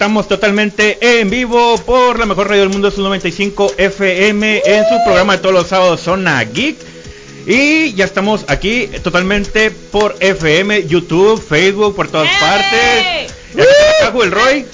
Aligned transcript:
Estamos 0.00 0.28
totalmente 0.28 0.96
en 1.20 1.28
vivo 1.28 1.76
por 1.84 2.18
la 2.18 2.24
mejor 2.24 2.48
radio 2.48 2.62
del 2.62 2.70
mundo, 2.70 2.90
su 2.90 3.02
95 3.02 3.74
FM, 3.76 4.62
en 4.64 4.84
su 4.84 5.04
programa 5.04 5.34
de 5.36 5.42
todos 5.42 5.54
los 5.54 5.66
sábados, 5.66 6.00
Zona 6.00 6.42
Geek. 6.42 6.78
Y 7.46 7.92
ya 7.92 8.06
estamos 8.06 8.46
aquí 8.48 8.86
totalmente 9.02 9.70
por 9.70 10.16
FM, 10.18 10.86
YouTube, 10.86 11.38
Facebook, 11.46 11.94
por 11.94 12.08
todas 12.08 12.28
¡Eh! 12.28 12.38
partes. 12.40 13.34
Está 13.54 14.06
Cajo, 14.06 14.24
el 14.24 14.30
Roy. 14.30 14.66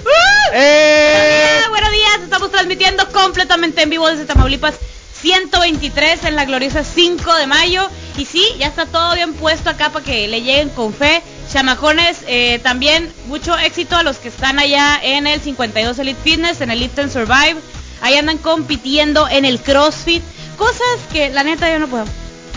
¡Eh! 0.55 1.61
Ah, 1.65 1.71
buenos 1.71 1.91
días, 1.91 2.21
estamos 2.23 2.53
transmitiendo 2.53 3.09
completamente 3.09 3.83
en 3.83 3.91
vivo 3.91 4.09
desde 4.09 4.27
Tamaulipas 4.27 4.77
123 5.21 6.23
en 6.23 6.37
la 6.37 6.45
gloriosa 6.45 6.85
5 6.85 7.35
de 7.35 7.49
mayo. 7.49 7.91
Y 8.17 8.25
sí, 8.25 8.43
ya 8.59 8.67
está 8.69 8.87
todo 8.87 9.15
bien 9.15 9.35
puesto 9.35 9.69
acá 9.71 9.91
para 9.91 10.05
que 10.05 10.27
le 10.29 10.41
lleguen 10.43 10.71
con 10.71 10.93
fe. 10.95 11.23
Chamacones, 11.53 12.19
eh, 12.27 12.59
también 12.63 13.13
mucho 13.27 13.57
éxito 13.59 13.95
a 13.97 14.03
los 14.03 14.17
que 14.17 14.29
están 14.29 14.59
allá 14.59 14.99
en 15.03 15.27
el 15.27 15.41
52 15.41 15.99
Elite 15.99 16.19
Fitness, 16.25 16.61
en 16.61 16.71
el 16.71 16.91
and 16.97 17.13
Survive. 17.13 17.57
Ahí 18.01 18.17
andan 18.17 18.39
compitiendo 18.39 19.29
en 19.29 19.45
el 19.45 19.61
CrossFit. 19.61 20.23
Cosas 20.57 20.81
que 21.13 21.29
la 21.31 21.45
neta 21.45 21.71
yo 21.71 21.79
no 21.79 21.89
puedo. 21.89 22.05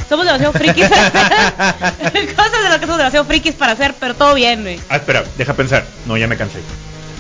Somos 0.07 0.25
demasiado 0.25 0.53
frikis. 0.53 0.87
Cosas 2.35 2.63
de 2.63 2.69
lo 2.69 2.79
que 2.79 2.85
somos 2.85 2.97
demasiado 2.97 3.25
frikis 3.25 3.53
para 3.53 3.73
hacer, 3.73 3.93
pero 3.99 4.15
todo 4.15 4.33
bien, 4.35 4.61
güey. 4.61 4.79
Ah, 4.89 4.95
espera, 4.97 5.23
deja 5.37 5.53
pensar. 5.53 5.85
No, 6.05 6.17
ya 6.17 6.27
me 6.27 6.37
cansé. 6.37 6.59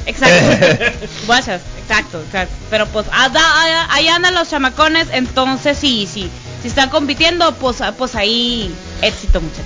Exacto. 0.05 0.97
Guachas, 1.27 1.61
exacto, 1.81 2.21
exacto. 2.25 2.55
Pero 2.69 2.87
pues 2.87 3.05
ada- 3.11 3.61
ahí- 3.61 3.87
ahí 3.89 4.07
andan 4.07 4.33
los 4.33 4.49
chamacones, 4.49 5.07
entonces 5.11 5.77
sí, 5.77 6.07
sí. 6.11 6.29
Si 6.61 6.67
están 6.67 6.89
compitiendo, 6.89 7.53
pues, 7.55 7.81
ah, 7.81 7.93
pues 7.97 8.15
ahí 8.15 8.73
éxito, 9.01 9.39
muchachos. 9.41 9.65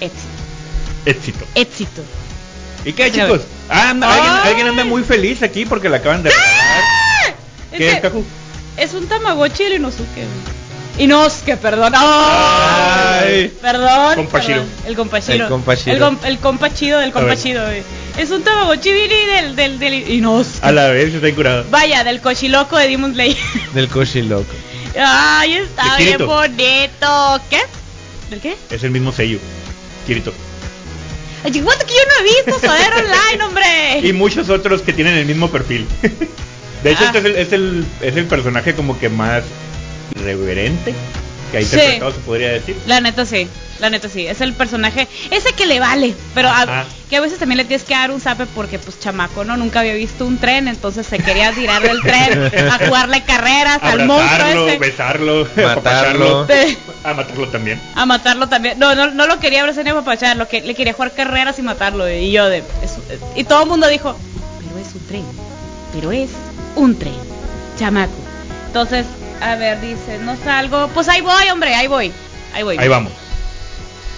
Éxito. 0.00 0.28
Éxito. 1.06 1.44
Éxito. 1.54 2.02
¿Y 2.84 2.92
qué, 2.92 3.10
chicos? 3.10 3.40
Ah, 3.70 3.90
anda- 3.90 4.12
alguien, 4.12 4.32
alguien 4.46 4.66
anda 4.68 4.84
muy 4.84 5.02
feliz 5.04 5.42
aquí 5.42 5.64
porque 5.64 5.88
la 5.88 5.96
acaban 5.98 6.22
de 6.22 6.30
regalar. 6.30 7.34
Es 7.72 7.78
¿Qué 7.78 7.88
es, 7.88 7.94
que 7.96 8.00
Cajú? 8.02 8.24
es 8.76 8.92
un 8.94 9.06
Tamagotchi 9.08 9.62
el 9.64 9.72
Inosuke. 9.74 10.26
Inosuke, 10.98 11.56
perdón. 11.56 11.92
Ay. 11.96 13.52
Perdón. 13.60 14.14
Compachiro. 14.16 14.60
perdón. 14.60 14.68
El 14.86 14.96
compachiro. 14.96 15.44
El 15.44 15.50
compachiro. 15.50 15.92
El, 15.96 16.00
com- 16.02 16.18
el 16.24 16.38
compachido 16.38 16.98
del 17.00 17.12
compachido, 17.12 17.64
güey. 17.64 17.82
Es 18.18 18.30
un 18.30 18.42
Tamagotchi 18.44 18.92
Billy 18.92 19.24
del, 19.34 19.56
del, 19.56 19.78
del 19.78 20.08
Inosuke. 20.10 20.62
A 20.64 20.70
la 20.72 20.88
vez 20.88 21.12
está 21.14 21.32
curado. 21.34 21.64
Vaya, 21.70 22.04
del 22.04 22.20
cochiloco 22.20 22.76
de 22.76 22.88
Demon 22.88 23.14
Slayer. 23.14 23.36
Del 23.72 23.88
Koshi 23.88 24.22
loco. 24.22 24.44
Ay, 24.96 25.54
está 25.54 25.96
bien 25.96 26.18
bonito. 26.24 27.40
¿Qué? 27.50 27.60
¿Del 28.30 28.40
qué? 28.40 28.56
Es 28.70 28.82
el 28.84 28.90
mismo 28.90 29.12
sello. 29.12 29.38
Kirito. 30.06 30.32
Ay, 31.44 31.60
¿cuánto 31.60 31.84
que 31.86 31.92
yo 31.94 32.00
no 32.08 32.20
he 32.20 32.34
visto 32.34 32.66
Soder 32.66 32.92
Online, 32.94 33.44
hombre? 33.44 33.98
Y 34.02 34.12
muchos 34.12 34.48
otros 34.48 34.82
que 34.82 34.92
tienen 34.92 35.14
el 35.16 35.26
mismo 35.26 35.50
perfil. 35.50 35.86
De 36.82 36.92
hecho, 36.92 37.02
Ah. 37.04 37.06
este 37.14 37.18
es 37.18 37.24
el, 37.24 37.36
es, 37.36 37.52
el, 37.52 37.86
es 38.00 38.16
el 38.16 38.26
personaje 38.26 38.74
como 38.74 38.98
que 38.98 39.08
más 39.08 39.42
reverente 40.14 40.94
que 41.58 41.64
ha 41.64 41.68
Sí. 41.68 41.74
interpretado, 41.76 42.12
se 42.12 42.18
podría 42.20 42.52
decir. 42.52 42.76
La 42.86 43.00
neta 43.00 43.24
sí, 43.26 43.48
la 43.80 43.90
neta 43.90 44.08
sí. 44.08 44.26
Es 44.26 44.40
el 44.40 44.52
personaje, 44.54 45.08
ese 45.30 45.52
que 45.52 45.66
le 45.66 45.80
vale, 45.80 46.14
pero 46.34 46.48
a- 46.48 46.84
que 47.10 47.16
a 47.16 47.20
veces 47.20 47.38
también 47.38 47.58
le 47.58 47.64
tienes 47.64 47.84
que 47.86 47.94
dar 47.94 48.10
un 48.10 48.20
zape 48.20 48.46
porque 48.46 48.78
pues 48.78 48.98
chamaco, 48.98 49.44
¿no? 49.44 49.56
Nunca 49.56 49.80
había 49.80 49.94
visto 49.94 50.26
un 50.26 50.38
tren, 50.38 50.68
entonces 50.68 51.06
se 51.06 51.18
quería 51.18 51.52
tirar 51.52 51.82
del 51.82 52.00
tren 52.02 52.50
a 52.70 52.78
jugarle 52.88 53.22
carreras 53.24 53.78
al 53.82 54.06
monstruo 54.06 54.30
Abrazarlo, 54.32 54.68
ese. 54.68 54.78
besarlo, 54.78 55.48
Matarlo. 55.56 56.46
Sí. 56.48 56.78
A 57.04 57.14
matarlo 57.14 57.48
también. 57.48 57.80
A 57.94 58.06
matarlo 58.06 58.48
también. 58.48 58.78
No, 58.78 58.94
no, 58.94 59.10
no 59.10 59.26
lo 59.26 59.38
quería 59.38 59.60
abrazar 59.60 59.84
ni 59.84 59.90
apapachar, 59.90 60.36
lo 60.36 60.48
que 60.48 60.62
le 60.62 60.74
quería 60.74 60.92
jugar 60.94 61.12
carreras 61.12 61.58
y 61.58 61.62
matarlo. 61.62 62.08
Y 62.10 62.32
yo 62.32 62.48
de. 62.48 62.58
es- 62.82 62.98
y 63.36 63.44
todo 63.44 63.62
el 63.64 63.68
mundo 63.68 63.86
dijo, 63.88 64.16
pero 64.58 64.78
es 64.78 64.94
un 64.94 65.06
tren. 65.06 65.24
Pero 65.92 66.10
es 66.12 66.30
un 66.76 66.98
tren. 66.98 67.14
Chamaco. 67.78 68.12
Entonces, 68.68 69.06
a 69.40 69.56
ver, 69.56 69.80
dice, 69.80 70.18
no 70.18 70.36
salgo. 70.36 70.88
Pues 70.94 71.08
ahí 71.08 71.20
voy, 71.20 71.48
hombre, 71.50 71.74
ahí 71.74 71.86
voy. 71.86 72.12
Ahí 72.52 72.62
voy. 72.62 72.76
Ahí 72.78 72.88
vamos. 72.88 73.12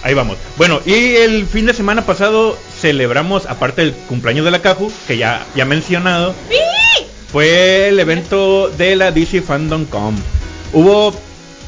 Ahí 0.03 0.13
vamos. 0.13 0.37
Bueno, 0.57 0.79
y 0.85 1.15
el 1.15 1.45
fin 1.47 1.65
de 1.65 1.73
semana 1.73 2.05
pasado 2.05 2.57
celebramos, 2.79 3.45
aparte 3.45 3.81
del 3.81 3.93
cumpleaños 3.93 4.45
de 4.45 4.51
la 4.51 4.61
Caju, 4.61 4.91
que 5.07 5.17
ya, 5.17 5.45
ya 5.55 5.65
mencionado, 5.65 6.33
¡Sí! 6.49 7.05
fue 7.31 7.89
el 7.89 7.99
evento 7.99 8.69
de 8.69 8.95
la 8.95 9.11
DC 9.11 9.41
Fandom 9.41 9.85
Com. 9.85 10.15
Hubo 10.71 11.13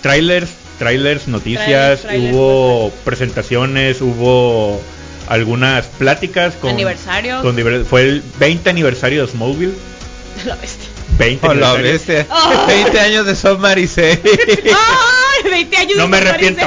trailers, 0.02 0.52
trailers, 0.78 1.28
noticias, 1.28 1.68
Trailers, 1.68 2.02
trailers, 2.02 2.34
hubo 2.36 2.92
presentaciones, 3.04 4.02
hubo 4.02 4.80
algunas 5.28 5.86
pláticas 5.88 6.56
con 6.56 6.72
Aniversarios. 6.72 7.42
con 7.42 7.86
fue 7.86 8.02
el 8.02 8.24
20 8.40 8.70
aniversario 8.70 9.26
de 9.26 9.32
Smallville. 9.32 9.74
La 10.46 10.56
bestia. 10.56 10.89
20 11.20 11.48
Oh, 11.48 11.54
la 11.54 11.74
bestia. 11.74 12.26
Oh. 12.32 12.66
20 12.68 13.00
años 13.00 13.26
de 13.28 13.36
Son 13.36 13.60
Maricé. 13.62 14.20
¡Ay! 14.24 15.50
20 15.52 15.78
años 15.78 15.98
No 15.98 16.04
de 16.04 16.10
me 16.10 16.18
San 16.18 16.28
arrepiento. 16.28 16.66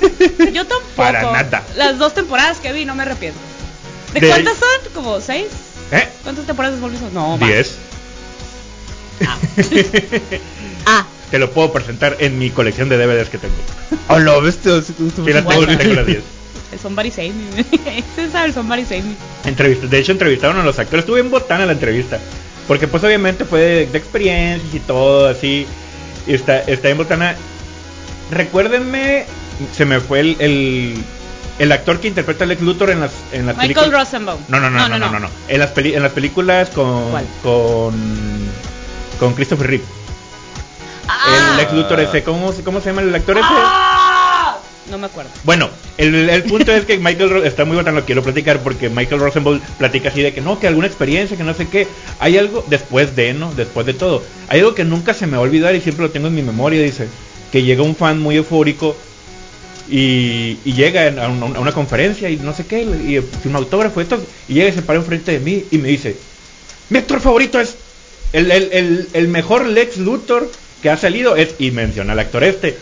Maricel. 0.00 0.52
Yo 0.54 0.64
tampoco. 0.66 0.90
Para 0.96 1.22
nada. 1.32 1.62
Las 1.76 1.98
dos 1.98 2.14
temporadas 2.14 2.58
que 2.60 2.72
vi, 2.72 2.84
no 2.84 2.94
me 2.94 3.02
arrepiento. 3.02 3.38
¿De, 4.14 4.20
De- 4.20 4.28
cuántas 4.28 4.56
son? 4.58 4.92
¿Como 4.94 5.20
seis? 5.20 5.46
¿Eh? 5.92 6.08
¿Cuántas 6.22 6.46
temporadas 6.46 6.78
son? 6.80 7.12
No, 7.14 7.36
más. 7.36 7.48
10. 7.48 7.74
Ah. 9.26 9.36
Ah. 10.86 11.06
Te 11.30 11.38
lo 11.38 11.50
puedo 11.50 11.72
presentar 11.72 12.16
en 12.20 12.38
mi 12.38 12.50
colección 12.50 12.88
de 12.90 12.98
DVDs 12.98 13.28
que 13.30 13.38
tengo. 13.38 13.54
Oh, 14.08 14.18
la 14.18 14.38
bestia. 14.38 14.82
sí, 14.82 14.94
las 15.32 15.46
tengo, 15.48 15.62
las 15.94 16.06
10. 16.06 16.22
El 16.72 16.78
Somebody 16.78 17.10
Save 17.10 17.32
Me. 17.32 17.60
Ese 17.60 18.24
es 18.28 18.34
el 18.34 18.52
Somebody 18.52 18.84
Save 18.84 19.02
Me. 19.02 19.14
Entrevista- 19.50 19.86
De 19.86 19.98
hecho, 19.98 20.12
entrevistaron 20.12 20.58
a 20.58 20.62
los 20.64 20.78
actores. 20.78 21.04
Estuve 21.04 21.20
en 21.20 21.30
botana 21.30 21.64
la 21.66 21.72
entrevista. 21.72 22.20
Porque 22.68 22.88
pues 22.88 23.04
obviamente 23.04 23.44
fue 23.44 23.60
de, 23.60 23.86
de 23.86 23.98
experiencias 23.98 24.74
y 24.74 24.80
todo 24.80 25.28
así. 25.28 25.66
Y 26.26 26.34
está, 26.34 26.60
está 26.60 26.88
en 26.88 26.96
botana. 26.96 27.36
Recuérdenme, 28.30 29.26
se 29.72 29.84
me 29.84 30.00
fue 30.00 30.20
el, 30.20 30.36
el, 30.40 31.04
el 31.58 31.72
actor 31.72 32.00
que 32.00 32.08
interpreta 32.08 32.44
a 32.44 32.46
Lex 32.46 32.62
Luthor 32.62 32.90
en 32.90 33.00
las, 33.00 33.12
en 33.32 33.46
las 33.46 33.56
Michael 33.56 33.74
películas. 33.74 34.04
Rosenbaum. 34.06 34.40
No, 34.48 34.60
no, 34.60 34.70
no, 34.70 34.88
no, 34.88 34.98
no, 34.98 35.10
no, 35.10 35.20
no. 35.20 35.28
En 35.48 35.60
las, 35.60 35.70
peli- 35.70 35.94
en 35.94 36.02
las 36.02 36.12
películas 36.12 36.70
con, 36.70 37.10
¿Cuál? 37.10 37.26
con, 37.42 37.94
con 39.20 39.34
Christopher 39.34 39.66
Reeve. 39.66 39.84
Ah. 41.06 41.48
El 41.50 41.56
Lex 41.58 41.72
Luthor 41.74 42.00
ese, 42.00 42.22
¿cómo, 42.24 42.50
se- 42.52 42.64
¿cómo 42.64 42.80
se 42.80 42.86
llama 42.90 43.02
el 43.02 43.14
actor 43.14 43.36
ese? 43.36 43.46
Ah. 43.46 44.03
No 44.90 44.98
me 44.98 45.06
acuerdo. 45.06 45.30
Bueno, 45.44 45.70
el, 45.96 46.42
punto 46.42 46.72
es 46.72 46.84
que 46.84 46.98
Michael 46.98 47.44
está 47.44 47.64
muy 47.64 47.76
botano, 47.76 48.00
lo 48.00 48.04
quiero 48.04 48.22
platicar 48.22 48.60
porque 48.60 48.90
Michael 48.90 49.20
Rosenbaum 49.20 49.60
platica 49.78 50.10
así 50.10 50.20
de 50.20 50.34
que 50.34 50.42
no, 50.42 50.60
que 50.60 50.66
alguna 50.66 50.86
experiencia, 50.86 51.36
que 51.36 51.44
no 51.44 51.54
sé 51.54 51.68
qué. 51.68 51.86
Hay 52.18 52.36
algo 52.36 52.64
después 52.68 53.16
de, 53.16 53.32
¿no? 53.32 53.52
Después 53.54 53.86
de 53.86 53.94
todo. 53.94 54.22
Hay 54.48 54.60
algo 54.60 54.74
que 54.74 54.84
nunca 54.84 55.14
se 55.14 55.26
me 55.26 55.32
va 55.32 55.38
a 55.38 55.42
olvidar 55.42 55.74
y 55.74 55.80
siempre 55.80 56.04
lo 56.04 56.10
tengo 56.10 56.26
en 56.28 56.34
mi 56.34 56.42
memoria, 56.42 56.82
dice. 56.82 57.08
Que 57.50 57.62
llega 57.62 57.82
un 57.82 57.96
fan 57.96 58.20
muy 58.20 58.36
eufórico 58.36 58.94
y, 59.88 60.56
llega 60.64 61.08
a 61.08 61.28
una, 61.28 61.72
conferencia 61.72 62.28
y 62.28 62.36
no 62.36 62.54
sé 62.54 62.66
qué, 62.66 62.82
y 62.82 63.20
firma 63.42 63.58
autógrafo 63.58 64.00
y, 64.00 64.02
esto, 64.02 64.22
y 64.48 64.54
llega 64.54 64.68
y 64.68 64.72
se 64.72 64.82
para 64.82 64.98
enfrente 64.98 65.32
de 65.32 65.40
mí 65.40 65.64
y 65.70 65.78
me 65.78 65.88
dice, 65.88 66.16
mi 66.90 66.98
actor 66.98 67.20
favorito 67.20 67.60
es 67.60 67.76
el, 68.32 69.08
el 69.12 69.28
mejor 69.28 69.66
Lex 69.66 69.98
Luthor 69.98 70.50
que 70.82 70.90
ha 70.90 70.96
salido, 70.96 71.36
es, 71.36 71.54
y 71.58 71.70
menciona 71.70 72.12
al 72.12 72.18
actor 72.18 72.44
este. 72.44 72.76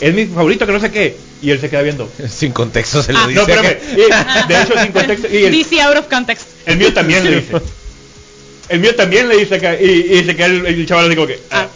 Es 0.00 0.14
mi 0.14 0.26
favorito 0.26 0.66
que 0.66 0.72
no 0.72 0.80
sé 0.80 0.90
qué. 0.90 1.16
Y 1.42 1.50
él 1.50 1.60
se 1.60 1.68
queda 1.68 1.82
viendo. 1.82 2.10
Sin 2.28 2.52
contexto 2.52 3.02
se 3.02 3.12
lo 3.12 3.18
Ah, 3.18 3.26
dice. 3.26 3.34
No, 3.40 3.42
espérame. 3.42 3.76
Y, 3.92 4.48
de 4.52 4.62
hecho, 4.62 4.74
sin 4.80 4.92
contexto. 4.92 5.28
Y 5.28 5.44
el, 5.44 5.52
DC 5.52 5.80
out 5.82 5.96
of 5.96 6.06
context. 6.08 6.46
el 6.66 6.76
mío 6.78 6.92
también 6.94 7.24
le 7.24 7.40
dice. 7.40 7.52
El 8.68 8.80
mío 8.80 8.94
también 8.94 9.28
le 9.28 9.36
dice 9.36 9.56
acá. 9.56 9.74
Y, 9.78 9.84
y 10.18 10.24
se 10.24 10.36
queda 10.36 10.46
el, 10.46 10.64
el 10.66 10.86
chaval 10.86 11.06
así 11.06 11.14
como 11.16 11.26
que. 11.26 11.40
ah, 11.50 11.62
Ah. 11.62 11.68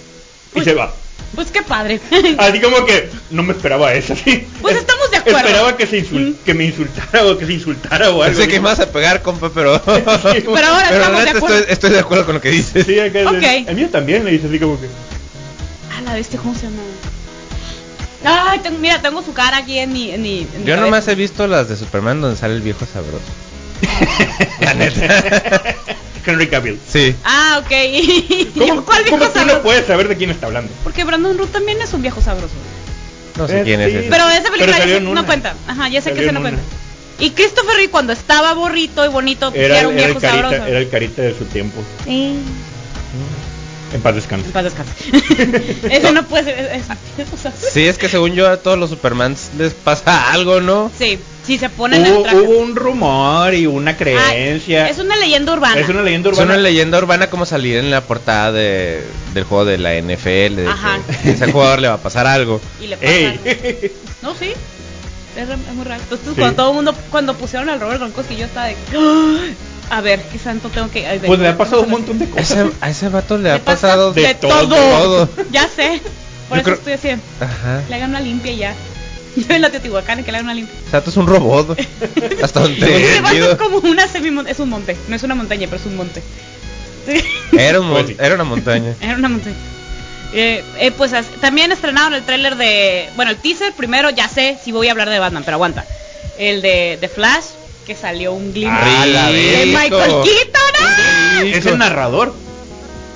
y 0.50 0.54
Pues- 0.54 0.64
se 0.64 0.72
va. 0.74 0.94
Pues 1.34 1.48
qué 1.50 1.60
padre. 1.62 2.00
Así 2.38 2.60
como 2.60 2.86
que 2.86 3.10
no 3.30 3.42
me 3.42 3.52
esperaba 3.52 3.92
eso. 3.92 4.14
Así. 4.14 4.46
Pues 4.62 4.74
Es- 4.76 4.80
estamos 4.82 5.10
de 5.10 5.16
acuerdo. 5.18 5.38
Esperaba 5.40 5.76
que, 5.76 5.86
se 5.86 6.02
insul- 6.02 6.34
que 6.46 6.54
me 6.54 6.64
insultara 6.64 7.26
o 7.26 7.36
que 7.36 7.44
se 7.44 7.52
insultara 7.52 8.08
o 8.10 8.22
algo. 8.22 8.38
Pensé 8.38 8.48
que 8.50 8.58
vas 8.60 8.80
a 8.80 8.90
pegar, 8.90 9.20
compa, 9.20 9.50
pero. 9.52 9.76
Sí, 9.84 9.84
Pero 9.84 10.66
ahora 10.66 10.86
pero 10.88 11.02
estamos 11.02 11.24
de 11.24 11.30
acuerdo. 11.30 11.56
estoy, 11.58 11.72
estoy 11.72 11.90
de 11.90 11.98
acuerdo 11.98 12.24
con 12.24 12.34
lo 12.36 12.40
que 12.40 12.50
dices. 12.50 12.86
Sí, 12.86 12.98
acá 13.00 13.20
el- 13.20 13.26
Ok. 13.26 13.42
el, 13.69 13.74
mío 13.74 13.88
también 13.90 14.24
le 14.24 14.30
dice 14.30 14.46
así 14.46 14.58
como 14.58 14.80
que. 14.80 14.86
Ah, 15.94 16.00
la 16.02 16.14
bestia, 16.14 16.38
¿cómo 16.40 16.54
se 16.54 16.62
llama? 16.62 16.76
Ay, 18.26 18.58
tengo- 18.61 18.78
mira, 18.78 19.00
tengo 19.00 19.23
su 19.23 19.32
cara 19.32 19.58
aquí 19.58 19.78
en 19.78 19.93
mi. 19.93 20.11
En 20.11 20.23
mi 20.23 20.40
en 20.40 20.61
mi 20.61 20.67
Yo 20.67 20.76
nomás 20.76 20.90
cabeza. 21.05 21.12
he 21.12 21.14
visto 21.14 21.46
las 21.46 21.69
de 21.69 21.76
Superman 21.76 22.20
donde 22.20 22.37
sale 22.37 22.55
el 22.55 22.62
viejo 22.62 22.84
sabroso. 22.87 23.25
La 24.61 24.75
neta. 24.75 25.62
Henry 26.26 26.49
Cavill. 26.49 26.81
Sí. 26.88 27.14
Ah, 27.25 27.61
ok. 27.64 27.70
¿Y 27.93 28.50
yo, 28.55 28.67
¿Cómo, 28.69 28.84
¿Cuál 28.84 29.05
viejo 29.05 29.19
cómo 29.19 29.31
tú 29.31 29.44
no 29.46 29.62
puedes 29.62 29.87
saber 29.87 30.08
de 30.08 30.17
quién 30.17 30.31
está 30.31 30.46
hablando? 30.46 30.73
Porque 30.82 31.05
Brandon 31.05 31.38
Root 31.38 31.52
también 31.52 31.81
es 31.81 31.93
un 31.94 32.02
viejo 32.02 32.20
sabroso. 32.20 32.55
No 33.38 33.46
sé 33.46 33.61
Eh, 33.61 33.64
quién 33.64 33.81
es 33.81 33.93
sí. 33.93 33.99
ese. 33.99 34.08
Pero 34.11 34.29
esa 34.31 34.50
película 34.50 34.72
ya 34.72 34.79
salió 34.79 34.94
sé- 34.94 34.99
en 34.99 35.05
no 35.05 35.11
una. 35.11 35.25
cuenta. 35.26 35.55
Ajá, 35.69 35.88
ya 35.88 36.00
sé 36.02 36.12
que 36.14 36.25
se 36.25 36.32
no 36.32 36.38
en 36.38 36.43
cuenta. 36.43 36.62
Y 37.20 37.31
Christopher 37.31 37.76
Reeve 37.76 37.90
cuando 37.90 38.12
estaba 38.12 38.52
borrito 38.55 39.05
y 39.05 39.08
bonito, 39.08 39.50
pues, 39.50 39.62
Era, 39.62 39.79
era 39.79 39.88
un 39.88 39.94
era 39.99 40.06
viejo 40.06 40.19
el 40.19 40.22
carita, 40.22 40.43
sabroso. 40.50 40.67
era 40.67 40.79
el 40.81 40.88
carita 40.90 41.22
de 41.22 41.38
su 41.38 41.44
tiempo. 41.44 41.81
Sí. 42.05 42.38
En 43.94 44.00
paz 44.02 44.14
descanse. 44.16 44.46
En 44.46 44.52
paz 44.52 44.64
descanse. 44.64 44.92
Eso 45.96 46.12
no 46.12 46.24
puede 46.24 46.44
ser. 46.44 46.58
es- 46.74 46.82
es- 47.18 47.32
o 47.32 47.36
sea, 47.36 47.52
Sí, 47.52 47.86
es 47.86 47.98
que 47.98 48.08
según 48.08 48.32
yo 48.34 48.48
a 48.48 48.56
todos 48.58 48.76
los 48.78 48.90
Supermans 48.90 49.50
les 49.58 49.72
pasa 49.74 50.32
algo, 50.32 50.60
¿no? 50.60 50.90
Sí, 50.98 51.18
si 51.46 51.56
se 51.58 51.68
ponen 51.70 52.04
el 52.04 52.12
Hubo, 52.12 52.22
traje. 52.24 52.36
hubo 52.38 52.58
un 52.58 52.74
rumor 52.74 53.54
y 53.54 53.66
una 53.66 53.92
Ah, 53.92 53.96
creencia. 53.96 54.88
es 54.88 54.98
una 54.98 55.16
leyenda 55.16 55.52
urbana. 55.52 55.80
Es 55.80 55.88
una 55.88 56.02
leyenda 56.02 56.30
Es 56.30 56.36
urbana. 56.36 56.54
una 56.54 56.62
leyenda 56.62 56.98
urbana 56.98 57.30
como 57.30 57.46
salir 57.46 57.76
en 57.76 57.90
la 57.92 58.00
portada 58.00 58.50
de, 58.50 59.02
del 59.34 59.44
juego 59.44 59.64
de 59.64 59.78
la 59.78 59.94
NFL, 59.94 60.56
de 60.56 60.66
Ajá. 60.68 60.98
que 61.22 61.30
ese 61.30 61.52
jugador 61.52 61.80
le 61.80 61.86
va 61.88 61.94
a 61.94 61.98
pasar 62.02 62.26
algo. 62.26 62.60
Y 62.82 62.88
le 62.88 62.96
pasa 62.96 63.30
algo. 63.30 63.40
No, 64.22 64.34
sí. 64.34 64.52
Es, 65.36 65.48
es 65.48 65.74
muy 65.74 65.84
raro. 65.84 66.02
Entonces, 66.02 66.28
Sí. 66.34 66.34
cuando 66.40 66.56
todo 66.56 66.70
el 66.70 66.74
mundo, 66.76 66.94
cuando 67.10 67.34
pusieron 67.34 67.68
al 67.70 67.78
Robert 67.78 68.00
Gronkowski, 68.00 68.36
yo 68.36 68.46
estaba 68.46 68.66
de. 68.66 68.76
A 69.90 70.00
ver, 70.00 70.20
¿qué 70.32 70.38
santo 70.38 70.68
tengo 70.68 70.90
que.? 70.90 71.06
ay, 71.06 71.20
Pues 71.24 71.38
le 71.38 71.48
ha 71.48 71.56
pasado 71.56 71.82
un 71.82 71.90
montón 71.90 72.18
de 72.18 72.28
cosas. 72.28 72.50
ese, 72.50 72.70
a 72.80 72.90
ese 72.90 73.08
vato 73.08 73.36
le 73.36 73.44
Le 73.48 73.50
ha 73.52 73.58
pasa 73.64 73.82
pasado 73.88 74.12
de, 74.12 74.22
de 74.22 74.34
todo. 74.34 75.28
Ya 75.52 75.68
sé. 75.68 76.00
Por 76.48 76.58
Yo 76.58 76.62
eso 76.62 76.64
creo- 76.64 76.74
estoy 76.76 76.92
haciendo. 76.94 77.24
Ajá. 77.40 77.82
Le 77.88 77.94
hagan 77.94 78.10
una 78.10 78.20
limpia 78.20 78.52
y 78.52 78.56
ya. 78.58 78.74
Yo 79.36 79.54
en 79.54 79.62
la 79.62 79.70
Teotihuacán 79.70 80.24
que 80.24 80.32
le 80.32 80.38
hagan 80.38 80.46
una 80.46 80.54
limpia. 80.54 80.74
O 80.86 80.90
sea, 80.90 81.00
tú 81.02 81.10
es 81.10 81.16
un 81.16 81.26
robot. 81.26 81.78
Hasta 82.42 82.60
donde 82.60 83.10
Ese 83.12 83.20
vato 83.20 83.50
es 83.52 83.56
como 83.56 83.78
una 83.78 84.06
semi 84.08 84.30
Es 84.48 84.58
un 84.60 84.68
monte. 84.70 84.96
No 85.08 85.16
es 85.16 85.22
una 85.22 85.34
montaña, 85.34 85.66
pero 85.70 85.80
es 85.80 85.86
un 85.86 85.96
monte. 85.96 86.22
Era, 87.56 87.80
un 87.80 87.88
mon- 87.88 88.16
era 88.18 88.34
una 88.34 88.44
montaña. 88.44 88.94
Era 89.00 89.14
una 89.16 89.28
montaña. 89.28 89.54
Eh, 90.32 90.64
eh, 90.80 90.90
pues 90.90 91.12
también 91.40 91.70
estrenaron 91.70 92.12
el 92.14 92.22
tráiler 92.24 92.56
de... 92.56 93.08
Bueno, 93.14 93.30
el 93.30 93.36
teaser 93.36 93.72
primero, 93.74 94.10
ya 94.10 94.28
sé 94.28 94.58
si 94.62 94.72
voy 94.72 94.88
a 94.88 94.90
hablar 94.90 95.08
de 95.08 95.18
Batman, 95.20 95.42
pero 95.44 95.54
aguanta. 95.54 95.84
El 96.38 96.62
de, 96.62 96.98
de 97.00 97.08
Flash, 97.08 97.44
que 97.86 97.94
salió 97.94 98.32
un 98.32 98.52
glimpse 98.52 98.76
Ah, 98.82 99.06
de. 99.30 99.66
Michael 99.66 100.12
Keaton. 100.24 100.72
¡ah! 100.80 101.42
Es 101.44 101.66
el 101.66 101.78
narrador. 101.78 102.34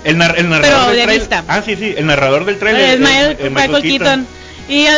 El, 0.05 0.17
nar- 0.17 0.35
el 0.39 0.49
narrador 0.49 0.87
Pero 0.87 0.97
del 0.97 1.07
de 1.09 1.19
vista. 1.19 1.45
Ah, 1.49 1.61
sí, 1.65 1.77
sí, 1.77 1.95
el 1.97 2.07
narrador 2.07 2.45
del 2.45 2.59
trailer. 2.59 2.83
Es 2.83 2.95
es- 2.95 3.51
Michael, 3.51 3.83
Keaton. 3.83 4.27
Y, 4.69 4.87
¡ah! 4.87 4.97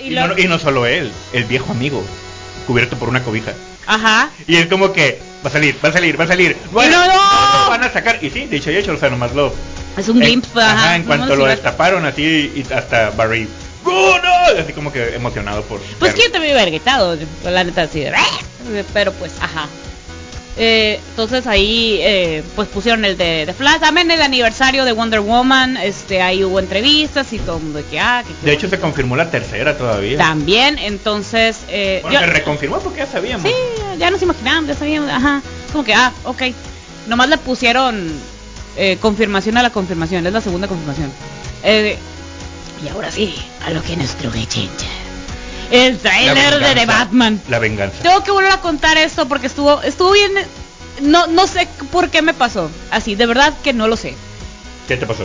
y 0.00 0.06
Y, 0.06 0.10
lo- 0.10 0.28
no, 0.28 0.38
y 0.38 0.44
no 0.46 0.58
solo 0.58 0.86
él, 0.86 1.10
el 1.32 1.44
viejo 1.44 1.72
amigo, 1.72 2.04
cubierto 2.66 2.96
por 2.96 3.08
una 3.08 3.22
cobija. 3.22 3.52
Ajá. 3.86 4.30
Y 4.46 4.56
es 4.56 4.66
como 4.66 4.92
que 4.92 5.18
va 5.44 5.48
a 5.48 5.52
salir, 5.52 5.76
va 5.84 5.88
a 5.88 5.92
salir, 5.92 6.18
va 6.20 6.24
a 6.24 6.28
salir. 6.28 6.56
Bueno, 6.70 6.98
no, 6.98 7.06
no. 7.06 7.64
lo 7.64 7.70
van 7.70 7.82
a 7.84 7.90
sacar. 7.92 8.18
Y 8.22 8.30
sí, 8.30 8.46
dicho 8.46 8.70
y 8.70 8.76
hecho, 8.76 8.92
o 8.92 8.96
sea, 8.98 9.10
nomás 9.10 9.34
lo. 9.34 9.52
Es 9.96 10.08
un 10.08 10.20
glimpse, 10.20 10.50
en, 10.54 10.60
ajá. 10.60 10.72
ajá, 10.72 10.96
en 10.96 11.02
no 11.02 11.06
cuanto 11.08 11.36
lo 11.36 11.42
iba- 11.42 11.50
destaparon 11.50 12.04
así 12.04 12.52
y 12.54 12.72
hasta 12.72 13.10
Barry. 13.10 13.48
Así 14.58 14.72
como 14.72 14.92
que 14.92 15.14
emocionado 15.14 15.62
por. 15.62 15.80
Pues 15.80 15.98
verlo. 16.00 16.14
que 16.16 16.22
yo 16.22 16.32
también 16.32 16.54
hubiera 16.54 16.70
gritado, 16.70 17.18
la 17.44 17.64
neta 17.64 17.82
así 17.82 18.00
de... 18.00 18.12
Pero 18.92 19.12
pues, 19.12 19.32
ajá. 19.40 19.66
Eh, 20.56 21.00
entonces 21.10 21.48
ahí 21.48 21.98
eh, 22.00 22.44
pues 22.54 22.68
pusieron 22.68 23.04
el 23.04 23.16
de, 23.16 23.44
de 23.44 23.52
Flash, 23.52 23.80
también 23.80 24.08
el 24.12 24.22
aniversario 24.22 24.84
de 24.84 24.92
Wonder 24.92 25.18
Woman, 25.18 25.76
este 25.76 26.22
ahí 26.22 26.44
hubo 26.44 26.60
entrevistas 26.60 27.32
y 27.32 27.38
todo 27.40 27.56
el 27.56 27.64
mundo 27.64 27.78
de 27.80 27.84
que 27.86 27.98
ah, 27.98 28.22
que 28.24 28.46
De 28.46 28.52
hecho, 28.52 28.68
se 28.68 28.78
confirmó 28.78 29.16
la 29.16 29.32
tercera 29.32 29.76
todavía. 29.76 30.16
también, 30.16 30.78
entonces 30.78 31.56
eh, 31.68 31.98
Bueno, 32.02 32.20
yo- 32.20 32.26
se 32.26 32.32
reconfirmó 32.32 32.78
porque 32.78 32.98
ya 33.00 33.06
sabíamos. 33.06 33.44
sí, 33.50 33.54
ya 33.98 34.10
nos 34.12 34.22
imaginábamos, 34.22 34.68
ya 34.68 34.76
sabíamos, 34.76 35.10
ajá, 35.10 35.42
como 35.72 35.82
que 35.82 35.92
ah, 35.92 36.12
ok, 36.22 36.42
nomás 37.08 37.28
le 37.30 37.38
pusieron 37.38 38.12
eh, 38.76 38.96
confirmación 39.00 39.56
a 39.58 39.62
la 39.62 39.70
confirmación, 39.70 40.24
es 40.24 40.32
la 40.32 40.40
segunda 40.40 40.68
confirmación. 40.68 41.10
Y 42.84 42.88
ahora 42.88 43.10
sí, 43.10 43.34
a 43.66 43.70
lo 43.70 43.82
que 43.82 43.96
nos 43.96 44.14
truje 44.16 44.46
Chincha. 44.46 44.86
El 45.70 45.98
trailer 45.98 46.58
de 46.60 46.74
The. 46.74 46.86
Batman. 46.86 47.40
La 47.48 47.58
venganza. 47.58 47.96
Tengo 48.02 48.22
que 48.22 48.30
volver 48.30 48.52
a 48.52 48.60
contar 48.60 48.98
esto 48.98 49.26
porque 49.26 49.46
estuvo 49.46 49.80
estuvo 49.82 50.12
bien 50.12 50.32
no 51.00 51.26
no 51.26 51.46
sé 51.46 51.66
por 51.90 52.10
qué 52.10 52.20
me 52.22 52.34
pasó. 52.34 52.70
Así, 52.90 53.14
de 53.14 53.26
verdad 53.26 53.54
que 53.64 53.72
no 53.72 53.88
lo 53.88 53.96
sé. 53.96 54.14
¿Qué 54.86 54.96
te 54.96 55.06
pasó? 55.06 55.24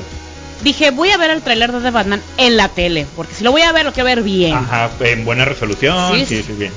Dije, 0.63 0.91
voy 0.91 1.11
a 1.11 1.17
ver 1.17 1.31
el 1.31 1.41
tráiler 1.41 1.71
de 1.71 1.79
The 1.81 1.91
Batman 1.91 2.21
en 2.37 2.57
la 2.57 2.69
tele, 2.69 3.05
porque 3.15 3.33
si 3.33 3.43
lo 3.43 3.51
voy 3.51 3.61
a 3.61 3.71
ver, 3.71 3.85
lo 3.85 3.93
quiero 3.93 4.05
ver 4.05 4.23
bien. 4.23 4.53
Ajá, 4.55 4.89
en 5.01 5.23
buena 5.25 5.45
resolución. 5.45 6.13
Sí, 6.15 6.25
Sí, 6.25 6.37
sí. 6.37 6.43
sí, 6.47 6.53
bien. 6.53 6.73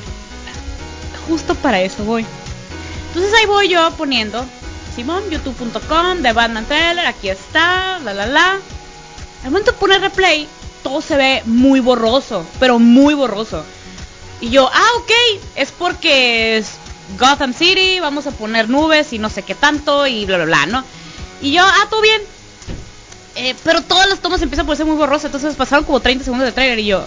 Justo 1.28 1.54
para 1.54 1.80
eso 1.80 2.04
voy. 2.04 2.26
Entonces 3.08 3.32
ahí 3.34 3.46
voy 3.46 3.68
yo 3.68 3.90
poniendo 3.96 4.44
Simón, 4.94 5.22
youtube.com, 5.30 6.18
de 6.18 6.32
Batman 6.32 6.64
Trailer, 6.66 7.06
aquí 7.06 7.28
está, 7.28 7.98
la 8.00 8.12
la 8.12 8.26
la. 8.26 8.58
Al 9.44 9.50
momento 9.50 9.72
de 9.72 9.78
poner 9.78 10.00
replay, 10.00 10.46
todo 10.82 11.00
se 11.00 11.16
ve 11.16 11.42
muy 11.46 11.80
borroso, 11.80 12.44
pero 12.60 12.78
muy 12.78 13.14
borroso. 13.14 13.64
Y 14.40 14.50
yo, 14.50 14.68
ah, 14.72 14.88
ok, 14.98 15.10
es 15.56 15.70
porque 15.72 16.56
es 16.58 16.72
Gotham 17.18 17.54
City, 17.54 18.00
vamos 18.00 18.26
a 18.26 18.30
poner 18.32 18.68
nubes 18.68 19.12
y 19.12 19.18
no 19.18 19.30
sé 19.30 19.42
qué 19.42 19.54
tanto 19.54 20.06
y 20.06 20.24
bla, 20.26 20.36
bla, 20.38 20.46
bla, 20.46 20.66
¿no? 20.66 20.84
Y 21.40 21.52
yo, 21.52 21.62
ah, 21.64 21.86
todo 21.90 22.00
bien. 22.00 22.20
Eh, 23.36 23.54
pero 23.64 23.80
todas 23.82 24.08
las 24.08 24.20
tomas 24.20 24.42
empiezan 24.42 24.66
por 24.66 24.76
ser 24.76 24.84
muy 24.86 24.96
borrosas, 24.96 25.26
entonces 25.26 25.54
pasaron 25.54 25.84
como 25.84 26.00
30 26.00 26.24
segundos 26.24 26.46
de 26.46 26.52
trailer 26.52 26.78
y 26.80 26.86
yo, 26.86 27.06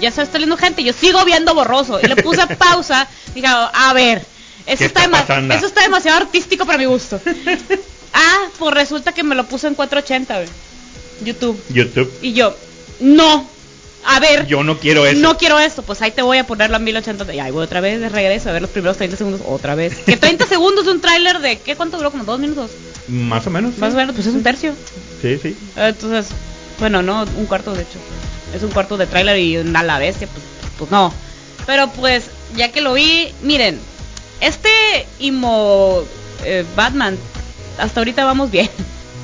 ya 0.00 0.10
se 0.12 0.22
está 0.22 0.38
leyendo 0.38 0.56
gente, 0.56 0.82
y 0.82 0.84
yo 0.84 0.92
sigo 0.92 1.24
viendo 1.24 1.54
borroso. 1.54 1.98
Y 2.00 2.06
le 2.06 2.16
puse 2.16 2.46
pausa, 2.56 3.08
dije, 3.34 3.46
a 3.48 3.92
ver, 3.94 4.24
eso 4.66 4.78
¿Qué 4.78 4.84
está, 4.84 5.00
está 5.04 5.10
dema- 5.10 5.20
pasando? 5.22 5.54
eso 5.54 5.66
está 5.66 5.82
demasiado 5.82 6.18
artístico 6.18 6.64
para 6.66 6.78
mi 6.78 6.84
gusto. 6.84 7.20
ah, 8.14 8.38
pues 8.58 8.74
resulta 8.74 9.12
que 9.12 9.22
me 9.24 9.34
lo 9.34 9.46
puse 9.46 9.66
en 9.66 9.74
480, 9.74 10.34
güey. 10.36 10.48
YouTube. 11.24 11.60
YouTube. 11.70 12.12
Y 12.22 12.32
yo, 12.34 12.54
no, 13.00 13.48
a 14.04 14.20
ver, 14.20 14.46
Yo 14.46 14.62
no 14.62 14.78
quiero 14.78 15.06
eso. 15.06 15.20
no 15.20 15.36
quiero 15.36 15.58
esto, 15.58 15.82
pues 15.82 16.00
ahí 16.02 16.10
te 16.10 16.22
voy 16.22 16.38
a 16.38 16.46
ponerlo 16.46 16.76
a 16.76 16.78
1080. 16.78 17.34
Y 17.34 17.40
ahí 17.40 17.50
voy 17.50 17.64
otra 17.64 17.80
vez 17.80 18.00
de 18.00 18.08
regreso 18.08 18.48
a 18.48 18.52
ver 18.52 18.62
los 18.62 18.70
primeros 18.70 18.96
30 18.96 19.16
segundos 19.16 19.40
otra 19.46 19.74
vez. 19.74 19.96
Que 20.06 20.16
30 20.16 20.46
segundos 20.48 20.86
de 20.86 20.92
un 20.92 21.00
tráiler 21.00 21.40
de, 21.40 21.58
¿qué 21.58 21.76
cuánto 21.76 21.96
duró? 21.98 22.10
Como 22.10 22.24
dos 22.24 22.38
minutos. 22.40 22.70
Más 23.08 23.46
o 23.46 23.50
menos. 23.50 23.74
sí. 23.74 23.80
Más 23.80 23.94
o 23.94 23.96
menos, 23.96 24.14
pues 24.14 24.26
es 24.26 24.34
un 24.34 24.42
tercio. 24.42 24.72
Sí, 25.20 25.38
sí. 25.42 25.56
Entonces, 25.76 26.28
bueno, 26.78 27.02
no, 27.02 27.24
un 27.36 27.46
cuarto 27.46 27.74
de 27.74 27.82
hecho. 27.82 27.98
Es 28.54 28.62
un 28.62 28.70
cuarto 28.70 28.96
de 28.96 29.06
tráiler 29.06 29.38
y 29.38 29.56
a 29.56 29.82
la 29.82 29.98
bestia, 29.98 30.28
pues, 30.28 30.42
pues 30.78 30.90
no. 30.90 31.12
Pero 31.66 31.90
pues, 31.90 32.30
ya 32.56 32.72
que 32.72 32.80
lo 32.80 32.94
vi, 32.94 33.30
miren, 33.42 33.78
este 34.40 34.70
Imo 35.18 36.02
eh, 36.44 36.64
Batman, 36.76 37.18
hasta 37.78 38.00
ahorita 38.00 38.24
vamos 38.24 38.50
bien. 38.50 38.70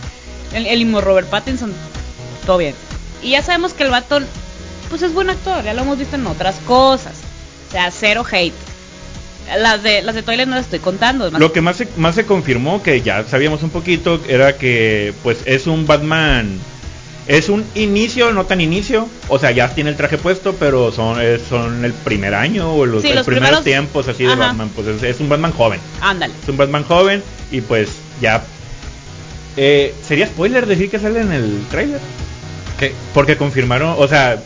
El, 0.52 0.66
el 0.66 0.82
Imo 0.82 1.00
Robert 1.00 1.28
Pattinson, 1.28 1.72
todo 2.46 2.58
bien. 2.58 2.75
Y 3.24 3.30
ya 3.30 3.42
sabemos 3.42 3.72
que 3.74 3.82
el 3.82 3.90
vato, 3.90 4.20
pues 4.90 5.02
es 5.02 5.12
buen 5.12 5.30
actor, 5.30 5.64
ya 5.64 5.74
lo 5.74 5.82
hemos 5.82 5.98
visto 5.98 6.14
en 6.16 6.26
otras 6.26 6.56
cosas. 6.66 7.14
O 7.68 7.72
sea, 7.72 7.90
cero 7.90 8.24
hate. 8.30 8.54
Las 9.58 9.82
de 9.82 10.00
las 10.02 10.14
de 10.14 10.22
Toilet 10.22 10.46
no 10.46 10.54
las 10.56 10.64
estoy 10.66 10.78
contando. 10.78 11.24
además- 11.24 11.40
Lo 11.40 11.52
que 11.52 11.60
más 11.60 11.76
se, 11.76 11.88
más 11.96 12.14
se 12.14 12.24
confirmó, 12.24 12.82
que 12.82 13.00
ya 13.02 13.24
sabíamos 13.24 13.62
un 13.62 13.70
poquito, 13.70 14.20
era 14.28 14.56
que 14.56 15.12
pues 15.22 15.38
es 15.44 15.66
un 15.66 15.86
Batman, 15.86 16.58
es 17.26 17.48
un 17.50 17.64
inicio, 17.74 18.32
no 18.32 18.46
tan 18.46 18.60
inicio, 18.62 19.06
o 19.28 19.38
sea, 19.38 19.50
ya 19.50 19.74
tiene 19.74 19.90
el 19.90 19.96
traje 19.96 20.16
puesto, 20.16 20.54
pero 20.54 20.92
son, 20.92 21.20
es- 21.20 21.42
son 21.48 21.84
el 21.84 21.92
primer 21.92 22.34
año 22.34 22.72
o 22.74 22.86
los, 22.86 23.02
Sí, 23.02 23.08
los 23.08 23.16
los 23.16 23.26
primeros, 23.26 23.60
primeros- 23.60 23.64
tiempos 23.64 24.08
así 24.08 24.24
de. 24.24 24.34
Batman, 24.34 24.70
pues 24.74 24.86
es, 24.86 25.02
es 25.02 25.20
un 25.20 25.28
Batman 25.28 25.52
joven, 25.52 25.80
Ándale. 26.00 26.32
es 26.42 26.48
un 26.48 26.56
Batman 26.56 26.84
joven 26.84 27.22
y 27.50 27.60
pues 27.60 27.88
ya... 28.22 28.42
Eh, 29.56 29.94
¿Sería 30.06 30.26
spoiler 30.26 30.66
decir 30.66 30.90
que 30.90 30.98
sale 30.98 31.20
en 31.20 31.32
el 31.32 31.64
trailer? 31.70 32.00
¿Qué? 32.78 32.94
Porque 33.12 33.36
confirmaron, 33.36 33.94
o 33.98 34.08
sea... 34.08 34.36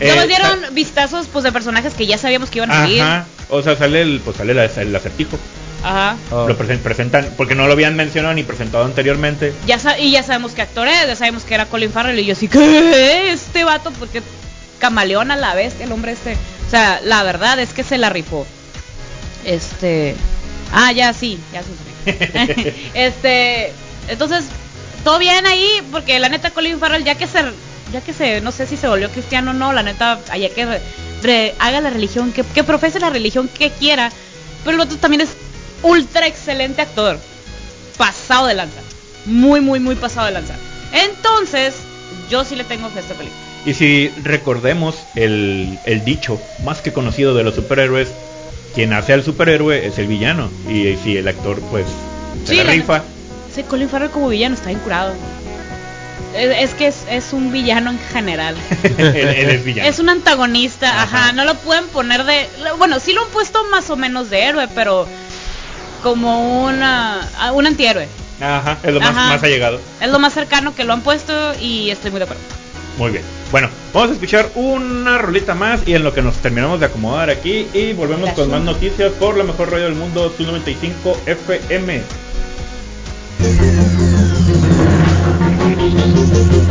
Ya 0.00 0.14
eh, 0.14 0.16
nos 0.16 0.28
dieron 0.28 0.74
vistazos 0.74 1.26
pues 1.30 1.44
de 1.44 1.52
personajes 1.52 1.92
que 1.94 2.06
ya 2.06 2.16
sabíamos 2.16 2.48
que 2.50 2.58
iban 2.58 2.70
a 2.70 2.74
salir. 2.82 3.02
Ajá, 3.02 3.26
o 3.50 3.62
sea, 3.62 3.76
sale 3.76 4.00
el, 4.00 4.20
pues 4.24 4.36
sale 4.38 4.54
la- 4.54 4.64
el 4.64 4.96
acertijo. 4.96 5.38
Ajá. 5.84 6.16
Oh. 6.30 6.46
Lo 6.48 6.56
presen- 6.58 6.78
presentan, 6.80 7.28
porque 7.36 7.54
no 7.54 7.66
lo 7.66 7.72
habían 7.74 7.96
mencionado 7.96 8.32
ni 8.34 8.42
presentado 8.42 8.84
anteriormente. 8.84 9.52
Ya 9.66 9.78
y 9.98 10.10
ya 10.10 10.22
sabemos 10.22 10.52
qué 10.52 10.62
actor 10.62 10.88
es, 10.88 11.06
ya 11.06 11.16
sabemos 11.16 11.42
que 11.44 11.54
era 11.54 11.66
Colin 11.66 11.90
Farrell 11.92 12.18
y 12.18 12.24
yo 12.24 12.32
así, 12.32 12.48
¿qué? 12.48 13.30
Este 13.32 13.62
vato, 13.64 13.90
porque 13.98 14.22
camaleón 14.78 15.30
a 15.30 15.36
la 15.36 15.54
vez, 15.54 15.74
el 15.80 15.92
hombre 15.92 16.12
este. 16.12 16.34
O 16.66 16.70
sea, 16.70 17.00
la 17.04 17.22
verdad 17.22 17.58
es 17.60 17.72
que 17.74 17.82
se 17.84 17.98
la 17.98 18.08
rifó. 18.08 18.46
Este. 19.44 20.14
Ah, 20.72 20.92
ya 20.92 21.12
sí, 21.12 21.38
ya 21.52 21.62
sí. 21.62 22.72
este. 22.94 23.72
Entonces, 24.08 24.44
todo 25.04 25.18
bien 25.18 25.46
ahí, 25.46 25.66
porque 25.90 26.18
la 26.18 26.28
neta 26.28 26.50
Colin 26.50 26.78
Farrell, 26.78 27.04
ya 27.04 27.14
que 27.16 27.26
se. 27.26 27.40
Ya 27.92 28.00
que 28.00 28.12
se, 28.12 28.40
no 28.40 28.52
sé 28.52 28.68
si 28.68 28.76
se 28.76 28.86
volvió 28.86 29.10
cristiano 29.10 29.50
o 29.50 29.54
no, 29.54 29.72
la 29.72 29.82
neta, 29.82 30.20
allá 30.30 30.48
que 30.50 30.64
re- 30.64 30.80
re- 31.22 31.54
haga 31.58 31.80
la 31.80 31.90
religión, 31.90 32.30
que, 32.32 32.44
que 32.44 32.62
profese 32.62 33.00
la 33.00 33.10
religión 33.10 33.48
que 33.48 33.70
quiera. 33.70 34.12
Pero 34.62 34.72
el 34.72 34.78
vato 34.78 34.96
también 34.98 35.22
es 35.22 35.30
ultra 35.82 36.28
excelente 36.28 36.82
actor 36.82 37.18
pasado 37.98 38.46
de 38.46 38.54
lanza. 38.54 38.78
Muy, 39.26 39.60
muy, 39.60 39.80
muy 39.80 39.96
pasado 39.96 40.26
de 40.26 40.32
lanza. 40.34 40.54
Entonces, 40.92 41.74
yo 42.30 42.44
sí 42.44 42.54
le 42.54 42.62
tengo 42.64 42.88
fe 42.90 42.98
a 42.98 43.02
esta 43.02 43.14
película. 43.14 43.40
Y 43.66 43.74
si 43.74 44.08
recordemos 44.22 44.94
el, 45.16 45.78
el 45.84 46.04
dicho 46.04 46.40
más 46.64 46.80
que 46.82 46.92
conocido 46.92 47.34
de 47.34 47.42
los 47.42 47.56
superhéroes, 47.56 48.08
quien 48.74 48.92
hace 48.92 49.12
al 49.14 49.24
superhéroe 49.24 49.84
es 49.86 49.98
el 49.98 50.06
villano. 50.06 50.48
Y 50.68 50.96
si 51.02 51.16
el 51.16 51.26
actor 51.26 51.58
pues 51.72 51.86
se 52.44 52.52
Sí, 52.52 52.56
la 52.58 52.64
la 52.64 52.72
rifa, 52.72 53.02
Sí, 53.54 53.62
Colin 53.64 53.88
Farrell 53.88 54.10
como 54.10 54.28
villano 54.28 54.54
está 54.54 54.68
bien 54.68 54.80
curado. 54.80 55.14
Es, 56.36 56.70
es 56.70 56.74
que 56.74 56.86
es, 56.86 57.04
es 57.10 57.32
un 57.32 57.50
villano 57.50 57.90
en 57.90 57.98
general. 57.98 58.54
él, 58.98 59.14
él 59.14 59.50
es 59.50 59.64
villano. 59.64 59.88
Es 59.88 59.98
un 59.98 60.08
antagonista, 60.08 61.02
ajá. 61.02 61.18
Ajá. 61.18 61.32
No 61.32 61.44
lo 61.44 61.54
pueden 61.56 61.86
poner 61.88 62.24
de. 62.24 62.48
Bueno, 62.78 63.00
sí 63.00 63.12
lo 63.12 63.24
han 63.24 63.30
puesto 63.30 63.64
más 63.70 63.90
o 63.90 63.96
menos 63.96 64.30
de 64.30 64.44
héroe, 64.44 64.68
pero 64.74 65.06
como 66.02 66.64
una, 66.64 67.28
un 67.52 67.66
antihéroe. 67.66 68.08
Ajá, 68.40 68.78
es 68.82 68.94
lo 68.94 69.00
más, 69.00 69.10
Ajá. 69.10 69.28
más 69.34 69.42
allegado. 69.42 69.80
Es 70.00 70.08
lo 70.08 70.18
más 70.18 70.32
cercano 70.32 70.74
que 70.74 70.84
lo 70.84 70.92
han 70.92 71.02
puesto 71.02 71.34
y 71.60 71.90
estoy 71.90 72.10
muy 72.10 72.18
de 72.18 72.24
acuerdo. 72.24 72.42
Muy 72.96 73.10
bien. 73.10 73.24
Bueno, 73.50 73.68
vamos 73.92 74.10
a 74.10 74.12
escuchar 74.14 74.48
una 74.54 75.18
rolita 75.18 75.54
más 75.54 75.80
y 75.86 75.94
en 75.94 76.04
lo 76.04 76.14
que 76.14 76.22
nos 76.22 76.36
terminamos 76.36 76.80
de 76.80 76.86
acomodar 76.86 77.30
aquí 77.30 77.66
y 77.74 77.92
volvemos 77.92 78.30
con 78.30 78.50
más 78.50 78.62
noticias 78.62 79.12
por 79.12 79.36
la 79.36 79.44
mejor 79.44 79.70
radio 79.72 79.86
del 79.86 79.94
mundo, 79.94 80.32
Su 80.36 80.44
95 80.44 81.20
FM. 81.26 82.02
Thank 85.80 86.64
you. 86.64 86.69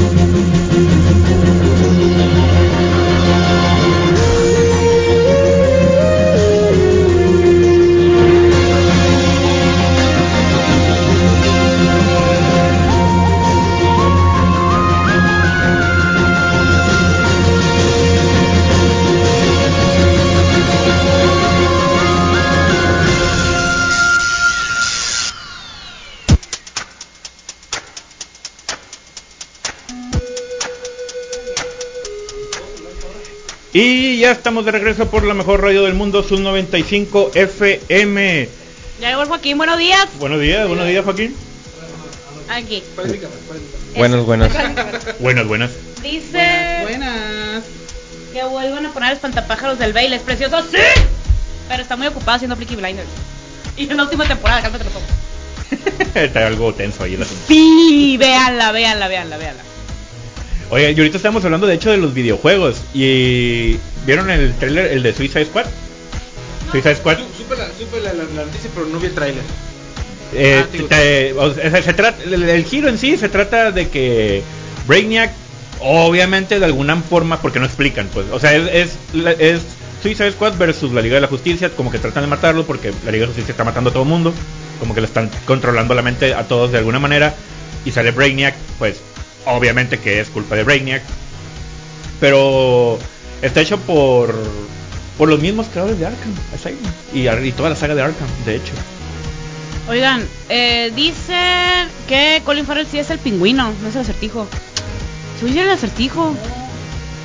Ya 34.20 34.32
estamos 34.32 34.66
de 34.66 34.72
regreso 34.72 35.10
por 35.10 35.24
la 35.24 35.34
mejor 35.34 35.62
radio 35.62 35.84
del 35.84 35.94
mundo, 35.94 36.22
Sub 36.24 36.42
95 36.42 37.32
FM. 37.34 38.50
Ya 39.00 39.10
llegó 39.10 39.26
Joaquín, 39.26 39.58
buenos 39.58 39.78
días. 39.78 40.08
Buenos 40.20 40.42
días, 40.42 40.68
buenos 40.68 40.88
días 40.88 41.06
Joaquín. 41.06 41.36
Aquí. 42.50 42.84
Buenos, 43.96 44.26
buenos. 44.26 44.52
Buenas, 45.20 45.48
buenas. 45.48 45.72
Dice 46.04 46.80
Buenas. 46.84 47.64
que 48.34 48.44
vuelvan 48.44 48.86
a 48.88 48.92
poner 48.92 49.14
espantapájaros 49.14 49.80
del 49.80 49.94
Baile, 49.94 50.18
es 50.18 50.22
precioso, 50.22 50.62
sí. 50.64 50.78
Pero 51.70 51.82
está 51.82 51.96
muy 51.96 52.08
ocupado 52.08 52.36
haciendo 52.36 52.56
Flicky 52.58 52.76
Blinders. 52.76 53.08
Y 53.78 53.90
en 53.90 53.96
la 53.96 54.04
última 54.04 54.28
temporada, 54.28 54.62
cálmate 54.62 54.84
los 54.84 54.96
ojos. 54.96 55.10
Está 56.16 56.48
algo 56.48 56.74
tenso 56.74 57.04
ahí 57.04 57.14
el 57.14 57.22
asunto. 57.22 57.44
Sí, 57.48 58.18
véanla, 58.18 58.72
véanla, 58.72 59.08
véanla, 59.08 59.38
véanla. 59.38 59.64
Oye, 60.70 60.92
y 60.92 60.98
ahorita 60.98 61.18
estamos 61.18 61.44
hablando 61.46 61.66
de 61.68 61.76
hecho 61.76 61.92
de 61.92 61.98
los 61.98 62.14
videojuegos. 62.14 62.78
Y 62.94 63.78
¿vieron 64.06 64.30
el 64.30 64.54
trailer, 64.56 64.92
el 64.92 65.04
de 65.04 65.14
Suicide 65.14 65.46
Squad? 65.46 65.66
Suicide 66.72 66.96
Squad. 66.96 67.18
Su- 67.18 67.44
Supe 67.44 67.56
la, 67.56 67.68
supe 67.78 68.00
la, 68.02 68.14
la- 68.14 68.24
la 68.36 68.46
noticia, 68.46 68.70
pero 68.74 68.86
no 68.88 69.00
vi 69.00 69.08
el 69.08 69.14
tráiler. 69.16 69.42
Eh, 70.34 70.64
Ah, 70.64 70.68
te- 70.90 71.34
o 71.34 71.54
sea, 71.54 71.82
se 71.82 71.94
trata, 71.94 72.22
el, 72.24 72.44
el 72.48 72.64
giro 72.66 72.88
en 72.88 73.00
sí 73.00 73.18
se 73.18 73.30
trata 73.30 73.72
de 73.72 73.90
que 73.90 74.44
Brainiac, 74.88 75.32
obviamente 75.80 76.60
de 76.60 76.66
alguna 76.66 76.96
forma, 76.98 77.42
porque 77.42 77.60
no 77.60 77.66
explican, 77.66 78.08
pues, 78.14 78.28
o 78.32 78.40
sea, 78.40 78.56
es, 78.56 78.92
es, 79.16 79.40
es 79.40 79.62
Suicide 80.04 80.32
Squad 80.34 80.56
versus 80.60 80.92
la 80.92 81.02
Liga 81.02 81.16
de 81.16 81.22
la 81.22 81.28
Justicia, 81.28 81.72
como 81.76 81.90
que 81.90 81.98
tratan 81.98 82.24
de 82.26 82.30
matarlo 82.30 82.64
porque 82.66 82.92
la 83.06 83.12
Liga 83.12 83.22
de 83.24 83.28
la 83.28 83.28
Justicia 83.28 83.52
está 83.54 83.64
matando 83.64 83.90
a 83.90 83.94
todo 83.94 84.04
el 84.04 84.10
mundo, 84.10 84.32
como 84.80 84.94
que 84.94 85.02
le 85.02 85.08
están 85.08 85.32
controlando 85.46 85.96
la 85.96 86.04
mente 86.04 86.36
a 86.36 86.44
todos 86.48 86.72
de 86.72 86.78
alguna 86.78 87.00
manera, 87.00 87.34
y 87.84 87.90
sale 87.92 88.12
Brainiac, 88.12 88.54
pues, 88.78 88.98
obviamente 89.46 90.00
que 90.00 90.20
es 90.20 90.30
culpa 90.30 90.56
de 90.56 90.64
Brainiac, 90.64 91.04
pero 92.20 93.00
está 93.42 93.62
hecho 93.62 93.78
por 93.80 94.34
por 95.18 95.28
los 95.28 95.40
mismos 95.42 95.68
creadores 95.68 96.00
de 96.00 96.06
Arkham 96.06 96.34
Asylum 96.56 96.80
y, 97.14 97.28
y 97.48 97.52
toda 97.52 97.70
la 97.70 97.76
saga 97.76 97.94
de 97.96 98.02
Arkham, 98.04 98.28
de 98.46 98.56
hecho. 98.56 98.72
Oigan, 99.90 100.26
eh, 100.50 100.92
dice 100.96 101.36
que 102.08 102.42
Colin 102.46 102.66
Farrell 102.66 102.88
sí 102.90 103.00
es 103.00 103.10
el 103.10 103.20
pingüino, 103.20 103.74
no 103.82 103.90
es 103.90 103.96
el 103.96 104.02
acertijo. 104.02 104.48
Soy 105.42 105.58
el 105.58 105.70
acertijo. 105.70 106.36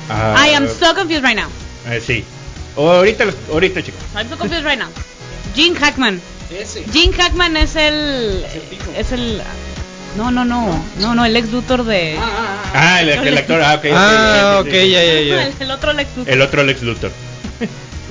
Ah, 0.09 0.45
I 0.49 0.55
am 0.55 0.67
so 0.67 0.93
confused 0.95 1.23
right 1.23 1.37
now. 1.37 1.47
eh, 1.89 2.01
sí. 2.05 2.23
Ahorita, 2.75 3.25
los- 3.25 3.35
ahorita 3.51 3.81
chicos. 3.83 4.01
I'm 4.15 4.27
so 4.29 4.37
confused 4.37 4.65
right 4.65 4.77
now. 4.79 4.89
Gene 5.55 5.75
Hackman. 5.77 6.19
Ese. 6.51 6.83
Gene 6.91 7.13
Hackman 7.13 7.55
es 7.55 7.75
el. 7.75 8.43
Acertijo. 8.45 8.91
Es 8.97 9.11
el. 9.13 9.41
No, 10.15 10.31
no, 10.31 10.45
no. 10.45 10.83
No, 10.99 11.13
no, 11.13 11.25
el 11.25 11.35
ex 11.35 11.51
Luthor 11.51 11.83
de. 11.83 12.17
Ah, 12.19 12.99
el, 13.01 13.09
el 13.09 13.37
actor. 13.37 13.61
Ah, 13.61 13.75
ok. 13.75 13.85
Ah, 13.93 14.57
ok, 14.61 14.71
ya, 14.71 15.03
ya, 15.03 15.21
ya. 15.21 15.51
El, 15.59 15.71
otro 15.71 15.93
Lex 15.93 16.15
Luthor. 16.15 16.33
El 16.33 16.41
otro 16.41 16.63
Lex 16.63 16.81
Luthor. 16.81 17.11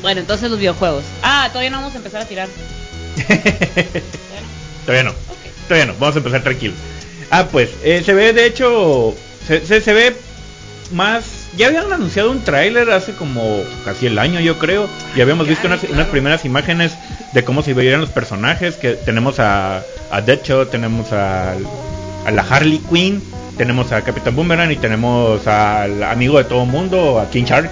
Bueno, 0.03 0.21
entonces 0.21 0.51
los 0.51 0.59
videojuegos. 0.59 1.03
Ah, 1.23 1.49
todavía 1.49 1.71
no 1.71 1.79
vamos 1.79 1.95
a 1.95 1.97
empezar 1.97 2.21
a 2.21 2.27
tirar. 2.27 2.47
Todavía 4.85 5.05
no. 5.05 5.13
Ok. 5.13 5.67
Todavía 5.67 5.87
no. 5.87 5.95
Vamos 5.99 6.15
a 6.15 6.19
empezar 6.19 6.43
tranquilos. 6.43 6.77
Ah, 7.31 7.49
pues, 7.51 7.71
eh, 7.83 8.03
se 8.05 8.13
ve 8.13 8.35
de 8.35 8.45
hecho. 8.45 9.15
Se, 9.47 9.65
se, 9.65 9.81
se 9.81 9.93
ve 9.95 10.15
más. 10.93 11.25
Ya 11.57 11.69
habían 11.69 11.91
anunciado 11.91 12.31
un 12.31 12.45
tráiler 12.45 12.91
hace 12.91 13.15
como 13.15 13.63
casi 13.87 14.07
el 14.07 14.19
año, 14.19 14.41
yo 14.41 14.59
creo. 14.59 14.91
Y 15.17 15.23
habíamos 15.23 15.49
visto 15.49 15.69
unas, 15.69 15.83
unas 15.85 16.09
primeras 16.09 16.45
imágenes 16.45 16.93
de 17.33 17.43
cómo 17.43 17.63
se 17.63 17.73
veían 17.73 18.03
los 18.03 18.11
personajes. 18.11 18.77
Que 18.77 18.93
tenemos 18.93 19.41
a, 19.41 19.83
a 20.11 20.21
Deadshot, 20.21 20.71
tenemos 20.71 21.13
a, 21.13 21.55
a 22.25 22.31
la 22.31 22.43
Harley 22.43 22.78
Quinn, 22.90 23.23
tenemos 23.57 23.93
a 23.93 24.02
Capitán 24.02 24.35
Boomerang 24.37 24.71
y 24.73 24.76
tenemos 24.76 25.47
al 25.47 26.02
amigo 26.02 26.38
de 26.38 26.45
todo 26.45 26.64
mundo, 26.66 27.21
a 27.21 27.31
King 27.31 27.45
Shark. 27.45 27.71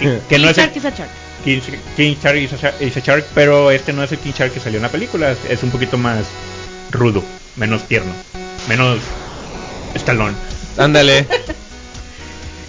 Que, 0.00 0.20
que 0.28 0.38
no 0.38 0.44
King 0.46 0.50
es 0.50 0.58
el- 0.58 0.64
Shark 0.64 0.76
is 0.76 0.84
a 0.84 0.90
Shark. 0.90 1.10
King, 1.44 1.60
King 1.96 2.14
Shark 2.22 2.36
is 2.38 2.52
a, 2.52 2.56
Shark- 2.56 2.80
is 2.82 2.96
a 2.96 3.00
Shark, 3.00 3.24
pero 3.34 3.70
este 3.70 3.92
no 3.92 4.02
es 4.02 4.12
el 4.12 4.18
King 4.18 4.32
Shark 4.36 4.52
que 4.52 4.60
salió 4.60 4.78
en 4.78 4.82
la 4.82 4.88
película, 4.90 5.34
es, 5.48 5.62
un 5.62 5.70
poquito 5.70 5.96
más 5.98 6.24
rudo, 6.90 7.22
menos 7.56 7.84
tierno, 7.84 8.12
menos 8.68 8.98
estalón. 9.94 10.34
Ándale. 10.76 11.26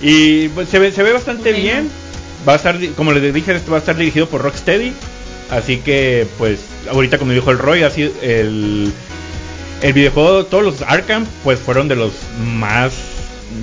Y 0.01 0.47
pues 0.49 0.69
se 0.69 0.79
ve, 0.79 0.91
se 0.91 1.03
ve 1.03 1.11
bastante 1.13 1.51
bien. 1.51 1.89
Va 2.47 2.53
a 2.53 2.55
estar, 2.55 2.77
como 2.95 3.11
les 3.11 3.33
dije, 3.33 3.53
esto 3.53 3.71
va 3.71 3.77
a 3.77 3.79
estar 3.81 3.95
dirigido 3.97 4.27
por 4.29 4.41
Rocksteady. 4.41 4.93
Así 5.51 5.77
que, 5.77 6.25
pues, 6.37 6.59
ahorita 6.89 7.17
como 7.17 7.31
dijo 7.33 7.51
el 7.51 7.57
Roy, 7.57 7.83
así 7.83 8.11
el, 8.21 8.93
el 9.81 9.93
videojuego, 9.93 10.45
todos 10.45 10.63
los 10.63 10.81
Arkham, 10.81 11.25
pues 11.43 11.59
fueron 11.59 11.87
de 11.87 11.95
los 11.95 12.11
más 12.57 12.93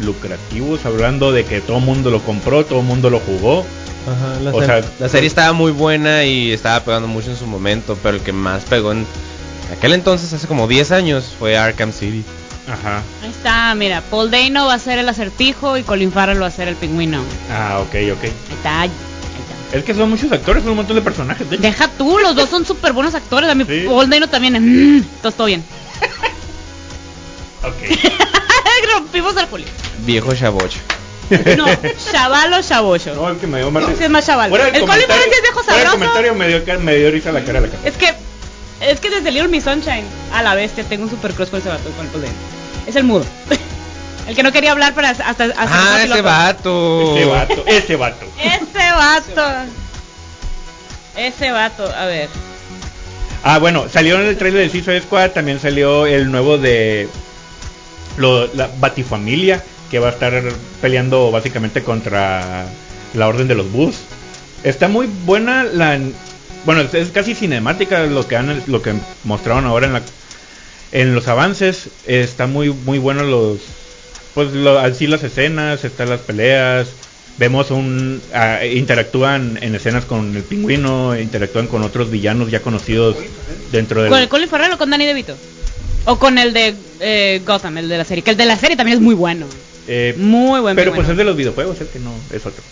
lucrativos, 0.02 0.85
hablando 0.85 1.32
de 1.32 1.44
que 1.44 1.61
todo 1.61 1.78
el 1.78 1.85
mundo 1.85 2.11
lo 2.11 2.20
compró, 2.20 2.64
todo 2.64 2.80
el 2.80 2.85
mundo 2.87 3.11
lo 3.11 3.20
jugó. 3.20 3.64
Ajá, 4.06 4.40
la, 4.42 4.50
O 4.54 4.61
se- 4.61 4.66
sea, 4.66 4.80
la 5.00 5.08
serie 5.08 5.26
estaba 5.26 5.52
muy 5.52 5.73
buena 5.73 6.25
y 6.25 6.52
estaba 6.52 6.80
pegando 6.85 7.08
mucho 7.08 7.30
en 7.30 7.37
su 7.37 7.46
momento, 7.46 7.99
pero 8.02 8.16
el 8.16 8.23
que 8.23 8.32
más 8.32 8.64
pegó 8.64 8.92
en 8.92 9.04
aquel 9.76 9.92
entonces, 9.94 10.32
hace 10.32 10.46
como 10.46 10.68
10 10.68 10.92
años, 10.92 11.32
fue 11.38 11.56
Arkham 11.56 11.92
City. 11.92 12.23
Ajá. 12.68 13.02
Ahí 13.23 13.30
está, 13.30 13.75
mira. 13.76 14.00
Paul 14.11 14.30
Dano 14.30 14.66
va 14.66 14.75
a 14.75 14.78
ser 14.78 14.99
el 14.99 15.08
acertijo 15.08 15.76
y 15.76 15.82
Colin 15.82 16.11
Farrell 16.11 16.42
va 16.42 16.46
a 16.46 16.50
ser 16.50 16.66
el 16.68 16.75
pingüino. 16.75 17.20
Ah, 17.52 17.78
ok, 17.80 17.94
ok. 18.12 18.25
Ahí 18.25 18.32
está. 18.56 18.80
Ahí 18.82 18.88
está. 18.90 19.78
Es 19.78 19.85
que 19.85 19.94
son 19.94 20.11
muchos 20.11 20.30
actores, 20.32 20.62
son 20.62 20.70
un 20.73 20.76
montón 20.78 20.96
de 20.96 21.02
personajes. 21.02 21.49
De. 21.49 21.58
Deja 21.58 21.88
tú, 21.96 22.18
los 22.18 22.35
dos 22.35 22.49
son 22.50 22.64
súper 22.66 22.92
buenos 22.92 23.14
actores. 23.14 23.49
A 23.50 23.54
mí 23.54 23.64
Sí. 23.68 23.85
Paul 23.87 24.11
Dano 24.11 24.28
también. 24.28 24.99
Mm, 24.99 25.04
todo 25.23 25.46
bien. 25.46 25.62
Ok. 27.62 28.00
Rompimos 28.93 29.37
el 29.37 29.47
Julio. 29.47 29.67
Viejo 30.00 30.35
chavocho. 30.35 30.79
No, 31.57 31.67
chavalo, 32.12 32.62
chavocho. 32.62 33.15
No, 33.15 33.31
es 33.31 33.38
que 33.38 33.47
me 33.49 33.59
dio 33.59 33.71
más 33.71 33.88
Ese 33.88 34.05
es 34.05 34.11
más 34.11 34.25
chaval. 34.25 34.49
Fuera 34.50 34.67
del 34.67 34.76
El 34.76 34.87
Colin 34.87 35.07
Farrell 35.09 35.25
sí 35.25 35.31
es 35.35 35.43
viejo 35.43 35.65
fuera 35.65 35.79
del 35.79 35.87
sabroso. 35.88 35.99
comentario 35.99 36.35
me 36.35 36.49
dio, 36.49 36.81
me 36.81 36.95
dio 36.97 37.11
risa 37.11 37.33
la 37.33 37.41
cara 37.45 37.61
de 37.61 37.67
la 37.67 37.73
cara. 37.73 37.88
Es 37.88 37.97
que, 37.97 38.15
es 38.81 39.00
que 39.00 39.11
desde 39.11 39.31
Little 39.33 39.49
Miss 39.49 39.65
Sunshine 39.65 40.05
a 40.33 40.43
la 40.43 40.55
bestia 40.55 40.85
tengo 40.85 41.05
un 41.05 41.11
super 41.11 41.35
cross 41.35 41.50
con 41.50 41.59
ese 41.59 41.69
vato, 41.69 41.91
con 41.91 42.07
el 42.07 42.12
Dano. 42.12 42.33
Es 42.87 42.95
el 42.95 43.03
mudo. 43.05 43.25
el 44.29 44.37
que 44.37 44.43
no 44.45 44.53
quería 44.53 44.71
hablar 44.71 44.95
para 44.95 45.11
hasta, 45.11 45.29
hasta 45.29 45.55
Ah, 45.59 46.05
ese 46.05 46.23
vato. 46.23 47.17
Ese 47.17 47.25
vato, 47.26 47.65
ese 47.67 47.97
vato. 47.97 48.26
Ese 48.38 48.93
vato. 48.93 49.43
Ese 51.17 51.50
vato, 51.50 51.93
a 51.93 52.05
ver. 52.07 52.29
Ah, 53.49 53.61
bueno, 53.61 53.88
salió 53.88 54.21
en 54.21 54.26
el 54.26 54.37
trailer 54.37 54.62
de 54.65 54.71
Suicide 54.71 55.03
Squad, 55.03 55.31
también 55.31 55.61
salió 55.61 56.05
el 56.05 56.33
nuevo 56.33 56.59
de 56.59 57.07
la 58.19 58.69
Batifamilia, 58.81 59.62
que 59.88 60.00
va 60.00 60.09
a 60.09 60.11
estar 60.11 60.43
peleando 60.83 61.31
básicamente 61.31 61.85
contra 61.85 62.67
la 63.15 63.29
Orden 63.29 63.47
de 63.47 63.55
los 63.55 63.71
Bus. 63.71 63.95
Está 64.65 64.88
muy 64.88 65.07
buena 65.25 65.62
la 65.62 65.97
bueno, 66.65 66.81
es, 66.81 66.93
es 66.95 67.11
casi 67.12 67.37
cinemática 67.37 68.03
lo 68.07 68.26
que 68.26 68.35
han 68.37 68.65
lo 68.67 68.83
que 68.83 68.95
mostraron 69.23 69.65
ahora 69.67 69.87
en 69.87 69.93
la 69.93 70.03
en 70.91 71.15
los 71.15 71.29
avances, 71.29 71.88
está 72.05 72.49
muy 72.49 72.71
muy 72.71 72.99
bueno 72.99 73.23
los 73.23 73.59
pues 74.35 74.53
lo- 74.55 74.81
así 74.81 75.07
las 75.07 75.23
escenas, 75.23 75.85
están 75.85 76.11
las 76.11 76.21
peleas, 76.21 76.88
vemos 77.38 77.71
un 77.71 78.21
ah, 78.33 78.64
interactúan 78.64 79.59
en 79.61 79.75
escenas 79.75 80.05
con 80.05 80.37
el 80.37 80.43
pingüino, 80.43 81.19
interactúan 81.19 81.66
con 81.66 81.83
otros 81.83 82.11
villanos 82.11 82.50
ya 82.50 82.61
conocidos 82.61 83.16
dentro 83.73 84.02
del 84.02 84.11
¿Con 84.11 84.21
el 84.21 84.28
Colin 84.28 84.49
Farrell 84.49 84.73
o 84.73 84.78
con 84.78 84.90
Danny 84.90 85.07
DeVito? 85.07 85.37
O 86.07 86.19
con 86.19 86.38
el 86.38 86.52
de 86.52 86.75
eh, 87.00 87.43
Gotham, 87.45 87.78
el 87.78 87.88
de 87.88 87.99
la 87.99 88.05
serie. 88.05 88.23
Que 88.23 88.31
el 88.31 88.37
de 88.37 88.47
la 88.47 88.57
serie 88.57 88.76
también 88.76 88.99
es 88.99 89.02
muy 89.02 89.14
bueno. 89.14 89.47
Eh, 89.88 90.14
Muy 90.16 90.61
buen 90.61 90.75
pero 90.75 90.93
pues 90.93 91.09
es 91.09 91.16
de 91.16 91.23
los 91.25 91.37
videojuegos, 91.37 91.81
el 91.81 91.87
que 91.87 92.00
no 92.00 92.12
es 92.33 92.45
otro. 92.45 92.62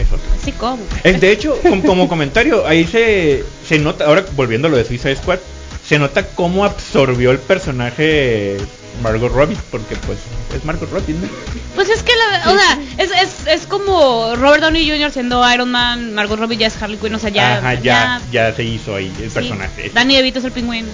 Es 0.00 0.06
otro. 0.12 0.26
Así 0.40 0.52
como. 0.52 0.82
Eh, 1.02 1.14
De 1.14 1.32
hecho, 1.32 1.58
como, 1.62 1.82
como 1.82 2.08
comentario, 2.08 2.66
ahí 2.66 2.86
se, 2.86 3.44
se 3.66 3.78
nota, 3.78 4.04
ahora 4.04 4.24
volviendo 4.36 4.68
a 4.68 4.70
lo 4.70 4.76
de 4.76 4.84
Suicide 4.84 5.16
Squad, 5.16 5.38
se 5.84 5.98
nota 5.98 6.26
cómo 6.28 6.64
absorbió 6.64 7.30
el 7.30 7.38
personaje 7.38 8.58
Margot 9.02 9.32
Robbie, 9.32 9.56
porque 9.70 9.96
pues 10.06 10.18
es 10.54 10.64
Margot 10.64 10.90
Robbie, 10.90 11.14
¿no? 11.14 11.28
Pues 11.74 11.88
es 11.90 12.02
que 12.02 12.12
la, 12.14 12.50
o 12.50 12.56
sea, 12.56 12.78
es, 12.98 13.10
es, 13.10 13.46
es 13.46 13.66
como 13.66 14.34
Robert 14.36 14.62
Downey 14.62 14.88
Jr. 14.88 15.12
siendo 15.12 15.52
Iron 15.52 15.70
Man, 15.70 16.14
Margot 16.14 16.38
Robbie 16.38 16.56
ya 16.56 16.66
es 16.68 16.80
Harley 16.82 16.98
Quinn, 16.98 17.14
o 17.14 17.18
sea, 17.18 17.30
ya. 17.30 17.58
Ajá, 17.58 17.74
ya, 17.74 18.20
ya 18.32 18.54
se 18.54 18.64
hizo 18.64 18.94
ahí 18.94 19.12
el 19.20 19.28
sí. 19.28 19.34
personaje. 19.34 19.90
Danny 19.94 20.16
DeVito 20.16 20.38
es 20.38 20.44
el 20.44 20.52
pingüino. 20.52 20.88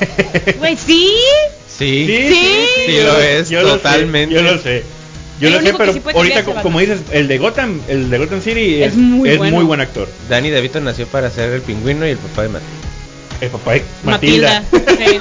Güey, 0.58 0.76
sí. 0.76 1.12
Sí. 1.68 2.06
Sí. 2.06 2.66
Sí 2.86 2.96
yo 2.96 3.04
lo 3.04 3.20
es, 3.20 3.50
yo 3.50 3.62
lo 3.62 3.68
sé, 3.70 3.76
totalmente. 3.76 4.34
yo 4.34 4.42
lo 4.42 4.58
sé. 4.58 4.84
Yo 5.40 5.48
El 5.48 5.54
lo 5.54 5.60
sé, 5.60 5.74
pero 5.76 5.92
sí 5.92 6.02
ahorita, 6.14 6.44
como 6.62 6.80
dices, 6.80 7.00
el 7.12 7.26
de 7.26 7.38
Gotham, 7.38 7.80
el 7.88 8.10
de 8.10 8.18
Gotham 8.18 8.42
City 8.42 8.82
es, 8.82 8.92
Es 8.92 8.96
muy 8.96 9.30
es 9.30 9.38
bueno. 9.38 9.56
muy 9.56 9.64
buen 9.64 9.80
actor. 9.80 10.06
Danny 10.28 10.50
DeVito 10.50 10.80
nació 10.80 11.06
para 11.06 11.30
ser 11.30 11.50
el 11.52 11.62
pingüino 11.62 12.06
y 12.06 12.10
el 12.10 12.18
papá 12.18 12.42
de 12.42 12.48
Matilda. 12.50 12.89
El 13.40 13.48
papá 13.50 13.72
de 13.74 13.84
Matilda. 14.04 14.62
Matilda. 14.72 14.98
sí. 14.98 15.20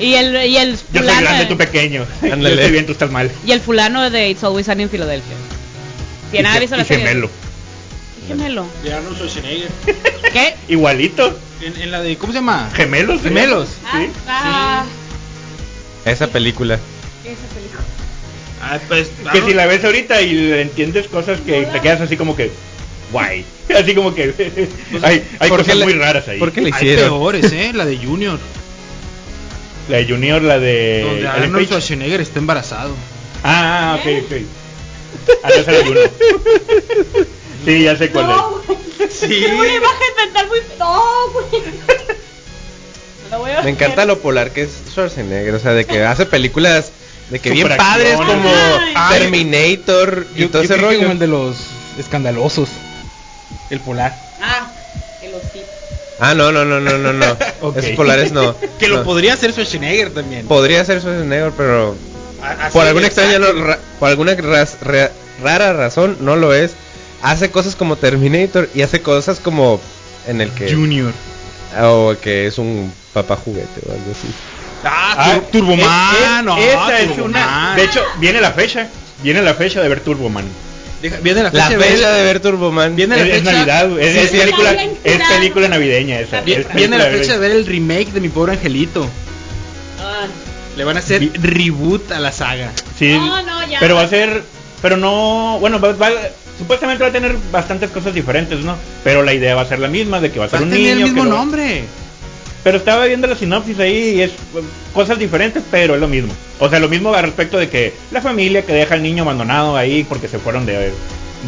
Y 0.00 0.14
el, 0.14 0.46
y 0.46 0.56
el 0.56 0.72
Yo 0.72 0.76
soy 0.92 0.98
fulano. 1.00 1.20
grande, 1.22 1.46
tú 1.46 1.56
pequeño. 1.56 2.06
Yo 2.22 2.32
Ándale. 2.32 2.54
estoy 2.56 2.70
bien, 2.72 2.86
tú 2.86 2.92
estás 2.92 3.10
mal. 3.10 3.30
y 3.46 3.52
el 3.52 3.60
fulano 3.60 4.10
de 4.10 4.30
It's 4.30 4.42
Always 4.44 4.66
Sunny 4.66 4.82
en 4.84 4.90
Filadelfia. 4.90 5.34
Si 6.30 6.38
Y 6.38 6.42
nadie 6.42 6.48
ha 6.50 6.54
ge- 6.54 6.60
visto 6.60 6.74
y 6.74 6.78
la 6.78 6.84
serie. 6.84 7.06
gemelo. 7.06 7.30
¿Qué 8.20 8.26
gemelo? 8.28 8.66
De 8.82 8.92
Arnold 8.92 9.16
Schwarzenegger. 9.16 9.68
¿Qué? 10.32 10.54
Igualito. 10.68 11.38
En, 11.62 11.80
en 11.80 11.90
la 11.90 12.02
de, 12.02 12.16
¿cómo 12.18 12.32
se 12.32 12.38
llama? 12.40 12.68
Gemelos. 12.74 13.22
Gemelos. 13.22 13.68
Sí. 13.92 14.08
Ah, 14.28 14.84
Esa 16.04 16.26
película. 16.28 16.74
esa 16.74 17.54
película. 17.54 17.82
Ah, 18.62 18.78
pues, 18.88 19.08
Que 19.32 19.42
si 19.42 19.54
la 19.54 19.66
ves 19.66 19.84
ahorita 19.84 20.20
y 20.22 20.52
entiendes 20.52 21.06
cosas 21.08 21.40
que 21.40 21.62
te 21.62 21.80
quedas 21.80 22.00
así 22.00 22.16
como 22.16 22.34
que 22.36 22.50
guay. 23.12 23.44
Así 23.76 23.94
como 23.94 24.14
que 24.14 24.34
hay, 25.02 25.24
hay 25.38 25.48
¿Por 25.48 25.64
qué 25.64 25.72
cosas 25.72 25.84
muy 25.84 25.92
raras 25.94 26.28
ahí. 26.28 26.38
¿Por 26.38 26.52
qué 26.52 26.60
le 26.60 26.66
Hay 26.68 26.72
hicieron? 26.74 27.10
peores, 27.10 27.52
¿eh? 27.52 27.72
La 27.74 27.84
de 27.84 27.96
Junior. 27.98 28.38
La 29.88 29.98
de 29.98 30.06
Junior, 30.06 30.42
la 30.42 30.58
de 30.58 31.02
donde 31.06 31.28
Arnold. 31.28 31.66
Schwarzenegger 31.66 32.20
está 32.20 32.40
embarazado. 32.40 32.92
Ah, 33.44 33.92
ah, 33.92 34.00
ok, 34.00 34.24
ok. 34.24 34.32
Ah, 35.44 35.48
no, 35.48 35.54
esa 35.54 35.72
era 35.72 35.86
Junior. 35.86 36.10
Sí, 37.64 37.82
ya 37.82 37.96
sé 37.96 38.10
cuál 38.10 38.28
No. 38.28 38.62
Sí. 39.10 39.26
Tengo 39.26 39.58
una 39.60 39.74
imagen 39.74 40.08
mental 40.24 40.46
muy. 40.46 40.58
No, 40.78 41.02
güey. 41.32 41.62
La 43.30 43.38
voy 43.38 43.50
a 43.50 43.62
Me 43.62 43.70
encanta 43.70 44.04
lo 44.04 44.20
polar 44.20 44.52
que 44.52 44.62
es 44.62 44.70
Schwarzenegger, 44.90 45.54
o 45.54 45.58
sea, 45.58 45.72
de 45.72 45.84
que 45.84 46.04
hace 46.04 46.26
películas 46.26 46.92
de 47.30 47.40
que 47.40 47.50
bien 47.50 47.68
padres 47.76 48.16
como. 48.16 48.50
Terminator 49.10 50.26
y 50.36 50.46
todo 50.46 50.62
ese 50.62 50.76
rollo. 50.76 50.98
como 50.98 51.12
el 51.12 51.18
de 51.18 51.26
los 51.26 51.56
escandalosos. 51.98 52.68
El 53.70 53.80
polar. 53.80 54.16
Ah, 54.40 54.70
el 55.22 55.34
osito. 55.34 55.66
Ah, 56.18 56.34
no, 56.34 56.50
no, 56.52 56.64
no, 56.64 56.80
no, 56.80 56.96
no, 56.98 57.12
no. 57.12 57.36
Ok. 57.60 57.76
Esos 57.78 57.90
polares 57.92 58.32
no. 58.32 58.54
Que 58.78 58.88
lo 58.88 58.98
No. 58.98 59.04
podría 59.04 59.34
hacer 59.34 59.52
Schwarzenegger 59.52 60.10
también. 60.14 60.46
Podría 60.46 60.84
ser 60.84 61.00
Schwarzenegger, 61.00 61.52
pero 61.56 61.96
así 62.42 62.72
por 62.72 62.86
alguna 62.86 63.06
extraña 63.06 63.38
no- 63.38 63.52
ra- 63.52 63.78
por 63.98 64.08
alguna 64.08 64.34
ras- 64.34 64.78
ra- 64.82 65.10
rara 65.42 65.72
razón 65.72 66.16
no 66.20 66.36
lo 66.36 66.54
es. 66.54 66.72
Hace 67.22 67.50
cosas 67.50 67.76
como 67.76 67.96
Terminator 67.96 68.68
y 68.74 68.82
hace 68.82 69.00
cosas 69.02 69.40
como 69.40 69.80
en 70.26 70.40
el 70.40 70.50
que 70.52 70.72
Junior. 70.72 71.12
o 71.82 72.14
que 72.20 72.46
es 72.46 72.58
un 72.58 72.92
papá 73.12 73.36
juguete 73.36 73.80
o 73.88 73.92
algo 73.92 74.10
así. 74.12 74.28
Ah, 74.84 75.14
Ah, 75.18 75.34
Tur- 75.50 75.50
Turboman. 75.60 75.80
es- 76.14 76.20
es- 76.38 76.44
no, 76.44 76.58
esa 76.58 77.00
es 77.00 77.18
una. 77.18 77.74
De 77.76 77.84
hecho, 77.84 78.02
viene 78.18 78.40
la 78.40 78.52
fecha. 78.52 78.88
Viene 79.22 79.40
la 79.42 79.54
fecha 79.54 79.80
de 79.82 79.88
ver 79.88 80.00
Turboman. 80.00 80.44
Deja- 81.02 81.18
viene 81.22 81.42
la 81.42 81.50
La 81.50 81.50
fecha, 81.50 81.68
de 81.70 81.76
ver- 81.76 81.88
fecha 81.96 82.12
de 82.12 82.22
ver 82.24 82.40
Turboman. 82.40 82.96
Viene 82.96 83.14
Es, 83.16 83.20
la 83.20 83.26
es 83.28 83.38
fecha- 83.42 83.52
Navidad, 83.52 84.00
es, 84.00 84.12
Sí, 84.12 84.18
es 84.36 84.40
película, 84.42 84.72
es 85.04 85.22
película 85.28 85.68
navideña 85.68 86.20
esa. 86.20 86.40
Bien, 86.40 86.60
es. 86.62 86.74
Viene 86.74 86.96
la 86.98 87.04
fecha 87.06 87.32
de 87.34 87.38
ver 87.38 87.50
el 87.52 87.66
remake 87.66 88.12
de 88.12 88.20
mi 88.20 88.28
pobre 88.28 88.52
angelito. 88.52 89.08
Ah, 90.00 90.26
Le 90.76 90.84
van 90.84 90.96
a 90.96 91.00
hacer 91.00 91.20
Vi- 91.20 91.30
reboot 91.34 92.12
a 92.12 92.20
la 92.20 92.32
saga. 92.32 92.70
Sí, 92.98 93.12
No, 93.12 93.42
no, 93.42 93.66
ya. 93.66 93.78
pero 93.80 93.94
va 93.96 94.02
a 94.02 94.08
ser, 94.08 94.42
pero 94.82 94.96
no, 94.96 95.58
bueno, 95.60 95.80
va, 95.80 95.92
va- 95.92 96.10
supuestamente 96.58 97.02
va 97.02 97.08
a 97.10 97.12
tener 97.12 97.34
bastantes 97.50 97.90
cosas 97.90 98.14
diferentes, 98.14 98.60
¿no? 98.60 98.76
Pero 99.04 99.22
la 99.22 99.32
idea 99.34 99.54
va 99.54 99.62
a 99.62 99.66
ser 99.66 99.78
la 99.78 99.88
misma, 99.88 100.20
de 100.20 100.30
que 100.30 100.38
va 100.38 100.44
a 100.46 100.48
Va 100.48 100.50
ser 100.50 100.60
a 100.60 100.62
un 100.64 100.70
tener 100.70 100.82
niño. 100.96 100.96
el 101.06 101.12
mismo 101.12 101.22
que 101.24 101.28
lo- 101.30 101.36
nombre. 101.36 101.84
Pero 102.66 102.78
estaba 102.78 103.04
viendo 103.04 103.28
la 103.28 103.36
sinopsis 103.36 103.78
ahí 103.78 104.16
y 104.16 104.22
es 104.22 104.32
eh, 104.32 104.34
cosas 104.92 105.20
diferentes, 105.20 105.62
pero 105.70 105.94
es 105.94 106.00
lo 106.00 106.08
mismo. 106.08 106.32
O 106.58 106.68
sea, 106.68 106.80
lo 106.80 106.88
mismo 106.88 107.14
al 107.14 107.22
respecto 107.22 107.58
de 107.58 107.68
que 107.68 107.94
la 108.10 108.20
familia 108.20 108.66
que 108.66 108.72
deja 108.72 108.94
al 108.94 109.04
niño 109.04 109.22
abandonado 109.22 109.76
ahí 109.76 110.02
porque 110.02 110.26
se 110.26 110.40
fueron 110.40 110.66
de, 110.66 110.92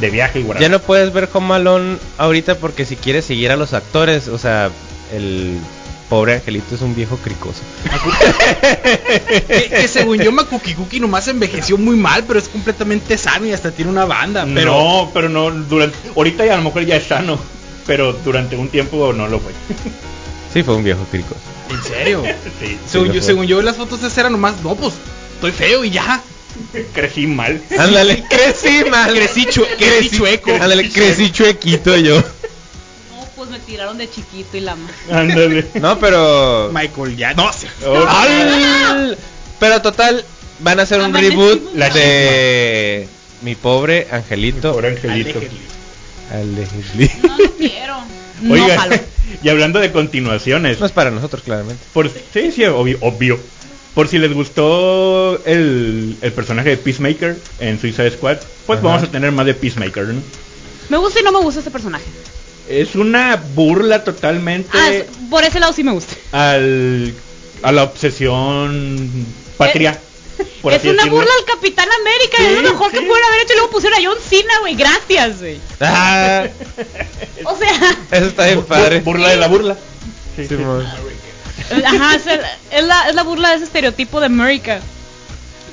de 0.01 0.11
viaje 0.11 0.39
y 0.39 0.45
guardar. 0.45 0.63
Ya 0.63 0.69
no 0.69 0.79
puedes 0.79 1.13
ver 1.13 1.29
Home 1.33 1.57
Alone 1.57 1.97
ahorita 2.19 2.55
porque 2.59 2.85
si 2.85 2.95
quieres 2.95 3.25
seguir 3.25 3.51
a 3.51 3.57
los 3.57 3.73
actores, 3.73 4.29
o 4.29 4.39
sea, 4.39 4.71
el 5.13 5.59
pobre 6.09 6.35
angelito 6.35 6.77
es 6.77 6.83
un 6.83 6.95
viejo 6.95 7.17
cricoso. 7.17 7.63
que, 9.49 9.71
que 9.71 9.89
según 9.89 10.19
yo 10.19 10.31
Makuki 10.31 10.75
Cookie 10.75 11.01
nomás 11.01 11.27
envejeció 11.27 11.79
muy 11.79 11.97
mal, 11.97 12.23
pero 12.29 12.39
es 12.39 12.49
completamente 12.49 13.19
sano 13.19 13.45
y 13.45 13.51
hasta 13.51 13.73
tiene 13.73 13.91
una 13.91 14.05
banda. 14.05 14.47
Pero 14.55 14.71
No, 14.71 15.11
pero 15.13 15.29
no, 15.29 15.51
durante, 15.51 15.99
ahorita 16.15 16.47
ya 16.47 16.55
a 16.55 16.59
lo 16.59 16.63
mejor 16.63 16.87
ya 16.87 16.95
es 16.95 17.09
sano, 17.09 17.41
pero 17.89 18.13
durante 18.13 18.55
un 18.55 18.69
tiempo 18.69 19.13
no 19.13 19.27
lo 19.27 19.41
fue. 19.41 19.51
Sí, 20.59 20.65
fue 20.65 20.75
un 20.75 20.83
viejo 20.83 21.05
cricoso. 21.09 21.37
en 21.71 21.83
serio. 21.85 22.25
sí, 22.61 22.77
según, 22.91 23.13
yo, 23.13 23.23
según 23.23 23.47
yo 23.47 23.63
las 23.63 23.77
fotos 23.77 24.01
de 24.03 24.09
ese 24.09 24.19
era 24.19 24.29
nomás, 24.29 24.55
no, 24.65 24.75
pues 24.75 24.95
estoy 25.35 25.53
feo 25.53 25.85
y 25.85 25.91
ya. 25.91 26.21
crecí 26.93 27.29
mal. 27.29 27.63
Ándale, 27.79 28.25
crecí 28.31 28.83
mal. 28.91 29.15
Crecí, 29.15 29.47
chue- 29.47 29.69
crecí 29.79 30.11
chueco. 30.11 30.51
Ándale, 30.51 30.91
crecí 30.91 31.31
chuequito 31.31 31.97
yo. 31.97 32.17
no, 32.17 33.25
pues 33.37 33.51
me 33.51 33.61
tiraron 33.61 33.99
de 33.99 34.11
chiquito 34.11 34.57
y 34.57 34.61
la 34.63 34.75
ma- 34.75 34.91
Ándale. 35.13 35.65
No, 35.75 35.97
pero 36.01 36.71
Michael 36.75 37.17
ya, 37.17 37.35
no 37.35 37.53
sé. 37.53 37.69
Oh, 37.87 39.15
Pero 39.61 39.81
total, 39.81 40.25
van 40.59 40.81
a 40.81 40.83
hacer 40.83 40.99
un 40.99 41.05
Amanecimos 41.05 41.51
reboot 41.55 41.75
La 41.77 41.89
de 41.91 43.07
mi 43.43 43.55
pobre 43.55 44.09
angelito. 44.11 44.73
Pobre 44.73 44.89
angelito. 44.89 45.41
No, 47.23 47.39
no 47.39 47.51
quiero. 47.59 48.18
No 48.43 48.55
Oiga, 48.55 48.79
jalo. 48.79 48.97
y 49.43 49.49
hablando 49.49 49.79
de 49.81 49.93
continuaciones, 49.93 50.81
No 50.81 50.87
es 50.87 50.93
para 50.93 51.11
nosotros, 51.11 51.43
claramente. 51.43 51.83
por, 51.93 52.09
sí, 52.09 52.53
sí, 52.55 52.65
obvio, 52.65 52.99
obvio. 53.01 53.39
Por 53.95 54.07
si 54.09 54.19
les 54.19 54.33
gustó 54.33 55.45
el, 55.45 56.17
el 56.21 56.33
personaje 56.33 56.71
de 56.71 56.77
Peacemaker 56.77 57.37
en 57.59 57.81
Suicide 57.81 58.13
Squad, 58.13 58.39
pues 58.67 58.79
Ajá. 58.79 58.89
vamos 58.89 59.03
a 59.03 59.11
tener 59.11 59.33
más 59.33 59.45
de 59.47 59.55
Peacemaker, 59.55 60.05
¿no? 60.09 60.21
Me 60.89 60.97
gusta 60.99 61.21
y 61.21 61.25
no 61.25 61.33
me 61.33 61.41
gusta 61.41 61.61
este 61.61 61.71
personaje. 61.71 62.05
Es 62.69 62.95
una 62.95 63.37
burla 63.55 64.05
totalmente 64.05 64.69
Ah, 64.73 64.91
por 65.31 65.43
ese 65.43 65.59
lado 65.59 65.73
sí 65.73 65.83
me 65.83 65.93
gusta. 65.93 66.15
al, 66.33 67.13
a 67.63 67.73
la 67.73 67.83
obsesión 67.85 69.27
patria. 69.57 69.99
Por 70.63 70.73
es 70.73 70.83
una 70.85 70.93
decirlo. 70.93 71.11
burla 71.17 71.31
al 71.39 71.45
Capitán 71.55 71.89
América. 72.01 72.37
Sí, 72.39 72.45
es 72.45 72.53
lo 72.63 72.63
mejor 72.73 72.91
que 72.91 72.99
sí. 72.99 73.05
pudieron 73.05 73.29
haber 73.29 73.43
hecho. 73.43 73.53
Y 73.53 73.57
luego 73.57 73.71
pusieron 73.71 73.99
a 73.99 74.03
John 74.09 74.19
Cena, 74.29 74.59
güey. 74.61 74.75
Gracias, 74.75 75.39
güey. 75.41 75.59
Ah, 75.81 76.47
O 77.45 77.57
sea, 77.57 77.97
eso 78.13 78.27
está 78.27 78.47
bien 78.47 78.63
padre. 78.65 79.01
burla 79.01 79.29
de 79.31 79.37
la 79.37 79.49
burla. 79.49 79.75
Sí, 80.37 80.43
sí. 80.43 80.49
Simón. 80.57 80.87
ajá, 81.85 82.15
es, 82.17 82.27
el- 82.27 82.41
es 82.71 82.85
la, 82.85 83.09
es 83.09 83.15
la 83.15 83.23
burla 83.25 83.51
de 83.51 83.57
ese 83.57 83.65
estereotipo 83.65 84.21
de 84.21 84.27
América. 84.27 84.81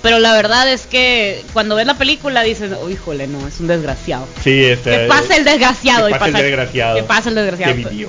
Pero 0.02 0.20
la 0.20 0.34
verdad 0.34 0.72
es 0.72 0.86
que 0.86 1.44
cuando 1.54 1.76
ves 1.76 1.88
la 1.88 1.98
película 1.98 2.44
dices, 2.44 2.72
oh, 2.80 2.90
híjole, 2.92 3.26
no, 3.28 3.48
es 3.48 3.60
un 3.60 3.66
desgraciado. 3.68 4.28
Sí, 4.44 4.64
este, 4.66 4.92
Que 4.92 4.98
pasa 5.08 5.36
el 5.36 5.44
desgraciado. 5.46 6.06
que 6.08 6.12
y 6.12 6.14
pasa 6.14 6.28
el 6.28 6.34
desgraciado. 6.34 6.96
Que 6.98 7.04
pasa 7.04 7.30
el 7.30 7.36
desgraciado. 7.36 7.76
que. 7.90 8.08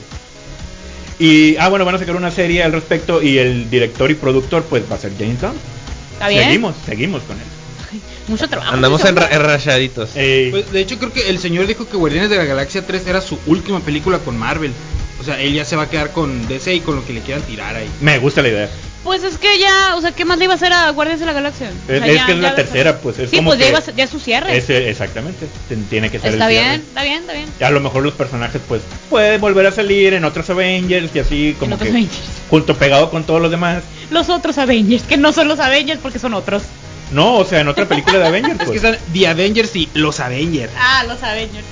Y, 1.18 1.56
ah, 1.58 1.68
bueno, 1.68 1.86
van 1.86 1.94
a 1.94 1.98
sacar 1.98 2.14
una 2.16 2.30
serie 2.30 2.62
al 2.62 2.72
respecto 2.72 3.22
y 3.22 3.38
el 3.38 3.70
director 3.70 4.10
y 4.10 4.14
productor 4.14 4.64
pues 4.64 4.82
va 4.90 4.96
a 4.96 4.98
ser 4.98 5.12
James 5.18 5.40
Gunn. 5.40 5.54
¿Está 6.16 6.28
bien? 6.28 6.44
Seguimos, 6.44 6.74
seguimos 6.86 7.22
con 7.24 7.36
él. 7.36 7.44
Mucho 8.28 8.48
trabajo. 8.48 8.72
Andamos 8.72 9.00
mucho 9.00 9.14
trabajo. 9.14 9.34
enrachaditos. 9.34 10.10
Eh, 10.16 10.48
Pues, 10.50 10.72
de 10.72 10.80
hecho 10.80 10.98
creo 10.98 11.12
que 11.12 11.28
el 11.28 11.38
señor 11.38 11.66
dijo 11.66 11.88
que 11.88 11.96
Guardianes 11.96 12.30
de 12.30 12.36
la 12.36 12.44
Galaxia 12.44 12.84
3 12.86 13.06
era 13.06 13.20
su 13.20 13.38
última 13.46 13.80
película 13.80 14.18
con 14.18 14.36
Marvel. 14.36 14.72
O 15.20 15.24
sea, 15.24 15.40
él 15.40 15.54
ya 15.54 15.64
se 15.64 15.76
va 15.76 15.84
a 15.84 15.90
quedar 15.90 16.12
con 16.12 16.46
DC 16.48 16.74
y 16.74 16.80
con 16.80 16.96
lo 16.96 17.06
que 17.06 17.12
le 17.12 17.20
quieran 17.20 17.42
tirar 17.44 17.76
ahí. 17.76 17.88
me 18.00 18.18
gusta 18.18 18.42
la 18.42 18.48
idea. 18.48 18.70
Pues 19.06 19.22
es 19.22 19.38
que 19.38 19.58
ya, 19.58 19.94
o 19.96 20.00
sea, 20.00 20.10
¿qué 20.10 20.24
más 20.24 20.36
le 20.36 20.44
iba 20.44 20.52
a 20.54 20.56
hacer 20.56 20.72
a 20.72 20.90
Guardianes 20.90 21.20
de 21.20 21.26
la 21.26 21.32
Galaxia? 21.32 21.68
O 21.88 21.92
Es, 21.92 21.98
sea, 22.00 22.06
es 22.08 22.14
ya- 22.16 22.26
que 22.26 22.32
es 22.32 22.38
la 22.38 22.54
tercera, 22.56 22.98
pues 22.98 23.18
es 23.20 23.30
Sí, 23.30 23.36
como 23.36 23.50
pues 23.50 23.60
ya, 23.60 23.68
iba 23.68 23.78
a 23.78 23.80
ser- 23.80 23.94
ya 23.94 24.02
es 24.04 24.10
su 24.10 24.18
cierre. 24.18 24.56
es, 24.56 24.68
exactamente, 24.68 25.46
tiene 25.88 26.10
que 26.10 26.18
ser 26.18 26.32
Está 26.32 26.46
el 26.46 26.50
bien, 26.50 26.64
cierre. 26.64 26.82
está 26.82 27.02
bien, 27.04 27.20
está 27.20 27.32
bien. 27.32 27.48
A 27.60 27.70
lo 27.70 27.80
mejor 27.80 28.02
los 28.02 28.14
personajes 28.14 28.60
pues 28.66 28.82
pueden 29.08 29.40
volver 29.40 29.64
a 29.66 29.70
salir 29.70 30.12
en 30.14 30.24
otros 30.24 30.50
Avengers 30.50 31.08
y 31.14 31.18
así 31.20 31.56
como 31.58 31.76
otros 31.76 31.86
que 31.88 31.92
Avengers. 31.96 32.18
junto 32.50 32.76
pegado 32.76 33.08
con 33.10 33.22
todos 33.24 33.40
los 33.40 33.50
demás. 33.50 33.84
Los 34.10 34.28
otros 34.28 34.58
Avengers, 34.58 35.04
que 35.04 35.16
no 35.16 35.32
son 35.32 35.46
los 35.48 35.60
Avengers 35.60 36.00
porque 36.02 36.18
son 36.18 36.34
otros. 36.34 36.64
No, 37.12 37.36
o 37.36 37.44
sea, 37.44 37.60
en 37.60 37.68
otra 37.68 37.86
película 37.86 38.18
de 38.18 38.26
Avengers. 38.26 38.54
Es 38.60 38.70
que 38.70 38.80
pues. 38.80 38.84
están 38.84 38.98
The 39.12 39.28
Avengers 39.28 39.76
y 39.76 39.88
los 39.94 40.18
Avengers. 40.18 40.72
Ah, 40.76 41.04
los 41.06 41.22
Avengers. 41.22 41.64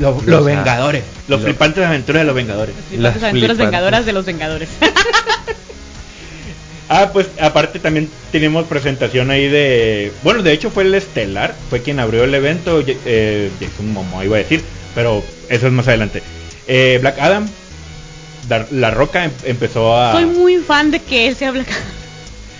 Los, 0.00 0.24
los 0.26 0.44
Vengadores. 0.44 1.04
Los 1.28 1.38
Lo- 1.40 1.46
flipantes 1.46 1.86
aventuras 1.86 2.22
de 2.22 2.26
los 2.26 2.34
Vengadores. 2.34 2.74
Las 2.90 3.14
Las 3.14 3.22
aventuras 3.22 3.30
flipantes. 3.30 3.58
vengadoras 3.58 4.06
de 4.06 4.12
los 4.12 4.24
Vengadores. 4.24 4.68
Ah, 6.92 7.10
pues 7.12 7.28
aparte 7.40 7.78
también 7.78 8.10
tenemos 8.32 8.66
presentación 8.66 9.30
ahí 9.30 9.46
de... 9.48 10.12
Bueno, 10.24 10.42
de 10.42 10.52
hecho 10.52 10.70
fue 10.72 10.82
el 10.82 10.92
Estelar, 10.92 11.54
fue 11.70 11.82
quien 11.82 12.00
abrió 12.00 12.24
el 12.24 12.34
evento, 12.34 12.82
eh, 12.84 13.48
Jason 13.60 13.92
Momoa 13.92 14.24
iba 14.24 14.34
a 14.34 14.40
decir, 14.40 14.64
pero 14.92 15.22
eso 15.48 15.68
es 15.68 15.72
más 15.72 15.86
adelante. 15.86 16.20
Eh, 16.66 16.98
Black 17.00 17.20
Adam, 17.20 17.48
La 18.72 18.90
Roca 18.90 19.24
em- 19.24 19.30
empezó 19.44 19.96
a... 19.96 20.10
Soy 20.14 20.24
muy 20.26 20.56
fan 20.56 20.90
de 20.90 20.98
que 21.00 21.28
él 21.28 21.36
sea 21.36 21.52
Black 21.52 21.70
Adam. 21.70 21.82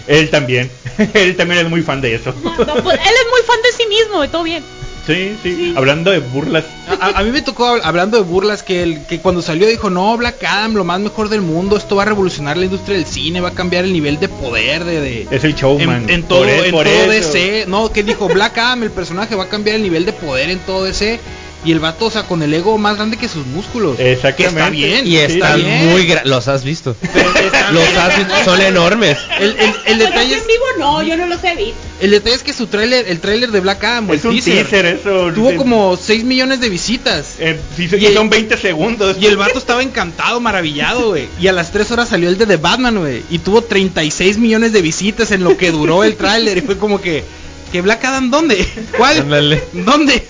Él 0.07 0.31
también, 0.31 0.71
él 1.15 1.37
también 1.37 1.67
es 1.67 1.69
muy 1.69 1.83
fan 1.83 2.01
de 2.01 2.15
eso. 2.15 2.33
No, 2.45 2.55
pues, 2.55 2.99
él 3.01 3.15
es 3.15 3.31
muy 3.33 3.43
fan 3.45 3.59
de 3.65 3.73
sí 3.77 3.89
mismo, 3.89 4.25
y 4.25 4.29
todo 4.29 4.45
bien. 4.45 4.63
Sí, 5.15 5.37
sí, 5.43 5.55
Sí. 5.57 5.75
hablando 5.77 6.11
de 6.11 6.19
burlas. 6.21 6.65
A, 6.89 7.19
a- 7.19 7.23
mí 7.23 7.31
me 7.31 7.43
tocó 7.43 7.67
hab- 7.67 7.81
hablando 7.85 8.17
de 8.17 8.23
burlas 8.23 8.63
que, 8.63 8.83
el, 8.83 9.05
que 9.07 9.19
cuando 9.21 9.43
salió 9.43 9.67
dijo, 9.67 9.91
no, 9.91 10.17
Black 10.17 10.43
Adam, 10.45 10.75
lo 10.75 10.85
más 10.85 11.01
mejor 11.01 11.29
del 11.29 11.41
mundo, 11.41 11.77
esto 11.77 11.97
va 11.97 12.03
a 12.03 12.07
revolucionar 12.07 12.57
la 12.57 12.65
industria 12.65 12.97
del 12.97 13.07
cine, 13.07 13.41
va 13.41 13.49
a 13.51 13.55
cambiar 13.55 13.85
el 13.85 13.93
nivel 13.93 14.19
de 14.21 14.29
poder 14.29 14.85
de... 14.85 15.01
de- 15.01 15.29
Es 15.31 15.45
el 15.45 15.55
showman. 15.55 16.05
en, 16.05 16.11
en 16.11 16.23
todo, 16.25 16.41
Por 16.41 16.49
e- 16.49 16.65
en 16.67 16.71
por 16.71 16.85
todo. 16.87 17.09
DC. 17.09 17.65
No, 17.69 17.91
que 17.93 18.03
dijo 18.03 18.29
Black 18.29 18.59
Adam, 18.59 18.83
el 18.85 18.91
personaje 18.91 19.35
va 19.35 19.45
a 19.45 19.49
cambiar 19.49 19.77
el 19.77 19.83
nivel 19.83 20.05
de 20.07 20.13
poder 20.13 20.51
en 20.51 20.59
todo 20.61 20.85
DC. 20.85 21.19
Y 21.65 21.73
el 21.73 21.81
vato, 21.81 22.07
o 22.07 22.11
sea, 22.11 22.23
con 22.23 22.43
el 22.43 22.55
ego 22.55 22.79
más 22.79 22.97
grande 22.97 23.17
que 23.19 23.29
sus 23.29 23.45
músculos. 23.47 23.99
Exactamente. 24.01 24.37
Que 24.37 24.45
está 24.61 24.71
bien. 24.71 25.07
Y 25.07 25.11
Sí, 25.11 25.17
están 25.17 25.61
bien. 25.61 25.89
muy 25.91 26.07
gra- 26.09 26.25
los 26.25 26.49
has 26.49 26.65
visto. 26.65 26.97
Los 27.73 27.97
has 27.97 28.17
visto, 28.19 28.35
son 28.45 28.61
enormes. 28.61 29.17
El, 29.39 29.51
el- 29.59 29.75
el 29.87 29.99
detalle 29.99 30.35
es, 30.35 30.41
en 30.43 30.47
vivo 30.47 30.65
no, 30.79 31.03
yo 31.03 31.17
no 31.17 31.27
los 31.27 31.43
he 31.45 31.55
visto. 31.57 31.75
el 32.01 32.11
detalle 32.11 32.35
es 32.35 32.43
que 32.43 32.53
su 32.53 32.67
tráiler, 32.67 33.07
el 33.09 33.21
tráiler 33.21 33.51
de 33.51 33.61
Black 33.61 33.83
Adam, 33.85 34.11
Es 34.11 34.25
el 34.25 34.31
un 34.31 34.41
teaser, 34.41 34.87
eso. 34.87 35.33
tuvo 35.35 35.55
como 35.57 35.97
6 35.97 36.25
millones 36.25 36.61
de 36.61 36.69
visitas. 36.69 37.35
Eh, 37.39 37.59
sí, 37.77 37.89
sí, 37.89 37.97
Y 37.97 38.13
son 38.13 38.29
20 38.31 38.57
segundos. 38.57 39.17
Y 39.21 39.27
el 39.27 39.37
vato 39.37 39.59
estaba 39.59 39.83
encantado, 39.83 40.41
maravillado, 40.41 41.11
güey. 41.11 41.29
Y 41.41 41.47
a 41.49 41.53
las 41.53 41.71
3 41.73 41.91
horas 41.93 42.09
salió 42.09 42.29
el 42.29 42.39
de 42.39 42.47
The 42.47 42.57
Batman, 42.57 42.99
güey. 42.99 43.23
Y 43.31 43.39
tuvo 43.39 43.63
36 43.63 44.39
millones 44.39 44.73
de 44.73 44.83
visitas 44.83 45.31
en 45.31 45.45
lo 45.45 45.57
que 45.57 45.71
duró 45.71 46.05
el 46.05 46.17
tráiler. 46.17 46.59
Y 46.59 46.63
fue 46.63 46.77
como 46.79 47.01
que, 47.01 47.25
¿que 47.73 47.81
Black 47.83 48.05
Adam 48.05 48.31
dónde? 48.31 48.67
¿Cuál? 48.97 49.19
Ándale. 49.21 49.63
¿Dónde? 49.73 50.27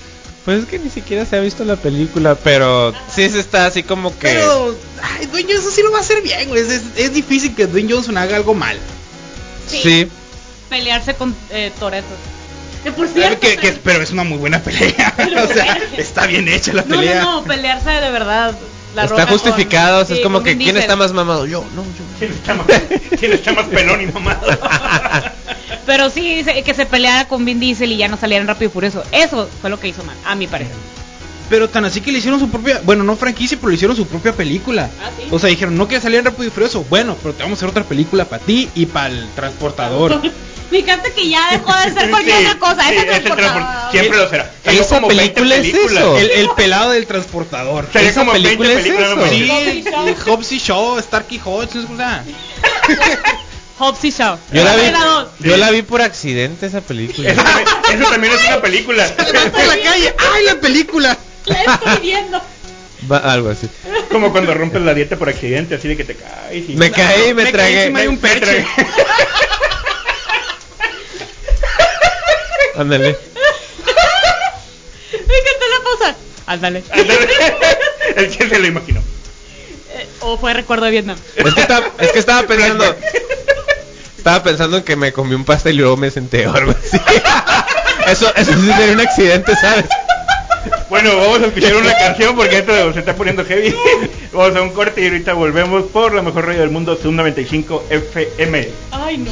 Pues 0.51 0.65
es 0.65 0.69
que 0.69 0.81
ni 0.81 0.91
siquiera 0.91 1.25
se 1.25 1.37
ha 1.37 1.41
visto 1.41 1.65
la 1.65 1.77
película, 1.77 2.35
pero 2.35 2.93
sí 3.15 3.31
se 3.31 3.39
está 3.39 3.67
así 3.67 3.85
como 3.85 4.11
que... 4.19 4.27
Pero, 4.27 4.75
ay, 5.01 5.27
Dwayne 5.27 5.53
Johnson 5.53 5.71
sí 5.73 5.81
lo 5.81 5.93
va 5.93 5.99
a 5.99 6.01
hacer 6.01 6.23
bien, 6.23 6.49
güey. 6.49 6.61
Es, 6.61 6.69
es- 6.73 6.83
es 6.97 7.15
difícil 7.15 7.55
que 7.55 7.69
Dwayne 7.69 7.93
Johnson 7.93 8.19
haga 8.19 8.35
algo 8.35 8.53
mal. 8.53 8.77
Sí. 9.69 10.09
Pelearse 10.69 11.15
con 11.15 11.37
eh, 11.51 11.71
Toretto. 11.79 12.09
Que 12.83 12.91
por 12.91 13.07
Pero, 13.09 13.29
cierto. 13.29 13.41
que, 13.47 13.57
que- 13.59 13.73
pero 13.85 14.03
es 14.03 14.11
una 14.11 14.25
muy 14.25 14.39
buena 14.39 14.61
pelea. 14.61 15.15
o 15.49 15.53
sea, 15.55 15.79
está 15.97 16.27
bien 16.27 16.49
hecha 16.49 16.73
la 16.73 16.83
no, 16.83 16.97
pelea. 16.97 17.23
no, 17.23 17.41
no, 17.43 17.45
pelearse 17.47 17.91
de 17.91 18.11
verdad. 18.11 18.53
La 18.95 19.05
está 19.05 19.27
con- 19.27 19.39
justificado, 19.39 20.03
o 20.03 20.05
sea, 20.05 20.17
sí, 20.17 20.21
es 20.21 20.27
como 20.27 20.43
que 20.43 20.57
¿quién 20.59 20.77
está 20.77 20.97
más 20.97 21.13
mamado? 21.13 21.47
Yo, 21.47 21.65
no, 21.77 21.83
yo. 21.83 22.05
¿Quién 22.19 22.33
está 22.33 22.55
más, 22.55 22.67
quién 23.19 23.33
está 23.33 23.53
más 23.53 23.67
pelón 23.67 24.01
y 24.03 24.07
mamado? 24.07 24.47
Pero 25.87 26.11
sí, 26.11 26.37
dice 26.37 26.63
que 26.63 26.75
se 26.75 26.87
peleara 26.87 27.27
con 27.29 27.45
Vin 27.45 27.59
Diesel 27.61 27.93
y 27.93 27.97
ya 27.97 28.09
no 28.09 28.17
salieran 28.17 28.47
rápido 28.47 28.71
y 28.71 28.73
furioso. 28.73 29.03
Eso 29.13 29.49
fue 29.61 29.71
lo 29.71 29.79
que 29.81 29.89
hizo 29.89 30.03
mal, 30.05 30.17
a 30.25 30.35
mi 30.35 30.47
parecer. 30.47 30.75
Pero 31.49 31.69
tan 31.69 31.85
así 31.85 32.01
que 32.01 32.13
le 32.13 32.19
hicieron 32.19 32.39
su 32.39 32.49
propia, 32.49 32.81
bueno, 32.85 33.03
no 33.03 33.17
franquicia, 33.17 33.57
pero 33.59 33.71
le 33.71 33.75
hicieron 33.75 33.97
su 33.97 34.07
propia 34.07 34.33
película. 34.33 34.89
Ah, 35.03 35.11
¿sí? 35.19 35.27
O 35.31 35.39
sea, 35.39 35.49
dijeron, 35.51 35.77
no 35.77 35.89
que 35.89 36.01
salían 36.01 36.25
rápido 36.25 36.47
y 36.47 36.51
furioso. 36.51 36.85
Bueno, 36.89 37.17
pero 37.21 37.35
te 37.35 37.43
vamos 37.43 37.57
a 37.57 37.59
hacer 37.61 37.69
otra 37.71 37.83
película 37.85 38.25
para 38.25 38.43
ti 38.43 38.69
y 38.75 38.87
para 38.87 39.09
el 39.09 39.29
transportador. 39.35 40.21
Fíjate 40.71 41.13
que 41.13 41.29
ya 41.29 41.51
dejó 41.51 41.75
de 41.77 41.93
ser 41.93 42.11
cualquier 42.11 42.37
Sí, 42.39 42.47
otra 42.47 42.59
cosa. 42.59 42.83
sí, 42.89 42.95
ese 42.95 42.97
es 42.97 43.03
el 43.03 43.23
transportador. 43.25 43.63
transport- 43.63 43.91
Siempre 43.91 44.19
lo 44.19 44.29
será. 44.31 44.51
Salió 44.65 44.81
Esa 44.83 44.95
como 44.97 45.09
20 45.09 45.25
película 45.35 45.55
es 45.55 45.61
películas. 45.61 46.03
eso. 46.03 46.19
el, 46.19 46.31
el 46.31 46.49
pelado 46.51 46.91
del 46.91 47.07
transportador. 47.07 47.89
Salió 47.93 48.09
¿Esa 48.09 48.21
como 48.21 48.33
20 48.33 48.49
película 48.49 48.71
es 48.71 48.77
películas. 48.77 49.09
eso? 49.11 49.17
no 49.17 50.07
Sí. 50.07 50.15
Hobbs 50.31 50.53
y 50.53 50.59
Shaw. 50.59 51.01
Starkey 51.03 51.41
Hodge, 51.45 51.75
no 51.75 51.81
sé 51.83 51.87
cómo 51.87 51.97
se 51.99 52.03
llama. 52.03 52.25
Hobbs 53.79 54.05
y 54.05 54.11
Shaw. 54.11 54.39
Yo 54.53 54.63
la 54.65 54.77
vi, 54.77 54.83
yo 55.41 55.57
la 55.57 55.71
vi 55.71 55.83
por 55.83 56.03
accidente 56.03 56.67
esa 56.67 56.81
película. 56.83 57.31
Eso 57.31 57.43
también, 57.43 57.69
eso 58.03 58.11
también 58.11 58.33
es 58.35 58.45
una 58.47 58.61
película. 58.61 59.07
Levanta 59.33 59.63
en 59.63 59.69
la 59.69 59.79
calle, 59.91 60.15
¡ay, 60.35 60.45
la 60.45 60.55
película! 60.61 61.19
La 61.47 61.63
estoy 61.65 61.97
viendo. 62.03 62.41
Va- 63.11 63.19
algo 63.33 63.49
así. 63.49 63.67
Como 64.13 64.31
cuando 64.33 64.53
rompes 64.53 64.83
la 64.83 64.93
dieta 64.93 65.17
por 65.17 65.31
accidente, 65.31 65.75
así 65.77 65.89
de 65.89 65.97
que 65.97 66.05
te 66.05 66.15
caes. 66.15 66.69
y- 66.69 66.75
Me 66.77 66.91
caí 66.91 67.31
y 67.31 67.35
me 67.35 67.35
Me 67.35 67.43
caí 67.45 67.53
tragué. 67.53 67.81
encima 67.85 68.01
de 68.03 68.09
un 68.09 68.21
Me- 68.21 68.35
me 68.35 68.41
tragué. 68.41 68.67
Ándale. 72.81 73.09
Me 75.13 75.19
encantó 75.19 75.69
la 75.69 75.85
pausa. 75.85 76.17
Ándale. 76.47 76.83
El 78.17 78.37
que 78.37 78.49
se 78.49 78.59
lo 78.59 78.67
imaginó. 78.67 79.01
Eh, 79.91 80.09
o 80.21 80.39
fue 80.39 80.55
recuerdo 80.55 80.87
de 80.87 80.93
Vietnam. 80.93 81.19
Es 81.37 81.55
que, 81.55 81.61
estaba, 81.61 81.87
es 81.99 82.13
que 82.13 82.19
estaba 82.19 82.43
pensando. 82.45 82.97
Estaba 84.17 84.43
pensando 84.43 84.79
en 84.79 84.83
que 84.83 84.97
me 84.97 85.13
comí 85.13 85.35
un 85.35 85.45
pastel 85.45 85.75
y 85.75 85.79
luego 85.79 85.99
me 85.99 86.11
senté 86.11 86.47
o 86.47 86.55
algo 86.55 86.73
así. 86.73 86.97
Eso, 88.07 88.33
eso 88.35 88.53
sí 88.55 88.73
sería 88.73 88.95
un 88.95 89.01
accidente, 89.01 89.55
¿sabes? 89.57 89.85
Bueno, 90.89 91.17
vamos 91.17 91.43
a 91.43 91.47
escuchar 91.47 91.77
una 91.77 91.93
canción 91.97 92.35
porque 92.35 92.59
esto 92.59 92.93
se 92.93 92.99
está 92.99 93.15
poniendo 93.15 93.45
heavy. 93.45 93.75
Vamos 94.33 94.57
a 94.57 94.63
un 94.63 94.71
corte 94.71 95.03
y 95.03 95.05
ahorita 95.07 95.35
volvemos 95.35 95.85
por 95.85 96.15
la 96.15 96.23
mejor 96.23 96.47
radio 96.47 96.61
del 96.61 96.71
mundo, 96.71 96.97
Zoom 97.01 97.15
95 97.17 97.85
FM. 97.91 98.69
Ay, 98.91 99.19
no. 99.19 99.31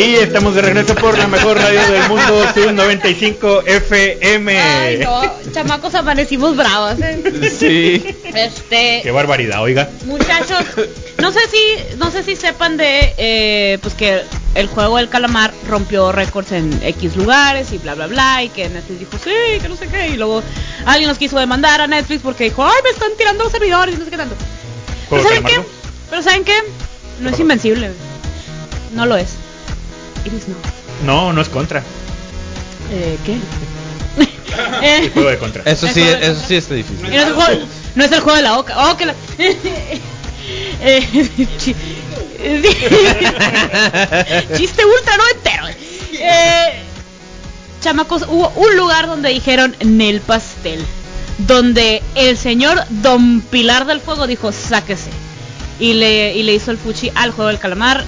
Y 0.00 0.14
estamos 0.14 0.54
de 0.54 0.62
regreso 0.62 0.94
por 0.94 1.18
la 1.18 1.26
mejor 1.26 1.58
radio 1.58 1.86
del 1.92 2.08
mundo, 2.08 2.46
Zoom 2.54 2.74
95 2.74 3.64
FM. 3.66 4.58
Ay, 4.58 4.98
no. 5.00 5.20
Chamacos, 5.52 5.94
amanecimos 5.94 6.56
bravos. 6.56 6.98
¿eh? 7.02 7.50
Sí. 7.50 8.16
Este. 8.34 9.00
Qué 9.02 9.10
barbaridad, 9.10 9.60
oiga. 9.60 9.90
Muchachos, 10.06 10.64
no 11.18 11.30
sé 11.32 11.40
si 11.50 11.96
no 11.98 12.10
sé 12.10 12.22
si 12.22 12.34
sepan 12.34 12.78
de 12.78 13.12
eh, 13.18 13.78
pues 13.82 13.92
que 13.92 14.22
el 14.54 14.68
juego 14.68 14.96
del 14.96 15.10
calamar 15.10 15.52
rompió 15.68 16.12
récords 16.12 16.52
en 16.52 16.80
X 16.82 17.14
lugares 17.16 17.70
y 17.72 17.76
bla 17.76 17.94
bla 17.94 18.06
bla 18.06 18.42
y 18.42 18.48
que 18.48 18.70
Netflix 18.70 19.00
dijo 19.00 19.18
sí, 19.22 19.60
que 19.60 19.68
no 19.68 19.76
sé 19.76 19.86
qué 19.88 20.08
y 20.08 20.16
luego 20.16 20.42
alguien 20.86 21.08
nos 21.08 21.18
quiso 21.18 21.38
demandar 21.38 21.82
a 21.82 21.86
Netflix 21.86 22.22
porque 22.22 22.44
dijo 22.44 22.64
ay 22.64 22.80
me 22.84 22.90
están 22.90 23.10
tirando 23.18 23.44
los 23.44 23.52
servidores 23.52 23.94
y 23.94 23.98
no 23.98 24.06
sé 24.06 24.10
qué 24.10 24.16
tanto. 24.16 24.34
Pero 25.10 25.22
¿Juego 25.22 25.28
saben 25.28 25.44
qué, 25.44 25.68
pero 26.08 26.22
saben 26.22 26.44
qué, 26.44 26.56
no 27.20 27.28
es 27.28 27.38
invencible, 27.38 27.90
no 28.94 29.04
lo 29.04 29.18
es. 29.18 29.39
No, 31.06 31.32
no 31.32 31.40
es 31.40 31.48
contra. 31.48 31.82
Eh, 32.92 33.16
¿Qué? 33.24 33.38
El 35.04 35.10
juego 35.10 35.30
de 35.30 35.38
contra. 35.38 35.62
Eso 35.64 35.86
sí, 35.88 36.02
Eso- 36.02 36.18
eso 36.18 36.42
sí 36.46 36.56
está 36.56 36.74
difícil. 36.74 37.08
no, 37.08 37.16
es 37.16 37.26
el 37.26 37.32
juego, 37.34 37.62
no 37.94 38.04
es 38.04 38.12
el 38.12 38.20
juego 38.20 38.36
de 38.36 38.42
la 38.42 38.58
oca. 38.58 38.90
Oh, 38.90 38.96
que 38.96 39.06
la... 39.06 39.14
Eh, 40.82 41.28
chi- 41.58 41.74
Chiste 44.56 44.84
ultra 44.84 45.16
no 45.16 45.22
entero. 45.34 45.66
Eh, 46.12 46.82
chamacos, 47.82 48.22
hubo 48.28 48.48
un 48.56 48.76
lugar 48.76 49.06
donde 49.06 49.30
dijeron 49.30 49.76
Nel 49.84 50.20
Pastel. 50.20 50.84
Donde 51.38 52.02
el 52.14 52.36
señor 52.36 52.82
Don 52.90 53.40
Pilar 53.42 53.86
del 53.86 54.00
Fuego 54.00 54.26
dijo, 54.26 54.52
sáquese. 54.52 55.10
Y 55.78 55.94
le, 55.94 56.34
y 56.34 56.42
le 56.42 56.54
hizo 56.54 56.70
el 56.70 56.78
fuchi 56.78 57.10
al 57.14 57.30
juego 57.30 57.48
del 57.48 57.58
calamar. 57.58 58.04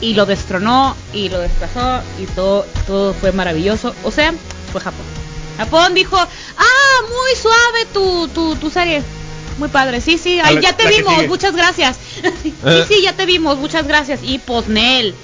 Y 0.00 0.14
lo 0.14 0.24
destronó 0.26 0.96
y 1.12 1.28
lo 1.28 1.38
desplazó. 1.40 2.00
Y 2.20 2.26
todo, 2.26 2.64
todo 2.86 3.12
fue 3.14 3.32
maravilloso. 3.32 3.94
O 4.04 4.10
sea, 4.10 4.32
fue 4.72 4.80
Japón. 4.80 5.04
Japón 5.58 5.94
dijo, 5.94 6.16
ah, 6.16 7.00
muy 7.08 7.36
suave 7.40 7.86
tu, 7.92 8.28
tu, 8.28 8.56
tu 8.56 8.70
serie. 8.70 9.02
Muy 9.58 9.68
padre, 9.68 10.00
sí, 10.00 10.16
sí, 10.16 10.40
ahí 10.40 10.58
ya 10.62 10.74
te 10.74 10.88
vimos, 10.88 11.26
muchas 11.28 11.54
gracias. 11.54 11.98
sí, 12.42 12.54
Eh. 12.64 12.84
sí, 12.88 13.02
ya 13.02 13.12
te 13.14 13.26
vimos, 13.26 13.58
muchas 13.58 13.86
gracias. 13.86 14.20
Y 14.22 14.38
pues 14.38 14.68
Nel, 14.68 15.14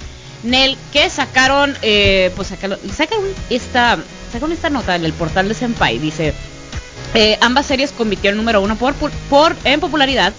Nel, 0.43 0.77
que 0.93 1.09
sacaron, 1.09 1.75
eh, 1.81 2.31
pues 2.35 2.49
sacaron, 2.49 2.77
sacaron 2.95 3.25
esta, 3.49 3.97
sacaron 4.31 4.51
esta 4.51 4.69
nota 4.69 4.95
en 4.95 5.05
el 5.05 5.13
portal 5.13 5.47
de 5.47 5.55
Senpai, 5.55 5.97
dice, 5.97 6.35
eh, 7.15 7.39
ambas 7.41 7.65
series 7.65 7.91
convirtieron 7.91 8.37
número 8.37 8.61
uno 8.61 8.75
por, 8.75 8.93
por, 8.93 9.09
por- 9.27 9.55
en 9.63 9.79
popularidad 9.79 10.33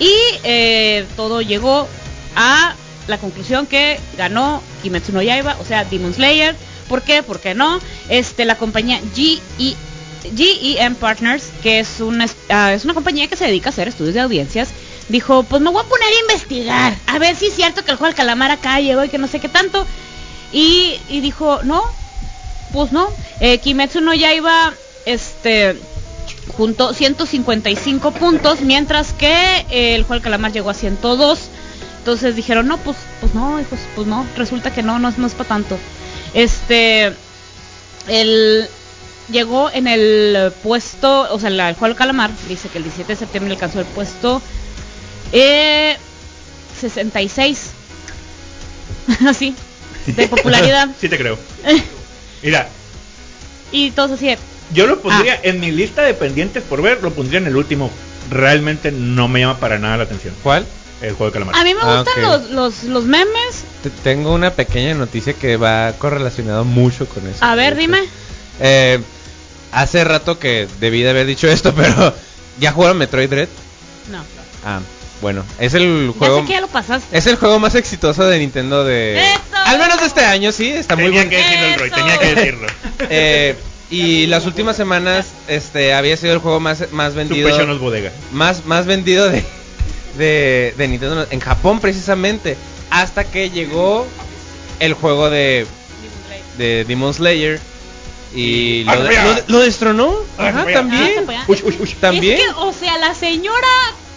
y 0.00 0.12
eh, 0.42 1.06
todo 1.14 1.40
llegó 1.40 1.86
a 2.34 2.74
la 3.06 3.18
conclusión 3.18 3.66
que 3.66 3.98
ganó 4.16 4.62
Kimetsu 4.82 5.12
no 5.12 5.22
Yaiba, 5.22 5.56
o 5.60 5.64
sea, 5.64 5.84
Demon 5.84 6.14
Slayer. 6.14 6.56
¿Por 6.88 7.02
qué? 7.02 7.22
¿Por 7.22 7.40
qué 7.40 7.54
no? 7.54 7.80
Este, 8.08 8.44
la 8.44 8.56
compañía 8.56 9.00
GE, 9.14 9.40
GEM 10.34 10.94
Partners, 10.96 11.44
que 11.62 11.80
es 11.80 12.00
una, 12.00 12.26
ah, 12.48 12.72
es 12.72 12.84
una 12.84 12.94
compañía 12.94 13.28
que 13.28 13.36
se 13.36 13.46
dedica 13.46 13.68
a 13.68 13.72
hacer 13.72 13.88
estudios 13.88 14.14
de 14.14 14.20
audiencias, 14.20 14.68
dijo, 15.08 15.42
pues 15.44 15.62
me 15.62 15.70
voy 15.70 15.82
a 15.84 15.88
poner 15.88 16.08
a 16.08 16.20
investigar, 16.20 16.96
a 17.06 17.18
ver 17.18 17.36
si 17.36 17.46
es 17.46 17.54
cierto 17.54 17.84
que 17.84 17.90
el 17.90 17.96
juego 17.96 18.08
del 18.08 18.16
calamar 18.16 18.50
acá 18.50 18.80
llegó 18.80 19.04
y 19.04 19.08
que 19.08 19.18
no 19.18 19.26
sé 19.26 19.40
qué 19.40 19.48
tanto. 19.48 19.86
Y, 20.52 21.00
y 21.08 21.20
dijo, 21.20 21.60
no, 21.64 21.82
pues 22.72 22.92
no, 22.92 23.08
eh, 23.40 23.58
Kimetsu 23.58 24.00
no 24.00 24.14
Yaiba, 24.14 24.72
este, 25.06 25.76
junto 26.56 26.94
155 26.94 28.12
puntos, 28.12 28.60
mientras 28.60 29.12
que 29.12 29.66
eh, 29.70 29.94
el 29.94 30.02
juego 30.02 30.14
del 30.14 30.22
calamar 30.22 30.52
llegó 30.52 30.70
a 30.70 30.74
102. 30.74 31.50
Entonces 32.06 32.36
dijeron, 32.36 32.68
no, 32.68 32.78
pues, 32.78 32.96
pues 33.20 33.34
no, 33.34 33.60
hijos, 33.60 33.80
pues 33.96 34.06
no, 34.06 34.24
resulta 34.36 34.72
que 34.72 34.80
no, 34.80 35.00
no, 35.00 35.08
es- 35.08 35.18
no 35.18 35.26
es 35.26 35.34
para 35.34 35.48
tanto. 35.48 35.76
Este, 36.34 37.12
el, 38.06 38.68
llegó 39.28 39.72
en 39.72 39.88
el 39.88 40.52
puesto, 40.62 41.22
o 41.34 41.40
sea, 41.40 41.50
la- 41.50 41.68
el 41.68 41.74
juego 41.74 41.88
del 41.88 41.96
calamar, 41.98 42.30
dice 42.48 42.68
que 42.68 42.78
el 42.78 42.84
17 42.84 43.12
de 43.14 43.18
septiembre 43.18 43.52
alcanzó 43.54 43.80
el 43.80 43.86
puesto 43.86 44.40
eh, 45.32 45.96
66. 46.80 47.70
Así, 49.26 49.52
de 50.06 50.28
popularidad. 50.28 50.88
sí 51.00 51.08
te 51.08 51.18
creo. 51.18 51.36
Mira, 52.44 52.68
y 53.72 53.90
todos 53.90 54.12
así 54.12 54.26
de, 54.26 54.38
yo 54.72 54.86
lo 54.86 55.00
pondría 55.00 55.34
Ah. 55.34 55.40
en 55.42 55.58
mi 55.58 55.72
lista 55.72 56.02
de 56.02 56.14
pendientes 56.14 56.62
por 56.62 56.82
ver, 56.82 57.02
lo 57.02 57.10
pondría 57.12 57.40
en 57.40 57.48
el 57.48 57.56
último. 57.56 57.90
Realmente 58.30 58.92
no 58.92 59.26
me 59.26 59.40
llama 59.40 59.58
para 59.58 59.80
nada 59.80 59.96
la 59.96 60.04
atención. 60.04 60.34
¿Cuál? 60.44 60.64
El 61.02 61.10
juego 61.12 61.26
de 61.26 61.32
calamar. 61.32 61.54
A 61.56 61.64
mí 61.64 61.74
me 61.74 61.80
Ah, 61.82 62.02
gustan 62.02 62.24
ok. 62.24 62.30
los, 62.30 62.50
los, 62.50 62.84
los 62.84 63.04
memes. 63.04 63.64
Te- 63.82 63.90
Tengo 63.90 64.32
una 64.32 64.50
pequeña 64.50 64.94
noticia 64.94 65.34
que 65.34 65.56
va 65.56 65.92
correlacionado 65.98 66.64
mucho 66.64 67.06
con 67.08 67.26
eso. 67.28 67.44
A 67.44 67.54
ver, 67.54 67.76
dime. 67.76 68.02
Eh, 68.60 68.98
hace 69.72 70.04
rato 70.04 70.38
que 70.38 70.66
debí 70.80 71.02
de 71.02 71.10
haber 71.10 71.26
dicho 71.26 71.48
esto, 71.48 71.74
pero 71.76 72.14
¿ya 72.58 72.72
jugaron 72.72 72.96
Metroid 72.98 73.28
Dread? 73.28 73.48
No. 74.10 74.22
Ah, 74.64 74.80
bueno, 75.20 75.44
es 75.58 75.74
el 75.74 76.08
Ya 76.12 76.18
juego 76.18 76.40
sé 76.40 76.46
que 76.46 76.52
ya 76.52 76.60
lo 76.60 76.68
pasaste. 76.68 77.16
es 77.16 77.26
el 77.26 77.36
juego 77.36 77.58
más 77.58 77.74
exitoso 77.74 78.24
de 78.24 78.38
Nintendo 78.38 78.84
de 78.84 79.18
¡Eso! 79.18 79.40
al 79.64 79.78
menos 79.78 80.00
de 80.00 80.06
este 80.06 80.20
año, 80.24 80.52
sí, 80.52 80.68
está 80.70 80.94
muy 80.96 81.04
tenía 81.06 81.24
bueno. 81.24 81.30
que 81.30 81.36
decirlo 81.36 81.66
el 81.66 81.78
Roy, 81.80 81.90
tenía 81.90 82.18
que 82.18 82.34
decirlo. 82.34 82.66
Eh, 83.10 83.56
y 83.90 84.26
las 84.26 84.46
últimas 84.46 84.76
semanas 84.76 85.26
este 85.48 85.94
había 85.94 86.16
sido 86.16 86.32
el 86.32 86.38
juego 86.40 86.58
más 86.58 86.90
más 86.92 87.12
Su 87.12 87.18
vendido 87.18 87.48
pecho 87.50 87.66
no 87.66 87.74
es 87.74 87.78
bodega. 87.78 88.10
más, 88.32 88.64
más 88.66 88.84
vendido 88.86 89.28
de, 89.30 89.44
de, 90.16 90.74
de 90.76 90.88
Nintendo 90.88 91.26
en 91.30 91.40
Japón 91.40 91.80
precisamente. 91.80 92.56
Hasta 92.90 93.24
que 93.24 93.50
llegó 93.50 94.06
el 94.80 94.94
juego 94.94 95.28
de, 95.30 95.66
de 96.58 96.84
Demon 96.84 97.12
Slayer. 97.14 97.60
Y 98.34 98.84
Ah, 98.88 98.96
lo, 98.96 99.04
de- 99.04 99.14
lo, 99.14 99.34
lo 99.48 99.58
destronó. 99.60 100.14
Ah, 100.38 100.48
Ajá, 100.48 100.66
también. 100.72 101.12
Ah, 101.20 101.22
vea. 101.26 101.44
Uy, 101.48 101.60
uy, 101.64 101.76
uy. 101.80 101.90
También. 102.00 102.38
Es 102.38 102.44
que, 102.44 102.50
o 102.58 102.72
sea, 102.72 102.98
la 102.98 103.14
señora 103.14 103.66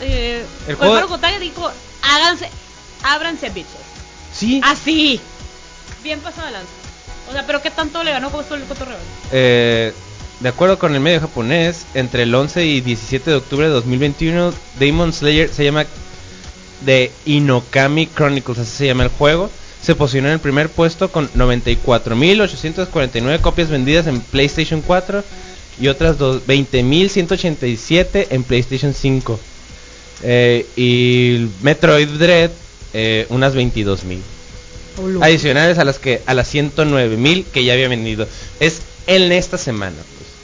eh, 0.01 0.43
El 0.67 0.75
juego- 0.75 1.07
Kotage 1.07 1.39
dijo, 1.39 1.69
háganse, 2.01 2.49
ábranse 3.03 3.49
bichos. 3.49 3.71
Sí. 4.33 4.61
Así. 4.63 5.21
Bien 6.03 6.19
pasado 6.19 6.49
lanza. 6.49 6.67
O 7.29 7.31
sea, 7.33 7.45
pero 7.45 7.61
¿qué 7.61 7.69
tanto 7.71 8.03
le 8.03 8.11
ganó 8.11 8.31
con 8.31 8.43
el 8.51 8.63
cotorreo? 8.67 8.97
Eh, 9.31 9.93
de 10.39 10.49
acuerdo 10.49 10.79
con 10.79 10.95
el 10.95 11.01
medio 11.01 11.19
japonés, 11.19 11.85
entre 11.93 12.23
el 12.23 12.33
11 12.33 12.65
y 12.65 12.81
17 12.81 13.29
de 13.29 13.35
octubre 13.37 13.67
de 13.67 13.73
2021, 13.73 14.53
Demon 14.79 15.13
Slayer 15.13 15.49
se 15.53 15.65
llama 15.65 15.85
The 16.85 17.11
Inokami 17.25 18.07
Chronicles, 18.07 18.57
así 18.59 18.71
se 18.77 18.85
llama 18.87 19.03
el 19.03 19.09
juego. 19.09 19.49
Se 19.81 19.95
posicionó 19.95 20.29
en 20.29 20.35
el 20.35 20.39
primer 20.39 20.69
puesto 20.69 21.11
con 21.11 21.29
94.849 21.33 23.41
copias 23.41 23.69
vendidas 23.69 24.07
en 24.07 24.21
PlayStation 24.21 24.81
4 24.81 25.23
y 25.81 25.87
otras 25.87 26.17
dos- 26.17 26.41
20.187 26.47 28.27
en 28.31 28.43
PlayStation 28.43 28.93
5. 28.93 29.39
Eh, 30.23 30.65
y 30.75 31.47
Metroid 31.61 32.07
Dread, 32.09 32.51
eh, 32.93 33.25
unas 33.29 33.53
22.000 33.55 34.19
adicionales 35.23 35.77
a 35.77 35.85
las 35.85 35.97
que 35.99 36.21
a 36.25 36.33
las 36.33 36.49
109 36.49 37.15
mil 37.15 37.45
que 37.45 37.63
ya 37.63 37.71
había 37.73 37.87
vendido 37.87 38.27
es 38.59 38.81
en 39.07 39.31
esta 39.31 39.57
semana. 39.57 39.95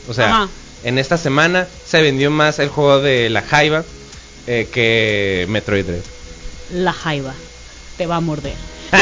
O 0.07 0.13
sea 0.13 0.27
Ajá. 0.27 0.49
en 0.83 0.97
esta 0.99 1.17
semana 1.17 1.67
se 1.85 2.01
vendió 2.01 2.31
más 2.31 2.59
el 2.59 2.69
juego 2.69 2.99
de 3.01 3.29
la 3.29 3.41
Jaiba 3.41 3.83
eh, 4.47 4.67
que 4.71 5.45
Metroid 5.49 5.85
Dread 5.85 6.01
La 6.71 6.93
jaiba 6.93 7.33
te 7.97 8.05
va 8.05 8.17
a 8.17 8.19
morder. 8.21 8.53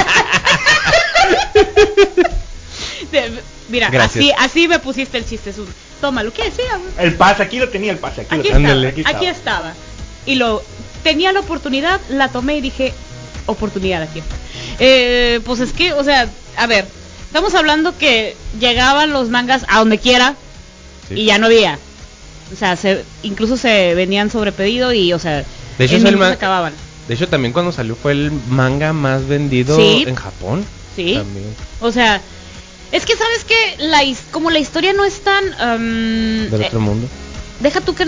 De- 3.12 3.32
Mira, 3.70 3.90
Gracias. 3.90 4.18
así, 4.26 4.32
así 4.38 4.68
me 4.68 4.80
pusiste 4.80 5.18
el 5.18 5.26
chiste. 5.26 5.50
Es 5.52 5.58
un, 5.58 5.68
tómalo, 6.02 6.34
¿qué 6.34 6.44
decía? 6.46 6.80
El 7.00 7.16
pase, 7.16 7.44
aquí 7.44 7.60
lo 7.60 7.70
tenía 7.70 7.92
el 7.92 7.98
pase. 7.98 8.22
Aquí, 8.22 8.36
Aquí 8.36 8.50
lo 8.50 8.58
estaba, 8.58 8.58
tenía. 8.58 8.72
Ándale. 8.74 9.04
aquí 9.06 9.26
estaba. 9.26 9.74
Y 10.26 10.36
lo 10.36 10.64
tenía 11.04 11.32
la 11.32 11.40
oportunidad, 11.40 12.00
la 12.10 12.28
tomé 12.30 12.58
y 12.58 12.62
dije, 12.62 12.94
oportunidad 13.46 14.02
aquí. 14.04 14.22
Eh, 14.80 15.40
pues 15.46 15.60
es 15.62 15.72
que, 15.72 15.94
o 15.94 16.04
sea, 16.04 16.30
a 16.58 16.68
ver, 16.68 16.86
estamos 17.26 17.56
hablando 17.56 17.98
que 17.98 18.36
llegaban 18.60 19.12
los 19.12 19.30
mangas 19.30 19.66
a 19.70 19.80
donde 19.80 19.98
quiera 19.98 20.36
Sí. 21.10 21.16
y 21.16 21.26
ya 21.26 21.38
no 21.38 21.48
había. 21.48 21.78
O 22.52 22.56
sea, 22.56 22.76
se, 22.76 23.04
incluso 23.24 23.58
se 23.58 23.96
venían 23.96 24.30
sobre 24.30 24.52
pedido 24.52 24.94
y, 24.94 25.14
o 25.14 25.20
sea, 25.20 25.44
De 25.78 25.86
hecho, 25.86 25.96
en 25.96 26.08
el 26.08 26.18
se 26.18 26.26
acababan. 26.26 26.74
de 27.08 27.14
hecho 27.14 27.28
también 27.28 27.52
cuando 27.54 27.72
salió 27.72 27.96
fue 27.96 28.12
el 28.12 28.32
manga 28.50 28.94
más 28.94 29.28
vendido 29.28 29.76
Sí. 29.76 30.06
en 30.08 30.16
Japón 30.16 30.64
Sí. 30.96 31.16
También. 31.16 31.46
O 31.82 31.92
sea, 31.92 32.22
es 32.92 33.06
que 33.06 33.16
sabes 33.16 33.44
que 33.46 33.84
la 33.88 34.02
como 34.32 34.52
la 34.52 34.60
historia 34.60 34.94
no 34.94 35.04
es 35.04 35.22
tan 35.22 35.44
am, 35.60 36.50
del 36.52 36.62
eh, 36.62 36.66
otro 36.68 36.80
mundo 36.80 37.08
deja 37.60 37.82
tú 37.82 37.96
que 37.96 38.06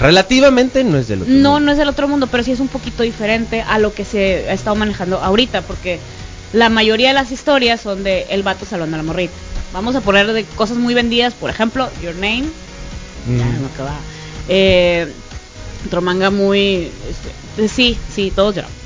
relativamente 0.00 0.82
no 0.84 0.98
es 0.98 1.08
del 1.08 1.22
otro 1.22 1.32
no 1.32 1.50
mundo 1.52 1.60
no 1.60 1.72
es 1.72 1.78
del 1.78 1.88
otro 1.88 2.08
mundo, 2.08 2.26
pero 2.26 2.42
sí 2.42 2.52
es 2.52 2.60
un 2.60 2.68
poquito 2.68 3.02
diferente 3.04 3.62
a 3.62 3.78
lo 3.78 3.94
que 3.94 4.04
se 4.04 4.46
ha 4.48 4.52
estado 4.52 4.74
manejando 4.76 5.18
ahorita, 5.20 5.62
porque 5.62 6.00
la 6.52 6.68
mayoría 6.68 7.08
de 7.08 7.14
las 7.14 7.30
historias 7.32 7.80
son 7.80 8.02
de 8.04 8.26
el 8.30 8.42
vato 8.42 8.64
salvando 8.66 8.96
a 8.96 8.98
la 8.98 9.02
morrita. 9.04 9.32
Vamos 9.72 9.94
a 9.96 10.00
poner 10.02 10.32
de 10.32 10.44
cosas 10.44 10.76
muy 10.76 10.92
vendidas, 10.94 11.32
por 11.34 11.48
ejemplo, 11.50 11.88
Your 12.02 12.14
Name, 12.14 12.44
ya 13.26 13.44
Mm. 13.44 13.62
no 13.62 13.68
acababa. 13.72 13.98
Eh, 14.48 15.10
otro 15.86 16.02
manga 16.02 16.30
muy 16.30 16.90
este, 17.08 17.64
eh, 17.64 17.68
sí, 17.68 17.96
sí, 18.14 18.32
todos 18.34 18.54
lloramos. 18.54 18.76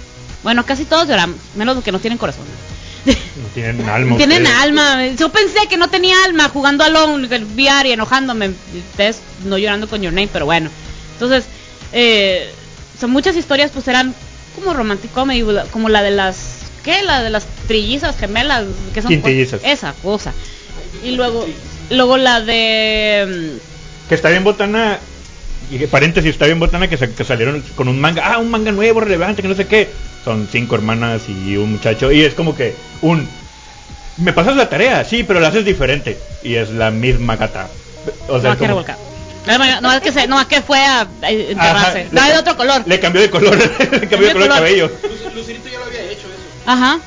Bueno, 0.42 0.64
casi 0.64 0.84
todos 0.84 1.08
lloramos, 1.08 1.36
menos 1.56 1.74
los 1.74 1.84
que 1.84 1.90
no 1.92 1.98
tienen 1.98 2.18
corazón. 2.18 2.44
No 3.06 3.14
tienen 3.54 3.88
alma. 3.88 4.16
Tienen 4.16 4.42
ustedes. 4.42 4.60
alma. 4.62 5.06
Yo 5.16 5.28
pensé 5.30 5.66
que 5.68 5.76
no 5.76 5.88
tenía 5.88 6.16
alma 6.24 6.48
jugando 6.48 6.82
a 6.84 6.88
LOL, 6.88 7.24
el 7.32 7.44
VR 7.44 7.88
y 7.88 7.92
enojándome. 7.92 8.50
Ustedes 8.92 9.20
no 9.44 9.58
llorando 9.58 9.88
con 9.88 10.02
Your 10.02 10.12
Name, 10.12 10.28
pero 10.32 10.44
bueno. 10.44 10.70
Entonces, 11.14 11.44
eh, 11.92 12.50
son 13.00 13.10
muchas 13.10 13.36
historias, 13.36 13.70
pues 13.72 13.86
eran 13.88 14.12
como 14.56 14.74
romantic 14.74 15.12
comedy, 15.12 15.44
como 15.70 15.88
la 15.88 16.02
de 16.02 16.10
las. 16.12 16.36
¿Qué? 16.86 17.02
La 17.02 17.22
de 17.22 17.28
las 17.28 17.44
trillizas 17.68 18.16
gemelas. 18.16 18.64
que 18.94 19.02
son 19.02 19.10
Quintillizas. 19.10 19.60
Esa 19.62 19.92
cosa. 20.02 20.32
Y 21.04 21.10
luego, 21.10 21.46
luego 21.90 22.16
la 22.16 22.40
de. 22.40 23.58
Que 24.08 24.14
está 24.14 24.30
bien 24.30 24.42
botana. 24.44 24.98
Y 25.70 25.78
paréntesis, 25.88 26.30
está 26.30 26.46
bien 26.46 26.60
botana 26.60 26.88
que, 26.88 26.96
sa- 26.96 27.08
que 27.08 27.24
salieron 27.24 27.60
con 27.74 27.88
un 27.88 28.00
manga. 28.00 28.22
Ah, 28.32 28.38
un 28.38 28.50
manga 28.50 28.70
nuevo, 28.72 29.00
relevante, 29.00 29.42
que 29.42 29.48
no 29.48 29.54
sé 29.56 29.66
qué. 29.66 29.90
Son 30.24 30.48
cinco 30.50 30.76
hermanas 30.76 31.22
y 31.28 31.56
un 31.58 31.72
muchacho. 31.72 32.10
Y 32.12 32.22
es 32.22 32.32
como 32.34 32.56
que 32.56 32.74
un. 33.02 33.28
Me 34.16 34.32
pasas 34.32 34.56
la 34.56 34.68
tarea, 34.70 35.04
sí, 35.04 35.24
pero 35.24 35.40
la 35.40 35.48
haces 35.48 35.64
diferente. 35.64 36.16
Y 36.42 36.54
es 36.54 36.70
la 36.70 36.90
misma 36.90 37.36
gata. 37.36 37.68
O 38.28 38.36
no, 38.36 38.40
sea, 38.40 38.52
es 38.52 38.56
que 38.56 38.60
como- 38.60 38.68
revolcado. 38.68 39.00
No, 39.46 39.58
no, 39.58 39.80
no, 39.80 39.92
es 39.92 40.00
que 40.00 40.10
se, 40.12 40.26
no, 40.26 40.40
es 40.40 40.46
que 40.48 40.60
fue 40.60 40.78
a, 40.80 41.06
enterrarse. 41.22 42.00
Ajá, 42.00 42.08
no, 42.10 42.22
le- 42.26 42.32
de 42.32 42.38
otro 42.38 42.56
color. 42.56 42.82
Le 42.86 42.98
cambió 42.98 43.20
de 43.22 43.30
color, 43.30 43.56
le 43.92 44.08
cambió 44.08 44.26
de 44.28 44.32
color 44.32 44.48
el 44.48 44.54
cabello. 44.54 44.90
Lucerito 45.34 45.68
ya 45.68 45.78
lo 45.78 45.84
había 45.84 46.02
hecho 46.02 46.26
eso. 46.26 46.35
Ajá. 46.66 47.00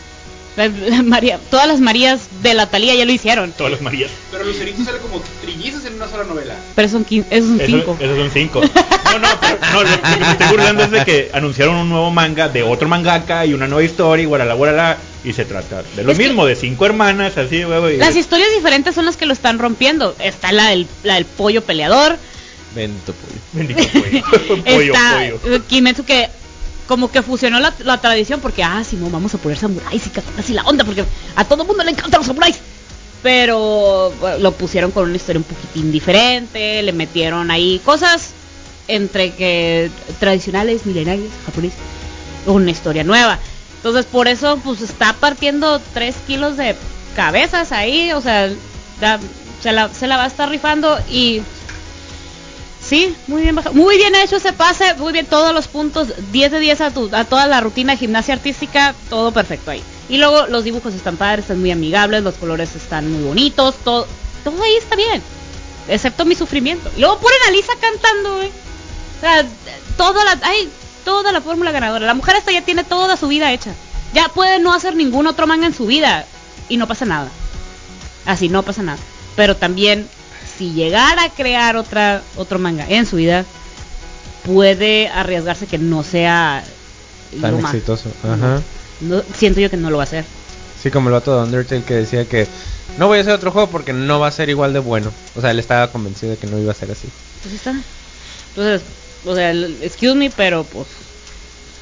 La- 0.57 0.67
la 0.67 1.03
María, 1.03 1.39
todas 1.49 1.67
las 1.67 1.79
Marías 1.79 2.21
de 2.41 2.53
la 2.53 2.65
Talía 2.65 2.93
ya 2.95 3.05
lo 3.05 3.11
hicieron. 3.13 3.51
Todas 3.53 3.71
las 3.71 3.81
Marías. 3.81 4.09
Pero 4.31 4.43
Lucerito 4.43 4.83
sale 4.83 4.97
como 4.97 5.21
trillizas 5.41 5.85
en 5.85 5.93
una 5.93 6.07
sola 6.09 6.25
novela. 6.25 6.55
Pero 6.75 6.89
son 6.89 7.05
quin- 7.05 7.23
esos 7.29 7.49
son 7.49 7.61
Eso- 7.61 7.67
cinco. 7.77 7.97
Esos 7.99 8.17
son 8.17 8.31
cinco. 8.31 8.61
No, 9.09 9.17
no, 9.17 9.27
pero, 9.41 9.57
no, 9.73 9.83
lo, 9.83 9.89
lo 9.89 10.01
que 10.03 10.19
me 10.19 10.31
estoy 10.33 10.47
burlando 10.49 10.83
es 10.83 10.91
de 10.91 11.03
que 11.03 11.31
anunciaron 11.33 11.75
un 11.77 11.89
nuevo 11.89 12.11
manga 12.11 12.47
de 12.47 12.61
otro 12.61 12.87
mangaka 12.87 13.43
y 13.43 13.53
una 13.55 13.67
nueva 13.67 13.83
historia 13.83 14.21
y 14.21 14.25
guarala, 14.27 14.53
guarala, 14.53 14.97
y 15.23 15.33
se 15.33 15.45
trata 15.45 15.81
de 15.95 16.03
lo 16.03 16.11
Es 16.11 16.17
mismo, 16.19 16.45
de 16.45 16.55
cinco 16.55 16.85
hermanas, 16.85 17.35
así, 17.35 17.65
huevo, 17.65 17.89
y 17.89 17.97
Las 17.97 18.15
historias 18.15 18.49
diferentes 18.55 18.93
son 18.93 19.05
las 19.07 19.17
que 19.17 19.25
lo 19.25 19.33
están 19.33 19.57
rompiendo. 19.57 20.15
Está 20.19 20.51
la 20.51 20.67
del, 20.67 20.85
la 21.01 21.15
del 21.15 21.25
pollo 21.25 21.63
peleador. 21.63 22.17
Bendito 22.75 23.13
pollo. 23.13 23.39
Bendito 23.53 23.81
pollo. 23.91 24.63
pollo, 24.63 24.93
está 24.93 25.31
pollo. 25.41 25.65
Kimetsu 25.65 26.05
que 26.05 26.29
como 26.89 27.11
que 27.11 27.21
fusionó 27.21 27.59
la, 27.59 28.01
tradición 28.01 28.39
porque, 28.41 28.63
ah, 28.63 28.83
sí, 28.83 28.95
no, 28.95 29.11
vamos 29.11 29.31
a 29.35 29.37
poner 29.37 29.59
samuráis 29.59 30.07
y 30.07 30.09
katanas 30.09 30.49
y 30.49 30.53
la 30.53 30.63
onda 30.63 30.83
porque 30.83 31.05
a 31.35 31.45
todo 31.45 31.63
mundo 31.63 31.83
le 31.83 31.91
encantan 31.91 32.17
los 32.19 32.25
samuráis. 32.25 32.57
Pero 33.21 34.11
lo 34.39 34.51
pusieron 34.53 34.89
con 34.89 35.03
una 35.03 35.15
historia 35.15 35.37
un 35.37 35.43
poquitín 35.43 35.91
diferente, 35.91 36.81
le 36.81 36.91
metieron 36.91 37.51
ahí 37.51 37.79
cosas 37.85 38.31
entre 38.87 39.35
que 39.35 39.91
tradicionales, 40.19 40.87
milenarias, 40.87 41.29
japoneses, 41.45 41.77
una 42.47 42.71
historia 42.71 43.03
nueva. 43.03 43.37
Entonces 43.75 44.07
por 44.07 44.27
eso 44.27 44.59
pues 44.63 44.81
está 44.81 45.13
partiendo 45.13 45.79
3 45.93 46.15
kilos 46.25 46.57
de 46.57 46.75
cabezas 47.15 47.71
ahí, 47.71 48.13
o 48.13 48.21
sea, 48.21 48.49
se, 49.61 49.71
la, 49.71 49.93
se 49.93 50.07
la 50.07 50.17
va 50.17 50.23
a 50.23 50.27
estar 50.27 50.49
rifando 50.49 50.97
y 51.07 51.43
sí, 52.89 53.15
muy 53.27 53.43
bien 53.43 53.55
baja- 53.55 53.71
muy 53.71 53.97
bien 53.97 54.15
hecho 54.15 54.37
ese 54.37 54.51
pase, 54.51 54.93
muy 54.95 55.13
bien 55.13 55.25
todos 55.27 55.53
los 55.53 55.67
puntos, 55.67 56.07
10 56.31 56.51
de 56.51 56.59
10 56.59 56.81
a, 56.81 56.91
tu- 56.91 57.09
a 57.13 57.23
toda 57.25 57.45
la 57.47 57.61
rutina 57.61 57.93
de 57.93 57.99
gimnasia 57.99 58.33
artística, 58.33 58.95
todo 59.09 59.31
perfecto 59.31 59.71
ahí. 59.71 59.83
Y 60.09 60.17
luego 60.17 60.47
los 60.47 60.63
dibujos 60.63 60.93
están 60.95 61.15
padres, 61.17 61.43
están 61.45 61.59
muy 61.59 61.71
amigables, 61.71 62.23
los 62.23 62.35
colores 62.35 62.75
están 62.75 63.11
muy 63.11 63.23
bonitos, 63.23 63.75
todo, 63.83 64.07
todo 64.43 64.63
ahí 64.63 64.75
está 64.77 64.95
bien, 64.95 65.21
excepto 65.87 66.25
mi 66.25 66.33
sufrimiento. 66.35 66.89
Y 66.97 67.01
luego 67.01 67.19
ponen 67.19 67.37
a 67.47 67.51
Lisa 67.51 67.73
cantando, 67.79 68.37
güey. 68.37 68.47
O 68.49 69.19
sea, 69.21 69.45
toda 69.97 70.23
la, 70.25 70.39
hay 70.47 70.69
toda 71.05 71.31
la 71.31 71.41
fórmula 71.41 71.71
ganadora. 71.71 72.05
La 72.07 72.13
mujer 72.15 72.37
esta 72.37 72.51
ya 72.51 72.63
tiene 72.63 72.83
toda 72.83 73.17
su 73.17 73.27
vida 73.27 73.51
hecha. 73.51 73.71
Ya 74.13 74.29
puede 74.29 74.59
no 74.59 74.73
hacer 74.73 74.95
ningún 74.95 75.27
otro 75.27 75.45
manga 75.45 75.67
en 75.67 75.75
su 75.75 75.85
vida 75.85 76.25
y 76.69 76.77
no 76.77 76.87
pasa 76.87 77.05
nada. 77.05 77.29
Así 78.25 78.49
no 78.49 78.63
pasa 78.63 78.81
nada. 78.81 78.97
Pero 79.35 79.55
también 79.57 80.07
si 80.59 80.73
llegara 80.73 81.23
a 81.23 81.29
crear 81.31 81.75
otra 81.77 82.21
otro 82.35 82.59
manga 82.59 82.85
en 82.87 83.05
su 83.07 83.15
vida, 83.15 83.45
puede 84.45 85.07
arriesgarse 85.07 85.65
que 85.67 85.77
no 85.77 86.03
sea 86.03 86.63
Tan 87.41 87.51
lo 87.53 87.59
más. 87.59 87.73
exitoso. 87.73 88.09
Ajá. 88.23 88.61
No- 89.01 89.23
siento 89.35 89.59
yo 89.61 89.69
que 89.69 89.77
no 89.77 89.89
lo 89.89 89.97
va 89.97 90.03
a 90.03 90.05
hacer. 90.05 90.25
Sí, 90.81 90.91
como 90.91 91.09
el 91.09 91.13
vato 91.13 91.35
de 91.35 91.43
Undertale 91.43 91.83
que 91.83 91.93
decía 91.95 92.25
que 92.25 92.47
no 92.97 93.07
voy 93.07 93.17
a 93.19 93.21
hacer 93.21 93.33
otro 93.33 93.51
juego 93.51 93.69
porque 93.69 93.93
no 93.93 94.19
va 94.19 94.27
a 94.27 94.31
ser 94.31 94.49
igual 94.49 94.73
de 94.73 94.79
bueno. 94.79 95.11
O 95.35 95.41
sea, 95.41 95.51
él 95.51 95.59
estaba 95.59 95.91
convencido 95.91 96.31
de 96.33 96.37
que 96.37 96.47
no 96.47 96.57
iba 96.59 96.71
a 96.71 96.75
ser 96.75 96.91
así. 96.91 97.07
Pues 97.43 97.55
está. 97.55 97.73
Entonces, 98.49 98.81
o 99.25 99.35
sea, 99.35 99.51
excuse 99.53 100.15
me, 100.15 100.29
pero 100.29 100.63
pues 100.65 100.87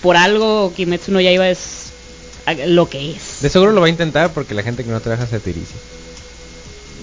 por 0.02 0.18
algo 0.18 0.74
Kimetsu 0.76 1.12
no 1.12 1.20
Yaiba 1.22 1.48
es 1.50 1.88
a- 2.46 2.54
lo 2.54 2.90
que 2.90 3.12
es. 3.12 3.42
De 3.42 3.50
seguro 3.50 3.72
lo 3.72 3.82
va 3.82 3.88
a 3.88 3.92
intentar 3.92 4.32
porque 4.34 4.54
la 4.54 4.64
gente 4.64 4.84
que 4.84 4.92
no 4.92 5.00
trabaja 5.00 5.26
se 5.28 5.40
tiriza. 5.40 5.74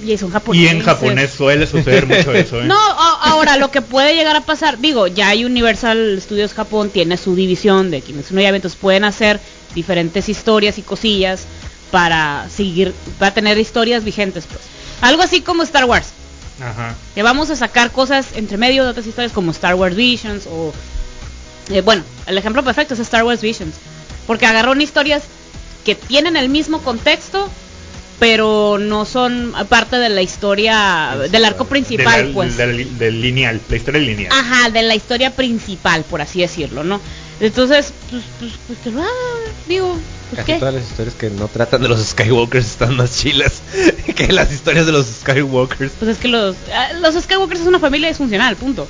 Y 0.05 0.19
son 0.19 0.31
japoneses. 0.31 0.73
Y 0.73 0.77
en 0.77 0.83
japonés 0.83 1.31
suele 1.31 1.67
suceder 1.67 2.07
mucho 2.09 2.33
eso, 2.33 2.61
¿eh? 2.61 2.67
No, 2.67 2.79
ahora 2.79 3.57
lo 3.57 3.71
que 3.71 3.83
puede 3.83 4.15
llegar 4.15 4.37
a 4.37 4.43
pasar, 4.43 4.79
digo, 4.79 5.07
ya 5.07 5.29
hay 5.29 5.45
Universal 5.45 6.19
Studios 6.21 6.53
Japón, 6.53 6.91
tiene 6.91 7.17
su 7.17 7.35
división 7.35 7.91
de 7.91 8.01
Kimetsu 8.01 8.35
no 8.35 8.41
Yaiba, 8.41 8.57
entonces 8.57 8.79
pueden 8.79 9.05
hacer 9.05 9.41
diferentes 9.75 10.29
historias 10.29 10.79
y 10.79 10.83
cosillas 10.83 11.45
para 11.91 12.49
seguir, 12.51 12.93
para 13.19 13.33
tener 13.33 13.59
historias 13.59 14.05
vigentes, 14.05 14.45
pues. 14.47 14.61
Algo 15.01 15.23
así 15.23 15.41
como 15.41 15.63
Star 15.63 15.85
Wars, 15.85 16.09
Ajá. 16.61 16.95
que 17.15 17.23
vamos 17.23 17.51
a 17.51 17.57
sacar 17.57 17.91
cosas 17.91 18.27
entre 18.35 18.59
medio 18.59 18.85
de 18.85 18.91
otras 18.91 19.07
historias 19.07 19.33
como 19.33 19.51
Star 19.51 19.75
Wars 19.75 19.97
Visions 19.97 20.47
o 20.47 20.73
eh, 21.71 21.81
bueno, 21.81 22.03
el 22.27 22.37
ejemplo 22.37 22.63
perfecto 22.63 22.95
es 22.95 23.01
Star 23.01 23.25
Wars 23.25 23.41
Visions, 23.41 23.75
porque 24.27 24.47
agarraron 24.47 24.81
historias 24.81 25.23
que 25.85 25.95
tienen 25.95 26.37
el 26.37 26.49
mismo 26.49 26.81
contexto, 26.83 27.49
pero 28.19 28.79
no 28.79 29.05
son 29.05 29.53
parte 29.69 29.97
de 29.97 30.09
la 30.09 30.23
historia 30.23 31.17
del 31.31 31.45
arco 31.45 31.65
principal, 31.67 32.23
De 32.23 32.29
la- 32.29 32.35
pues. 32.35 32.57
del- 32.57 33.21
lineal, 33.21 33.61
la 33.69 33.77
historia 33.77 34.01
lineal. 34.01 34.33
Ajá, 34.33 34.71
de 34.71 34.83
la 34.83 34.95
historia 34.95 35.31
principal, 35.35 36.05
por 36.05 36.21
así 36.21 36.41
decirlo, 36.41 36.85
¿no? 36.85 37.01
Entonces, 37.41 37.93
pues, 38.11 38.23
pues, 38.39 38.53
pues 38.67 38.79
que 38.85 38.91
lo 38.93 39.03
digo, 39.67 39.99
pues 40.31 40.41
Casi 40.41 40.53
qué. 40.53 40.59
todas 40.59 40.75
las 40.75 40.85
historias 40.85 41.15
que 41.17 41.31
no 41.31 41.49
tratan 41.49 41.83
de 41.83 41.89
los 41.89 42.01
Skywalkers 42.05 42.65
están 42.67 42.97
más 42.97 43.19
chilas 43.19 43.61
que 44.17 44.33
las 44.33 44.53
historias 44.53 44.87
de 44.87 44.93
los 44.93 45.07
Skywalkers. 45.07 45.93
Pues 45.99 46.13
es 46.13 46.19
que 46.19 46.29
los, 46.29 46.55
ah, 46.73 46.93
los 47.01 47.15
Skywalkers 47.21 47.61
es 47.63 47.67
una 47.67 47.81
familia 47.81 48.09
disfuncional, 48.09 48.55
punto. 48.57 48.87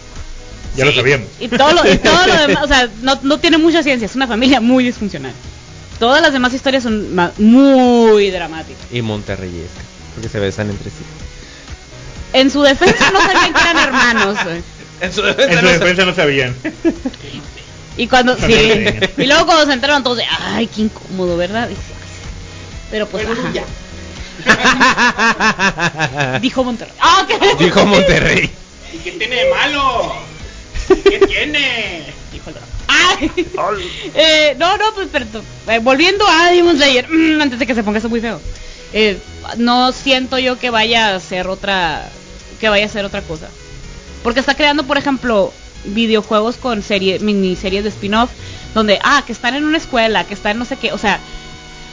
Ya 0.76 0.84
lo 0.84 0.92
sabíamos. 0.92 1.28
Y 1.40 1.48
todo 1.48 1.72
lo, 1.72 1.90
y 1.90 1.96
todo 1.98 2.26
lo 2.26 2.36
demás, 2.48 2.64
o 2.64 2.68
sea, 2.68 2.88
no, 3.02 3.18
no 3.22 3.38
tiene 3.38 3.56
mucha 3.58 3.82
ciencia, 3.82 4.06
es 4.06 4.14
una 4.16 4.26
familia 4.26 4.60
muy 4.60 4.84
disfuncional. 4.84 5.32
Todas 5.98 6.22
las 6.22 6.32
demás 6.32 6.52
historias 6.52 6.82
son 6.82 7.14
muy 7.38 8.30
dramáticas. 8.30 8.82
Y 8.92 9.02
monterreyesca. 9.02 9.80
Porque 10.14 10.28
se 10.28 10.38
besan 10.38 10.70
entre 10.70 10.90
sí. 10.90 10.96
En 12.32 12.50
su 12.50 12.62
defensa 12.62 13.10
no 13.10 13.20
sabían 13.20 13.54
que 13.54 13.60
eran 13.60 13.78
hermanos. 13.78 14.38
En 15.00 15.12
su 15.12 15.24
En 15.24 15.60
su 15.60 15.66
defensa 15.66 16.04
no 16.04 16.14
sabían. 16.14 16.54
Y 17.96 18.08
cuando, 18.08 18.36
sí. 18.36 18.52
Y 19.16 19.26
luego 19.26 19.46
cuando 19.46 19.66
se 19.66 19.72
enteraron 19.72 20.02
todos 20.02 20.16
de, 20.18 20.24
ay, 20.40 20.66
qué 20.66 20.82
incómodo, 20.82 21.36
¿verdad? 21.36 21.68
Y, 21.70 21.76
Pero 22.90 23.06
pues, 23.06 23.26
ajá. 23.26 23.64
Dijo 26.40 26.64
Monterrey. 26.64 26.94
Ah, 27.00 27.26
¿qué? 27.28 27.64
Dijo 27.64 27.86
Monterrey. 27.86 28.50
¿Y 28.92 28.98
qué 28.98 29.12
tiene 29.12 29.36
de 29.36 29.50
malo? 29.50 30.14
¿Qué 31.04 31.18
tiene? 31.26 32.13
Ay. 32.88 33.30
Eh, 34.14 34.54
no, 34.58 34.76
no, 34.76 34.84
pues 34.94 35.08
perdón. 35.08 35.44
Eh, 35.68 35.78
volviendo 35.78 36.26
a 36.26 36.50
Demon 36.50 36.76
Slayer, 36.76 37.08
mm, 37.08 37.40
antes 37.40 37.58
de 37.58 37.66
que 37.66 37.74
se 37.74 37.82
ponga 37.82 37.98
eso 37.98 38.08
muy 38.08 38.20
feo. 38.20 38.40
Eh, 38.92 39.18
no 39.56 39.92
siento 39.92 40.38
yo 40.38 40.58
que 40.58 40.70
vaya 40.70 41.14
a 41.14 41.20
ser 41.20 41.48
otra 41.48 42.08
que 42.60 42.68
vaya 42.68 42.86
a 42.86 42.88
ser 42.88 43.04
otra 43.04 43.22
cosa. 43.22 43.48
Porque 44.22 44.40
está 44.40 44.54
creando, 44.54 44.84
por 44.84 44.96
ejemplo, 44.96 45.52
videojuegos 45.84 46.56
con 46.56 46.82
serie, 46.82 47.18
miniseries 47.18 47.82
de 47.82 47.90
spin-off 47.90 48.30
donde 48.74 48.98
ah, 49.02 49.22
que 49.24 49.32
están 49.32 49.54
en 49.54 49.64
una 49.64 49.78
escuela, 49.78 50.24
que 50.24 50.34
están 50.34 50.58
no 50.58 50.64
sé 50.64 50.76
qué, 50.76 50.92
o 50.92 50.98
sea, 50.98 51.20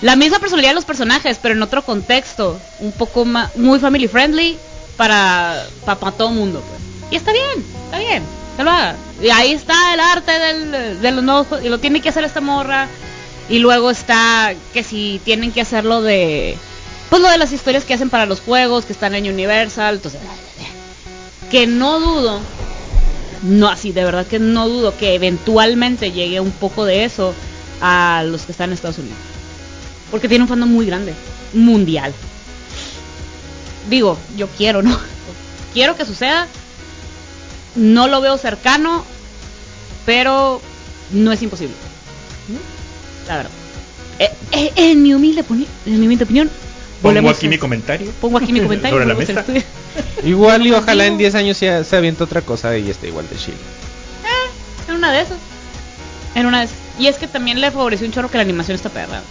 la 0.01 0.15
misma 0.15 0.39
personalidad 0.39 0.71
de 0.71 0.75
los 0.75 0.85
personajes, 0.85 1.37
pero 1.41 1.53
en 1.53 1.61
otro 1.61 1.83
contexto, 1.83 2.59
un 2.79 2.91
poco 2.91 3.23
más 3.23 3.55
muy 3.55 3.79
family 3.79 4.07
friendly 4.07 4.57
para 4.97 5.63
para, 5.85 6.11
todo 6.11 6.29
el 6.29 6.35
mundo, 6.35 6.63
pues. 6.67 7.11
Y 7.11 7.15
está 7.15 7.31
bien, 7.31 7.65
está 7.85 7.99
bien, 7.99 8.23
Y 9.21 9.29
ahí 9.29 9.51
está 9.51 9.93
el 9.93 9.99
arte 9.99 10.31
de 10.31 11.11
los 11.11 11.23
nuevos 11.23 11.47
y 11.63 11.69
lo 11.69 11.79
tiene 11.79 12.01
que 12.01 12.09
hacer 12.09 12.23
esta 12.23 12.41
morra. 12.41 12.87
Y 13.49 13.59
luego 13.59 13.91
está 13.91 14.53
que 14.73 14.83
si 14.83 15.19
tienen 15.23 15.51
que 15.51 15.61
hacerlo 15.61 16.01
de 16.01 16.57
pues 17.09 17.21
lo 17.21 17.29
de 17.29 17.37
las 17.37 17.51
historias 17.51 17.83
que 17.83 17.93
hacen 17.93 18.09
para 18.09 18.25
los 18.25 18.39
juegos, 18.39 18.85
que 18.85 18.93
están 18.93 19.13
en 19.15 19.27
Universal, 19.27 19.95
entonces 19.95 20.21
que 21.49 21.67
no 21.67 21.99
dudo 21.99 22.39
no 23.43 23.67
así 23.67 23.91
de 23.91 24.05
verdad 24.05 24.25
que 24.25 24.39
no 24.39 24.69
dudo 24.69 24.95
que 24.95 25.15
eventualmente 25.15 26.11
llegue 26.11 26.39
un 26.39 26.51
poco 26.51 26.85
de 26.85 27.03
eso 27.03 27.33
a 27.81 28.23
los 28.25 28.43
que 28.43 28.51
están 28.51 28.69
en 28.69 28.75
Estados 28.75 28.99
Unidos. 28.99 29.17
Porque 30.09 30.29
tiene 30.29 30.43
un 30.43 30.47
fandom 30.47 30.69
muy 30.69 30.85
grande 30.85 31.13
mundial. 31.53 32.13
Digo 33.89 34.17
yo 34.37 34.47
quiero 34.47 34.81
no 34.81 34.97
quiero 35.73 35.97
que 35.97 36.05
suceda 36.05 36.47
no 37.75 38.07
lo 38.07 38.21
veo 38.21 38.37
cercano 38.37 39.03
pero 40.05 40.61
no 41.11 41.31
es 41.31 41.41
imposible 41.41 41.75
la 43.27 43.37
verdad 43.37 43.51
Eh, 44.19 44.29
eh, 44.51 44.71
en 44.75 45.01
mi 45.03 45.13
humilde 45.13 45.43
poni- 45.43 45.67
en 45.85 45.99
mi 45.99 46.05
humilde 46.05 46.23
opinión 46.25 46.49
Pongo 47.01 47.29
aquí 47.31 47.47
a- 47.47 47.49
mi 47.49 47.57
comentario. 47.57 48.11
pongo 48.21 48.37
aquí 48.37 48.53
mi 48.53 48.61
comentario 48.67 48.95
Sobre 48.99 49.07
la 49.07 49.15
mesa. 49.15 49.43
Igual 50.23 50.67
y 50.67 50.71
ojalá 50.71 51.05
en 51.07 51.17
10 51.17 51.33
años 51.33 51.57
se, 51.57 51.83
se 51.83 51.95
avienta 51.95 52.23
otra 52.25 52.41
cosa 52.41 52.77
y 52.77 52.89
esté 52.91 53.07
igual 53.07 53.27
de 53.27 53.35
chill. 53.37 53.55
En 54.87 54.95
una 54.95 55.11
de 55.11 55.21
esas. 55.21 55.37
En 56.35 56.45
una 56.45 56.59
de 56.59 56.65
esas. 56.65 56.77
Y 56.99 57.07
es 57.07 57.15
que 57.17 57.27
también 57.27 57.59
le 57.59 57.71
favoreció 57.71 58.05
un 58.05 58.13
chorro 58.13 58.29
que 58.29 58.37
la 58.37 58.43
animación 58.43 58.75
está 58.75 58.89
perra. 58.89 59.21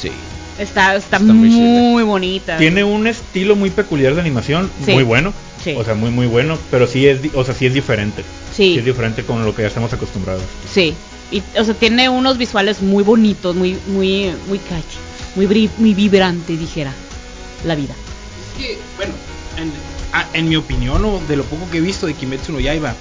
Sí. 0.00 0.12
Está, 0.60 0.94
está, 0.94 1.16
Está 1.16 1.32
muy 1.32 2.04
bonita. 2.04 2.56
Tiene 2.58 2.84
un 2.84 3.08
estilo 3.08 3.56
muy 3.56 3.70
peculiar 3.70 4.14
de 4.14 4.20
animación, 4.20 4.70
Sí. 4.84 4.92
muy 4.92 5.02
bueno. 5.02 5.32
Sí. 5.66 5.74
O 5.76 5.82
sea, 5.84 5.94
muy 5.94 6.10
muy 6.10 6.26
bueno, 6.28 6.56
pero 6.70 6.86
sí 6.86 7.08
es, 7.08 7.22
di- 7.22 7.30
o 7.34 7.44
sea, 7.44 7.52
sí 7.54 7.66
es 7.66 7.74
diferente. 7.74 8.22
Sí. 8.54 8.78
es 8.78 8.84
diferente 8.84 9.24
con 9.24 9.44
lo 9.44 9.52
que 9.54 9.62
ya 9.62 9.68
estamos 9.68 9.92
acostumbrados. 9.92 10.42
Sí. 10.72 10.94
Y, 11.32 11.42
o 11.58 11.64
sea, 11.64 11.74
tiene 11.74 12.08
unos 12.08 12.38
visuales 12.38 12.82
muy 12.82 13.02
bonitos, 13.02 13.56
muy, 13.56 13.76
muy, 13.88 14.30
muy 14.48 14.58
catchy. 14.60 14.98
Muy, 15.34 15.46
bri- 15.46 15.70
muy 15.78 15.92
vibrante, 15.92 16.56
dijera. 16.56 16.92
La 17.64 17.74
vida. 17.74 17.94
Es 18.58 18.62
que, 18.64 18.78
bueno, 18.96 19.12
en, 19.56 19.72
a- 20.12 20.28
en 20.34 20.48
mi 20.48 20.54
opinión 20.54 21.04
o 21.04 21.20
de 21.26 21.36
lo 21.36 21.42
poco 21.42 21.68
que 21.70 21.78
he 21.78 21.80
visto 21.80 22.06
de 22.06 22.14
Kimetsu 22.14 22.52
no 22.52 22.60
Yaiba, 22.60 22.94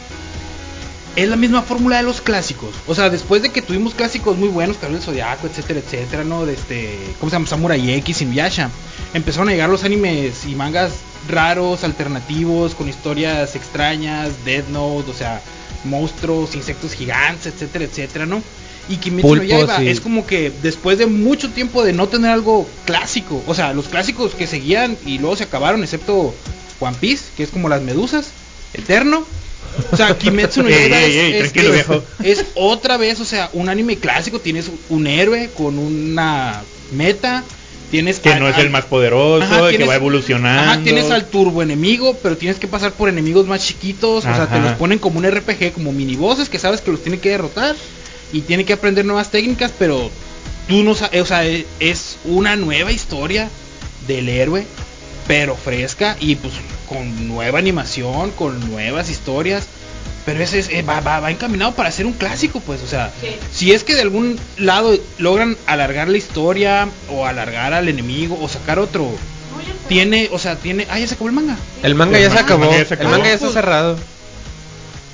es 1.16 1.30
la 1.30 1.36
misma 1.38 1.62
fórmula 1.62 1.98
de 1.98 2.04
los 2.04 2.20
clásicos. 2.20 2.72
O 2.88 2.96
sea, 2.96 3.10
después 3.10 3.42
de 3.42 3.50
que 3.52 3.62
tuvimos 3.62 3.94
clásicos 3.94 4.38
muy 4.38 4.50
buenos, 4.50 4.82
del 4.82 5.00
Zodiaco, 5.02 5.48
etcétera, 5.48 5.80
etcétera, 5.80 6.24
¿no? 6.26 6.46
De 6.46 6.54
este, 6.56 6.98
¿cómo 7.20 7.30
se 7.30 7.36
llama? 7.36 7.48
Samurai 7.48 7.94
X, 7.94 8.22
Inuyasha. 8.24 8.70
Empezaron 9.14 9.48
a 9.50 9.52
llegar 9.52 9.70
los 9.70 9.84
animes 9.86 10.46
y 10.46 10.56
mangas 10.56 10.94
raros, 11.28 11.84
alternativos, 11.84 12.76
con 12.76 12.88
historias 12.90 13.56
extrañas, 13.56 14.32
Dead 14.46 14.64
Note, 14.72 15.10
o 15.12 15.14
sea, 15.14 15.42
monstruos, 15.84 16.56
insectos 16.56 16.94
gigantes, 16.94 17.48
etcétera, 17.54 17.86
etcétera, 17.86 18.26
¿no? 18.26 18.42
Y 18.88 18.98
Kimetsu 18.98 19.28
no 19.36 19.42
Pulpos 19.42 19.48
Yaiba 19.68 19.84
y- 19.84 19.90
es 19.90 20.00
como 20.00 20.28
que 20.28 20.52
después 20.62 20.98
de 20.98 21.08
mucho 21.08 21.50
tiempo 21.50 21.84
de 21.84 21.94
no 21.94 22.08
tener 22.08 22.30
algo 22.32 22.70
clásico, 22.86 23.44
o 23.48 23.54
sea, 23.56 23.74
los 23.74 23.88
clásicos 23.88 24.36
que 24.36 24.46
seguían 24.48 24.98
y 25.06 25.18
luego 25.18 25.36
se 25.36 25.44
acabaron, 25.46 25.82
excepto 25.84 26.36
One 26.80 26.98
Piece, 27.00 27.26
que 27.36 27.44
es 27.44 27.50
como 27.50 27.70
las 27.70 27.82
medusas, 27.82 28.28
eterno. 28.74 29.26
O 29.92 29.98
sea, 29.98 30.18
Kimetsu 30.18 30.62
no 30.64 30.70
Yaiba 30.70 31.00
ey, 31.02 31.12
es, 31.12 31.16
ey, 31.24 31.32
es- 31.34 31.40
tranquilo, 31.52 31.68
es- 31.70 31.74
viejo. 31.88 32.04
es 32.24 32.46
otra 32.56 32.98
vez, 32.98 33.20
o 33.20 33.26
sea, 33.26 33.50
un 33.54 33.70
anime 33.70 33.98
clásico, 33.98 34.40
tienes 34.40 34.70
un 34.90 35.08
héroe 35.08 35.50
con 35.58 35.80
una 35.80 36.62
meta, 36.92 37.44
tienes 37.96 38.20
Que 38.20 38.30
al- 38.34 38.40
no 38.42 38.48
es 38.50 38.56
al- 38.56 38.62
el 38.66 38.70
más 38.70 38.86
poderoso, 38.86 39.44
Ajá, 39.44 39.70
que 39.70 39.86
va 39.86 39.96
evolucionando. 39.96 40.72
Ajá, 40.72 40.82
tienes 40.84 41.10
al 41.12 41.26
turbo 41.28 41.62
enemigo, 41.62 42.18
pero 42.22 42.36
tienes 42.38 42.60
que 42.60 42.68
pasar 42.68 42.92
por 42.92 43.08
enemigos 43.10 43.48
más 43.48 43.66
chiquitos. 43.66 44.26
O 44.26 44.36
sea, 44.36 44.48
te 44.48 44.60
los 44.60 44.74
ponen 44.74 45.00
como 45.00 45.20
un 45.20 45.26
RPG, 45.26 45.72
como 45.74 45.92
mini 45.94 46.16
bosses 46.16 46.50
que 46.50 46.60
sabes 46.60 46.82
que 46.82 46.92
los 46.92 47.02
tiene 47.02 47.20
que 47.20 47.30
derrotar. 47.30 47.76
Y 48.34 48.42
tiene 48.42 48.66
que 48.66 48.74
aprender 48.74 49.06
nuevas 49.06 49.32
técnicas, 49.32 49.72
pero 49.80 50.10
tú 50.68 50.84
no 50.84 50.94
sabes. 50.96 51.22
O 51.22 51.26
sea, 51.26 51.46
e- 51.46 51.66
es 51.80 52.18
una 52.26 52.56
nueva 52.58 52.92
historia 52.92 53.50
del 54.08 54.28
héroe, 54.30 54.66
pero 55.28 55.56
fresca 55.56 56.18
y 56.20 56.36
pues 56.36 56.54
con 56.90 57.28
nueva 57.28 57.60
animación, 57.60 58.32
con 58.32 58.60
nuevas 58.70 59.10
historias. 59.10 59.68
Pero 60.26 60.42
ese 60.44 60.58
es, 60.60 60.70
eh, 60.70 60.82
va, 60.82 61.02
va- 61.02 61.20
va 61.20 61.30
encaminado 61.30 61.74
para 61.74 61.92
ser 61.92 62.06
un 62.08 62.14
clásico, 62.14 62.60
pues. 62.60 62.82
O 62.82 62.88
sea, 62.88 63.12
Sí. 63.22 63.28
si 63.54 63.72
es 63.74 63.84
que 63.84 63.94
de 63.96 64.02
algún 64.02 64.40
lado 64.58 64.98
logran 65.20 65.56
alargar 65.68 66.08
la 66.10 66.18
historia, 66.18 66.88
o 67.10 67.26
alargar 67.28 67.74
al 67.74 67.88
enemigo, 67.90 68.38
o 68.42 68.50
sacar 68.50 68.80
otro 68.80 69.12
tiene, 69.88 70.30
o 70.32 70.40
sea, 70.40 70.56
tiene. 70.56 70.88
Ah, 70.90 70.98
ya 71.00 71.08
se 71.08 71.14
acabó 71.14 71.30
el 71.30 71.36
manga. 71.36 71.58
El 71.84 71.94
manga 71.96 72.20
ya 72.20 72.32
se 72.32 72.40
acabó. 72.40 72.66
manga 72.66 72.78
ya 72.80 72.86
se 72.86 72.94
El 72.96 73.08
manga 73.08 73.26
ya 73.26 73.34
está 73.34 73.46
Pues- 73.46 73.54
cerrado. 73.54 73.98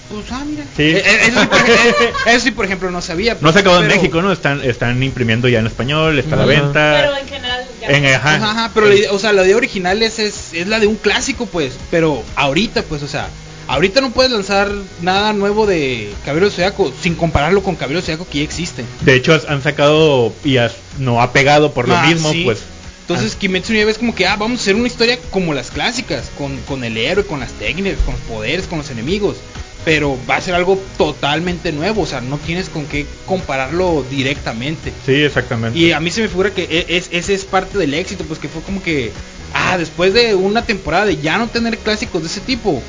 Pues, 0.09 0.25
ah, 0.31 0.43
mira. 0.45 0.63
Sí. 0.75 0.83
Eh, 0.83 1.03
eh, 1.05 1.19
Eso 1.27 1.39
sí, 1.41 1.47
por, 1.47 1.59
eh, 1.69 2.13
eso 2.25 2.39
sí, 2.43 2.51
por 2.51 2.65
ejemplo, 2.65 2.91
no 2.91 3.01
sabía. 3.01 3.37
No 3.39 3.53
se 3.53 3.59
acabó 3.59 3.79
en 3.79 3.87
México, 3.87 4.21
¿no? 4.21 4.31
Están, 4.33 4.61
están 4.63 5.01
imprimiendo 5.01 5.47
ya 5.47 5.59
en 5.59 5.67
español, 5.67 6.19
está 6.19 6.35
a 6.35 6.39
la 6.39 6.45
venta. 6.45 6.97
Pero 7.01 7.17
en 7.17 7.27
general 7.29 7.65
ya. 7.81 7.87
en, 7.87 8.05
ajá. 8.07 8.35
Ajá, 8.35 8.51
ajá, 8.51 8.71
pero 8.73 8.87
la 8.87 8.95
idea- 8.95 9.11
o 9.13 9.19
sea, 9.19 9.31
la 9.31 9.45
idea 9.45 9.55
original 9.55 10.01
es, 10.03 10.19
es, 10.19 10.53
es 10.53 10.67
la 10.67 10.79
de 10.81 10.87
un 10.87 10.95
clásico, 10.97 11.45
pues. 11.45 11.73
Pero 11.89 12.23
ahorita, 12.35 12.81
pues, 12.83 13.03
o 13.03 13.07
sea, 13.07 13.29
ahorita 13.67 14.01
no 14.01 14.11
puedes 14.11 14.31
lanzar 14.31 14.71
nada 15.01 15.33
nuevo 15.33 15.65
de 15.65 16.11
Caballero 16.25 16.47
del 16.47 16.55
Zodiaco 16.55 16.93
sin 17.01 17.15
compararlo 17.15 17.63
con 17.63 17.75
Caballero 17.75 18.01
Zodiaco 18.01 18.27
que 18.29 18.39
ya 18.39 18.43
existe. 18.43 18.83
De 19.01 19.15
hecho, 19.15 19.39
han 19.47 19.61
sacado 19.63 20.33
y 20.43 20.57
has- 20.57 20.75
no 20.99 21.21
ha 21.21 21.31
pegado 21.33 21.73
por 21.73 21.87
lo 21.87 21.95
Ah, 21.95 22.05
mismo, 22.07 22.31
sí. 22.31 22.43
pues. 22.43 22.59
Entonces, 23.01 23.35
Kimetsu 23.35 23.73
no 23.73 23.77
Yaiba 23.77 23.91
es 23.91 23.97
como 23.97 24.15
que, 24.15 24.25
ah, 24.25 24.37
vamos 24.37 24.59
a 24.59 24.61
hacer 24.61 24.75
una 24.75 24.87
historia 24.87 25.17
como 25.31 25.53
las 25.53 25.69
clásicas, 25.71 26.31
con, 26.37 26.55
con 26.61 26.83
el 26.85 26.95
héroe, 26.97 27.25
con 27.25 27.39
las 27.41 27.51
técnicas, 27.53 27.99
con 28.05 28.13
los 28.13 28.23
poderes, 28.23 28.67
con 28.67 28.77
los 28.77 28.89
enemigos. 28.89 29.37
Pero 29.83 30.17
va 30.29 30.35
a 30.35 30.41
ser 30.41 30.53
algo 30.53 30.79
totalmente 30.97 31.71
nuevo, 31.71 32.03
o 32.03 32.05
sea, 32.05 32.21
no 32.21 32.37
tienes 32.37 32.69
con 32.69 32.85
qué 32.85 33.05
compararlo 33.25 34.05
directamente. 34.09 34.93
Sí, 35.05 35.13
exactamente. 35.23 35.77
Y 35.77 35.91
a 35.91 35.99
mí 35.99 36.11
se 36.11 36.21
me 36.21 36.27
figura 36.27 36.51
que 36.51 36.63
e- 36.69 36.85
es, 36.97 37.09
ese 37.11 37.33
es 37.33 37.43
parte 37.45 37.77
del 37.79 37.93
éxito, 37.95 38.23
pues 38.25 38.39
que 38.39 38.47
fue 38.47 38.61
como 38.61 38.81
que, 38.83 39.11
ah, 39.53 39.77
después 39.79 40.13
de 40.13 40.35
una 40.35 40.63
temporada 40.65 41.05
de 41.05 41.17
ya 41.17 41.37
no 41.39 41.47
tener 41.47 41.79
clásicos 41.79 42.21
de 42.21 42.27
ese 42.27 42.41
tipo, 42.41 42.81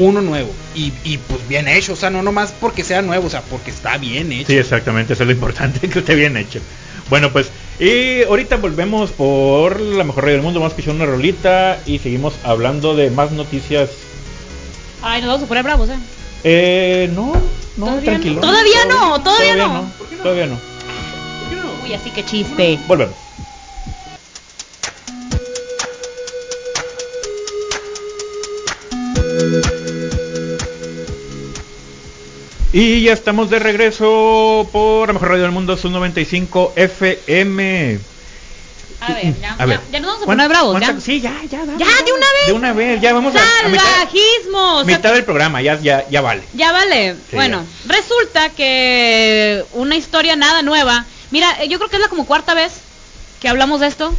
uno 0.00 0.20
nuevo. 0.20 0.50
Y, 0.74 0.92
y 1.04 1.18
pues 1.18 1.46
bien 1.48 1.68
hecho, 1.68 1.92
o 1.92 1.96
sea, 1.96 2.10
no 2.10 2.22
nomás 2.22 2.52
porque 2.60 2.82
sea 2.82 3.02
nuevo, 3.02 3.28
o 3.28 3.30
sea, 3.30 3.42
porque 3.42 3.70
está 3.70 3.96
bien 3.98 4.32
hecho. 4.32 4.48
Sí, 4.48 4.56
exactamente, 4.56 5.12
eso 5.12 5.22
es 5.22 5.28
lo 5.28 5.32
importante, 5.34 5.88
que 5.88 6.00
esté 6.00 6.14
bien 6.16 6.36
hecho. 6.36 6.60
Bueno, 7.08 7.30
pues, 7.32 7.50
y 7.78 8.22
ahorita 8.22 8.56
volvemos 8.56 9.10
por 9.10 9.80
la 9.80 10.04
mejor 10.04 10.24
radio 10.24 10.36
del 10.36 10.42
mundo, 10.44 10.60
vamos 10.60 10.72
a 10.72 10.76
escuchar 10.76 10.94
una 10.94 11.06
rolita 11.06 11.80
y 11.86 11.98
seguimos 11.98 12.34
hablando 12.44 12.94
de 12.96 13.10
más 13.10 13.30
noticias. 13.32 13.90
Ay, 15.02 15.20
nos 15.22 15.28
vamos 15.28 15.42
a 15.44 15.46
poner 15.46 15.62
bravos, 15.64 15.88
¿eh? 15.88 15.98
Eh, 16.44 17.10
no, 17.14 17.32
no, 17.76 17.86
Todavía 17.86 18.10
tranquilo. 18.10 18.34
no. 18.36 18.40
Todavía 18.42 18.84
no, 18.86 19.22
todavía 19.22 19.56
no. 19.56 19.90
Todavía 20.22 20.46
no. 20.46 20.58
Uy, 21.84 21.94
así 21.94 22.10
que 22.10 22.24
chiste. 22.24 22.78
Volvemos. 22.86 23.14
Y 32.72 33.02
ya 33.02 33.12
estamos 33.12 33.50
de 33.50 33.58
regreso 33.58 34.68
por 34.72 35.08
la 35.08 35.12
mejor 35.14 35.30
radio 35.30 35.42
del 35.42 35.50
mundo, 35.52 35.76
Sub 35.76 35.90
95 35.90 36.72
FM. 36.76 37.98
A 39.00 39.12
ver, 39.14 39.40
ya, 39.40 39.56
A 39.58 39.64
ver. 39.66 39.80
ya 39.90 39.98
nos 39.98 40.08
vamos 40.08 40.22
a 40.22 40.26
¿Cuán- 40.26 40.36
poner 40.38 40.48
bravos, 40.50 40.80
ya. 40.80 41.00
Sí, 41.00 41.20
ya, 41.20 41.34
ya. 41.50 41.64
Ya, 41.64 41.86
de 42.04 42.12
una 42.12 42.26
vez. 42.32 42.46
De 42.46 42.52
una 42.52 42.72
vez, 42.74 43.00
ya 43.00 43.12
vamos 43.14 43.34
a, 43.34 43.38
a 43.64 43.68
mitad, 43.68 43.82
Salvajismo. 43.84 44.74
o 44.76 44.84
sea, 44.84 44.96
mitad 44.96 45.14
del 45.14 45.24
programa, 45.24 45.62
ya, 45.62 45.80
ya, 45.80 46.06
ya 46.10 46.20
vale. 46.20 46.42
Ya 46.52 46.70
vale. 46.70 47.14
Sí, 47.30 47.34
bueno, 47.36 47.64
resulta 47.86 48.50
que 48.50 49.64
una 49.72 49.96
historia 49.96 50.36
nada 50.36 50.62
nueva. 50.62 51.06
Mira, 51.30 51.50
eh, 51.62 51.68
yo 51.68 51.78
creo 51.78 51.88
que 51.90 51.96
es 51.96 52.02
la 52.02 52.08
como 52.08 52.26
cuarta 52.26 52.52
vez 52.54 52.72
que 53.40 53.48
hablamos 53.48 53.80
de 53.80 53.86
esto. 53.88 54.14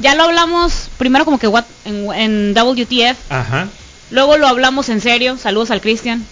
Ya 0.00 0.14
lo 0.14 0.24
hablamos 0.24 0.90
primero 0.98 1.24
como 1.24 1.38
que 1.38 1.46
en, 1.86 2.12
en 2.12 2.52
WTF, 2.54 3.16
Ajá. 3.30 3.68
luego 4.10 4.36
lo 4.36 4.46
hablamos 4.46 4.90
en 4.90 5.00
serio. 5.00 5.38
Saludos 5.38 5.70
al 5.70 5.80
Cristian. 5.80 6.26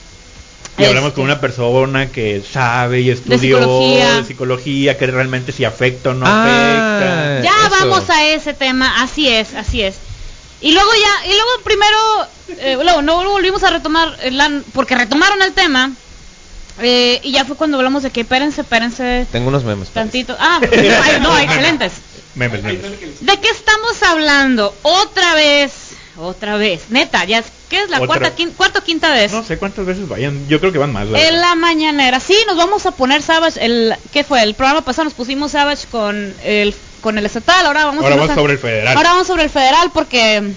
Y 0.77 0.85
hablamos 0.85 1.13
con 1.13 1.25
una 1.25 1.41
persona 1.41 2.11
que 2.11 2.43
sabe 2.43 3.01
y 3.03 3.11
estudió 3.11 3.39
psicología. 3.59 4.15
de 4.17 4.25
psicología, 4.25 4.99
que 4.99 5.07
realmente 5.07 5.53
si 5.53 5.65
afecta 5.65 6.11
o 6.11 6.15
no 6.15 6.27
Ah. 6.27 6.43
afecta. 6.43 7.43
Ya 7.43 7.67
Eso. 7.67 7.71
vamos 7.89 8.11
a 8.11 8.25
ese 8.27 8.55
tema, 8.55 9.03
así 9.03 9.29
es, 9.29 9.55
así 9.55 9.83
es. 9.83 9.97
Y 10.61 10.73
luego 10.73 10.91
ya, 10.95 11.27
y 11.27 11.35
luego 11.35 11.51
primero, 11.63 11.97
eh, 12.61 12.79
luego 12.83 13.03
no 13.03 13.23
volvimos 13.31 13.63
a 13.63 13.71
retomar, 13.71 14.17
porque 14.73 14.97
retomaron 14.97 15.43
el 15.43 15.53
tema, 15.53 15.93
eh, 16.81 17.21
y 17.23 17.31
ya 17.33 17.45
fue 17.45 17.55
cuando 17.57 17.77
hablamos 17.77 18.03
de 18.03 18.11
que 18.11 18.23
espérense, 18.23 18.63
espérense 18.63 19.27
Tengo 19.31 19.49
unos 19.49 19.63
memes. 19.63 19.89
para 19.91 20.05
tantito. 20.07 20.37
Ah, 20.41 20.61
ay, 20.63 21.21
no, 21.21 21.39
excelentes. 21.39 21.93
Memes, 22.35 22.63
memes. 22.65 22.83
¿De 23.21 23.39
qué 23.41 23.49
estamos 23.49 24.03
hablando? 24.03 24.75
Otra 24.83 25.35
vez, 25.35 25.73
otra 26.17 26.57
vez, 26.57 26.87
neta, 26.89 27.25
ya, 27.27 27.39
es- 27.39 27.47
¿qué 27.75 27.83
es 27.83 27.91
la 27.91 27.97
Otra. 27.97 28.07
cuarta, 28.07 28.37
quin- 28.37 28.53
cuarta 28.55 28.79
o 28.79 28.85
quinta 28.85 29.11
vez? 29.13 29.33
No 29.33 29.43
sé 29.43 29.59
cuántas 29.59 29.85
veces 29.85 30.09
vayan, 30.09 30.47
yo 30.49 30.61
creo 30.61 30.71
que 30.71 30.79
van 30.79 30.93
más. 30.93 31.09
la 31.09 31.19
En 31.19 31.25
verdad. 31.35 31.41
la 31.41 31.55
mañanera, 31.57 32.21
sí, 32.21 32.37
nos 32.47 32.57
vamos 32.57 32.87
a 32.87 32.93
poner 32.93 33.21
Savage, 33.23 33.65
el, 33.65 33.95
¿qué 34.13 34.23
fue? 34.23 34.43
El 34.43 34.55
programa 34.55 34.83
pasado 34.85 35.05
nos 35.05 35.15
pusimos 35.15 35.53
Savage 35.53 35.87
con 35.91 36.35
el, 36.45 36.75
con 37.01 37.19
el 37.19 37.27
estatal, 37.27 37.67
ahora 37.67 37.87
vamos 37.87 38.05
Ahora 38.05 38.17
vamos 38.17 38.31
a- 38.31 38.35
sobre 38.37 38.53
el 38.53 38.59
federal. 38.61 38.97
Ahora 38.97 39.11
vamos 39.11 39.27
sobre 39.27 39.43
el 39.43 39.51
federal 39.51 39.91
porque, 39.93 40.53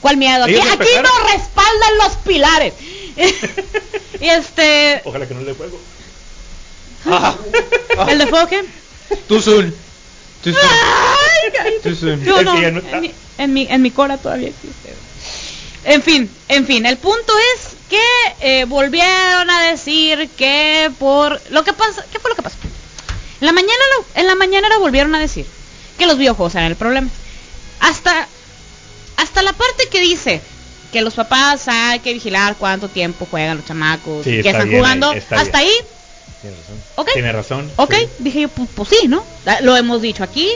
¿cuál 0.00 0.16
miedo? 0.16 0.44
Aquí, 0.44 0.52
Ellos 0.54 0.64
aquí 0.66 0.74
empezaron- 0.74 1.02
nos 1.02 1.32
respaldan 1.32 1.98
los 2.04 2.16
pilares. 2.24 2.74
y 4.20 4.28
este, 4.28 5.02
Ojalá 5.04 5.26
que 5.26 5.34
no 5.34 5.40
le 5.40 5.54
juego. 5.54 5.78
¿el 8.08 8.18
de 8.18 8.26
fuego 8.28 8.46
qué? 8.48 8.64
Soon. 9.28 9.40
Soon. 9.40 9.74
Ay. 10.44 11.72
Too 11.82 11.94
soon. 11.94 12.24
No, 12.24 12.38
en, 12.40 13.00
mi, 13.00 13.12
en, 13.38 13.52
mi, 13.52 13.66
en 13.68 13.82
mi 13.82 13.90
cora 13.90 14.18
todavía 14.18 14.48
existe. 14.48 14.94
En 15.88 16.02
fin, 16.02 16.30
en 16.48 16.66
fin, 16.66 16.84
el 16.86 16.98
punto 16.98 17.32
es 17.56 17.70
que 17.88 18.00
eh, 18.40 18.64
volvieron 18.66 19.48
a 19.50 19.62
decir 19.70 20.28
que 20.36 20.90
por 20.98 21.40
lo 21.50 21.64
que 21.64 21.72
pasa, 21.72 22.04
¿qué 22.12 22.18
fue 22.18 22.30
lo 22.30 22.36
que 22.36 22.42
pasó? 22.42 22.56
En 23.40 23.46
la 23.46 23.52
mañana 23.52 23.72
lo- 23.96 24.20
en 24.20 24.26
la 24.26 24.34
mañanera 24.34 24.76
volvieron 24.78 25.14
a 25.14 25.18
decir 25.20 25.46
que 25.96 26.06
los 26.06 26.18
videojuegos 26.18 26.54
eran 26.54 26.66
el 26.66 26.76
problema. 26.76 27.08
Hasta 27.80 28.28
hasta 29.16 29.42
la 29.42 29.52
parte 29.52 29.88
que 29.90 30.00
dice 30.00 30.40
que 30.92 31.00
los 31.02 31.14
papás 31.14 31.66
hay 31.68 32.00
que 32.00 32.12
vigilar 32.12 32.56
cuánto 32.58 32.88
tiempo 32.88 33.26
juegan 33.30 33.56
los 33.56 33.66
chamacos, 33.66 34.24
Sí, 34.24 34.30
que 34.30 34.38
está 34.40 34.50
están 34.50 34.68
bien 34.68 34.80
jugando, 34.80 35.12
está 35.12 35.40
hasta 35.40 35.60
bien. 35.60 35.70
ahí, 35.72 35.86
Tienes 36.42 36.58
razón. 36.60 36.82
¿ok? 36.96 37.10
Tiene 37.14 37.32
razón. 37.32 37.72
Ok, 37.76 37.94
sí. 37.94 38.08
dije 38.20 38.40
yo, 38.42 38.48
pues, 38.48 38.68
pues 38.74 38.88
sí, 38.90 39.08
¿no? 39.08 39.24
Ah, 39.46 39.58
Lo 39.62 39.76
hemos 39.76 40.00
dicho 40.02 40.22
aquí, 40.22 40.48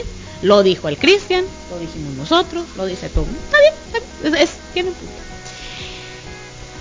lo 0.42 0.62
dijo 0.62 0.88
el 0.88 0.96
Cristian, 0.98 1.44
lo 1.70 1.78
dijimos 1.78 2.14
nosotros, 2.14 2.66
lo 2.76 2.86
dice 2.86 3.08
tú. 3.08 3.26
Está 3.46 3.58
bien, 3.60 3.74
está 3.86 3.98
bien, 4.22 4.34
es, 4.34 4.40
es- 4.50 4.56
tiene 4.74 4.90
un 4.90 4.94
punto. 4.94 5.14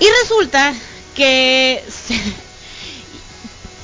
Y 0.01 0.05
resulta 0.21 0.73
que 1.15 1.81
se- 1.89 2.19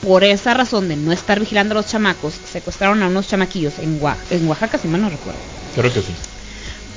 por 0.02 0.24
esa 0.24 0.54
razón 0.54 0.90
de 0.90 0.96
no 0.96 1.12
estar 1.12 1.40
vigilando 1.40 1.74
a 1.74 1.82
los 1.82 1.88
chamacos, 1.92 2.34
secuestraron 2.52 3.02
a 3.04 3.08
unos 3.08 3.28
chamaquillos 3.28 3.74
en 3.80 4.00
Oaxaca, 4.02 4.78
si 4.78 4.88
mal 4.88 5.02
no 5.02 5.10
recuerdo. 5.10 5.40
Creo 5.76 5.94
que 5.94 6.02
sí. 6.02 6.14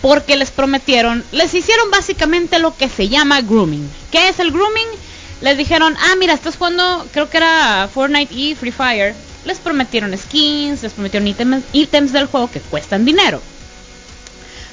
Porque 0.03 0.37
les 0.37 0.51
prometieron, 0.51 1.23
les 1.33 1.53
hicieron 1.53 1.91
básicamente 1.91 2.59
lo 2.59 2.77
que 2.77 2.89
se 2.89 3.09
llama 3.09 3.43
grooming. 3.43 3.89
¿Qué 4.11 4.29
es 4.29 4.39
el 4.39 4.51
grooming? 4.51 4.89
Les 5.43 5.59
dijeron, 5.59 5.95
ah, 5.99 6.17
mira, 6.19 6.33
estás 6.35 6.57
jugando, 6.57 7.07
creo 7.13 7.29
que 7.29 7.37
era 7.39 7.89
Fortnite 7.93 8.33
y 8.35 8.55
Free 8.55 8.73
Fire. 8.73 9.15
Les 9.45 9.59
prometieron 9.59 10.17
skins, 10.17 10.83
les 10.83 10.93
prometieron 10.93 11.27
ítems, 11.29 11.65
ítems 11.73 12.13
del 12.13 12.27
juego 12.27 12.51
que 12.51 12.61
cuestan 12.61 13.05
dinero. 13.05 13.43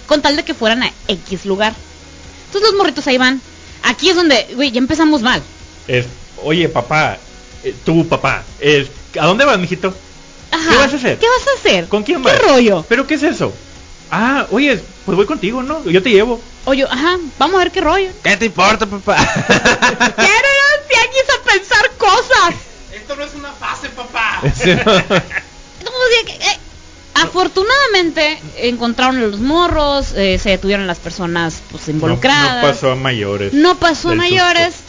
Con 0.07 0.21
tal 0.21 0.35
de 0.37 0.43
que 0.45 0.53
fueran 0.53 0.83
a 0.83 0.91
X 1.07 1.45
lugar. 1.45 1.73
Entonces 2.47 2.69
los 2.71 2.77
morritos 2.77 3.07
ahí 3.07 3.17
van. 3.17 3.41
Aquí 3.87 4.09
es 4.09 4.15
donde, 4.15 4.47
güey, 4.55 4.71
ya 4.71 4.79
empezamos 4.79 5.21
mal. 5.21 5.41
Es, 5.87 6.05
oye, 6.43 6.67
papá, 6.67 7.17
eh, 7.63 7.73
tú, 7.85 8.05
papá, 8.07 8.43
es, 8.59 8.87
¿a 9.19 9.25
dónde 9.25 9.45
vas, 9.45 9.57
mijito? 9.57 9.93
Ajá. 10.51 10.69
¿Qué 10.69 10.75
vas 10.77 10.93
a 10.93 10.95
hacer? 10.97 11.17
¿Qué 11.19 11.25
vas 11.25 11.47
a 11.47 11.59
hacer? 11.59 11.87
¿Con 11.87 12.03
quién 12.03 12.21
¿Qué 12.21 12.29
vas? 12.29 12.41
rollo? 12.41 12.85
¿Pero 12.89 13.07
qué 13.07 13.13
es 13.15 13.23
eso? 13.23 13.53
Ah, 14.11 14.45
oye, 14.51 14.81
pues 15.05 15.15
voy 15.15 15.25
contigo, 15.25 15.63
¿no? 15.63 15.83
Yo 15.85 16.03
te 16.03 16.09
llevo. 16.09 16.41
Oye, 16.65 16.83
ajá, 16.83 17.17
vamos 17.39 17.55
a 17.55 17.59
ver 17.59 17.71
qué 17.71 17.79
rollo. 17.79 18.09
¿Qué 18.23 18.35
te 18.35 18.45
importa, 18.45 18.85
papá? 18.85 19.15
Quiero 19.47 19.57
ir 19.57 20.63
al 20.73 20.87
tianguis 20.89 21.29
a 21.39 21.43
pensar 21.53 21.91
cosas. 21.97 22.55
Esto 22.93 23.15
no 23.15 23.23
es 23.23 23.33
una 23.35 23.51
fase, 23.53 23.89
papá. 23.89 24.41
Sí. 24.53 24.69
Eh, 26.29 26.59
afortunadamente 27.23 28.39
encontraron 28.57 29.17
a 29.17 29.21
los 29.27 29.39
morros, 29.39 30.13
eh, 30.15 30.39
se 30.41 30.49
detuvieron 30.51 30.87
las 30.87 30.99
personas 30.99 31.61
pues 31.71 31.87
involucradas. 31.89 32.55
No, 32.61 32.61
no 32.61 32.73
pasó 32.73 32.91
a 32.91 32.95
mayores. 32.95 33.53
No 33.53 33.75
pasó 33.77 34.09
a 34.09 34.15
mayores, 34.15 34.75
susto. 34.75 34.81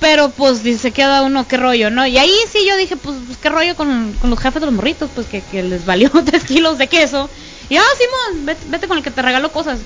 pero 0.00 0.30
pues 0.30 0.62
dice, 0.62 0.78
se 0.78 0.90
queda 0.92 1.22
uno 1.22 1.46
qué 1.48 1.56
rollo, 1.56 1.90
¿no? 1.90 2.06
Y 2.06 2.18
ahí 2.18 2.34
sí 2.52 2.60
yo 2.66 2.76
dije, 2.76 2.96
pues, 2.96 3.16
pues, 3.26 3.38
qué 3.38 3.48
rollo 3.48 3.74
con, 3.76 4.12
con 4.20 4.30
los 4.30 4.38
jefes 4.40 4.60
de 4.60 4.66
los 4.66 4.74
morritos, 4.74 5.10
pues 5.14 5.26
que, 5.26 5.42
que 5.42 5.62
les 5.62 5.84
valió 5.84 6.10
tres 6.24 6.44
kilos 6.44 6.78
de 6.78 6.86
queso. 6.88 7.28
Y 7.68 7.76
ah, 7.76 7.82
Simón, 7.98 8.46
vete, 8.46 8.60
vete 8.68 8.86
con 8.88 8.98
el 8.98 9.02
que 9.04 9.10
te 9.10 9.22
regaló 9.22 9.50
cosas. 9.52 9.78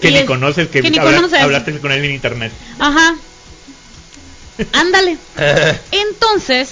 Que 0.00 0.08
Y 0.08 0.12
ni 0.12 0.18
es- 0.18 0.24
conoces, 0.26 0.68
que, 0.68 0.80
que 0.80 0.90
ni 0.90 0.98
habla- 0.98 1.16
conoces. 1.16 1.40
hablaste 1.40 1.78
con 1.80 1.90
él 1.90 2.04
en 2.04 2.12
internet. 2.12 2.52
Ajá. 2.78 3.16
Ándale. 4.72 5.18
Entonces, 5.92 6.70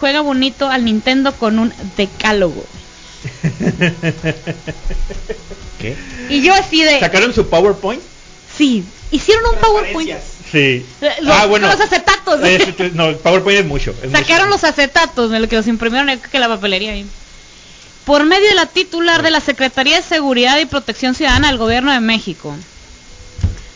juega 0.00 0.20
bonito 0.20 0.68
al 0.68 0.84
Nintendo 0.84 1.32
con 1.34 1.58
un 1.58 1.72
decálogo. 1.96 2.64
¿Qué? 5.80 5.96
Y 6.28 6.42
yo 6.42 6.52
así 6.54 6.82
de... 6.82 6.98
¿Sacaron 7.00 7.32
su 7.34 7.48
PowerPoint? 7.48 8.02
Sí, 8.56 8.84
hicieron 9.10 9.44
un 9.54 9.60
PowerPoint. 9.60 10.10
Sí. 10.50 10.84
Eh, 11.02 11.12
Los, 11.20 11.60
los 11.60 11.80
acetatos. 11.80 12.40
Es- 12.42 12.94
no, 12.94 13.08
el 13.10 13.16
PowerPoint 13.16 13.60
es 13.60 13.66
mucho. 13.66 13.94
es 14.02 14.10
Sacaron 14.10 14.48
mucho. 14.48 14.60
los 14.62 14.64
acetatos 14.64 15.30
de 15.30 15.40
lo 15.40 15.48
que 15.48 15.56
los 15.56 15.66
imprimieron 15.66 16.08
en 16.08 16.18
que 16.20 16.38
la 16.38 16.48
papelería 16.48 16.92
ahí. 16.92 17.06
Por 18.04 18.24
medio 18.24 18.48
de 18.48 18.54
la 18.54 18.66
titular 18.66 19.22
de 19.22 19.30
la 19.30 19.40
Secretaría 19.40 19.96
de 19.96 20.02
Seguridad 20.02 20.58
y 20.58 20.64
Protección 20.66 21.14
Ciudadana 21.14 21.48
del 21.48 21.58
Gobierno 21.58 21.92
de 21.92 22.00
México. 22.00 22.56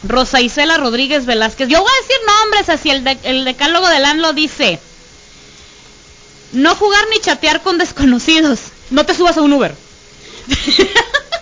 Rosa 0.05 0.41
Isela 0.41 0.79
Rodríguez 0.79 1.27
Velázquez. 1.27 1.69
Yo 1.69 1.81
voy 1.83 1.91
a 1.93 2.03
decir 2.03 2.17
nombres 2.41 2.69
así. 2.71 2.91
El, 2.91 3.05
de- 3.05 3.19
el 3.25 3.45
decálogo 3.45 3.89
de 3.89 4.01
LAN 4.01 4.21
lo 4.23 4.33
dice. 4.33 4.81
No 6.53 6.75
jugar 6.77 7.05
ni 7.11 7.21
chatear 7.21 7.63
con 7.63 7.79
desconocidos. 7.79 8.61
No 8.91 9.07
te 9.07 9.15
subas 9.15 9.37
a 9.37 9.43
un 9.43 9.53
Uber. 9.53 9.75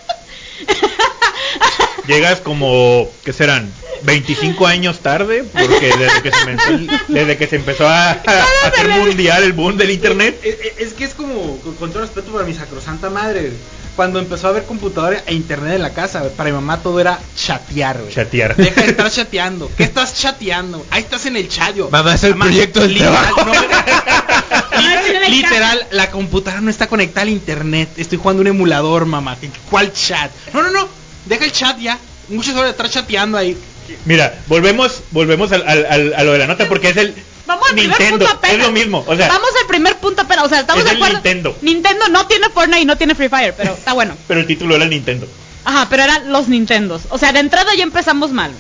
Llegas 2.07 2.41
como, 2.41 3.09
¿qué 3.25 3.33
serán? 3.33 3.71
25 4.03 4.67
años 4.67 5.01
tarde, 5.01 5.45
porque 5.53 5.93
desde 5.97 6.23
que 6.23 6.33
se, 6.33 6.51
empezó, 6.51 6.95
desde 7.09 7.37
que 7.37 7.47
se 7.47 7.57
empezó 7.57 7.87
a, 7.87 8.11
a 8.27 8.67
hacer 8.67 8.89
mundial 8.89 9.43
el 9.43 9.53
boom 9.53 9.77
del 9.77 9.91
internet. 9.91 10.41
Es, 10.43 10.55
es- 10.61 10.79
es 10.89 10.93
que 10.95 11.05
es 11.05 11.15
como, 11.15 11.59
con, 11.79 11.91
todo 11.91 12.01
respeto 12.01 12.33
para 12.33 12.45
mi 12.45 12.55
sacrosanta 12.55 13.11
madre, 13.11 13.53
cuando 13.97 14.19
empezó 14.19 14.47
a 14.47 14.51
haber 14.51 14.65
computadora 14.65 15.23
e 15.27 15.35
internet 15.35 15.75
en 15.75 15.83
la 15.83 15.93
casa, 15.93 16.23
para 16.37 16.49
mi 16.49 16.55
mamá 16.55 16.79
todo 16.83 16.99
era 17.01 17.19
chatear, 17.37 17.99
güey. 18.01 18.13
Chatear. 18.15 18.57
Deja 18.57 18.81
de 18.81 18.89
estar 18.89 19.11
chateando. 19.13 19.71
¿Qué 19.77 19.83
estás 19.85 20.15
chateando? 20.15 20.85
Ahí 20.91 21.03
estás 21.03 21.27
en 21.27 21.37
el 21.37 21.49
chat, 21.49 21.77
yo. 21.77 21.91
Mamá, 21.91 22.15
es 22.15 22.25
el 22.25 22.35
proyecto 22.37 22.81
del 22.81 22.95
literal, 22.95 23.35
trabajo. 23.35 23.53
no, 23.53 25.29
literal, 25.29 25.87
la 25.91 26.11
computadora 26.11 26.63
no 26.63 26.71
está 26.71 26.87
conectada 26.87 27.23
al 27.23 27.29
internet. 27.29 27.91
Estoy 27.99 28.17
jugando 28.17 28.41
un 28.41 28.47
emulador, 28.47 29.05
mamá. 29.05 29.37
¿Cuál 29.71 29.93
chat? 29.93 30.31
No, 30.53 30.63
no, 30.63 30.71
no. 30.71 30.89
Deja 31.27 31.45
el 31.45 31.53
chat 31.53 31.79
ya. 31.79 31.99
Muchas 32.29 32.55
horas 32.55 32.65
de 32.67 32.71
estar 32.71 32.89
chateando 32.91 33.37
ahí. 33.39 33.57
Mira, 34.05 34.39
volvemos 34.47 35.03
volvemos 35.11 35.51
al, 35.53 35.67
al- 35.67 35.87
al- 35.87 36.15
a 36.15 36.23
lo 36.25 36.33
de 36.33 36.39
la 36.39 36.47
nota 36.47 36.69
porque 36.69 36.91
es 36.91 36.97
el 36.97 37.15
Vamos 37.47 37.69
al 37.69 37.75
primer 37.75 37.97
punto 38.11 38.29
apenas. 38.29 38.57
es 38.59 38.63
lo 38.63 38.71
mismo, 38.71 39.05
o 39.07 39.17
sea, 39.17 39.27
Vamos 39.27 39.51
al 39.61 39.67
primer 39.67 39.97
punto 39.97 40.23
apenas. 40.23 40.45
O 40.45 40.49
sea, 40.49 40.61
estamos 40.61 40.81
Es 40.85 40.85
de 40.85 40.91
el 40.93 40.97
acuerdo. 40.99 41.15
Nintendo. 41.17 41.57
Nintendo 41.63 42.09
no 42.09 42.27
tiene 42.29 42.49
Fortnite 42.51 42.81
y 42.83 42.85
no 42.85 42.97
tiene 42.97 43.17
Free 43.17 43.29
Fire, 43.29 43.53
pero 43.57 43.73
está 43.73 43.93
bueno. 43.93 44.17
pero 44.29 44.41
el 44.41 44.47
título 44.47 44.77
era 44.77 44.85
el 44.85 44.91
Nintendo. 44.91 45.27
Ajá, 45.65 45.89
pero 45.91 46.05
eran 46.05 46.31
los 46.33 46.47
Nintendos. 46.49 47.03
O 47.11 47.19
sea, 47.19 47.33
de 47.33 47.41
entrada 47.41 47.75
ya 47.75 47.83
empezamos 47.83 48.31
mal. 48.31 48.53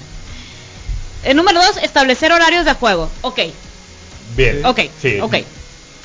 El 1.23 1.37
número 1.37 1.63
dos, 1.65 1.77
establecer 1.77 2.33
horarios 2.33 2.65
de 2.65 2.73
juego. 2.75 3.09
Ok, 3.21 3.39
Bien. 4.37 4.65
ok, 4.67 4.81
Sí. 5.01 5.19
ok. 5.21 5.33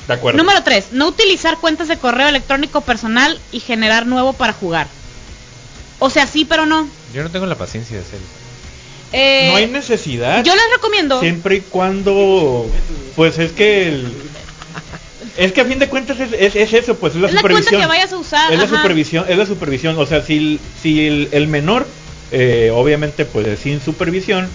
De 0.06 0.14
acuerdo. 0.14 0.38
Número 0.38 0.62
3. 0.62 0.92
No 0.92 1.08
utilizar 1.08 1.58
cuentas 1.58 1.88
de 1.88 1.96
correo 1.98 2.28
electrónico 2.28 2.80
personal 2.82 3.40
y 3.50 3.58
generar 3.58 4.06
nuevo 4.06 4.34
para 4.34 4.52
jugar. 4.52 4.86
O 5.98 6.10
sea, 6.10 6.26
sí, 6.26 6.44
pero 6.44 6.66
no. 6.66 6.88
Yo 7.14 7.22
no 7.22 7.30
tengo 7.30 7.46
la 7.46 7.56
paciencia 7.56 7.96
de 7.96 8.02
hacer 8.02 8.16
eso. 8.16 8.26
Eh, 9.12 9.48
no 9.52 9.56
hay 9.56 9.66
necesidad. 9.68 10.44
yo 10.44 10.54
les 10.54 10.64
recomiendo. 10.74 11.20
Siempre 11.20 11.56
y 11.56 11.60
cuando 11.62 12.66
pues 13.14 13.38
es 13.38 13.52
que 13.52 13.88
el- 13.88 14.12
es 15.36 15.52
que 15.52 15.60
a 15.60 15.64
fin 15.64 15.78
de 15.78 15.88
cuentas 15.88 16.18
es, 16.20 16.32
es- 16.32 16.56
es 16.56 16.72
eso, 16.72 16.96
pues 16.96 17.14
es 17.14 17.20
la 17.20 17.28
Es 17.28 17.34
la 17.34 17.40
cuenta 17.40 17.58
supervisión. 17.60 17.80
que 17.82 17.86
vayas 17.86 18.12
a 18.12 18.16
usar, 18.16 18.52
Es 18.52 18.58
la 18.58 18.68
supervisión, 18.68 19.24
es 19.28 19.38
la 19.38 19.46
supervisión, 19.46 19.98
o 19.98 20.06
sea, 20.06 20.22
si 20.22 20.36
el, 20.36 20.60
si 20.82 21.06
el, 21.06 21.28
el 21.32 21.46
menor 21.48 21.86
eh, 22.32 22.70
obviamente 22.74 23.24
pues 23.24 23.46
es 23.46 23.60
sin 23.60 23.80
supervisión, 23.80 24.48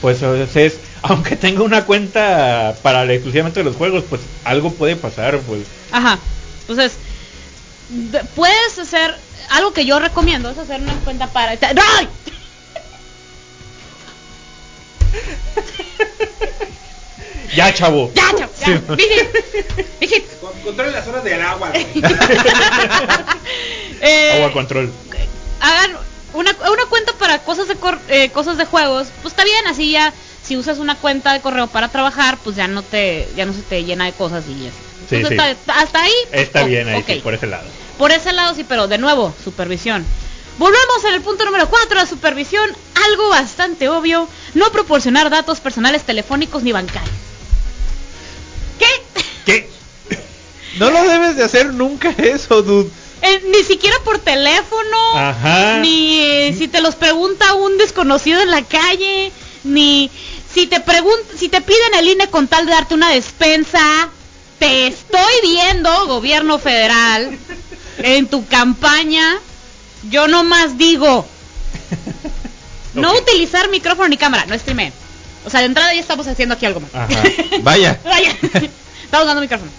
pues 0.00 0.22
es, 0.22 0.56
es- 0.56 0.78
aunque 1.02 1.36
tenga 1.36 1.62
una 1.62 1.84
cuenta 1.84 2.74
para 2.82 3.04
exclusivamente 3.12 3.60
de 3.60 3.64
los 3.64 3.76
juegos, 3.76 4.04
pues 4.08 4.22
algo 4.44 4.72
puede 4.72 4.96
pasar, 4.96 5.38
pues. 5.40 5.60
Ajá. 5.92 6.18
Entonces, 6.62 6.96
puedes 8.34 8.78
hacer 8.78 9.14
algo 9.50 9.72
que 9.72 9.84
yo 9.84 9.98
recomiendo, 9.98 10.50
es 10.50 10.58
hacer 10.58 10.80
una 10.80 10.94
cuenta 11.04 11.26
para... 11.28 11.52
¡Ay! 11.52 12.08
Ya, 17.54 17.74
chavo. 17.74 18.12
Ya, 18.14 18.32
chao, 18.36 18.48
ya. 18.60 18.66
Sí. 18.66 18.72
Dije- 18.96 19.28
dije, 20.00 20.24
Controle 20.64 20.92
las 20.92 21.04
horas 21.08 21.24
del 21.24 21.42
agua, 21.42 21.72
eh, 24.00 24.32
Agua 24.36 24.52
control. 24.52 24.92
hagan 25.60 25.96
una, 26.32 26.52
una 26.52 26.84
cuenta 26.88 27.12
para 27.14 27.40
cosas 27.42 27.66
de 27.66 27.74
cor- 27.74 27.98
eh, 28.08 28.30
cosas 28.30 28.56
de 28.56 28.66
juegos, 28.66 29.08
pues 29.22 29.32
está 29.32 29.42
bien, 29.42 29.66
así 29.66 29.90
ya 29.90 30.12
si 30.44 30.56
usas 30.56 30.78
una 30.78 30.94
cuenta 30.96 31.32
de 31.32 31.40
correo 31.40 31.66
para 31.66 31.88
trabajar, 31.88 32.38
pues 32.44 32.54
ya 32.54 32.68
no 32.68 32.82
te 32.84 33.28
ya 33.34 33.46
no 33.46 33.52
se 33.52 33.62
te 33.62 33.82
llena 33.82 34.04
de 34.04 34.12
cosas 34.12 34.44
y 34.48 34.64
ya. 34.66 34.70
Sí, 35.08 35.16
Entonces, 35.16 35.56
sí. 35.64 35.70
hasta 35.74 36.02
ahí 36.02 36.12
pues, 36.30 36.42
Está 36.42 36.62
o- 36.62 36.66
bien 36.66 36.88
ahí, 36.88 37.02
por 37.20 37.34
ese 37.34 37.48
lado. 37.48 37.66
Por 38.00 38.12
ese 38.12 38.32
lado 38.32 38.54
sí, 38.54 38.64
pero 38.66 38.88
de 38.88 38.96
nuevo, 38.96 39.34
supervisión. 39.44 40.06
Volvemos 40.56 41.04
en 41.06 41.12
el 41.12 41.20
punto 41.20 41.44
número 41.44 41.68
4, 41.68 41.96
la 41.96 42.06
supervisión, 42.06 42.70
algo 43.06 43.28
bastante 43.28 43.90
obvio, 43.90 44.26
no 44.54 44.72
proporcionar 44.72 45.28
datos 45.28 45.60
personales 45.60 46.04
telefónicos 46.04 46.62
ni 46.62 46.72
bancarios. 46.72 47.14
¿Qué? 48.78 48.86
¿Qué? 49.44 49.70
No 50.78 50.90
lo 50.90 51.02
debes 51.02 51.36
de 51.36 51.44
hacer 51.44 51.74
nunca 51.74 52.08
eso, 52.16 52.62
dude. 52.62 52.88
Eh, 53.20 53.42
ni 53.54 53.62
siquiera 53.64 53.96
por 54.02 54.18
teléfono, 54.18 54.96
Ajá. 55.14 55.80
ni 55.80 56.20
eh, 56.20 56.54
si 56.56 56.68
te 56.68 56.80
los 56.80 56.94
pregunta 56.94 57.52
un 57.52 57.76
desconocido 57.76 58.40
en 58.40 58.50
la 58.50 58.62
calle, 58.62 59.30
ni 59.62 60.10
si 60.54 60.66
te 60.66 60.80
pregun 60.80 61.16
si 61.36 61.50
te 61.50 61.60
piden 61.60 61.94
el 61.98 62.08
INE 62.08 62.30
con 62.30 62.48
tal 62.48 62.64
de 62.64 62.72
darte 62.72 62.94
una 62.94 63.10
despensa. 63.10 64.08
Te 64.58 64.86
estoy 64.86 65.32
viendo, 65.42 66.06
gobierno 66.06 66.58
federal, 66.58 67.38
en 68.02 68.26
tu 68.28 68.46
campaña. 68.46 69.38
Yo 70.10 70.28
nomás 70.28 70.78
digo, 70.78 71.26
no 72.94 73.12
utilizar 73.14 73.68
micrófono 73.68 74.08
ni 74.08 74.16
cámara, 74.16 74.46
no 74.46 74.58
streamé. 74.58 74.92
O 75.44 75.50
sea, 75.50 75.60
de 75.60 75.66
entrada 75.66 75.92
ya 75.94 76.00
estamos 76.00 76.26
haciendo 76.26 76.54
aquí 76.54 76.66
algo 76.66 76.80
más. 76.80 76.94
Ajá. 76.94 77.22
Vaya. 77.62 77.98
Vaya. 78.04 78.30
Estamos 79.04 79.26
dando 79.26 79.40
micrófono. 79.42 79.70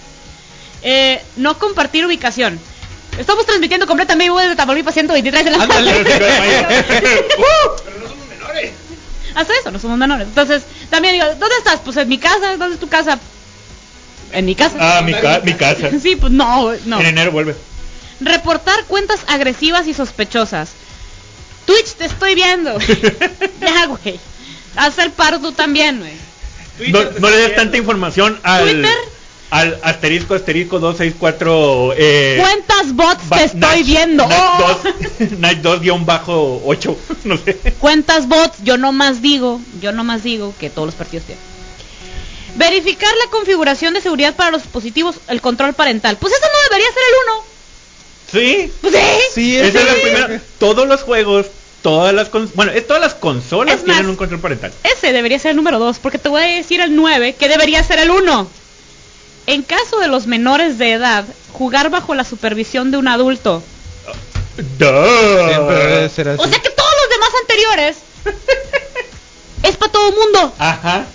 Eh, 0.84 1.22
no 1.38 1.58
compartir 1.58 2.06
ubicación. 2.06 2.60
Estamos 3.18 3.46
transmitiendo 3.46 3.86
completamente 3.88 4.26
vivo 4.26 4.40
desde 4.40 4.56
Tamaulipas 4.56 4.94
123 4.94 5.46
de 5.46 5.52
la 5.52 5.64
Ándale. 5.64 6.04
Pero 6.04 6.26
no 8.00 8.08
somos 8.10 8.28
menores. 8.28 8.72
Hasta 9.36 9.54
eso, 9.60 9.72
no 9.72 9.80
somos 9.80 9.98
menores. 9.98 10.28
Entonces, 10.28 10.64
también 10.90 11.14
digo, 11.16 11.26
¿dónde 11.40 11.56
estás? 11.58 11.80
Pues 11.84 11.98
en 11.98 12.10
mi 12.10 12.18
casa. 12.18 12.58
¿Dónde 12.58 12.76
es 12.76 12.80
tu 12.80 12.88
casa? 12.90 13.20
En 14.34 14.46
mi 14.46 14.56
casa. 14.56 14.76
Ah, 14.80 15.02
mi, 15.02 15.14
ca- 15.14 15.42
mi 15.44 15.54
casa. 15.54 15.90
Sí, 16.02 16.16
pues 16.16 16.32
no, 16.32 16.72
no. 16.86 17.00
En 17.00 17.06
enero 17.06 17.32
vuelve. 17.32 17.56
Reportar 18.22 18.86
cuentas 18.86 19.20
agresivas 19.28 19.88
y 19.88 19.94
sospechosas. 19.94 20.70
Twitch, 21.66 21.94
te 21.96 22.06
estoy 22.06 22.36
viendo. 22.36 22.78
ya, 23.62 23.86
güey. 23.88 24.20
Haz 24.76 24.98
el 25.00 25.12
paro 25.12 25.40
tú 25.40 25.52
también, 25.52 26.00
güey. 26.00 26.92
No, 26.92 27.04
no 27.20 27.30
le 27.30 27.36
des 27.38 27.56
tanta 27.56 27.78
información 27.78 28.40
al 28.44 28.64
Twitter. 28.64 28.96
al 29.52 29.78
asterisco 29.84 30.34
asterisco 30.34 30.80
264 30.80 31.94
eh 31.98 32.38
Cuentas 32.42 32.94
bots 32.96 33.30
te 33.30 33.44
estoy 33.44 33.60
Night- 33.60 33.86
viendo. 33.86 34.26
Night 34.28 34.40
Oh. 34.42 34.80
2 35.20 35.32
Night 35.40 35.58
2 35.60 35.82
guion 35.82 36.06
bajo 36.06 36.62
8 36.66 36.98
no 37.26 37.38
sé 37.38 37.56
Cuentas 37.80 38.28
bots, 38.28 38.58
yo 38.64 38.78
no 38.78 38.94
más 38.94 39.22
digo, 39.22 39.60
yo 39.82 39.92
no 39.92 40.04
más 40.04 40.24
digo 40.24 40.56
que 40.60 40.70
todos 40.70 40.88
los 40.88 40.96
partidos 40.96 41.26
tienen. 41.26 41.44
Verificar 42.56 43.14
la 43.24 43.30
configuración 43.30 43.94
de 43.94 44.02
seguridad 44.02 44.36
para 44.36 44.52
los 44.52 44.64
dispositivos, 44.64 45.18
el 45.28 45.42
control 45.42 45.74
parental. 45.74 46.18
Pues 46.18 46.34
eso 46.34 46.42
no 46.46 46.70
debería 46.70 46.88
ser 46.92 47.04
el 47.10 47.34
1. 47.36 47.51
Sí 48.32 48.72
sí. 48.82 48.98
Sí, 49.34 49.58
esa 49.58 49.80
es 49.80 49.86
la 49.86 49.94
sí. 49.94 50.00
primera 50.02 50.42
todos 50.60 50.88
los 50.88 51.02
juegos 51.04 51.48
todas 51.82 52.14
las 52.14 52.32
cons- 52.32 52.52
bueno 52.54 52.72
es- 52.72 52.86
todas 52.88 53.02
las 53.02 53.14
consolas 53.16 53.76
Es 53.76 53.84
tienen 53.84 54.04
más, 54.04 54.10
un 54.12 54.16
control 54.16 54.40
parental 54.40 54.72
Ese 54.84 55.12
debería 55.14 55.40
ser 55.40 55.52
el 55.52 55.58
número 55.58 55.80
2, 55.80 56.00
porque 56.00 56.18
te 56.20 56.30
voy 56.30 56.42
a 56.44 56.46
decir 56.46 56.80
el 56.82 56.96
9, 56.96 57.36
que 57.36 57.48
debería 57.50 57.84
ser 57.84 58.00
el 58.00 58.12
1. 58.12 58.48
En 59.48 59.64
caso 59.64 60.00
de 60.00 60.08
los 60.08 60.28
menores 60.28 60.78
de 60.78 60.92
edad, 60.94 61.26
jugar 61.52 61.90
bajo 61.90 62.14
la 62.14 62.24
supervisión 62.24 62.92
de 62.92 62.98
un 62.98 63.08
adulto. 63.08 63.64
Siempre 64.78 65.76
debe 65.88 66.10
ser 66.10 66.30
así. 66.30 66.42
O 66.42 66.48
sea 66.48 66.60
que 66.60 66.70
todos 66.70 66.92
los 67.02 67.10
demás 67.10 67.30
anteriores 67.42 67.98
es 69.64 69.78
para 69.78 69.92
todo 69.92 70.12
mundo. 70.12 70.54
ajá 70.60 71.06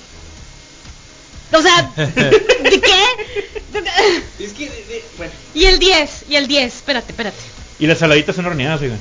O 1.53 1.63
sea, 1.63 1.91
¿de 1.97 2.81
qué? 2.81 3.03
Es 4.45 4.53
que, 4.53 4.65
de- 4.69 4.85
de- 4.85 5.05
bueno. 5.17 5.33
Y 5.55 5.65
el 5.65 5.79
10, 5.79 6.25
y 6.29 6.37
el 6.37 6.47
10, 6.49 6.75
espérate, 6.75 7.13
espérate. 7.13 7.37
y 7.79 7.87
las 7.87 7.99
saladitas 7.99 8.35
son 8.37 8.47
horneadas 8.47 8.81
oigan 8.81 8.99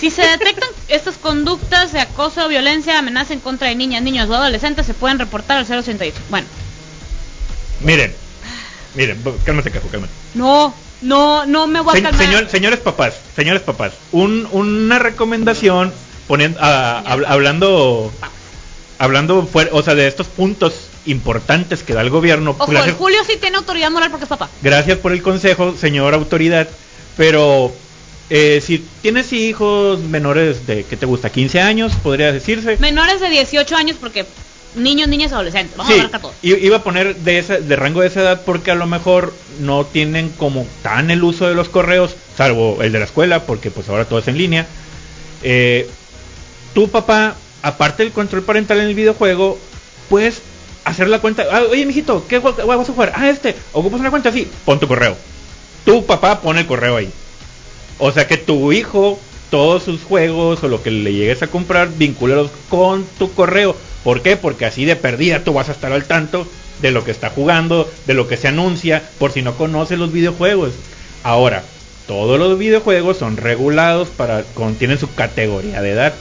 Si 0.00 0.10
se 0.10 0.22
detectan 0.22 0.68
estas 0.88 1.16
conductas 1.16 1.92
de 1.92 2.00
acoso, 2.00 2.48
violencia, 2.48 2.98
amenaza 2.98 3.32
en 3.34 3.40
contra 3.40 3.68
de 3.68 3.74
niñas, 3.74 4.02
niños 4.02 4.28
o 4.30 4.34
adolescentes, 4.34 4.86
se 4.86 4.94
pueden 4.94 5.18
reportar 5.18 5.58
al 5.58 5.66
088. 5.66 6.18
Bueno, 6.30 6.46
miren 7.80 8.14
miren 8.94 9.22
cálmate 9.44 9.70
cajo 9.70 9.88
cálmate 9.88 10.12
no, 10.34 10.74
no, 11.02 11.46
no 11.46 11.66
me 11.68 11.80
voy 11.80 11.92
a 11.92 11.96
Se- 11.96 12.02
calmar. 12.02 12.26
señor- 12.26 12.48
señores 12.50 12.80
papás, 12.80 13.14
señores 13.36 13.62
papás, 13.62 13.92
un- 14.12 14.48
una 14.50 14.98
recomendación 14.98 15.92
poniendo, 16.26 16.58
ah, 16.60 17.02
hab- 17.06 17.24
hablando, 17.28 18.12
hablando 18.98 19.46
fuera, 19.46 19.70
o 19.72 19.82
sea, 19.82 19.94
de 19.94 20.06
estos 20.08 20.26
puntos 20.26 20.87
importantes 21.06 21.82
que 21.82 21.94
da 21.94 22.00
el 22.02 22.10
gobierno. 22.10 22.50
Ojo, 22.58 22.70
gracias, 22.70 22.94
el 22.94 22.98
Julio 22.98 23.18
sí 23.26 23.36
tiene 23.40 23.56
autoridad 23.56 23.90
moral 23.90 24.10
porque 24.10 24.24
es 24.24 24.28
papá. 24.28 24.48
gracias 24.62 24.98
por 24.98 25.12
el 25.12 25.22
consejo, 25.22 25.74
señor 25.76 26.14
autoridad, 26.14 26.68
pero 27.16 27.72
eh, 28.30 28.60
si 28.64 28.84
tienes 29.02 29.32
hijos 29.32 30.00
menores 30.00 30.66
de, 30.66 30.84
¿qué 30.84 30.96
te 30.96 31.06
gusta? 31.06 31.30
15 31.30 31.60
años, 31.60 31.92
podría 32.02 32.32
decirse. 32.32 32.76
Menores 32.78 33.20
de 33.20 33.30
18 33.30 33.76
años 33.76 33.96
porque 33.98 34.26
niños, 34.74 35.08
niñas, 35.08 35.32
adolescentes. 35.32 35.76
Vamos 35.76 35.94
Sí, 35.94 36.00
a 36.12 36.18
todo. 36.18 36.32
iba 36.42 36.76
a 36.76 36.82
poner 36.82 37.16
de, 37.16 37.38
ese, 37.38 37.60
de 37.60 37.76
rango 37.76 38.02
de 38.02 38.08
esa 38.08 38.20
edad 38.20 38.42
porque 38.44 38.70
a 38.70 38.74
lo 38.74 38.86
mejor 38.86 39.32
no 39.60 39.84
tienen 39.86 40.28
como 40.30 40.66
tan 40.82 41.10
el 41.10 41.24
uso 41.24 41.48
de 41.48 41.54
los 41.54 41.68
correos, 41.68 42.14
salvo 42.36 42.82
el 42.82 42.92
de 42.92 42.98
la 42.98 43.06
escuela, 43.06 43.44
porque 43.44 43.70
pues 43.70 43.88
ahora 43.88 44.04
todo 44.04 44.18
es 44.18 44.28
en 44.28 44.36
línea. 44.36 44.66
Eh, 45.42 45.88
tu 46.74 46.88
papá 46.88 47.34
aparte 47.62 48.02
del 48.04 48.12
control 48.12 48.42
parental 48.42 48.78
en 48.80 48.86
el 48.88 48.94
videojuego, 48.94 49.58
puedes 50.08 50.42
hacer 50.88 51.08
la 51.08 51.20
cuenta. 51.20 51.44
Ah, 51.50 51.62
oye, 51.70 51.84
mijito, 51.86 52.26
¿qué 52.28 52.40
jue- 52.40 52.64
vas 52.66 52.88
a 52.88 52.92
jugar? 52.92 53.12
Ah, 53.14 53.28
este. 53.30 53.54
¿Ocupas 53.72 54.00
una 54.00 54.10
cuenta? 54.10 54.32
Sí, 54.32 54.48
pon 54.64 54.78
tu 54.80 54.88
correo. 54.88 55.16
Tu 55.84 56.04
papá 56.04 56.40
pone 56.40 56.60
el 56.60 56.66
correo 56.66 56.96
ahí. 56.96 57.10
O 57.98 58.12
sea 58.12 58.26
que 58.26 58.36
tu 58.36 58.72
hijo, 58.72 59.18
todos 59.50 59.82
sus 59.82 60.02
juegos 60.04 60.62
o 60.62 60.68
lo 60.68 60.82
que 60.82 60.90
le 60.90 61.12
llegues 61.12 61.42
a 61.42 61.46
comprar, 61.48 61.88
vincúlalos 61.96 62.50
con 62.68 63.04
tu 63.18 63.32
correo. 63.32 63.74
¿Por 64.04 64.22
qué? 64.22 64.36
Porque 64.36 64.66
así 64.66 64.84
de 64.84 64.96
perdida 64.96 65.42
tú 65.44 65.52
vas 65.52 65.68
a 65.68 65.72
estar 65.72 65.92
al 65.92 66.04
tanto 66.04 66.46
de 66.80 66.92
lo 66.92 67.04
que 67.04 67.10
está 67.10 67.30
jugando, 67.30 67.90
de 68.06 68.14
lo 68.14 68.28
que 68.28 68.36
se 68.36 68.48
anuncia, 68.48 69.02
por 69.18 69.32
si 69.32 69.42
no 69.42 69.54
conoces 69.56 69.98
los 69.98 70.12
videojuegos. 70.12 70.74
Ahora, 71.24 71.62
todos 72.06 72.38
los 72.38 72.56
videojuegos 72.58 73.18
son 73.18 73.36
regulados 73.36 74.08
para, 74.08 74.44
con, 74.54 74.76
tienen 74.76 74.98
su 74.98 75.12
categoría 75.14 75.82
de 75.82 75.90
edad. 75.90 76.14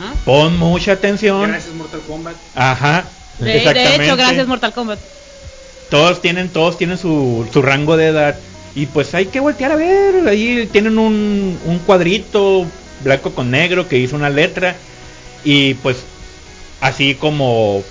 Ajá. 0.00 0.14
Pon 0.24 0.56
mucha 0.58 0.92
atención. 0.92 1.50
Gracias 1.50 1.74
Mortal 1.74 2.00
Kombat. 2.08 2.34
Ajá. 2.54 3.04
De, 3.38 3.58
hecho, 3.58 4.16
gracias 4.16 4.46
Mortal 4.46 4.72
Kombat. 4.72 4.98
Todos 5.90 6.20
tienen, 6.20 6.48
todos 6.48 6.78
tienen 6.78 6.98
su, 6.98 7.46
su 7.52 7.62
rango 7.62 7.96
de 7.96 8.06
edad. 8.06 8.36
Y 8.74 8.86
pues 8.86 9.14
hay 9.14 9.26
que 9.26 9.40
voltear 9.40 9.72
a 9.72 9.76
ver. 9.76 10.26
Ahí 10.28 10.68
tienen 10.72 10.98
un, 10.98 11.58
un 11.64 11.78
cuadrito 11.80 12.66
blanco 13.02 13.34
con 13.34 13.50
negro 13.50 13.88
que 13.88 13.98
hizo 13.98 14.16
una 14.16 14.30
letra. 14.30 14.76
Y 15.44 15.74
pues 15.74 15.98
así 16.80 17.14
como 17.14 17.84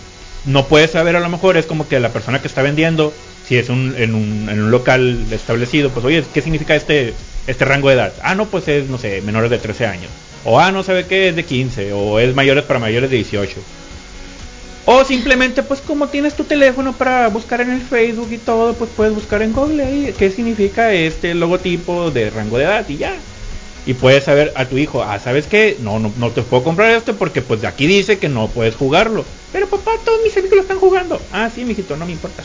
no 0.46 0.68
puedes 0.68 0.92
saber 0.92 1.16
a 1.16 1.20
lo 1.20 1.30
mejor, 1.30 1.58
es 1.58 1.66
como 1.66 1.88
que 1.88 2.00
la 2.00 2.10
persona 2.10 2.42
que 2.42 2.48
está 2.48 2.62
vendiendo, 2.62 3.14
si 3.48 3.58
es 3.58 3.70
un, 3.70 3.96
en, 3.98 4.16
un, 4.16 4.50
en 4.50 4.62
un 4.62 4.72
local 4.72 5.26
establecido, 5.32 5.90
pues 5.90 6.06
oye, 6.06 6.24
¿qué 6.34 6.42
significa 6.42 6.76
este, 6.76 7.14
este 7.48 7.66
rango 7.66 7.90
de 7.90 7.96
edad? 7.96 8.14
Ah, 8.22 8.36
no, 8.36 8.48
pues 8.48 8.68
es, 8.68 8.90
no 8.90 8.98
sé, 8.98 9.22
menores 9.22 9.50
de 9.50 9.60
13 9.60 9.86
años. 9.86 10.10
O 10.46 10.60
ah, 10.60 10.72
no 10.72 10.84
sabe 10.84 11.06
qué, 11.06 11.30
es 11.30 11.36
de 11.36 11.46
15. 11.46 11.94
O 11.94 12.20
es 12.20 12.36
mayores 12.36 12.66
para 12.66 12.80
mayores 12.80 13.10
de 13.10 13.18
18. 13.18 13.56
O 14.86 15.06
simplemente, 15.06 15.64
pues 15.64 15.80
como 15.80 16.08
tienes 16.08 16.36
tu 16.36 16.44
teléfono 16.44 16.94
para 16.94 17.28
buscar 17.30 17.62
en 17.62 17.72
el 17.72 17.82
Facebook 17.82 18.30
y 18.32 18.38
todo, 18.38 18.74
pues 18.74 18.90
puedes 18.96 19.16
buscar 19.16 19.42
en 19.42 19.54
Google 19.54 19.84
ahí 19.84 20.14
qué 20.18 20.30
significa 20.30 20.92
este 20.92 21.34
logotipo 21.34 22.12
de 22.12 22.30
rango 22.30 22.58
de 22.58 22.66
edad 22.66 22.88
y 22.90 22.98
ya. 22.98 23.16
Y 23.86 23.94
puedes 23.94 24.26
saber 24.26 24.52
a 24.56 24.66
tu 24.66 24.78
hijo, 24.78 25.04
ah, 25.04 25.20
¿sabes 25.20 25.48
qué? 25.48 25.78
No, 25.80 26.00
no, 26.00 26.12
no 26.18 26.32
te 26.32 26.42
puedo 26.42 26.64
comprar 26.64 26.92
este 26.92 27.14
porque 27.14 27.42
pues 27.42 27.62
de 27.62 27.68
aquí 27.68 27.86
dice 27.88 28.18
que 28.18 28.30
no 28.30 28.48
puedes 28.48 28.76
jugarlo. 28.76 29.26
Pero 29.52 29.68
papá, 29.68 29.92
todos 30.04 30.22
mis 30.24 30.36
amigos 30.36 30.58
lo 30.58 30.62
están 30.62 30.80
jugando. 30.80 31.22
Ah, 31.32 31.50
sí, 31.54 31.64
mijito, 31.64 31.96
no 31.96 32.06
me 32.06 32.12
importa. 32.12 32.44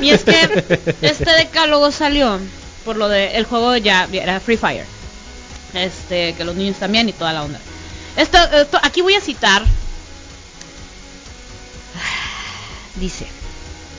Y 0.00 0.10
es 0.10 0.24
que 0.24 0.78
este 1.02 1.30
decálogo 1.32 1.90
salió 1.92 2.40
por 2.84 2.96
lo 2.96 3.08
de 3.08 3.36
el 3.36 3.44
juego 3.44 3.76
ya 3.76 4.08
era 4.10 4.40
Free 4.40 4.56
Fire. 4.56 4.86
Este, 5.74 6.32
que 6.34 6.44
los 6.44 6.56
niños 6.56 6.78
también 6.78 7.08
y 7.08 7.12
toda 7.12 7.32
la 7.32 7.44
onda. 7.44 7.60
Esto, 8.16 8.38
esto 8.52 8.78
aquí 8.82 9.02
voy 9.02 9.14
a 9.14 9.20
citar. 9.20 9.62
Dice. 13.00 13.26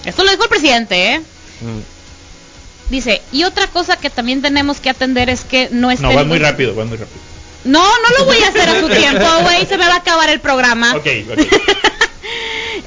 Esto 0.05 0.23
lo 0.23 0.31
dijo 0.31 0.43
el 0.43 0.49
presidente, 0.49 1.13
¿eh? 1.13 1.19
Mm. 1.61 2.89
Dice, 2.89 3.21
y 3.31 3.43
otra 3.43 3.67
cosa 3.67 3.97
que 3.97 4.09
también 4.09 4.41
tenemos 4.41 4.79
que 4.79 4.89
atender 4.89 5.29
es 5.29 5.41
que 5.41 5.69
no 5.71 5.91
estén 5.91 6.09
No, 6.09 6.15
vas 6.15 6.25
muy 6.25 6.39
rápido, 6.39 6.73
vas 6.73 6.87
muy 6.87 6.97
rápido. 6.97 7.19
No, 7.65 7.83
no 7.83 8.17
lo 8.17 8.25
voy 8.25 8.37
a 8.41 8.47
hacer 8.47 8.69
a 8.69 8.79
su 8.79 8.89
tiempo, 8.89 9.25
güey, 9.43 9.65
se 9.65 9.77
me 9.77 9.85
va 9.85 9.95
a 9.95 9.97
acabar 9.97 10.29
el 10.29 10.39
programa. 10.39 10.95
Ok, 10.95 11.07
ok. 11.31 11.39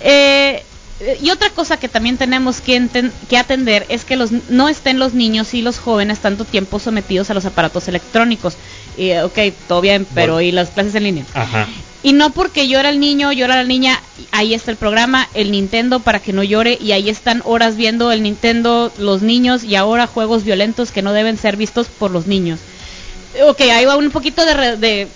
Eh, 0.05 0.65
y 1.21 1.31
otra 1.31 1.51
cosa 1.51 1.77
que 1.79 1.89
también 1.89 2.17
tenemos 2.17 2.61
que, 2.61 3.11
que 3.29 3.37
atender 3.37 3.87
es 3.89 4.05
que 4.05 4.17
los, 4.17 4.31
no 4.49 4.69
estén 4.69 4.99
los 4.99 5.15
niños 5.15 5.55
y 5.55 5.63
los 5.63 5.79
jóvenes 5.79 6.19
tanto 6.19 6.45
tiempo 6.45 6.81
sometidos 6.81 7.31
a 7.31 7.35
los 7.35 7.45
aparatos 7.45 7.87
electrónicos. 7.87 8.57
Y, 8.97 9.13
ok, 9.15 9.39
todo 9.69 9.81
bien, 9.81 10.07
pero 10.15 10.35
Bueno. 10.35 10.49
¿y 10.49 10.53
las 10.53 10.71
clases 10.71 10.95
en 10.97 11.05
línea? 11.05 11.25
Ajá. 11.35 11.69
Y 12.05 12.13
no 12.15 12.31
porque 12.31 12.67
yo 12.69 12.81
era 12.81 12.89
el 12.91 12.99
niño, 12.99 13.31
yo 13.33 13.45
era 13.45 13.57
la 13.57 13.65
niña, 13.65 14.01
ahí 14.33 14.55
está 14.55 14.71
el 14.73 14.77
programa, 14.77 15.29
el 15.35 15.53
Nintendo 15.53 16.01
para 16.01 16.19
que 16.19 16.33
no 16.33 16.43
llore 16.43 16.77
y 16.81 16.93
ahí 16.93 17.09
están 17.09 17.43
horas 17.45 17.77
viendo 17.77 18.11
el 18.11 18.23
Nintendo, 18.25 18.93
los 18.99 19.23
niños 19.23 19.63
y 19.63 19.77
ahora 19.77 20.07
juegos 20.09 20.43
violentos 20.43 20.91
que 20.91 21.03
no 21.03 21.13
deben 21.13 21.39
ser 21.39 21.57
vistos 21.57 21.87
por 21.87 22.11
los 22.11 22.27
niños. 22.27 22.59
Ok, 23.47 23.61
ahí 23.63 23.85
va 23.85 23.97
un 23.97 24.11
poquito 24.11 24.45
de, 24.45 24.55
re- 24.55 24.77
de, 24.77 25.07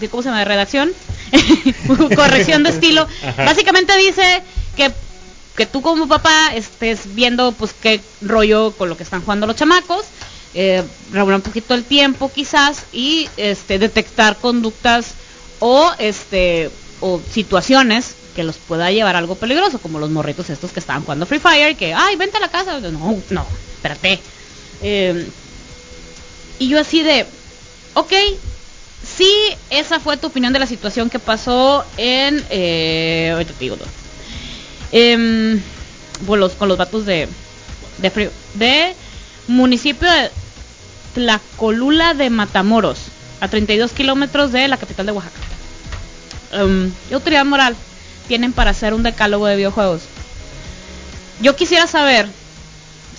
de- 0.00 0.08
¿cómo 0.08 0.22
se 0.22 0.28
llama? 0.30 0.38
De 0.38 0.46
redacción, 0.46 0.90
corrección 2.16 2.62
de 2.62 2.70
estilo. 2.70 3.06
Ajá. 3.22 3.44
Básicamente 3.44 3.96
dice 3.98 4.42
que 4.76 4.90
que 5.56 5.66
tú 5.66 5.82
como 5.82 6.08
papá 6.08 6.54
estés 6.54 7.14
viendo 7.14 7.52
pues 7.52 7.74
qué 7.82 8.00
rollo 8.22 8.70
con 8.72 8.88
lo 8.88 8.96
que 8.96 9.02
están 9.02 9.20
jugando 9.20 9.46
los 9.46 9.56
chamacos, 9.56 10.06
eh, 10.54 10.82
regular 11.12 11.36
un 11.36 11.42
poquito 11.42 11.74
el 11.74 11.84
tiempo 11.84 12.30
quizás 12.34 12.84
y 12.94 13.28
este 13.36 13.78
detectar 13.78 14.36
conductas 14.38 15.08
o 15.60 15.92
este 15.98 16.70
o 17.00 17.20
situaciones 17.32 18.14
que 18.34 18.42
los 18.44 18.56
pueda 18.56 18.90
llevar 18.90 19.16
a 19.16 19.18
algo 19.20 19.34
peligroso, 19.36 19.78
como 19.80 19.98
los 19.98 20.10
morritos 20.10 20.50
estos 20.50 20.70
que 20.72 20.80
estaban 20.80 21.02
jugando 21.02 21.26
Free 21.26 21.38
Fire, 21.40 21.76
que 21.76 21.94
ay 21.94 22.16
vente 22.16 22.36
a 22.36 22.40
la 22.40 22.48
casa, 22.50 22.78
no, 22.80 23.16
no, 23.30 23.46
espérate. 23.76 24.20
Eh, 24.82 25.26
y 26.58 26.68
yo 26.68 26.78
así 26.78 27.02
de, 27.02 27.26
ok, 27.94 28.12
sí, 29.16 29.30
esa 29.70 29.98
fue 30.00 30.16
tu 30.18 30.26
opinión 30.28 30.52
de 30.52 30.58
la 30.58 30.66
situación 30.66 31.08
que 31.10 31.18
pasó 31.18 31.84
en, 31.96 32.44
eh, 32.50 33.30
ahorita 33.32 33.52
te 33.54 33.64
digo, 33.64 33.76
¿no? 33.76 33.84
Em, 34.92 35.60
bueno, 36.26 36.46
los- 36.46 36.52
con 36.52 36.68
los 36.68 36.76
vatos 36.78 37.06
de, 37.06 37.28
de, 37.98 38.10
Free- 38.10 38.30
de 38.54 38.94
municipio 39.48 40.10
de 40.10 40.30
Tlacolula 41.14 42.14
de 42.14 42.30
Matamoros, 42.30 42.98
a 43.40 43.48
32 43.48 43.92
kilómetros 43.92 44.52
de 44.52 44.68
la 44.68 44.76
capital 44.76 45.06
de 45.06 45.12
Oaxaca. 45.12 45.38
Em, 46.52 46.92
¿Qué 47.08 47.14
autoridad 47.14 47.44
moral 47.44 47.76
tienen 48.28 48.52
para 48.52 48.70
hacer 48.70 48.94
un 48.94 49.02
decálogo 49.02 49.46
de 49.46 49.56
videojuegos? 49.56 50.02
Yo 51.40 51.56
quisiera 51.56 51.86
saber 51.86 52.28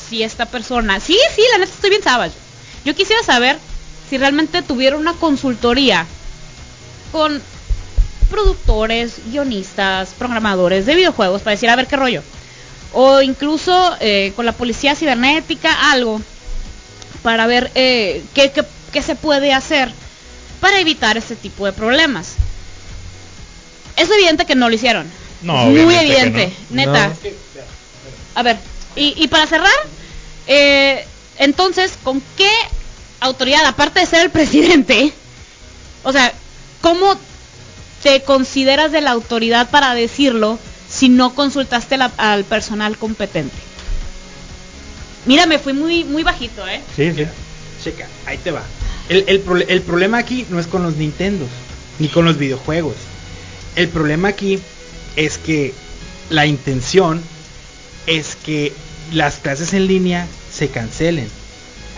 si 0.10 0.24
esta 0.24 0.46
persona, 0.46 1.00
sí, 1.00 1.18
sí, 1.36 1.42
la 1.54 1.60
neta 1.60 1.72
estoy 1.74 1.90
bien 1.90 2.04
savage. 2.04 2.36
Yo 2.86 2.96
quisiera 2.96 3.24
saber 3.24 3.58
si 4.10 4.18
realmente 4.18 4.62
tuvieron 4.62 5.02
una 5.02 5.14
consultoría 5.14 6.06
con 7.12 7.42
productores, 8.30 9.16
guionistas, 9.32 10.10
programadores 10.18 10.86
de 10.86 10.96
videojuegos 10.96 11.42
para 11.42 11.52
decir 11.56 11.70
a 11.70 11.76
ver 11.76 11.88
qué 11.88 11.96
rollo. 11.98 12.24
O 12.94 13.22
incluso 13.22 13.96
eh, 14.02 14.34
con 14.36 14.46
la 14.46 14.52
policía 14.52 14.96
cibernética, 14.96 15.92
algo, 15.92 16.22
para 17.24 17.48
ver 17.48 17.72
eh, 17.76 18.24
qué- 18.34 18.52
qué 18.92 19.02
se 19.02 19.16
puede 19.16 19.54
hacer 19.54 19.92
para 20.60 20.80
evitar 20.80 21.18
este 21.18 21.36
tipo 21.36 21.66
de 21.66 21.74
problemas. 21.74 22.36
Es 23.98 24.10
evidente 24.10 24.46
que 24.46 24.56
no 24.56 24.70
lo 24.70 24.76
hicieron. 24.76 25.08
No, 25.42 25.62
Es 25.70 25.84
muy 25.86 25.96
evidente, 25.96 26.54
no. 26.70 26.76
neta. 26.76 27.08
No. 27.08 27.14
A 28.36 28.44
ver, 28.44 28.58
y, 28.96 29.14
y 29.18 29.28
para 29.28 29.48
cerrar, 29.48 29.72
eh, 30.48 31.06
entonces, 31.38 31.94
¿con 32.04 32.22
qué 32.38 32.50
autoridad, 33.20 33.66
aparte 33.66 34.00
de 34.00 34.06
ser 34.06 34.22
el 34.22 34.30
presidente, 34.32 35.12
o 36.04 36.12
sea, 36.12 36.32
cómo 36.82 37.16
te 38.04 38.22
consideras 38.24 38.92
de 38.92 39.02
la 39.02 39.12
autoridad 39.12 39.70
para 39.70 39.94
decirlo 39.94 40.58
si 40.90 41.10
no 41.10 41.36
consultaste 41.36 41.98
la- 41.98 42.12
al 42.18 42.44
personal 42.46 42.98
competente? 42.98 43.56
Mira, 45.26 45.46
me 45.46 45.60
fui 45.60 45.74
muy, 45.74 46.04
muy 46.04 46.24
bajito, 46.24 46.68
¿eh? 46.68 46.82
Sí, 46.96 47.12
sí. 47.16 47.26
Checa, 47.84 48.08
ahí 48.26 48.38
te 48.38 48.52
va. 48.52 48.64
El, 49.10 49.24
el 49.28 49.66
el 49.68 49.82
problema 49.82 50.18
aquí 50.20 50.46
no 50.50 50.60
es 50.60 50.68
con 50.68 50.84
los 50.84 50.96
Nintendos, 50.96 51.50
ni 52.00 52.08
con 52.08 52.26
los 52.26 52.38
videojuegos. 52.38 52.96
El 53.76 53.88
problema 53.90 54.30
aquí 54.30 54.60
es 55.16 55.38
que 55.38 55.74
la 56.30 56.46
intención 56.46 57.22
es 58.08 58.36
que 58.36 58.74
las 59.14 59.36
clases 59.36 59.74
en 59.74 59.88
línea 59.88 60.28
se 60.54 60.70
cancelen. 60.70 61.28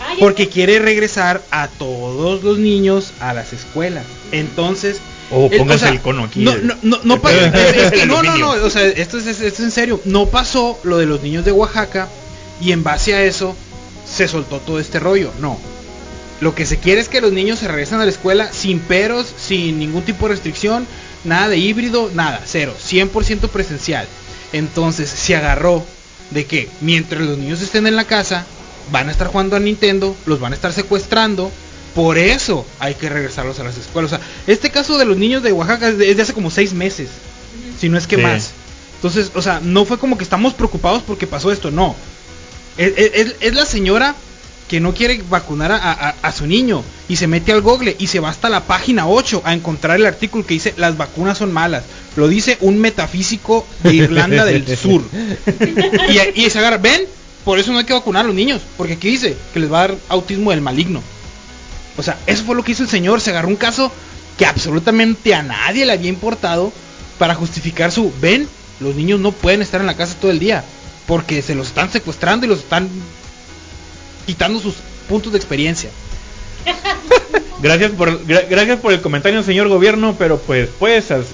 Ah, 0.00 0.14
Porque 0.18 0.48
quiere 0.48 0.78
regresar 0.80 1.42
a 1.50 1.68
todos 1.68 2.42
los 2.42 2.58
niños 2.58 3.12
a 3.20 3.32
las 3.34 3.52
escuelas. 3.52 4.04
Entonces... 4.32 4.98
O 5.30 5.48
el- 5.50 5.58
póngase 5.58 5.88
el 5.88 6.00
cono 6.00 6.24
aquí. 6.24 6.40
No, 6.44 6.54
no, 6.58 6.76
no, 6.82 6.98
no, 7.04 7.20
pa- 7.22 7.32
El 7.32 7.54
es 7.54 7.92
que 7.92 8.06
no, 8.06 8.22
no, 8.22 8.36
no, 8.36 8.50
o 8.50 8.70
sea, 8.70 8.84
esto 8.86 9.18
es, 9.18 9.26
esto 9.26 9.44
es 9.46 9.60
en 9.60 9.70
serio. 9.70 10.00
No 10.04 10.26
pasó 10.26 10.78
lo 10.84 10.98
de 10.98 11.06
los 11.06 11.22
niños 11.22 11.44
de 11.44 11.52
Oaxaca 11.52 12.08
y 12.60 12.72
en 12.72 12.82
base 12.82 13.14
a 13.14 13.22
eso 13.24 13.56
se 14.06 14.28
soltó 14.28 14.58
todo 14.58 14.78
este 14.78 15.00
rollo. 15.00 15.30
No. 15.40 15.58
Lo 16.40 16.54
que 16.54 16.66
se 16.66 16.78
quiere 16.78 17.00
es 17.00 17.08
que 17.08 17.20
los 17.22 17.32
niños 17.32 17.60
se 17.60 17.68
regresen 17.68 18.00
a 18.00 18.04
la 18.04 18.10
escuela 18.10 18.52
sin 18.52 18.80
peros, 18.80 19.32
sin 19.38 19.78
ningún 19.78 20.02
tipo 20.02 20.26
de 20.28 20.34
restricción, 20.34 20.86
nada 21.24 21.48
de 21.48 21.58
híbrido, 21.58 22.10
nada, 22.14 22.42
cero, 22.46 22.74
100% 22.80 23.48
presencial. 23.48 24.06
Entonces 24.52 25.10
se 25.10 25.34
agarró 25.36 25.84
de 26.30 26.46
que 26.46 26.68
mientras 26.80 27.22
los 27.22 27.38
niños 27.38 27.60
estén 27.60 27.86
en 27.86 27.96
la 27.96 28.04
casa, 28.06 28.46
van 28.92 29.08
a 29.08 29.12
estar 29.12 29.26
jugando 29.28 29.56
a 29.56 29.60
Nintendo, 29.60 30.16
los 30.26 30.40
van 30.40 30.52
a 30.52 30.56
estar 30.56 30.72
secuestrando. 30.72 31.50
Por 31.94 32.18
eso 32.18 32.66
hay 32.80 32.94
que 32.94 33.08
regresarlos 33.08 33.58
a 33.60 33.64
las 33.64 33.76
escuelas. 33.76 34.12
O 34.12 34.16
sea, 34.16 34.24
este 34.46 34.70
caso 34.70 34.98
de 34.98 35.04
los 35.04 35.16
niños 35.16 35.42
de 35.42 35.52
Oaxaca 35.52 35.88
es 35.88 35.98
de, 35.98 36.10
es 36.10 36.16
de 36.16 36.22
hace 36.22 36.32
como 36.34 36.50
seis 36.50 36.72
meses, 36.72 37.08
si 37.80 37.88
no 37.88 37.96
es 37.98 38.06
que 38.06 38.16
Sí. 38.16 38.22
más. 38.22 38.50
Entonces, 38.96 39.30
o 39.34 39.42
sea, 39.42 39.60
no 39.62 39.84
fue 39.84 39.98
como 39.98 40.16
que 40.18 40.24
estamos 40.24 40.54
preocupados 40.54 41.02
porque 41.06 41.26
pasó 41.26 41.52
esto, 41.52 41.70
no. 41.70 41.94
Es, 42.76 42.92
es- 42.96 43.34
es 43.40 43.54
la 43.54 43.64
señora 43.66 44.14
que 44.68 44.80
no 44.80 44.94
quiere 44.94 45.22
vacunar 45.28 45.72
a, 45.72 45.76
a- 45.92 46.14
a 46.22 46.32
su 46.32 46.46
niño 46.46 46.82
y 47.08 47.16
se 47.16 47.26
mete 47.26 47.52
al 47.52 47.60
google 47.60 47.94
y 47.98 48.06
se 48.06 48.18
va 48.20 48.30
hasta 48.30 48.48
la 48.48 48.64
página 48.64 49.06
8 49.06 49.42
a 49.44 49.52
encontrar 49.52 49.96
el 49.96 50.06
artículo 50.06 50.46
que 50.46 50.54
dice 50.54 50.72
las 50.76 50.96
vacunas 50.96 51.38
son 51.38 51.52
malas. 51.52 51.84
Lo 52.16 52.28
dice 52.28 52.56
un 52.60 52.78
metafísico 52.78 53.66
de 53.82 53.94
Irlanda 53.94 54.44
del 54.44 54.76
Sur. 54.78 55.02
Y, 56.34 56.42
y 56.44 56.50
se 56.50 56.58
agarra, 56.58 56.78
ven, 56.78 57.02
por 57.44 57.58
eso 57.58 57.72
no 57.72 57.78
hay 57.78 57.84
que 57.84 57.92
vacunar 57.92 58.24
a 58.24 58.26
los 58.28 58.34
niños, 58.34 58.62
porque 58.78 58.94
aquí 58.94 59.08
dice 59.10 59.36
que 59.52 59.60
les 59.60 59.70
va 59.72 59.82
a 59.84 59.88
dar 59.88 59.96
autismo 60.08 60.50
del 60.50 60.60
maligno. 60.60 61.02
O 61.96 62.02
sea, 62.02 62.16
eso 62.26 62.44
fue 62.44 62.56
lo 62.56 62.64
que 62.64 62.72
hizo 62.72 62.82
el 62.82 62.88
señor, 62.88 63.20
se 63.20 63.30
agarró 63.30 63.48
un 63.48 63.56
caso 63.56 63.92
que 64.38 64.46
absolutamente 64.46 65.34
a 65.34 65.42
nadie 65.42 65.84
le 65.86 65.92
había 65.92 66.08
importado 66.08 66.72
para 67.18 67.34
justificar 67.34 67.92
su, 67.92 68.12
ven, 68.20 68.48
los 68.80 68.94
niños 68.96 69.20
no 69.20 69.30
pueden 69.30 69.62
estar 69.62 69.80
en 69.80 69.86
la 69.86 69.94
casa 69.96 70.16
todo 70.20 70.30
el 70.32 70.38
día, 70.40 70.64
porque 71.06 71.42
se 71.42 71.54
los 71.54 71.68
están 71.68 71.92
secuestrando 71.92 72.46
y 72.46 72.48
los 72.48 72.60
están 72.60 72.88
quitando 74.26 74.60
sus 74.60 74.74
puntos 75.08 75.32
de 75.32 75.38
experiencia. 75.38 75.90
Gracias 77.60 77.92
por 77.92 78.24
gra- 78.26 78.46
gracias 78.48 78.78
por 78.80 78.92
el 78.92 79.00
comentario, 79.00 79.42
señor 79.42 79.68
gobierno, 79.68 80.14
pero 80.18 80.38
pues 80.38 80.68
puedes 80.78 81.10
as- 81.10 81.26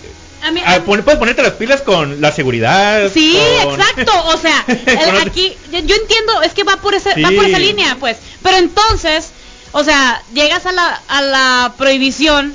A 0.43 0.51
mí- 0.53 0.62
a- 0.64 0.80
pon- 0.84 1.03
puedes 1.03 1.18
ponerte 1.18 1.43
las 1.43 1.53
pilas 1.53 1.82
con 1.82 2.20
la 2.20 2.30
seguridad. 2.32 3.11
Sí, 3.12 3.36
con- 3.64 3.80
exacto. 3.80 4.12
O 4.26 4.36
sea, 4.36 4.64
el- 4.86 5.26
aquí 5.28 5.57
yo, 5.72 5.78
yo 5.80 5.95
entiendo, 5.97 6.43
es 6.43 6.53
que 6.53 6.64
va 6.64 6.76
por 6.76 6.95
ese, 6.95 7.11
va 7.20 7.30
por 7.30 7.45
esa 7.45 7.59
línea, 7.59 7.97
pues. 7.99 8.16
Pero 8.43 8.57
entonces, 8.59 9.30
o 9.72 9.82
sea, 9.84 10.22
llegas 10.34 10.66
a 10.66 10.72
la, 10.72 11.01
a 11.09 11.22
la 11.22 11.74
prohibición 11.76 12.55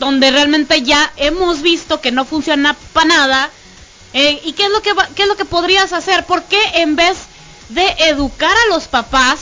donde 0.00 0.30
realmente 0.32 0.82
ya 0.82 1.12
hemos 1.16 1.62
visto 1.62 2.00
que 2.00 2.10
no 2.10 2.24
funciona 2.24 2.74
para 2.92 3.06
nada. 3.06 3.50
eh, 4.14 4.40
¿Y 4.44 4.52
qué 4.52 4.64
es 4.64 4.70
lo 4.70 4.82
que 4.82 4.92
va- 4.94 5.08
qué 5.14 5.22
es 5.22 5.28
lo 5.28 5.36
que 5.36 5.44
podrías 5.44 5.92
hacer? 5.92 6.24
¿Por 6.26 6.42
qué 6.44 6.60
en 6.74 6.96
vez 6.96 7.18
de 7.68 7.86
educar 8.08 8.50
a 8.66 8.74
los 8.74 8.88
papás, 8.88 9.38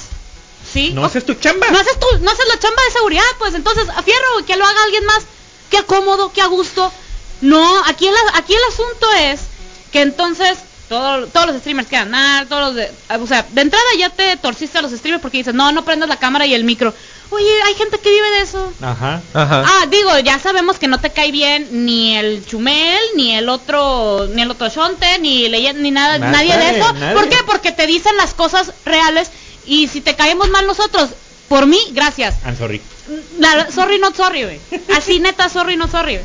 sí? 0.73 0.91
No 0.93 1.03
O- 1.03 1.05
haces 1.07 1.25
tu 1.27 1.35
chamba. 1.35 1.67
no 1.71 1.79
haces, 1.79 1.99
tu- 1.99 2.19
no 2.21 2.31
haces 2.31 2.47
la 2.49 2.59
chamba 2.59 2.83
de 2.87 2.93
seguridad, 2.93 3.25
pues 3.39 3.55
entonces 3.55 3.89
a 3.89 4.03
fierro 4.03 4.45
que 4.47 4.57
lo 4.57 4.65
haga 4.65 4.83
alguien 4.85 5.05
más, 5.07 5.23
que 5.71 5.83
cómodo, 5.85 6.33
que 6.33 6.41
a 6.43 6.47
gusto. 6.47 6.93
No, 7.41 7.83
aquí 7.87 8.07
el, 8.07 8.15
aquí 8.35 8.55
el 8.55 8.61
asunto 8.73 9.07
es 9.19 9.41
que 9.93 10.03
entonces 10.03 10.59
todo- 10.89 11.27
todos 11.29 11.47
los 11.47 11.57
streamers 11.59 11.89
quedan 11.89 12.11
mal, 12.11 12.47
todos 12.49 12.63
los 12.63 12.75
de, 12.75 12.91
o 13.21 13.27
sea, 13.27 13.47
de 13.49 13.61
entrada 13.63 13.85
ya 13.99 14.11
te 14.11 14.37
torciste 14.37 14.79
a 14.79 14.83
los 14.83 14.91
streamers 14.93 15.23
porque 15.23 15.39
dices, 15.39 15.55
no, 15.55 15.71
no 15.73 15.85
prendas 15.85 16.09
la 16.09 16.19
cámara 16.19 16.47
y 16.47 16.55
el 16.55 16.65
micro. 16.65 16.93
Oye, 17.33 17.63
hay 17.63 17.75
gente 17.75 18.01
que 18.01 18.11
vive 18.11 18.29
de 18.31 18.41
eso. 18.41 18.73
Ajá. 18.83 19.23
Ajá. 19.35 19.65
Ah, 19.65 19.87
digo, 19.89 20.19
ya 20.19 20.41
sabemos 20.41 20.81
que 20.81 20.89
no 20.89 20.99
te 21.01 21.11
cae 21.11 21.31
bien 21.31 21.69
ni 21.87 22.17
el 22.17 22.45
Chumel, 22.45 22.99
ni 23.15 23.37
el 23.37 23.49
otro, 23.49 24.27
ni 24.35 24.43
el 24.43 24.51
otro 24.51 24.69
Shonte, 24.69 25.21
ni 25.21 25.49
Leyen, 25.49 25.81
ni 25.81 25.93
nada, 25.93 26.19
Nada, 26.19 26.33
nadie 26.33 26.57
de 26.57 26.79
eso. 26.81 26.93
nadie. 26.95 27.15
¿Por 27.15 27.29
qué? 27.29 27.37
Porque 27.47 27.71
te 27.71 27.87
dicen 27.87 28.17
las 28.17 28.35
cosas 28.35 28.73
reales 28.85 29.31
y 29.67 29.89
si 29.89 30.01
te 30.01 30.15
caemos 30.17 30.49
mal 30.51 30.67
nosotros, 30.67 31.11
por 31.49 31.67
mí, 31.67 31.79
gracias. 31.93 32.37
I'm 32.45 32.57
sorry. 32.57 32.81
La- 33.39 33.71
sorry, 33.71 33.99
not 33.99 34.17
sorry, 34.17 34.45
güey. 34.45 34.61
Así 34.97 35.19
neta, 35.21 35.49
sorry, 35.49 35.77
not 35.77 35.91
sorry. 35.91 36.19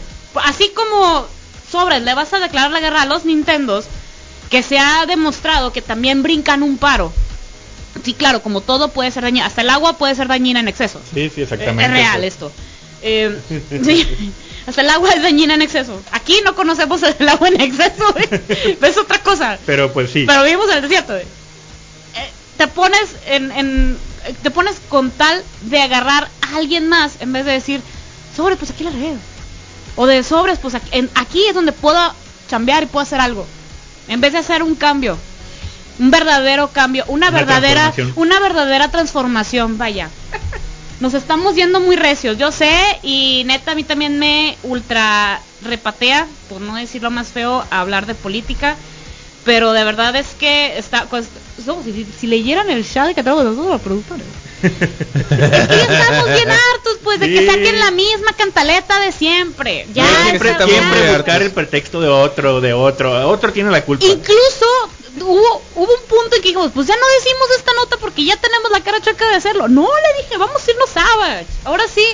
Así 0.44 0.70
como 0.76 1.28
sobres, 1.72 2.04
le 2.04 2.14
vas 2.14 2.32
a 2.34 2.40
declarar 2.40 2.72
la 2.72 2.80
guerra 2.80 3.02
a 3.04 3.06
los 3.06 3.26
Nintendos, 3.26 3.86
que 4.50 4.62
se 4.62 4.78
ha 4.78 5.06
demostrado 5.08 5.74
que 5.74 5.82
también 5.82 6.22
brincan 6.24 6.62
un 6.64 6.78
paro. 6.78 7.12
Sí, 8.04 8.14
claro, 8.14 8.42
como 8.44 8.62
todo 8.62 8.90
puede 8.90 9.10
ser 9.10 9.24
dañino, 9.24 9.46
hasta 9.46 9.62
el 9.62 9.70
agua 9.70 9.98
puede 9.98 10.14
ser 10.16 10.28
dañina 10.28 10.60
en 10.60 10.68
exceso. 10.68 11.02
Sí, 11.14 11.32
sí, 11.34 11.42
exactamente. 11.42 11.86
Es 11.86 11.92
real 11.92 12.24
esto. 12.24 12.52
Eh, 13.02 13.40
sí, 13.84 14.32
hasta 14.68 14.82
el 14.82 14.90
agua 14.90 15.10
es 15.12 15.22
dañina 15.24 15.56
en 15.56 15.62
exceso. 15.62 16.02
Aquí 16.12 16.40
no 16.44 16.56
conocemos 16.56 17.02
el 17.04 17.30
agua 17.30 17.48
en 17.48 17.62
exceso, 17.62 18.14
güey. 18.14 18.78
es 18.82 18.98
otra 18.98 19.20
cosa. 19.24 19.58
Pero 19.66 19.92
pues 19.94 20.12
sí. 20.12 20.26
Pero 20.28 20.44
vivimos 20.44 20.70
en 20.70 20.76
el 20.76 20.82
desierto. 20.84 21.14
güey. 21.14 21.26
Te 22.58 22.68
pones 22.68 23.16
en, 23.28 23.52
en- 23.52 23.98
te 24.42 24.50
pones 24.52 24.78
con 24.90 25.12
tal 25.12 25.44
de 25.62 25.82
agarrar 25.82 26.30
a 26.42 26.56
alguien 26.58 26.88
más 26.88 27.14
en 27.20 27.32
vez 27.34 27.46
de 27.46 27.52
decir, 27.52 27.82
sobre, 28.36 28.56
pues 28.56 28.72
aquí 28.72 28.84
la 28.84 28.90
regué. 28.92 29.16
O 29.96 30.08
de 30.08 30.24
sobres, 30.24 30.60
pues 30.60 30.76
aquí, 30.76 30.90
en- 30.92 31.10
aquí 31.16 31.46
es 31.48 31.54
donde 31.54 31.72
puedo 31.72 32.00
chambear 32.50 32.84
y 32.84 32.88
puedo 32.88 33.04
hacer 33.04 33.20
algo. 33.22 33.46
En 34.08 34.22
vez 34.22 34.34
de 34.34 34.40
hacer 34.40 34.64
un 34.64 34.76
cambio. 34.76 35.18
Un 35.98 36.12
verdadero 36.12 36.72
cambio, 36.72 37.06
una, 37.08 37.30
Una 37.30 37.38
verdadera 37.38 37.94
una 38.16 38.40
verdadera 38.40 38.92
transformación, 38.92 39.78
vaya. 39.78 40.10
Nos 41.00 41.14
estamos 41.14 41.56
yendo 41.56 41.80
muy 41.80 41.96
recios, 41.98 42.38
yo 42.38 42.52
sé, 42.52 42.74
y 43.04 43.44
neta 43.46 43.72
a 43.72 43.76
mí 43.76 43.84
también 43.84 44.18
me 44.20 44.58
ultra 44.64 45.42
repatea, 45.62 46.28
por 46.50 46.62
no 46.62 46.76
decirlo 46.76 47.12
más 47.12 47.28
feo, 47.30 47.66
a 47.70 47.80
hablar 47.82 48.06
de 48.06 48.16
política, 48.16 48.76
pero 49.44 49.74
de 49.74 49.84
verdad 49.84 50.16
es 50.16 50.28
que 50.38 50.78
está, 50.78 51.08
no, 51.66 51.82
si, 51.84 52.06
si 52.20 52.28
leyeran 52.28 52.70
el 52.70 52.88
chat 52.90 53.10
que 53.10 53.24
tenemos 53.24 53.44
nosotros 53.44 53.68
los 53.72 53.82
productores. 53.82 54.26
es 54.64 54.72
que 54.72 55.76
ya 55.78 55.86
estamos 56.04 56.26
bien 56.28 56.50
hartos, 56.50 56.98
pues, 57.04 57.20
de 57.20 57.28
que 57.28 57.46
saquen 57.46 57.80
la 57.80 57.92
misma 57.92 58.34
cantaleta 58.34 59.00
de 59.00 59.12
siempre. 59.12 59.88
Ya, 59.94 60.06
siempre, 60.24 60.50
esa- 60.50 60.60
ya. 60.60 60.66
siempre 60.68 61.02
muy 61.08 61.16
buscar 61.16 61.42
el 61.42 61.52
pretexto 61.52 62.02
de 62.02 62.10
otro, 62.10 62.62
de 62.62 62.74
otro. 62.74 63.30
Otro 63.30 63.54
tiene 63.54 63.72
la 63.72 63.84
culpa. 63.84 64.06
Incluso 64.06 64.66
hubo, 65.22 65.62
hubo 65.76 65.94
un 65.94 66.08
punto 66.10 66.36
en 66.36 66.42
que 66.42 66.50
dijimos, 66.50 66.72
pues 66.74 66.88
ya 66.88 66.96
no 66.96 67.06
decimos 67.20 67.48
esta 67.58 67.72
nota 67.74 67.98
porque 67.98 68.26
ya 68.26 68.36
tenemos 68.38 68.72
la 68.72 68.82
cara 68.82 69.02
chueca 69.02 69.28
de 69.30 69.36
hacerlo. 69.36 69.68
No, 69.68 69.84
le 69.88 70.24
dije, 70.24 70.38
vamos 70.38 70.62
a 70.68 70.72
irnos 70.72 70.90
Savage. 70.90 71.48
Ahora 71.64 71.86
sí. 71.94 72.06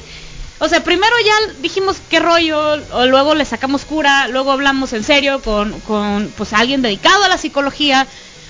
O 0.63 0.69
sea, 0.69 0.83
primero 0.83 1.15
ya 1.25 1.53
dijimos 1.59 1.97
qué 2.07 2.19
rollo, 2.19 2.59
o 2.91 3.05
luego 3.07 3.33
le 3.33 3.45
sacamos 3.45 3.83
cura, 3.83 4.27
luego 4.27 4.51
hablamos 4.51 4.93
en 4.93 5.03
serio 5.03 5.41
con, 5.41 5.79
con 5.81 6.31
pues 6.37 6.53
alguien 6.53 6.83
dedicado 6.83 7.23
a 7.23 7.29
la 7.29 7.39
psicología. 7.39 8.05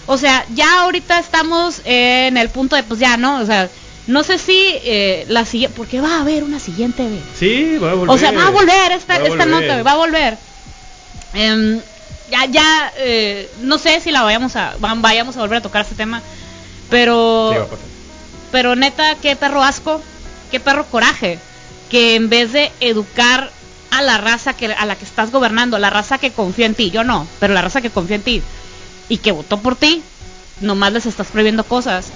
O 0.07 0.17
sea, 0.17 0.45
ya 0.53 0.81
ahorita 0.81 1.19
estamos 1.19 1.81
en 1.85 2.37
el 2.37 2.49
punto 2.49 2.75
de 2.75 2.83
pues 2.83 2.99
ya, 2.99 3.17
¿no? 3.17 3.39
O 3.39 3.45
sea, 3.45 3.69
no 4.07 4.23
sé 4.23 4.37
si 4.37 4.57
eh, 4.83 5.25
la 5.29 5.45
siguiente, 5.45 5.75
porque 5.77 6.01
va 6.01 6.17
a 6.17 6.21
haber 6.21 6.43
una 6.43 6.59
siguiente 6.59 7.07
vez. 7.07 7.21
Sí, 7.37 7.77
va 7.77 7.91
a 7.91 7.93
volver. 7.93 8.15
O 8.15 8.17
sea, 8.17 8.31
va 8.31 8.47
a 8.47 8.49
volver 8.49 8.91
esta, 8.91 9.17
Va 9.19 9.23
a 9.23 9.27
esta 9.27 9.45
volver. 9.45 9.47
nota, 9.69 9.83
va 9.83 9.91
a 9.91 9.97
volver. 9.97 10.37
Em, 11.33 11.81
ya, 12.29 12.45
ya, 12.45 12.93
eh, 12.97 13.51
no 13.61 13.77
sé 13.77 14.01
si 14.01 14.11
la 14.11 14.23
vayamos 14.23 14.55
a, 14.55 14.75
va- 14.83 14.93
vayamos 14.95 15.37
a 15.37 15.41
volver 15.41 15.59
a 15.59 15.61
tocar 15.61 15.83
este 15.83 15.95
tema, 15.95 16.21
pero, 16.89 17.49
Sí, 17.51 17.57
va 17.57 17.63
a 17.63 17.67
pasar. 17.69 17.85
pero 18.51 18.75
neta, 18.75 19.15
qué 19.21 19.35
perro 19.35 19.63
asco, 19.63 20.01
qué 20.49 20.59
perro 20.59 20.87
coraje, 20.89 21.39
que 21.89 22.15
en 22.15 22.29
vez 22.29 22.51
de 22.53 22.71
educar 22.81 23.51
a 23.91 24.01
la 24.01 24.17
raza 24.17 24.53
que 24.55 24.67
a 24.73 24.85
la 24.85 24.95
que 24.97 25.05
estás 25.05 25.31
gobernando, 25.31 25.77
la 25.77 25.89
raza 25.89 26.17
que 26.17 26.31
confía 26.31 26.65
en 26.65 26.75
ti, 26.75 26.91
yo 26.91 27.03
no, 27.03 27.27
pero 27.39 27.53
la 27.53 27.61
raza 27.61 27.81
que 27.81 27.89
confía 27.91 28.15
en 28.17 28.23
ti 28.23 28.41
y 29.11 29.17
que 29.17 29.33
votó 29.33 29.57
por 29.57 29.75
ti, 29.75 30.01
nomás 30.61 30.93
les 30.93 31.05
estás 31.05 31.27
prohibiendo 31.27 31.65
cosas 31.65 32.07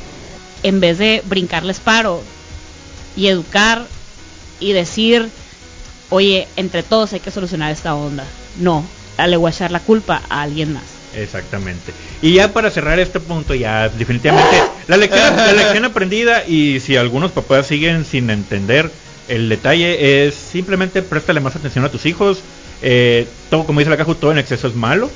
en 0.63 0.79
vez 0.79 0.97
de 0.97 1.21
brincarles 1.25 1.81
paro 1.81 2.23
y 3.17 3.27
educar 3.27 3.85
y 4.61 4.71
decir, 4.71 5.27
oye, 6.09 6.47
entre 6.55 6.83
todos 6.83 7.11
hay 7.11 7.19
que 7.19 7.31
solucionar 7.31 7.73
esta 7.73 7.95
onda. 7.95 8.23
No, 8.61 8.85
le 9.27 9.35
voy 9.35 9.49
a 9.49 9.53
echar 9.53 9.71
la 9.71 9.81
culpa 9.81 10.21
a 10.29 10.43
alguien 10.43 10.71
más. 10.71 10.83
Exactamente. 11.13 11.91
Y 12.21 12.35
ya 12.35 12.53
para 12.53 12.71
cerrar 12.71 12.97
este 12.97 13.19
punto, 13.19 13.53
ya 13.53 13.89
definitivamente 13.89 14.55
la 14.87 14.95
lección, 14.95 15.35
la 15.35 15.51
lección 15.51 15.83
aprendida 15.83 16.47
y 16.47 16.79
si 16.79 16.95
algunos 16.95 17.33
papás 17.33 17.67
siguen 17.67 18.05
sin 18.05 18.29
entender 18.29 18.89
el 19.27 19.49
detalle 19.49 20.27
es 20.27 20.33
simplemente 20.33 21.01
préstale 21.01 21.41
más 21.41 21.57
atención 21.57 21.83
a 21.83 21.89
tus 21.89 22.05
hijos. 22.05 22.39
Eh, 22.81 23.27
todo 23.49 23.65
como 23.65 23.79
dice 23.79 23.89
la 23.89 23.97
caja, 23.97 24.13
todo 24.13 24.31
en 24.31 24.37
exceso 24.37 24.69
es 24.69 24.75
malo. 24.75 25.11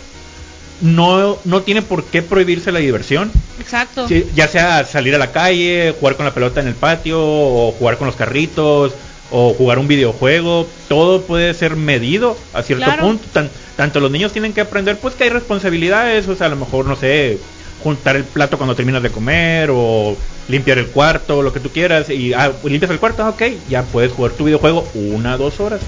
No, 0.82 1.40
no 1.44 1.62
tiene 1.64 1.82
por 1.82 2.06
qué 2.06 2.22
prohibirse 2.22 2.72
la 2.72 2.80
diversión. 2.80 3.32
Exacto. 3.60 4.08
Sí, 4.08 4.26
ya 4.34 4.48
sea 4.48 4.86
salir 4.86 5.14
a 5.16 5.18
la 5.18 5.32
calle, 5.32 5.94
jugar 6.00 6.16
con 6.16 6.26
la 6.26 6.34
pelota 6.34 6.62
en 6.62 6.68
el 6.68 6.76
patio, 6.76 7.20
o 7.22 7.72
jugar 7.74 7.98
con 7.98 8.08
los 8.08 8.16
carritos, 8.16 8.94
o 9.32 9.54
jugar 9.54 9.78
un 9.78 9.88
videojuego, 9.88 10.68
todo 10.88 11.24
puede 11.24 11.54
ser 11.54 11.76
medido 11.76 12.38
a 12.54 12.64
cierto 12.64 12.86
Claro. 12.86 13.04
punto. 13.04 13.28
Tan- 13.32 13.52
tanto 13.76 14.00
los 14.00 14.10
niños 14.10 14.32
tienen 14.32 14.54
que 14.54 14.62
aprender, 14.62 14.98
pues 15.00 15.16
que 15.16 15.26
hay 15.26 15.30
responsabilidades, 15.30 16.28
o 16.28 16.36
sea, 16.36 16.48
a 16.48 16.50
lo 16.50 16.56
mejor, 16.56 16.86
no 16.86 16.96
sé, 16.96 17.38
juntar 17.84 18.16
el 18.16 18.24
plato 18.24 18.58
cuando 18.58 18.76
terminas 18.76 19.04
de 19.04 19.10
comer, 19.12 19.70
o 19.72 20.18
limpiar 20.48 20.80
el 20.80 20.88
cuarto, 20.88 21.42
lo 21.44 21.54
que 21.54 21.60
tú 21.60 21.70
quieras, 21.70 22.10
y 22.10 22.34
ah, 22.34 22.52
limpias 22.64 22.90
el 22.92 23.00
cuarto, 23.00 23.24
ah, 23.24 23.30
ok, 23.30 23.44
ya 23.70 23.84
puedes 23.84 24.12
jugar 24.14 24.32
tu 24.32 24.46
videojuego 24.46 24.88
una, 24.96 25.38
dos 25.38 25.60
horas. 25.60 25.82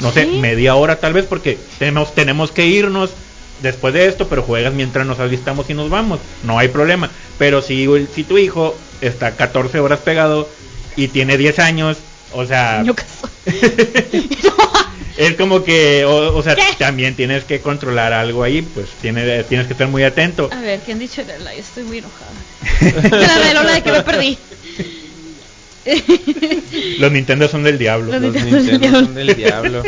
No 0.00 0.10
sé, 0.10 0.26
media 0.26 0.74
hora 0.74 0.96
tal 0.96 1.12
vez, 1.12 1.26
porque 1.26 1.58
tenemos, 1.78 2.14
tenemos 2.14 2.50
que 2.50 2.66
irnos 2.66 3.10
después 3.62 3.94
de 3.94 4.06
esto, 4.06 4.28
pero 4.28 4.42
juegas 4.42 4.74
mientras 4.74 5.06
nos 5.06 5.20
alistamos 5.20 5.70
y 5.70 5.74
nos 5.74 5.88
vamos. 5.88 6.20
No 6.44 6.58
hay 6.58 6.68
problema. 6.68 7.10
Pero 7.38 7.62
si, 7.62 7.88
si 8.14 8.24
tu 8.24 8.38
hijo 8.38 8.76
está 9.00 9.36
14 9.36 9.80
horas 9.80 10.00
pegado 10.00 10.48
y 10.96 11.08
tiene 11.08 11.38
10 11.38 11.58
años, 11.60 11.98
o 12.32 12.44
sea, 12.44 12.84
es 15.16 15.34
como 15.36 15.64
que, 15.64 16.04
o, 16.04 16.36
o 16.36 16.42
sea, 16.42 16.54
¿Qué? 16.54 16.62
también 16.78 17.14
tienes 17.14 17.44
que 17.44 17.60
controlar 17.60 18.12
algo 18.12 18.42
ahí, 18.42 18.62
pues 18.62 18.88
tienes, 19.00 19.46
tienes 19.48 19.66
que 19.66 19.72
estar 19.72 19.88
muy 19.88 20.02
atento. 20.02 20.50
A 20.52 20.60
ver, 20.60 20.80
¿quién 20.80 20.98
dicho 20.98 21.22
el 21.22 21.44
like? 21.44 21.60
Estoy 21.60 21.84
muy 21.84 21.98
enojada. 21.98 22.30
la 23.10 23.46
de 23.46 23.54
Lola 23.54 23.74
de 23.74 23.82
que 23.82 23.92
me 23.92 24.02
perdí. 24.02 24.38
Los 26.98 27.10
Nintendo 27.10 27.48
son 27.48 27.64
del 27.64 27.78
diablo. 27.78 28.12
Los 28.12 28.22
Los 28.22 28.34
Nintendo 28.34 28.60
Nintendo 28.60 29.00
son 29.00 29.14
del 29.14 29.34
diablo. 29.34 29.82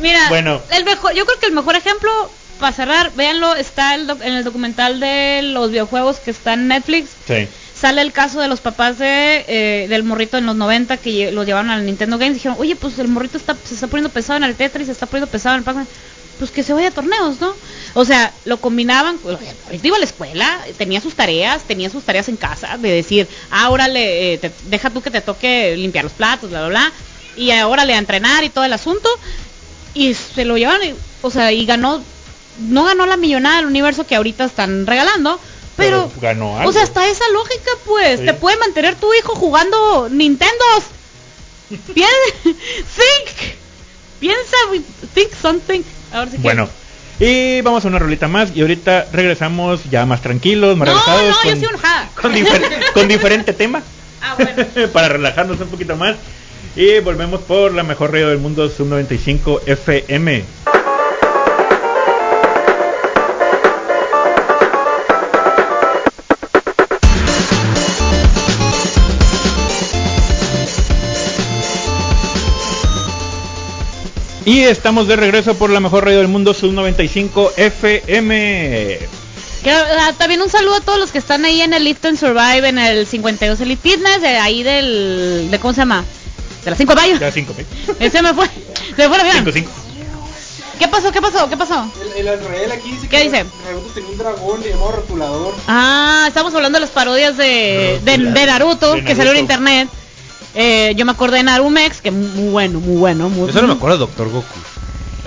Mira, 0.00 0.28
Bueno. 0.28 0.62
el 0.70 0.84
mejor, 0.84 1.12
yo 1.14 1.24
creo 1.26 1.38
que 1.38 1.46
el 1.46 1.52
mejor 1.52 1.76
ejemplo 1.76 2.10
para 2.58 2.72
cerrar, 2.72 3.12
véanlo, 3.14 3.54
está 3.54 3.94
el 3.94 4.06
doc- 4.08 4.20
en 4.22 4.32
el 4.34 4.42
documental 4.44 4.98
de 4.98 5.40
los 5.42 5.70
videojuegos 5.70 6.18
que 6.18 6.30
está 6.32 6.54
en 6.54 6.68
Netflix. 6.68 7.10
Sí. 7.26 7.48
sale 7.78 8.02
el 8.02 8.10
caso 8.12 8.40
de 8.40 8.48
los 8.48 8.60
papás 8.60 8.98
de, 8.98 9.44
eh, 9.46 9.86
del 9.88 10.02
morrito 10.02 10.36
en 10.36 10.46
los 10.46 10.56
90 10.56 10.96
que 10.96 11.30
lo 11.30 11.44
llevaron 11.44 11.70
al 11.70 11.86
Nintendo 11.86 12.18
Games. 12.18 12.34
Dijeron, 12.34 12.56
oye, 12.58 12.74
pues 12.74 12.98
el 12.98 13.06
morrito 13.06 13.38
está, 13.38 13.56
se 13.62 13.74
está 13.74 13.86
poniendo 13.86 14.10
pesado 14.10 14.36
en 14.38 14.42
el 14.42 14.56
Tetris, 14.56 14.86
se 14.86 14.92
está 14.92 15.06
poniendo 15.06 15.30
pesado 15.30 15.54
en 15.54 15.60
el 15.60 15.64
Pac-Man. 15.64 15.86
Pues 16.40 16.50
que 16.50 16.64
se 16.64 16.72
vaya 16.72 16.88
a 16.88 16.90
torneos, 16.90 17.40
¿no? 17.40 17.54
O 17.94 18.04
sea, 18.04 18.32
lo 18.44 18.60
combinaban. 18.60 19.18
pues, 19.18 19.38
iba 19.84 19.96
a 19.96 20.00
la 20.00 20.04
escuela, 20.06 20.58
tenía 20.76 21.00
sus 21.00 21.14
tareas, 21.14 21.62
tenía 21.68 21.88
sus 21.88 22.02
tareas 22.02 22.28
en 22.28 22.36
casa, 22.36 22.78
de 22.78 22.90
decir, 22.90 23.28
ah, 23.52 23.70
órale, 23.70 24.32
eh, 24.34 24.38
te- 24.38 24.50
deja 24.64 24.90
tú 24.90 25.00
que 25.00 25.12
te 25.12 25.20
toque 25.20 25.76
limpiar 25.76 26.02
los 26.02 26.14
platos, 26.14 26.50
bla, 26.50 26.60
bla, 26.66 26.68
bla. 26.68 26.92
Y 27.36 27.52
ahora 27.52 27.84
le 27.84 27.94
a 27.94 27.98
entrenar 27.98 28.42
y 28.42 28.48
todo 28.50 28.64
el 28.64 28.72
asunto. 28.72 29.08
Y 30.00 30.14
se 30.14 30.44
lo 30.44 30.56
llevaron, 30.56 30.86
y- 30.86 30.94
o 31.22 31.30
sea, 31.30 31.52
y 31.52 31.66
ganó. 31.66 32.02
No 32.60 32.84
ganó 32.84 33.06
la 33.06 33.16
millonada 33.16 33.56
del 33.56 33.66
universo 33.66 34.06
que 34.06 34.16
ahorita 34.16 34.44
están 34.44 34.86
regalando, 34.86 35.40
pero, 35.76 36.08
Pero 36.08 36.20
ganó 36.20 36.56
algo. 36.58 36.70
o 36.70 36.72
sea, 36.72 36.82
hasta 36.82 37.08
esa 37.08 37.28
lógica, 37.32 37.70
pues, 37.86 38.20
Sí. 38.20 38.26
te 38.26 38.34
puede 38.34 38.56
mantener 38.56 38.96
tu 38.96 39.12
hijo 39.14 39.34
jugando 39.36 40.08
Nintendos. 40.10 40.84
Piensa, 41.94 42.14
think, 42.42 43.54
piensa, 44.20 44.56
think 45.14 45.30
something. 45.40 45.80
A 46.12 46.20
ver 46.20 46.30
si 46.30 46.36
Bueno, 46.38 46.68
y 47.20 47.60
vamos 47.60 47.84
a 47.84 47.88
una 47.88 47.98
rolita 47.98 48.26
más 48.28 48.50
y 48.54 48.60
ahorita 48.62 49.06
regresamos 49.12 49.80
ya 49.90 50.06
más 50.06 50.22
tranquilos, 50.22 50.76
más 50.76 50.88
No, 50.88 50.94
relajados. 50.94 51.22
no, 51.22 51.28
yo 51.28 51.68
con, 51.70 51.80
soy 51.80 52.12
con, 52.14 52.32
difer- 52.34 52.92
con 52.92 53.08
diferente 53.08 53.52
tema. 53.52 53.82
Ah, 54.22 54.34
bueno. 54.36 54.66
para 54.92 55.08
relajarnos 55.08 55.60
un 55.60 55.68
poquito 55.68 55.94
más. 55.96 56.16
Y 56.76 57.00
volvemos 57.00 57.40
por 57.40 57.72
la 57.72 57.82
mejor 57.82 58.12
radio 58.12 58.28
del 58.28 58.38
mundo, 58.38 58.68
Sub 58.68 58.86
95 58.86 59.62
FM. 59.66 60.44
Y 74.44 74.60
estamos 74.60 75.06
de 75.06 75.16
regreso 75.16 75.54
por 75.56 75.68
la 75.68 75.78
mejor 75.78 76.06
radio 76.06 76.18
del 76.18 76.28
mundo, 76.28 76.54
Sub 76.54 76.72
95 76.72 77.52
FM. 77.56 78.98
También 80.16 80.40
un 80.40 80.48
saludo 80.48 80.76
a 80.76 80.80
todos 80.80 80.98
los 80.98 81.12
que 81.12 81.18
están 81.18 81.44
ahí 81.44 81.60
en 81.60 81.74
el 81.74 81.84
Lift 81.84 82.04
and 82.06 82.18
Survive, 82.18 82.66
en 82.66 82.78
el 82.78 83.06
52 83.06 83.60
Elite 83.60 83.82
Fitness, 83.82 84.22
de 84.22 84.28
ahí 84.38 84.62
del, 84.62 85.48
de 85.50 85.58
¿cómo 85.58 85.74
se 85.74 85.80
llama? 85.82 86.04
De 86.68 86.70
las 86.72 86.78
5 86.78 86.94
de 86.94 87.00
mayo. 87.00 87.18
Ya 87.18 87.32
5, 87.32 87.54
Ese 87.98 88.20
me 88.20 88.34
fue, 88.34 88.46
se 88.46 89.02
me 89.02 89.08
fue 89.08 89.16
la 89.16 89.24
vida. 89.24 89.32
5, 89.36 89.50
5. 89.54 89.70
¿Qué 90.78 90.86
pasó? 90.86 91.10
¿Qué 91.10 91.20
pasó? 91.22 91.48
¿Qué 91.48 91.56
pasó? 91.56 91.90
El, 92.14 92.26
el 92.26 92.28
Azrael 92.28 92.70
aquí 92.72 92.90
dice 92.90 93.08
¿Qué 93.08 93.16
que 93.16 93.24
dice? 93.24 93.46
Naruto 93.64 93.88
tenía 93.94 94.10
un 94.10 94.18
dragón, 94.18 94.60
le 94.60 94.68
llamaba 94.68 94.92
rotulador. 94.92 95.54
Ah, 95.66 96.26
estamos 96.28 96.54
hablando 96.54 96.76
de 96.76 96.80
las 96.82 96.90
parodias 96.90 97.36
de, 97.38 98.00
de, 98.04 98.18
de 98.18 98.46
Naruto, 98.46 98.94
De 98.96 99.02
que 99.04 99.16
salió 99.16 99.32
en 99.32 99.36
Naruto. 99.38 99.40
internet. 99.40 99.88
Eh, 100.54 100.92
yo 100.96 101.04
me 101.06 101.12
acordé 101.12 101.38
de 101.38 101.42
Narumex, 101.44 102.00
que 102.02 102.10
muy, 102.10 102.28
muy 102.28 102.50
bueno, 102.50 102.80
muy 102.80 102.96
bueno. 102.96 103.28
Muy, 103.30 103.46
Yo 103.48 103.52
solo 103.54 103.66
me 103.68 103.74
acuerdo 103.74 103.96
de 103.96 104.00
Doctor 104.00 104.28
Goku. 104.28 104.46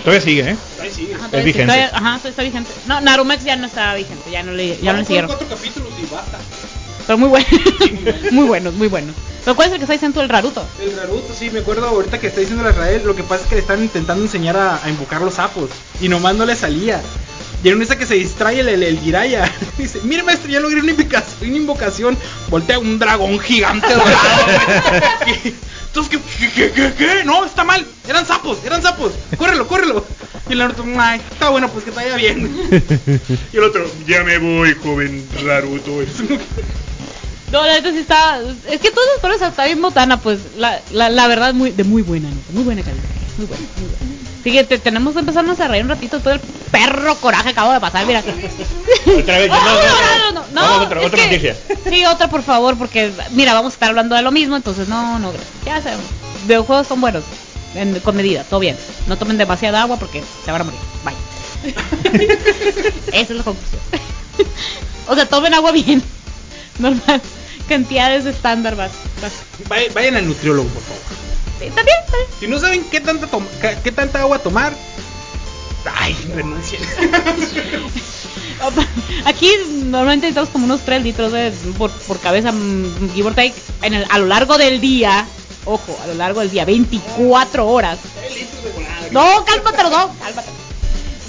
Todavía 0.03 0.21
sigue, 0.21 0.41
¿eh? 0.51 0.55
Ahí 0.81 0.89
sigue. 0.91 1.13
Ajá, 1.15 1.25
Es 1.25 1.31
todavía- 1.31 1.45
vigente. 1.45 1.65
todavía- 1.65 1.87
ajá, 1.93 2.01
todavía 2.17 2.29
está 2.29 2.43
vigente. 2.43 2.71
No, 2.85 3.01
Narumex 3.01 3.43
ya 3.43 3.55
no 3.55 3.65
está 3.67 3.93
vigente, 3.95 4.31
ya 4.31 4.43
no 4.43 4.51
le, 4.53 4.77
ya 4.81 4.93
no 4.93 4.99
le 4.99 5.05
Fueron 5.05 5.05
siguieron. 5.05 5.27
cuatro 5.31 5.47
capítulos 5.49 5.89
y 6.01 6.05
basta. 6.13 6.37
Pero 7.11 7.17
muy 7.17 7.27
buenos, 7.27 7.51
muy 8.31 8.45
buenos, 8.45 8.73
muy 8.75 8.87
buenos. 8.87 9.13
¿Pero 9.43 9.53
cuál 9.53 9.67
es 9.67 9.73
el 9.73 9.79
que 9.79 9.83
está 9.83 9.91
diciendo 9.91 10.21
el 10.21 10.29
Raruto? 10.29 10.65
El 10.81 10.95
Naruto, 10.95 11.33
sí, 11.37 11.49
me 11.49 11.59
acuerdo 11.59 11.85
ahorita 11.85 12.21
que 12.21 12.27
está 12.27 12.39
diciendo 12.39 12.63
el 12.63 12.71
Azrael, 12.71 13.01
lo 13.05 13.17
que 13.17 13.23
pasa 13.23 13.43
es 13.43 13.49
que 13.49 13.55
le 13.55 13.61
están 13.61 13.83
intentando 13.83 14.23
enseñar 14.23 14.55
a, 14.55 14.81
a 14.81 14.89
invocar 14.89 15.21
los 15.21 15.33
sapos 15.33 15.71
y 15.99 16.07
nomás 16.07 16.35
no 16.35 16.45
le 16.45 16.55
salía. 16.55 17.01
Y 17.61 17.67
en 17.67 17.75
una 17.75 17.83
esa 17.83 17.97
que 17.97 18.05
se 18.05 18.13
distrae 18.15 18.61
el, 18.61 18.69
el, 18.69 18.81
el. 18.81 18.97
Dice, 19.77 19.99
mire 20.05 20.23
maestro, 20.23 20.49
ya 20.49 20.61
logré 20.61 20.79
una 20.79 20.91
invocación, 20.91 21.49
una 21.49 21.57
invocación. 21.57 22.17
Voltea 22.49 22.79
un 22.79 22.97
dragón 22.97 23.37
gigante 23.39 23.93
dorado. 23.93 24.15
Entonces, 25.87 26.17
¿qué, 26.17 26.47
qué, 26.47 26.51
qué, 26.53 26.71
qué, 26.71 26.93
qué? 26.97 27.25
No, 27.25 27.43
está 27.43 27.65
mal. 27.65 27.85
Eran 28.07 28.25
sapos, 28.25 28.59
eran 28.65 28.81
sapos. 28.81 29.11
Córrelo, 29.37 29.67
córrelo. 29.67 30.05
Y 30.47 30.53
el 30.53 30.59
Naruto, 30.59 30.85
ay, 30.97 31.21
está 31.29 31.49
bueno, 31.49 31.67
pues 31.67 31.83
que 31.83 31.91
te 31.91 31.97
vaya 31.97 32.15
bien. 32.15 32.69
Y 33.51 33.57
el 33.57 33.63
otro, 33.63 33.85
ya 34.07 34.23
me 34.23 34.37
voy, 34.37 34.73
joven 34.81 35.27
Naruto. 35.43 35.99
No, 37.51 37.65
la 37.65 37.73
neta 37.73 37.91
sí 37.91 37.97
está. 37.97 38.39
Es 38.69 38.79
que 38.79 38.91
todas 38.91 39.09
las 39.13 39.19
parodias 39.21 39.49
está 39.49 39.65
bien 39.65 39.81
botana, 39.81 40.21
pues. 40.21 40.39
La, 40.57 40.79
la, 40.91 41.09
la 41.09 41.27
verdad, 41.27 41.53
muy, 41.53 41.71
de 41.71 41.83
muy 41.83 42.01
buena 42.01 42.29
nota, 42.29 42.51
muy 42.51 42.63
buena 42.63 42.81
calidad. 42.81 43.03
Muy 43.37 43.45
buena, 43.47 43.63
muy 43.77 43.89
buena. 43.89 44.05
Fíjate, 44.43 44.79
tenemos 44.79 45.13
que 45.13 45.19
empezarnos 45.19 45.59
a 45.59 45.67
reír 45.67 45.83
un 45.83 45.89
ratito 45.89 46.19
todo 46.19 46.33
el 46.33 46.39
perro 46.71 47.15
coraje 47.17 47.43
que 47.45 47.49
acabo 47.51 47.73
de 47.73 47.79
pasar, 47.79 48.05
mira. 48.07 48.19
Otra 48.19 49.37
vez, 49.37 49.49
no, 49.51 49.55
no, 49.55 50.31
no, 50.33 50.45
no. 50.51 50.61
Vamos 50.61 50.77
a 50.79 50.81
otra, 50.83 51.01
otra 51.01 51.09
que- 51.19 51.25
noticia. 51.27 51.55
Sí, 51.89 52.05
otra 52.05 52.27
por 52.29 52.41
favor, 52.41 52.77
porque 52.77 53.11
mira, 53.31 53.53
vamos 53.53 53.73
a 53.73 53.75
estar 53.75 53.89
hablando 53.89 54.15
de 54.15 54.21
lo 54.23 54.31
mismo, 54.31 54.55
entonces 54.55 54.87
no, 54.87 55.19
no, 55.19 55.31
gracias. 55.31 55.51
ya 55.65 55.81
sabemos. 55.81 56.05
Videojuegos 56.47 56.87
son 56.87 57.01
buenos, 57.01 57.23
en- 57.75 57.99
con 57.99 58.15
medida, 58.15 58.43
todo 58.45 58.59
bien. 58.61 58.77
No 59.07 59.15
tomen 59.17 59.37
demasiada 59.37 59.81
agua 59.83 59.97
porque 59.97 60.23
se 60.43 60.51
van 60.51 60.61
a 60.61 60.63
morir. 60.63 60.79
Bye. 61.05 61.15
Esa 63.13 63.19
es 63.21 63.29
la 63.29 63.43
conclusión. 63.43 63.81
o 65.07 65.15
sea, 65.15 65.27
tomen 65.27 65.53
agua 65.53 65.71
bien. 65.71 66.01
Normal. 66.79 67.21
Cantidades 67.71 68.25
estándar 68.25 68.75
vas. 68.75 68.91
vas. 69.21 69.31
Vayan, 69.93 70.17
al 70.17 70.27
nutriólogo, 70.27 70.67
por 70.67 70.83
favor. 70.83 71.01
Sí, 71.57 71.65
está 71.67 71.83
bien. 71.83 71.95
Si 72.37 72.47
no 72.47 72.59
saben 72.59 72.83
qué 72.91 72.99
tanta, 72.99 73.29
qué 73.81 73.91
tanta 73.93 74.19
agua 74.19 74.39
tomar, 74.39 74.73
ay, 75.95 76.13
renuncien. 76.35 76.81
Aquí 79.25 79.49
normalmente 79.85 80.25
necesitamos 80.27 80.49
como 80.49 80.65
unos 80.65 80.81
3 80.81 81.01
litros 81.01 81.31
de- 81.31 81.51
por, 81.77 81.89
por 81.91 82.19
cabeza, 82.19 82.51
mm, 82.51 83.13
give 83.13 83.29
or 83.29 83.35
take, 83.35 83.53
en 83.83 83.93
el, 83.93 84.05
a 84.09 84.17
lo 84.19 84.25
largo 84.25 84.57
del 84.57 84.81
día. 84.81 85.25
Ojo, 85.63 85.97
a 86.03 86.07
lo 86.07 86.15
largo 86.15 86.41
del 86.41 86.51
día, 86.51 86.65
24 86.65 87.65
horas. 87.67 87.99
No, 89.11 89.45
cálmate, 89.45 89.83
no, 89.83 89.89
cálmate. 90.19 90.49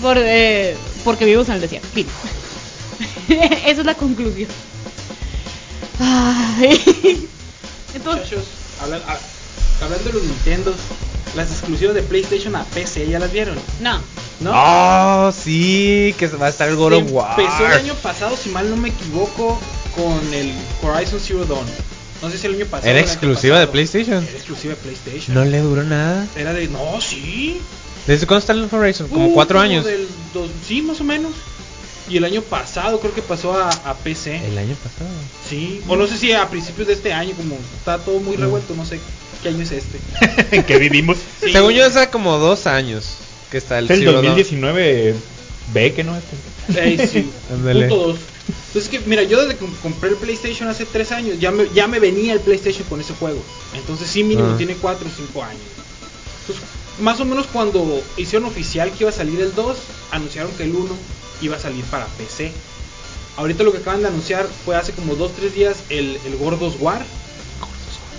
Por, 0.00 0.16
eh, 0.18 0.76
porque 1.04 1.24
vivimos 1.24 1.48
en 1.50 1.54
el 1.54 1.60
desierto. 1.60 1.86
Fin. 1.94 2.06
Esa 3.28 3.80
es 3.80 3.84
la 3.86 3.94
conclusión. 3.94 4.48
Ay. 6.04 7.28
Entonces, 7.94 8.24
Muchachos, 8.32 8.44
hablan- 8.82 9.02
a- 9.06 9.84
hablando 9.84 10.04
de 10.08 10.12
los 10.14 10.22
Nintendo, 10.24 10.74
las 11.36 11.50
exclusivas 11.50 11.94
de 11.94 12.02
PlayStation 12.02 12.56
a 12.56 12.64
PC, 12.64 13.08
¿ya 13.08 13.18
las 13.18 13.32
vieron? 13.32 13.56
no. 13.80 14.00
¿No? 14.40 14.50
Oh, 14.52 15.30
sí, 15.30 16.12
que 16.18 16.26
va 16.26 16.46
a 16.46 16.48
estar 16.48 16.68
el 16.68 16.74
God 16.74 16.94
of 16.94 17.12
War. 17.12 17.38
Empezó 17.38 17.64
el 17.64 17.72
año 17.74 17.94
pasado, 17.94 18.36
si 18.36 18.48
mal 18.50 18.68
no 18.68 18.76
me 18.76 18.88
equivoco, 18.88 19.56
con 19.94 20.34
el 20.34 20.52
Horizon 20.82 21.20
Zero 21.20 21.44
Dawn. 21.44 21.64
No 22.20 22.28
sé 22.28 22.38
si 22.38 22.48
el 22.48 22.54
año 22.56 22.66
pasado. 22.66 22.90
¿Era 22.90 22.98
exclusiva 22.98 23.60
de. 23.60 23.68
PlayStation? 23.68 24.24
Era 24.24 24.32
exclusiva 24.36 24.74
de 24.74 24.80
PlayStation. 24.80 25.34
No 25.36 25.44
le 25.44 25.60
duró 25.60 25.84
nada. 25.84 26.26
Era 26.34 26.52
de. 26.54 26.66
No, 26.66 27.00
sí. 27.00 27.60
¿Desde 28.08 28.26
cuándo 28.26 28.40
está 28.40 28.52
el 28.52 28.68
Horizon? 28.72 29.06
Como 29.06 29.28
Uh, 29.28 29.34
cuatro 29.34 29.60
años. 29.60 29.84
del 29.84 30.08
dos- 30.34 30.50
sí, 30.66 30.82
más 30.82 31.00
o 31.00 31.04
menos. 31.04 31.30
Y 32.08 32.16
el 32.16 32.24
año 32.24 32.42
pasado 32.42 32.98
creo 33.00 33.14
que 33.14 33.22
pasó 33.22 33.52
a, 33.54 33.68
a 33.68 33.94
PC. 33.96 34.44
El 34.46 34.58
año 34.58 34.74
pasado. 34.76 35.10
Sí. 35.48 35.80
O 35.88 35.96
no 35.96 36.06
sé 36.06 36.18
si 36.18 36.32
a 36.32 36.48
principios 36.48 36.88
de 36.88 36.94
este 36.94 37.12
año, 37.12 37.32
como 37.36 37.56
está 37.78 37.98
todo 37.98 38.18
muy 38.20 38.36
Mm. 38.36 38.40
revuelto, 38.40 38.74
no 38.74 38.84
sé 38.84 38.98
qué 39.42 39.48
año 39.50 39.62
es 39.62 39.70
este. 39.72 39.98
en 40.56 40.64
que 40.64 40.78
vivimos. 40.78 41.18
Sí. 41.42 41.52
Según 41.52 41.72
yo, 41.72 41.86
hace 41.86 42.08
como 42.10 42.38
dos 42.38 42.66
años 42.66 43.14
que 43.50 43.58
está 43.58 43.78
el 43.78 43.84
Es 43.86 43.90
el 43.92 43.98
Zero 44.00 44.12
Dawn. 44.14 44.24
2019 44.26 45.14
B, 45.72 45.92
que 45.94 46.04
no 46.04 46.16
es. 46.16 46.76
Ey, 46.76 46.98
sí. 47.06 47.30
Ándale. 47.52 47.88
Punto 47.88 48.06
dos. 48.08 48.18
Entonces 48.68 48.90
que, 48.90 48.98
mira, 49.06 49.22
yo 49.22 49.40
desde 49.40 49.56
que 49.56 49.66
compré 49.82 50.10
el 50.10 50.16
PlayStation 50.16 50.68
hace 50.68 50.84
tres 50.84 51.12
años, 51.12 51.38
ya 51.38 51.50
me, 51.52 51.68
ya 51.74 51.86
me 51.86 52.00
venía 52.00 52.32
el 52.32 52.40
PlayStation 52.40 52.84
con 52.88 53.00
ese 53.00 53.14
juego. 53.14 53.40
Entonces 53.74 54.08
sí, 54.08 54.24
mínimo 54.24 54.48
Ah. 54.52 54.56
tiene 54.58 54.74
cuatro 54.74 55.06
o 55.08 55.12
cinco 55.16 55.42
años. 55.44 55.60
Entonces, 56.40 56.64
más 57.00 57.20
o 57.20 57.24
menos 57.24 57.46
cuando 57.46 58.02
hicieron 58.16 58.48
oficial 58.48 58.90
que 58.90 59.04
iba 59.04 59.10
a 59.10 59.12
salir 59.12 59.40
el 59.40 59.54
2, 59.54 59.76
anunciaron 60.10 60.50
que 60.52 60.64
el 60.64 60.74
1 60.74 60.90
iba 61.42 61.56
a 61.56 61.60
salir 61.60 61.84
para 61.86 62.06
PC. 62.06 62.52
Ahorita 63.36 63.62
lo 63.62 63.72
que 63.72 63.78
acaban 63.78 64.02
de 64.02 64.08
anunciar 64.08 64.46
fue 64.64 64.76
hace 64.76 64.92
como 64.92 65.14
2-3 65.16 65.50
días 65.52 65.76
el, 65.88 66.18
el 66.24 66.36
Gordos 66.36 66.74
War. 66.80 67.04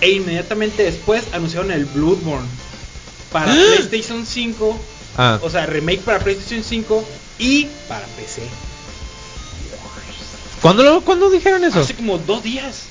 E 0.02 0.12
inmediatamente 0.12 0.84
después 0.84 1.24
anunciaron 1.32 1.72
el 1.72 1.86
Bloodborne 1.86 2.48
para 3.32 3.52
PlayStation 3.52 4.26
5. 4.26 4.80
Ah, 5.18 5.40
O 5.42 5.50
sea, 5.50 5.66
remake 5.66 6.02
para 6.02 6.20
PlayStation 6.20 6.64
5 6.64 7.04
y 7.40 7.68
para 7.88 8.06
PC. 8.08 8.42
¿cuándo, 10.62 10.84
lo, 10.84 11.02
¿cuándo 11.02 11.30
dijeron 11.30 11.64
eso? 11.64 11.80
Hace 11.80 11.96
como 11.96 12.18
dos 12.18 12.44
días. 12.44 12.84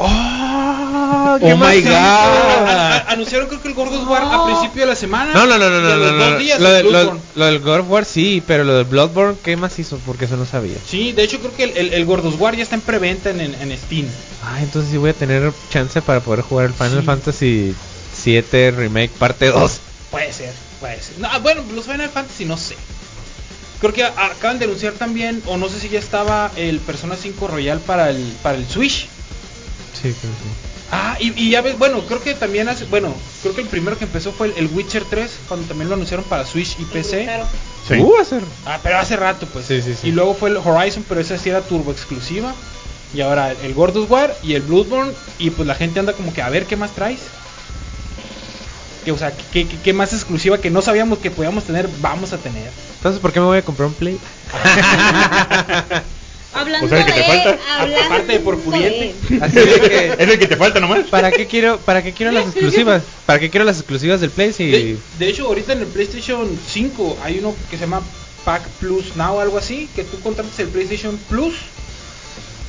Oh, 0.00 1.38
qué 1.40 1.54
my 1.54 1.80
God. 1.82 1.92
A- 1.92 2.96
a- 3.08 3.12
Anunciaron 3.12 3.48
creo 3.48 3.60
que 3.60 3.68
el 3.68 3.74
Gordos 3.74 4.06
War 4.06 4.22
a 4.22 4.44
principio 4.46 4.82
de 4.82 4.86
la 4.86 4.94
semana. 4.96 5.32
No, 5.34 5.46
no, 5.46 5.58
no, 5.58 5.68
no, 5.70 5.80
no, 5.80 5.96
no, 5.96 6.12
no. 6.12 6.30
Lo, 6.58 6.70
de- 6.70 6.82
lo- 6.84 7.20
lo 7.34 7.44
del 7.46 7.58
God 7.60 7.80
of 7.80 7.90
War 7.90 8.04
sí, 8.04 8.42
pero 8.46 8.64
lo 8.64 8.74
del 8.76 8.84
Bloodborne, 8.84 9.36
¿qué 9.42 9.56
más 9.56 9.78
hizo? 9.78 9.98
Porque 10.06 10.26
eso 10.26 10.36
no 10.36 10.46
sabía. 10.46 10.76
Sí, 10.86 11.12
de 11.12 11.24
hecho 11.24 11.38
creo 11.40 11.54
que 11.56 11.64
el, 11.64 11.76
el, 11.76 11.92
el 11.94 12.04
Gordos 12.06 12.34
War 12.38 12.54
ya 12.56 12.62
está 12.62 12.74
en 12.76 12.80
preventa 12.82 13.30
en, 13.30 13.40
en, 13.40 13.54
en 13.54 13.76
Steam. 13.78 14.06
Ah, 14.44 14.60
entonces 14.62 14.90
sí 14.90 14.96
voy 14.98 15.10
a 15.10 15.14
tener 15.14 15.52
chance 15.70 16.00
para 16.02 16.20
poder 16.20 16.42
jugar 16.42 16.66
el 16.66 16.74
Final 16.74 17.00
Sí. 17.00 17.06
Fantasy 17.06 17.74
7 18.14 18.70
Remake 18.76 19.10
parte 19.18 19.46
2. 19.46 19.80
Puede 20.10 20.32
ser, 20.32 20.52
puede 20.80 21.00
ser. 21.02 21.18
No, 21.18 21.28
ah, 21.30 21.38
bueno, 21.38 21.62
los 21.74 21.86
Final 21.86 22.08
Fantasy 22.08 22.44
no 22.44 22.56
sé. 22.56 22.76
Creo 23.80 23.92
que 23.92 24.04
acaban 24.04 24.58
de 24.58 24.64
anunciar 24.64 24.94
también, 24.94 25.40
o 25.46 25.56
no 25.56 25.68
sé 25.68 25.78
si 25.78 25.88
ya 25.88 25.98
estaba 26.00 26.50
el 26.56 26.80
Persona 26.80 27.14
5 27.20 27.46
Royal 27.48 27.78
para 27.80 28.10
el, 28.10 28.34
para 28.42 28.56
el 28.58 28.66
Switch. 28.68 29.06
Sí, 30.00 30.14
creo 30.20 30.22
que 30.32 30.38
sí. 30.38 30.68
Ah, 30.90 31.16
y, 31.20 31.42
y 31.42 31.50
ya 31.50 31.60
ves, 31.60 31.78
bueno, 31.78 32.00
creo 32.06 32.22
que 32.22 32.34
también 32.34 32.68
hace, 32.68 32.84
bueno, 32.86 33.14
creo 33.42 33.54
que 33.54 33.60
el 33.60 33.66
primero 33.66 33.98
que 33.98 34.04
empezó 34.04 34.32
fue 34.32 34.48
el, 34.48 34.54
el 34.56 34.66
Witcher 34.74 35.04
3, 35.04 35.30
cuando 35.48 35.66
también 35.66 35.88
lo 35.88 35.96
anunciaron 35.96 36.24
para 36.24 36.46
Switch 36.46 36.76
y 36.78 36.84
PC. 36.84 37.28
Sí. 37.86 37.94
Uh, 37.94 38.14
va 38.14 38.22
a 38.22 38.24
ser. 38.24 38.42
Ah, 38.64 38.78
pero 38.82 38.98
hace 38.98 39.16
rato, 39.16 39.46
pues. 39.52 39.66
Sí, 39.66 39.82
sí, 39.82 39.94
sí. 39.94 40.08
Y 40.08 40.12
luego 40.12 40.34
fue 40.34 40.50
el 40.50 40.56
Horizon, 40.56 41.04
pero 41.08 41.20
esa 41.20 41.36
sí 41.36 41.50
era 41.50 41.60
turbo 41.60 41.92
exclusiva. 41.92 42.54
Y 43.14 43.22
ahora 43.22 43.52
el 43.52 43.74
God 43.74 43.96
of 43.96 44.10
War 44.10 44.34
y 44.42 44.54
el 44.54 44.62
Bloodborne. 44.62 45.12
Y 45.38 45.50
pues 45.50 45.66
la 45.66 45.74
gente 45.74 46.00
anda 46.00 46.12
como 46.12 46.32
que 46.32 46.42
a 46.42 46.48
ver 46.48 46.66
qué 46.66 46.76
más 46.76 46.92
traes. 46.92 47.20
Que, 49.04 49.12
o 49.12 49.18
sea, 49.18 49.32
¿qué, 49.52 49.66
qué, 49.66 49.76
qué 49.82 49.92
más 49.92 50.12
exclusiva 50.12 50.58
que 50.58 50.70
no 50.70 50.82
sabíamos 50.82 51.18
que 51.18 51.30
podíamos 51.30 51.64
tener, 51.64 51.88
vamos 52.00 52.32
a 52.32 52.38
tener. 52.38 52.70
Entonces, 52.96 53.20
¿por 53.20 53.32
qué 53.32 53.40
me 53.40 53.46
voy 53.46 53.58
a 53.58 53.64
comprar 53.64 53.88
un 53.88 53.94
Play? 53.94 54.18
Hablando 56.52 56.86
O 56.86 56.88
sea, 56.88 57.04
¿qué 57.04 57.12
te 57.12 57.18
de, 57.20 57.24
falta? 57.24 57.58
hablando 57.78 58.04
Aparte 58.06 58.32
de 58.32 58.40
por 58.40 58.58
pudiente. 58.60 59.14
de- 59.28 59.36
Así 59.44 59.56
de 59.56 59.80
que. 59.80 60.06
Es 60.22 60.28
el 60.30 60.38
que 60.38 60.46
te 60.46 60.56
falta 60.56 60.80
nomás. 60.80 61.06
¿Para 61.08 61.30
qué 61.30 61.46
quiero, 61.46 61.78
para 61.78 62.02
qué 62.02 62.12
quiero 62.12 62.32
las 62.32 62.46
exclusivas? 62.46 63.02
¿Para 63.26 63.38
qué 63.38 63.50
quiero 63.50 63.64
las 63.64 63.76
exclusivas 63.78 64.20
del 64.20 64.30
Play 64.30 64.52
si 64.52 64.70
De, 64.70 64.98
de 65.18 65.28
hecho, 65.28 65.46
ahorita 65.46 65.72
en 65.74 65.80
el 65.80 65.86
PlayStation 65.86 66.48
5 66.68 67.18
hay 67.22 67.38
uno 67.38 67.54
que 67.70 67.76
se 67.76 67.82
llama 67.84 68.02
Pack 68.44 68.62
Plus 68.80 69.14
Now 69.16 69.40
algo 69.40 69.58
así, 69.58 69.88
que 69.94 70.04
tú 70.04 70.18
contratas 70.20 70.58
el 70.60 70.68
PlayStation 70.68 71.18
Plus 71.28 71.54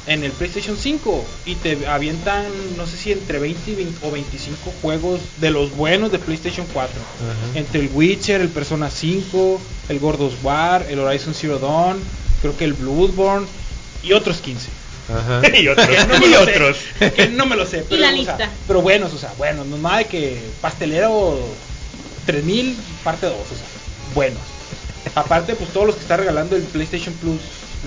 en 0.08 0.24
el 0.24 0.32
PlayStation 0.32 0.76
5 0.76 1.26
y 1.46 1.56
te 1.56 1.86
avientan, 1.88 2.46
no 2.78 2.88
sé 2.88 2.98
si 2.98 3.12
entre 3.12 3.38
20, 3.38 3.72
y 3.72 3.76
20 3.76 4.08
o 4.08 4.12
25 4.12 4.74
juegos 4.82 5.22
de 5.40 5.52
los 5.52 5.72
buenos 5.76 6.12
de 6.12 6.18
PlayStation 6.20 6.66
4. 6.74 6.92
Ajá. 7.00 7.58
Entre 7.60 7.82
el 7.82 7.90
Witcher, 7.94 8.42
el 8.42 8.50
Persona 8.50 8.90
5, 8.90 9.62
el 9.90 10.00
Gordos 10.00 10.34
War, 10.42 10.86
el 10.90 11.00
Horizon 11.00 11.34
Zero 11.36 11.60
Dawn, 11.60 12.00
creo 12.42 12.58
que 12.58 12.66
el 12.66 12.74
Bloodborne 12.74 13.46
y 14.04 14.14
otros 14.14 14.38
15. 14.38 14.70
Ajá. 15.14 15.42
y 15.58 15.68
otros. 15.68 15.88
Que 15.98 16.06
no 16.08 16.20
me 16.20 16.28
y 16.28 16.30
lo 16.32 16.46
sé, 16.46 16.52
otros. 16.52 16.78
que 17.16 17.28
no 17.30 17.46
me 17.46 17.56
lo 17.56 17.66
sé. 17.66 17.86
Pero, 17.90 18.02
la 18.02 18.08
o 18.08 18.12
sea, 18.12 18.18
lista. 18.18 18.50
pero 18.68 18.82
buenos, 18.82 19.14
o 19.14 19.18
sea, 19.18 19.34
bueno, 19.38 19.64
no 19.66 19.78
nada 19.78 19.98
de 20.00 20.06
que 20.06 20.40
pastelero 20.62 21.40
3000 22.26 22.78
parte 23.04 23.26
2, 23.26 23.36
o 23.36 23.38
sea, 23.44 23.66
buenos. 24.14 24.42
Aparte, 25.16 25.56
pues 25.56 25.72
todos 25.72 25.88
los 25.88 25.96
que 25.96 26.02
está 26.02 26.18
regalando 26.18 26.56
el 26.56 26.62
PlayStation 26.64 27.14
Plus 27.16 27.40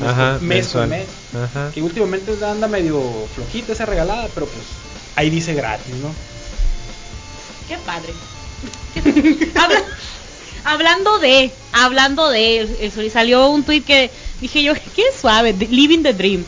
Ajá, 0.04 0.38
mes 0.40 0.68
con 0.68 0.88
mensual. 0.88 0.88
mes. 0.88 1.06
Ajá. 1.44 1.70
Que 1.72 1.82
últimamente 1.82 2.32
anda 2.44 2.66
medio 2.66 3.00
flojita 3.34 3.72
esa 3.72 3.86
regalada, 3.86 4.28
pero 4.34 4.46
pues 4.46 4.64
ahí 5.16 5.30
dice 5.30 5.54
gratis, 5.54 5.94
¿no? 5.96 6.12
Qué 7.68 7.76
padre. 7.86 8.12
Qué- 8.94 9.52
hablando 10.64 11.18
de, 11.18 11.50
hablando 11.72 12.28
de, 12.30 12.58
el- 12.58 12.76
el- 12.96 13.10
salió 13.10 13.48
un 13.50 13.62
tweet 13.64 13.82
que 13.82 14.10
dije 14.40 14.62
yo, 14.62 14.74
qué 14.94 15.02
suave, 15.20 15.52
Living 15.52 16.02
the 16.02 16.12
Dream. 16.12 16.44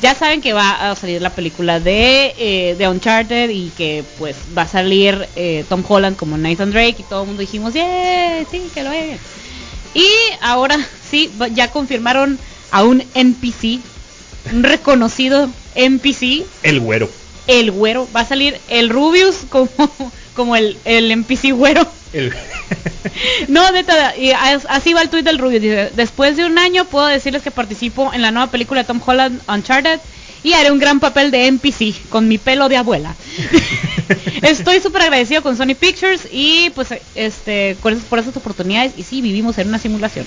Ya 0.00 0.14
saben 0.16 0.40
que 0.40 0.52
va 0.52 0.90
a 0.90 0.96
salir 0.96 1.22
la 1.22 1.30
película 1.30 1.78
de, 1.78 2.34
eh, 2.38 2.74
de 2.76 2.88
Uncharted 2.88 3.50
y 3.50 3.70
que 3.76 4.02
pues 4.18 4.36
va 4.56 4.62
a 4.62 4.68
salir 4.68 5.28
eh, 5.36 5.64
Tom 5.68 5.84
Holland 5.86 6.16
como 6.16 6.36
Nathan 6.36 6.72
Drake 6.72 6.96
y 6.98 7.02
todo 7.04 7.20
el 7.22 7.26
mundo 7.28 7.40
dijimos, 7.40 7.72
yeah, 7.74 8.44
sí, 8.50 8.62
que 8.74 8.82
lo 8.82 8.90
es. 8.90 9.20
Y 9.94 10.06
ahora 10.40 10.76
sí, 11.08 11.30
ya 11.54 11.70
confirmaron 11.70 12.38
a 12.72 12.82
un 12.82 13.04
NPC, 13.14 13.78
un 14.52 14.62
reconocido 14.64 15.48
NPC, 15.76 16.44
El 16.64 16.80
güero. 16.80 17.08
el 17.46 17.70
güero. 17.70 18.08
Va 18.16 18.20
a 18.20 18.26
salir 18.26 18.58
el 18.68 18.88
Rubius 18.88 19.36
como, 19.50 19.68
como 20.34 20.56
el, 20.56 20.78
el 20.84 21.10
NPC 21.12 21.52
güero. 21.52 21.86
El... 22.12 22.32
No, 23.48 23.70
neta, 23.72 24.16
y 24.16 24.30
as- 24.30 24.66
así 24.68 24.92
va 24.94 25.02
el 25.02 25.08
tweet 25.10 25.22
del 25.22 25.38
Rubius. 25.38 25.62
Dice, 25.62 25.90
después 25.96 26.36
de 26.36 26.44
un 26.46 26.58
año 26.58 26.84
puedo 26.84 27.06
decirles 27.06 27.42
que 27.42 27.50
participo 27.50 28.12
en 28.14 28.22
la 28.22 28.30
nueva 28.30 28.50
película 28.50 28.80
de 28.82 28.86
Tom 28.86 29.00
Holland, 29.04 29.40
Uncharted, 29.48 29.98
y 30.44 30.52
haré 30.54 30.70
un 30.72 30.78
gran 30.78 30.98
papel 31.00 31.30
de 31.30 31.46
NPC 31.46 32.08
con 32.08 32.26
mi 32.28 32.38
pelo 32.38 32.68
de 32.68 32.76
abuela. 32.76 33.14
Estoy 34.42 34.80
súper 34.80 35.02
agradecido 35.02 35.42
con 35.42 35.56
Sony 35.56 35.74
Pictures 35.78 36.26
y 36.32 36.70
pues 36.70 36.88
este 37.14 37.76
por 37.80 38.18
esas 38.18 38.36
oportunidades 38.36 38.92
y 38.96 39.02
sí 39.04 39.20
vivimos 39.20 39.58
en 39.58 39.68
una 39.68 39.78
simulación. 39.78 40.26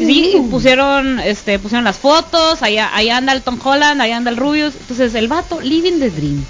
Y 0.00 0.04
Sí, 0.06 0.32
pusieron 0.50 1.20
este 1.20 1.58
pusieron 1.58 1.84
las 1.84 1.98
fotos, 1.98 2.62
ahí, 2.62 2.78
ahí 2.78 3.10
anda 3.10 3.32
el 3.32 3.42
Tom 3.42 3.58
Holland, 3.62 4.00
ahí 4.00 4.10
anda 4.12 4.30
el 4.30 4.36
Rubius, 4.36 4.74
entonces 4.80 5.14
el 5.14 5.28
vato 5.28 5.60
living 5.60 5.98
the 5.98 6.10
dream. 6.10 6.44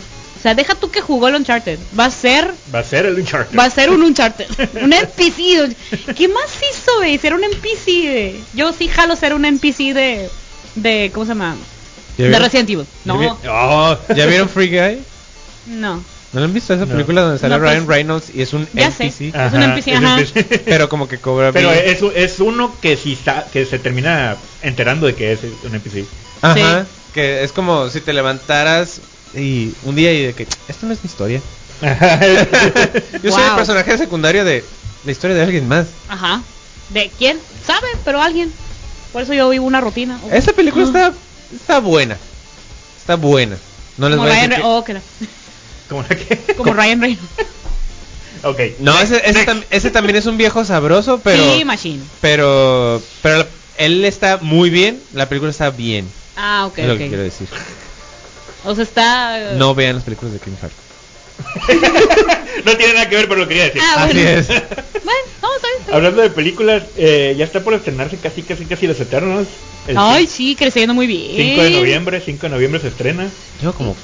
O 0.44 0.46
sea, 0.46 0.54
deja 0.54 0.74
tú 0.74 0.90
que 0.90 1.00
jugó 1.00 1.28
el 1.28 1.36
Uncharted, 1.36 1.78
va 1.98 2.04
a 2.04 2.10
ser 2.10 2.52
Va 2.74 2.80
a 2.80 2.84
ser 2.84 3.06
el 3.06 3.14
Uncharted. 3.18 3.58
Va 3.58 3.64
a 3.64 3.70
ser 3.70 3.88
un 3.88 4.02
Uncharted. 4.04 4.46
Un 4.82 4.92
NPC. 4.92 5.74
¿Qué 6.14 6.28
más 6.28 6.44
hizo, 6.70 6.96
güey? 6.98 7.16
Ser 7.16 7.32
un 7.32 7.44
NPC. 7.44 7.86
de- 7.86 8.40
Yo 8.52 8.70
sí 8.74 8.88
jalo 8.88 9.16
ser 9.16 9.32
un 9.32 9.46
NPC 9.46 9.94
de. 9.94 10.28
de 10.74 11.10
¿Cómo 11.14 11.24
se 11.24 11.30
llama? 11.30 11.56
¿Ya 12.18 12.24
De 12.24 12.28
vieron? 12.28 12.44
Resident 12.44 12.68
Evil. 12.70 12.86
No, 13.06 13.18
vi- 13.18 13.28
Oh. 13.48 13.96
¿Ya 14.14 14.26
vieron 14.26 14.50
Free 14.50 14.68
Guy? 14.68 14.98
no. 15.66 16.04
¿No 16.34 16.40
lo 16.40 16.44
han 16.46 16.52
visto 16.52 16.74
esa 16.74 16.84
No. 16.84 16.90
película 16.92 17.22
donde 17.22 17.38
sale 17.38 17.54
No, 17.54 17.60
pues, 17.62 17.70
Ryan 17.72 17.88
Reynolds 17.88 18.26
y 18.34 18.42
es 18.42 18.52
un 18.52 18.68
ya 18.74 18.90
sé. 18.90 19.04
NPC? 19.04 19.28
Es 19.46 19.52
un 19.54 19.62
NPC, 19.62 19.94
ajá. 19.94 20.18
Pero 20.66 20.88
como 20.90 21.08
que 21.08 21.16
cobra 21.18 21.52
Pero 21.52 21.70
bien. 21.70 21.84
es, 21.86 22.02
es 22.16 22.40
uno 22.40 22.76
que 22.82 22.98
si 22.98 23.16
sa- 23.16 23.46
que 23.50 23.64
se 23.64 23.78
termina 23.78 24.36
enterando 24.60 25.06
de 25.06 25.14
que 25.14 25.32
es 25.32 25.38
un 25.62 25.74
NPC. 25.74 26.04
Ajá. 26.42 26.82
Sí. 26.82 26.88
Que 27.14 27.44
es 27.44 27.52
como 27.52 27.88
si 27.88 28.02
te 28.02 28.12
levantaras 28.12 29.00
y 29.36 29.72
un 29.84 29.94
día 29.96 30.12
y 30.12 30.26
de 30.26 30.34
que 30.34 30.46
esto 30.68 30.86
no 30.86 30.92
es 30.92 31.02
mi 31.02 31.08
historia. 31.08 31.40
Yo 33.22 33.30
soy 33.32 33.42
el 33.42 33.48
Wow. 33.48 33.56
personaje 33.56 33.98
secundario 33.98 34.44
de 34.44 34.64
la 35.04 35.12
historia 35.12 35.36
de 35.36 35.42
alguien 35.42 35.68
más. 35.68 35.86
Ajá. 36.08 36.42
¿De 36.90 37.10
quién? 37.18 37.38
¿Sabe? 37.66 37.86
Pero 38.04 38.20
alguien. 38.22 38.52
Por 39.12 39.22
eso 39.22 39.32
yo 39.32 39.48
vivo 39.50 39.64
una 39.66 39.80
rutina. 39.80 40.18
Esa 40.32 40.52
película 40.52 40.84
está 40.84 41.12
está 41.54 41.78
buena. 41.80 42.16
Está 42.98 43.14
buena. 43.16 43.56
No 43.96 44.08
les 44.08 44.16
Como 44.16 44.28
voy 44.28 44.36
a 44.36 44.40
Ryan, 44.40 44.50
decir 44.50 44.64
Re- 44.64 44.68
que- 44.70 44.76
oh, 44.76 44.84
que 44.84 44.94
la- 44.94 45.02
Como 45.88 46.02
la 46.02 46.08
que. 46.08 46.54
como 46.56 46.72
Ryan 46.74 47.00
Reynolds. 47.00 47.28
Ok. 48.42 48.60
No, 48.80 48.98
ese, 49.00 49.22
ese, 49.24 49.46
tam- 49.46 49.64
ese 49.70 49.90
también 49.90 50.16
es 50.16 50.26
un 50.26 50.36
viejo 50.36 50.66
sabroso, 50.66 51.20
pero 51.24 51.42
Sí, 51.56 51.64
Machine. 51.64 52.02
pero 52.20 53.00
pero 53.22 53.46
él 53.78 54.04
está 54.04 54.36
muy 54.42 54.68
bien, 54.68 55.00
la 55.14 55.30
película 55.30 55.50
está 55.50 55.70
bien. 55.70 56.06
Ah, 56.36 56.66
ok, 56.66 56.76
es 56.78 56.86
lo 56.88 56.98
que 56.98 57.04
ok. 57.04 57.08
quiero 57.08 57.22
decir. 57.22 57.48
O 58.64 58.74
sea, 58.74 58.84
está. 58.84 59.52
eh, 59.52 59.56
No 59.56 59.74
vean 59.74 59.96
las 59.96 60.04
películas 60.04 60.32
de 60.34 60.40
Kevin 60.40 60.58
Hart. 60.62 60.72
no 62.64 62.76
tiene 62.76 62.94
nada 62.94 63.08
que 63.08 63.16
ver, 63.16 63.28
pero 63.28 63.40
lo 63.40 63.48
quería 63.48 63.64
decir. 63.64 63.80
Ah, 63.84 64.04
Así 64.04 64.18
es. 64.20 64.46
Bueno, 65.04 65.20
bien, 65.42 65.56
está 65.56 65.68
bien. 65.84 65.94
Hablando 65.96 66.22
de 66.22 66.30
películas, 66.30 66.82
eh, 66.96 67.34
ya 67.36 67.44
está 67.44 67.60
por 67.60 67.74
estrenarse 67.74 68.16
casi, 68.16 68.42
casi, 68.42 68.64
casi 68.64 68.86
Los 68.86 68.98
Eternos. 69.00 69.46
El 69.86 69.96
Ay, 69.98 70.26
sí, 70.26 70.56
creciendo 70.56 70.94
muy 70.94 71.06
bien. 71.06 71.36
5 71.36 71.62
de 71.62 71.70
noviembre, 71.70 72.22
5 72.24 72.40
de 72.42 72.48
noviembre 72.48 72.80
se 72.80 72.88
estrena. 72.88 73.28
Yo 73.62 73.74
como 73.74 73.94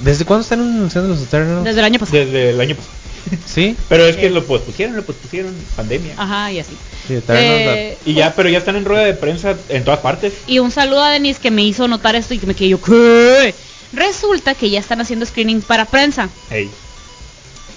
¿Desde 0.00 0.24
cuándo 0.24 0.42
están 0.42 0.60
anunciando 0.60 1.08
los 1.12 1.20
Eternals? 1.22 1.64
Desde 1.64 1.80
el 1.80 1.84
año 1.84 1.98
pasado. 1.98 2.18
Desde 2.18 2.50
el 2.50 2.60
año 2.60 2.76
pasado. 2.76 2.92
Sí. 3.46 3.76
Pero 3.90 4.06
es 4.06 4.16
que 4.16 4.30
lo 4.30 4.42
pospusieron, 4.44 4.94
lo 4.96 5.02
pospusieron, 5.02 5.52
pandemia. 5.76 6.14
Ajá, 6.16 6.50
y 6.52 6.60
así. 6.60 6.72
Sí. 7.08 7.18
Eh, 7.28 7.98
Y 8.06 8.14
ya, 8.14 8.32
pero 8.34 8.48
ya 8.48 8.58
están 8.58 8.76
en 8.76 8.84
rueda 8.86 9.04
de 9.04 9.12
prensa 9.12 9.54
en 9.68 9.84
todas 9.84 10.00
partes. 10.00 10.32
Y 10.46 10.60
un 10.60 10.70
saludo 10.70 11.02
a 11.02 11.10
Denise 11.10 11.38
que 11.40 11.50
me 11.50 11.62
hizo 11.62 11.88
notar 11.88 12.14
esto 12.16 12.32
y 12.32 12.38
que 12.38 12.46
me 12.46 12.54
quedé 12.54 12.70
yo, 12.70 12.80
¿qué? 12.80 13.54
Resulta 13.92 14.54
que 14.54 14.70
ya 14.70 14.80
están 14.80 15.00
haciendo 15.00 15.26
screening 15.26 15.62
para 15.62 15.86
prensa. 15.86 16.28
Ey. 16.50 16.70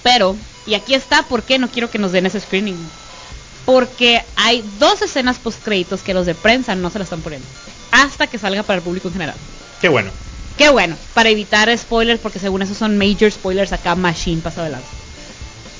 Pero, 0.02 0.36
y 0.66 0.74
aquí 0.74 0.94
está 0.94 1.22
por 1.22 1.42
qué 1.42 1.58
no 1.58 1.68
quiero 1.68 1.90
que 1.90 1.98
nos 1.98 2.12
den 2.12 2.26
ese 2.26 2.40
screening. 2.40 2.76
Porque 3.64 4.22
hay 4.36 4.64
dos 4.78 5.02
escenas 5.02 5.38
post 5.38 5.62
créditos 5.62 6.02
que 6.02 6.14
los 6.14 6.26
de 6.26 6.34
prensa 6.34 6.74
no 6.74 6.90
se 6.90 6.98
la 6.98 7.04
están 7.04 7.20
poniendo. 7.20 7.46
Hasta 7.92 8.26
que 8.26 8.38
salga 8.38 8.62
para 8.62 8.78
el 8.78 8.82
público 8.82 9.08
en 9.08 9.14
general. 9.14 9.36
Qué 9.80 9.88
bueno. 9.88 10.10
Qué 10.56 10.68
bueno, 10.68 10.96
para 11.14 11.30
evitar 11.30 11.76
spoilers, 11.76 12.20
porque 12.20 12.38
según 12.38 12.62
eso 12.62 12.74
son 12.74 12.98
major 12.98 13.30
spoilers 13.30 13.72
acá, 13.72 13.94
Machine 13.94 14.42
pasado 14.42 14.64
de 14.66 14.72
lado. 14.72 14.84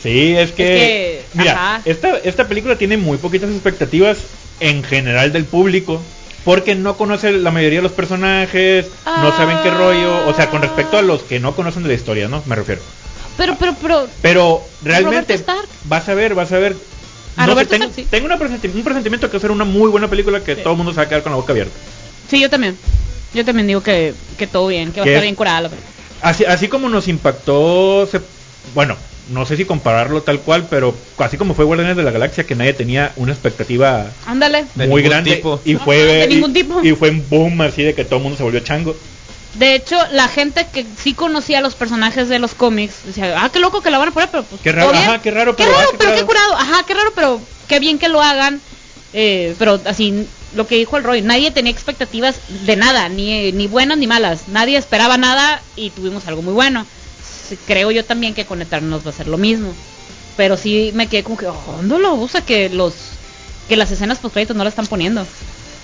Sí, 0.02 0.34
es 0.34 0.50
que, 0.50 0.64
que, 0.64 1.24
mira, 1.34 1.80
esta, 1.84 2.18
esta 2.18 2.48
película 2.48 2.76
tiene 2.76 2.96
muy 2.96 3.18
poquitas 3.18 3.50
expectativas 3.50 4.18
en 4.60 4.82
general 4.82 5.32
del 5.32 5.44
público. 5.44 6.02
Porque 6.44 6.74
no 6.74 6.96
conoce 6.96 7.30
la 7.32 7.50
mayoría 7.50 7.78
de 7.78 7.82
los 7.84 7.92
personajes, 7.92 8.90
no 9.06 9.30
saben 9.36 9.58
qué 9.62 9.70
rollo, 9.70 10.26
o 10.26 10.34
sea, 10.34 10.50
con 10.50 10.60
respecto 10.62 10.98
a 10.98 11.02
los 11.02 11.22
que 11.22 11.38
no 11.38 11.54
conocen 11.54 11.82
de 11.84 11.88
la 11.90 11.94
historia, 11.94 12.28
¿no? 12.28 12.42
Me 12.46 12.56
refiero. 12.56 12.80
Pero, 13.36 13.56
pero, 13.58 13.76
pero, 13.80 14.08
Pero 14.20 14.64
realmente 14.82 15.34
Stark. 15.34 15.68
vas 15.84 16.08
a 16.08 16.14
ver, 16.14 16.34
vas 16.34 16.52
a 16.52 16.58
ver. 16.58 16.76
A 17.36 17.46
No 17.46 17.56
sé, 17.56 17.66
tengo, 17.66 17.84
Stark, 17.84 17.94
sí. 17.94 18.06
tengo 18.10 18.26
una 18.26 18.38
presenti- 18.38 18.74
un 18.74 18.82
presentimiento 18.84 19.28
que 19.28 19.34
va 19.34 19.38
a 19.38 19.40
ser 19.40 19.50
una 19.52 19.64
muy 19.64 19.88
buena 19.88 20.08
película 20.08 20.42
que 20.44 20.56
Sí. 20.56 20.62
todo 20.62 20.72
el 20.72 20.76
mundo 20.76 20.92
se 20.92 20.96
va 20.98 21.04
a 21.04 21.08
quedar 21.08 21.22
con 21.22 21.32
la 21.32 21.36
boca 21.36 21.52
abierta. 21.52 21.78
sí, 22.28 22.40
yo 22.40 22.50
también. 22.50 22.76
Yo 23.34 23.44
también 23.44 23.66
digo 23.66 23.82
que, 23.82 24.12
que 24.36 24.46
todo 24.46 24.66
bien, 24.66 24.92
que 24.92 25.00
va 25.00 25.04
a 25.04 25.06
¿Qué 25.06 25.10
estar 25.12 25.22
es? 25.22 25.26
bien 25.26 25.34
curada 25.36 25.60
la 25.62 25.68
película. 25.70 25.92
Así, 26.20 26.44
así 26.44 26.68
como 26.68 26.88
nos 26.90 27.08
impactó, 27.08 28.06
se- 28.06 28.20
bueno, 28.74 28.96
no 29.30 29.46
sé 29.46 29.56
si 29.56 29.64
compararlo 29.64 30.22
tal 30.22 30.40
cual, 30.40 30.66
pero 30.68 30.94
así 31.18 31.36
como 31.36 31.54
fue 31.54 31.64
Guardianes 31.64 31.96
de 31.96 32.02
la 32.02 32.10
Galaxia, 32.10 32.44
que 32.44 32.54
nadie 32.54 32.72
tenía 32.74 33.12
una 33.16 33.32
expectativa 33.32 34.10
Ándale. 34.26 34.64
Muy 34.74 35.02
grande 35.02 35.36
tipo. 35.36 35.60
y 35.64 35.74
fue 35.76 35.96
de 35.98 36.24
y- 36.24 36.34
ningún 36.34 36.52
tipo. 36.52 36.82
y 36.82 36.92
fue 36.92 37.10
un 37.10 37.28
boom 37.28 37.60
así 37.62 37.82
de 37.82 37.94
que 37.94 38.04
todo 38.04 38.16
el 38.16 38.22
mundo 38.22 38.36
se 38.36 38.42
volvió 38.42 38.60
chango. 38.60 38.96
De 39.54 39.74
hecho, 39.74 39.96
la 40.12 40.28
gente 40.28 40.66
que 40.72 40.86
sí 40.96 41.12
conocía 41.12 41.60
los 41.60 41.74
personajes 41.74 42.28
de 42.28 42.38
los 42.38 42.54
cómics 42.54 42.94
decía, 43.04 43.34
ah, 43.44 43.50
qué 43.52 43.60
loco 43.60 43.82
que 43.82 43.90
la 43.90 43.98
van 43.98 44.08
a 44.08 44.12
poner, 44.12 44.30
pero 44.30 44.44
pues, 44.44 44.60
Qué 44.62 44.72
raro, 44.72 44.88
todo 44.88 44.98
bien. 44.98 45.10
ajá, 45.10 45.22
qué 45.22 45.30
raro, 45.30 45.54
qué 45.56 45.64
pero, 45.64 45.76
raro, 45.76 45.88
ah, 45.88 45.90
qué 45.92 45.98
pero 45.98 46.10
qué 46.16 46.22
curado. 46.24 46.48
curado, 46.50 46.72
ajá, 46.72 46.84
qué 46.86 46.94
raro, 46.94 47.12
pero 47.14 47.40
qué 47.68 47.78
bien 47.78 47.98
que 47.98 48.08
lo 48.08 48.22
hagan, 48.22 48.60
eh, 49.12 49.54
pero 49.58 49.78
así 49.84 50.26
lo 50.56 50.66
que 50.66 50.76
dijo 50.76 50.96
el 50.96 51.04
Roy, 51.04 51.20
nadie 51.22 51.50
tenía 51.50 51.70
expectativas 51.70 52.40
de 52.66 52.76
nada, 52.76 53.08
ni, 53.10 53.52
ni 53.52 53.66
buenas 53.68 53.98
ni 53.98 54.06
malas. 54.06 54.48
Nadie 54.48 54.76
esperaba 54.78 55.16
nada 55.18 55.62
y 55.76 55.90
tuvimos 55.90 56.26
algo 56.26 56.40
muy 56.42 56.54
bueno. 56.54 56.86
Sí, 57.56 57.58
Creo 57.66 57.90
yo 57.90 58.04
también 58.04 58.34
que 58.34 58.44
con 58.46 58.62
Eternals 58.62 59.04
va 59.04 59.10
a 59.10 59.14
ser 59.14 59.28
lo 59.28 59.38
mismo. 59.38 59.74
Pero 60.36 60.56
sí 60.56 60.90
me 60.94 61.06
quedé 61.08 61.22
como 61.22 61.36
que, 61.36 61.46
oh, 61.46 61.56
¿dónde 61.76 61.98
lo 61.98 62.14
usa 62.14 62.44
que 62.44 62.68
los 62.70 62.94
que 63.68 63.76
las 63.76 63.90
escenas 63.90 64.18
post 64.18 64.32
créditos 64.34 64.56
no 64.56 64.64
la 64.64 64.70
están 64.70 64.86
poniendo? 64.86 65.26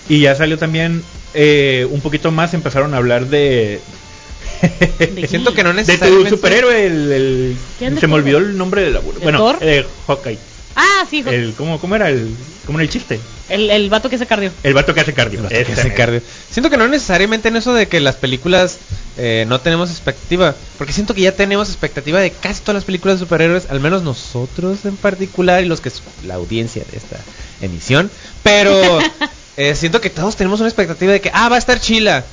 Y 0.09 0.21
ya 0.21 0.35
salió 0.35 0.57
también 0.57 1.03
eh, 1.35 1.87
un 1.91 2.01
poquito 2.01 2.31
más, 2.31 2.55
empezaron 2.55 2.95
a 2.95 2.97
hablar 2.97 3.27
de... 3.27 3.81
¿De 4.99 5.27
Siento 5.29 5.53
que 5.53 5.63
no 5.63 5.71
de 5.71 5.83
tu 5.85 5.91
necesariamente... 5.91 6.31
superhéroe, 6.31 6.87
el, 6.87 7.13
el- 7.13 7.57
¿Quién 7.79 7.95
de 7.95 8.01
se 8.01 8.07
me 8.07 8.15
olvidó 8.15 8.39
el 8.39 8.57
nombre 8.57 8.83
del 8.83 8.97
abuelo. 8.97 9.19
¿De 9.19 9.25
Bueno, 9.25 9.39
Thor? 9.39 9.59
eh, 9.61 9.87
Hawkeye. 10.07 10.39
Ah, 10.81 11.05
sí, 11.11 11.23
jo- 11.23 11.31
El, 11.31 11.55
¿cómo, 11.55 11.81
¿Cómo 11.81 11.97
era 11.97 12.09
el, 12.09 12.35
cómo 12.67 12.79
era 12.79 12.85
el 12.85 12.91
chiste? 12.91 13.19
el, 13.49 13.69
el 13.71 13.89
vato 13.91 14.09
que 14.11 14.19
se 14.19 14.27
cardio. 14.27 14.53
El 14.63 14.75
vato 14.75 14.93
que 14.95 15.01
hace 15.01 15.13
cardio. 15.15 15.47
Que 15.49 15.65
cardio. 15.95 16.23
Siento 16.51 16.71
que 16.71 16.77
no 16.77 16.87
necesariamente 16.87 17.49
en 17.49 17.57
eso 17.57 17.73
de 17.75 17.89
que 17.89 17.99
las 18.01 18.17
películas 18.17 18.79
eh, 19.17 19.45
no 19.49 19.61
tenemos 19.61 19.91
expectativa, 19.91 20.55
porque 20.77 20.93
siento 20.93 21.15
que 21.15 21.23
ya 21.23 21.33
tenemos 21.33 21.69
expectativa 21.69 22.21
de 22.21 22.31
casi 22.31 22.61
todas 22.61 22.75
las 22.77 22.85
películas 22.85 23.19
de 23.19 23.25
superhéroes, 23.25 23.71
al 23.71 23.81
menos 23.81 24.03
nosotros 24.03 24.85
en 24.85 24.97
particular 24.97 25.65
y 25.65 25.67
los 25.67 25.81
que 25.81 25.89
es 25.89 26.03
la 26.27 26.35
audiencia 26.35 26.85
de 26.91 26.97
esta 26.99 27.17
emisión, 27.63 28.11
pero 28.43 28.99
eh, 29.57 29.75
siento 29.75 30.01
que 30.01 30.11
todos 30.11 30.37
tenemos 30.37 30.61
una 30.61 30.69
expectativa 30.69 31.13
de 31.13 31.21
que 31.23 31.31
ah 31.33 31.49
va 31.49 31.57
a 31.57 31.59
estar 31.59 31.81
chila 31.81 32.25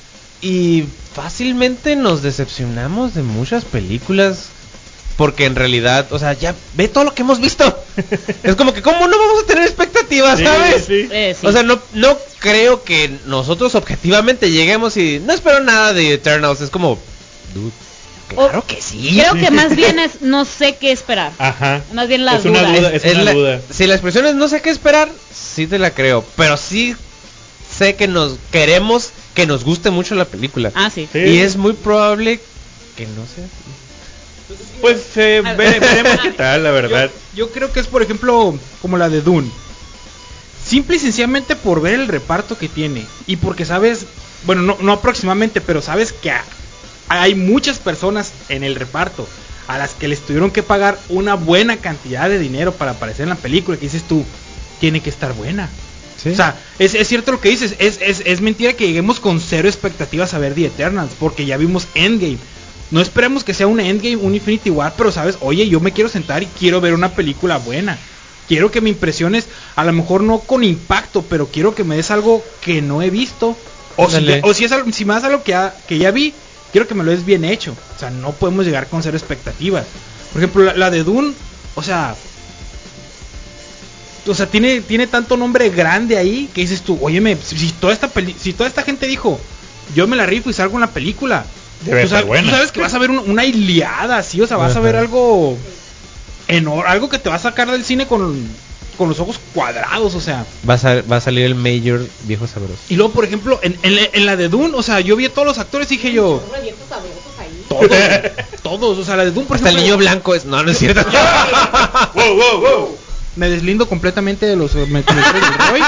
y 0.42 0.84
fácilmente 1.14 1.96
nos 1.96 2.22
decepcionamos 2.22 3.14
de 3.16 3.24
muchas 3.24 3.64
películas 3.66 4.50
porque 5.18 5.46
en 5.46 5.56
realidad, 5.56 6.08
o 6.12 6.20
sea, 6.20 6.34
ya 6.34 6.54
ve 6.74 6.88
todo 6.88 7.04
lo 7.06 7.14
que 7.14 7.22
hemos 7.22 7.40
visto. 7.40 7.64
es 8.44 8.56
como 8.56 8.74
que 8.74 8.82
cómo 8.82 9.08
no 9.08 9.18
vamos 9.18 9.44
a 9.44 9.48
tener 9.48 9.64
expectativas, 9.64 10.38
Sí, 10.40 10.46
¿sabes? 10.46 10.86
sí. 10.86 11.08
Eh, 11.12 11.36
sí. 11.40 11.46
O 11.48 11.52
sea, 11.52 11.64
no, 11.64 11.80
no 11.94 12.18
creo 12.40 12.84
que 12.84 13.10
nosotros 13.26 13.76
objetivamente 13.76 14.52
lleguemos 14.52 14.98
y 14.98 15.20
no 15.26 15.34
espero 15.34 15.62
nada 15.62 15.94
de 15.94 16.14
Eternals. 16.14 16.60
Es 16.62 16.70
como, 16.70 17.00
dude, 17.54 17.72
claro 18.28 18.60
O- 18.60 18.66
que 18.68 18.82
sí. 18.82 19.18
Creo 19.20 19.34
que 19.36 19.52
más 19.52 19.74
bien 19.78 20.00
es 20.00 20.22
no 20.22 20.44
sé 20.44 20.76
qué 20.76 20.92
esperar. 20.92 21.32
Ajá. 21.38 21.82
Más 21.94 22.08
bien 22.10 22.26
las 22.26 22.40
es 22.40 22.46
una 22.46 22.60
dudas. 22.64 22.78
duda. 22.80 22.90
Es, 22.94 23.06
Es 23.06 23.14
una 23.16 23.24
la- 23.24 23.34
duda. 23.34 23.62
Si 23.72 23.88
la 23.88 23.94
expresión 23.96 24.26
es 24.26 24.36
no 24.36 24.48
sé 24.50 24.62
qué 24.62 24.70
esperar, 24.70 25.10
sí 25.34 25.66
te 25.68 25.80
la 25.80 25.92
creo. 25.92 26.26
Pero 26.36 26.58
sí 26.58 26.94
sé 27.78 27.96
que 27.96 28.08
nos 28.10 28.34
queremos 28.52 29.12
que 29.34 29.46
nos 29.48 29.64
guste 29.64 29.92
mucho 29.92 30.16
la 30.16 30.26
película. 30.26 30.72
Ah, 30.76 30.90
sí. 30.94 31.08
Sí. 31.12 31.20
Y 31.20 31.38
es 31.40 31.56
muy 31.56 31.74
probable 31.74 32.40
que 32.98 33.06
no 33.06 33.26
sea 33.34 33.46
así. 33.46 33.85
Pues 34.82 35.00
eh, 35.18 35.42
vere- 35.58 35.80
veremos 35.80 36.20
qué 36.24 36.32
tal, 36.32 36.64
la 36.64 36.72
verdad. 36.72 37.10
Yo, 37.34 37.48
yo 37.48 37.52
creo 37.52 37.72
que 37.72 37.80
es, 37.80 37.88
por 37.88 38.02
ejemplo, 38.02 38.58
como 38.82 38.98
la 38.98 39.10
de 39.10 39.22
Dune. 39.22 39.50
Simple 40.64 40.96
y 40.96 41.00
sencillamente 41.00 41.56
por 41.56 41.82
ver 41.82 41.96
el 41.96 42.08
reparto 42.08 42.58
que 42.58 42.68
tiene. 42.70 43.06
Y 43.28 43.38
porque 43.38 43.66
sabes, 43.66 44.06
bueno, 44.46 44.62
no, 44.64 44.78
no 44.82 44.92
aproximadamente, 44.94 45.62
pero 45.62 45.82
sabes 45.82 46.12
que 46.12 46.32
ha- 46.32 46.44
hay 47.08 47.36
muchas 47.36 47.78
personas 47.80 48.34
en 48.50 48.64
el 48.64 48.76
reparto 48.76 49.28
a 49.68 49.78
las 49.78 49.92
que 49.94 50.08
les 50.08 50.22
tuvieron 50.22 50.52
que 50.52 50.64
pagar 50.64 51.00
una 51.10 51.36
buena 51.36 51.78
cantidad 51.78 52.30
de 52.30 52.40
dinero 52.40 52.74
para 52.74 52.92
aparecer 52.92 53.24
en 53.24 53.30
la 53.30 53.36
película. 53.36 53.78
Que 53.78 53.86
dices 53.86 54.04
tú, 54.08 54.24
tiene 54.80 55.02
que 55.02 55.10
estar 55.10 55.34
buena. 55.34 55.70
O 56.34 56.36
sea, 56.36 56.60
es, 56.80 56.96
es 56.96 57.08
cierto 57.08 57.32
lo 57.32 57.42
que 57.42 57.50
dices, 57.50 57.76
es, 57.78 58.00
es, 58.02 58.22
es 58.26 58.42
mentira 58.42 58.74
que 58.74 58.88
lleguemos 58.88 59.20
con 59.20 59.40
cero 59.40 59.68
expectativas 59.68 60.34
a 60.34 60.40
ver 60.40 60.56
The 60.56 60.66
Eternals, 60.68 61.12
porque 61.20 61.46
ya 61.46 61.58
vimos 61.58 61.88
Endgame. 61.94 62.38
No 62.92 63.02
esperemos 63.02 63.44
que 63.44 63.54
sea 63.54 63.68
un 63.68 63.80
Endgame, 63.80 64.16
un 64.18 64.36
Infinity 64.36 64.70
War, 64.70 64.94
pero 64.98 65.12
sabes, 65.12 65.38
oye, 65.42 65.68
yo 65.68 65.80
me 65.80 65.92
quiero 65.92 66.10
sentar 66.10 66.44
y 66.44 66.48
quiero 66.48 66.82
ver 66.82 66.94
una 66.94 67.14
película 67.16 67.58
buena. 67.58 67.98
Quiero 68.48 68.70
que 68.70 68.80
me 68.82 68.90
impresiones, 68.90 69.48
a 69.76 69.84
lo 69.84 69.92
mejor 69.92 70.22
no 70.22 70.42
con 70.42 70.64
impacto, 70.64 71.24
pero 71.24 71.48
quiero 71.48 71.74
que 71.74 71.84
me 71.84 71.96
des 71.96 72.12
algo 72.12 72.44
que 72.62 72.82
no 72.82 73.02
he 73.02 73.10
visto. 73.10 73.58
O, 73.98 74.08
si, 74.10 74.18
Ándale. 74.18 74.42
ya- 74.42 74.48
o 74.48 74.54
si, 74.54 74.66
es 74.66 74.72
algo, 74.72 74.92
si 74.92 75.04
me 75.04 75.14
das 75.16 75.24
algo 75.24 75.42
que 75.44 75.52
ya, 75.52 75.76
que 75.88 75.98
ya 75.98 76.12
vi, 76.12 76.34
quiero 76.72 76.88
que 76.88 76.94
me 76.94 77.04
lo 77.04 77.10
des 77.12 77.26
bien 77.26 77.44
hecho. 77.44 77.76
O 77.96 78.00
sea, 78.00 78.12
no 78.12 78.34
podemos 78.34 78.66
llegar 78.66 78.88
con 78.88 79.02
cero 79.02 79.18
expectativas. 79.18 79.86
Por 80.32 80.42
ejemplo, 80.42 80.64
la, 80.64 80.76
la 80.76 80.92
de 80.92 81.04
Dune, 81.04 81.34
o 81.74 81.82
sea, 81.82 82.16
o 84.28 84.34
sea, 84.36 84.46
tiene, 84.48 84.82
tiene 84.82 85.08
tanto 85.08 85.38
nombre 85.38 85.70
grande 85.70 86.18
ahí 86.18 86.50
que 86.54 86.62
dices 86.62 86.82
tú, 86.82 86.98
óyeme, 87.02 87.38
si, 87.44 87.58
si 87.58 87.72
toda 87.72 87.94
esta 87.94 88.10
peli- 88.10 88.36
si 88.40 88.54
toda 88.54 88.68
esta 88.68 88.84
gente 88.84 89.08
dijo, 89.08 89.40
yo 89.96 90.08
me 90.08 90.16
la 90.16 90.26
rifo 90.26 90.50
y 90.50 90.54
salgo 90.54 90.76
en 90.76 90.82
la 90.82 90.92
película. 90.92 91.46
Debe 91.86 92.02
tú, 92.02 92.06
estar 92.06 92.10
sabes, 92.20 92.28
buena. 92.28 92.44
tú 92.50 92.56
sabes 92.56 92.72
que 92.72 92.82
vas 92.82 92.94
a 92.94 93.00
ver 93.00 93.12
un- 93.12 93.30
una 93.30 93.46
iliada 93.46 94.18
así, 94.18 94.42
o 94.42 94.48
sea, 94.48 94.58
vas 94.58 94.76
a 94.76 94.80
ver 94.80 94.96
algo 94.96 95.58
enorme, 96.48 96.90
algo 96.90 97.10
que 97.10 97.20
te 97.20 97.30
va 97.30 97.36
a 97.36 97.40
sacar 97.40 97.70
del 97.72 97.84
cine 97.86 98.08
con, 98.08 98.48
con 98.98 99.10
los 99.10 99.20
ojos 99.20 99.40
cuadrados, 99.54 100.16
o 100.16 100.22
sea. 100.22 100.46
Va 100.68 100.76
a, 100.76 101.02
va 101.04 101.18
a 101.18 101.22
salir 101.22 101.46
el 101.46 101.56
Mayor 101.56 102.06
viejo 102.24 102.48
sabroso. 102.48 102.80
Y 102.90 102.96
luego, 102.96 103.14
por 103.14 103.26
ejemplo, 103.26 103.60
en, 103.64 103.78
en 103.84 103.96
la- 103.96 104.10
en 104.14 104.26
la 104.26 104.36
de 104.36 104.50
Dune, 104.50 104.74
o 104.76 104.84
sea, 104.84 105.00
yo 105.00 105.16
vi 105.16 105.26
a 105.26 105.34
todos 105.34 105.48
los 105.48 105.58
actores 105.60 105.92
y 105.92 105.96
dije 105.98 106.12
yo, 106.14 106.44
todos, 107.70 107.90
todos, 108.64 108.98
o 108.98 109.04
sea, 109.04 109.16
la 109.16 109.26
de 109.26 109.32
Dune, 109.32 109.48
por 109.48 109.58
Hasta 109.58 109.70
el 109.70 109.76
ejemplo, 109.76 109.96
niño 109.96 109.98
blanco 109.98 110.36
es. 110.36 110.46
No, 110.46 110.64
no 110.64 110.72
es 110.72 110.78
cierto. 110.78 111.02
wow, 112.14 112.36
wow, 112.36 112.62
wow. 112.62 112.98
Me 113.36 113.50
deslindo 113.50 113.88
completamente 113.90 114.46
de 114.46 114.56
los 114.56 114.74
me- 114.76 115.04
comentarios 115.04 115.34
del 115.58 115.68
Roy. 115.70 115.82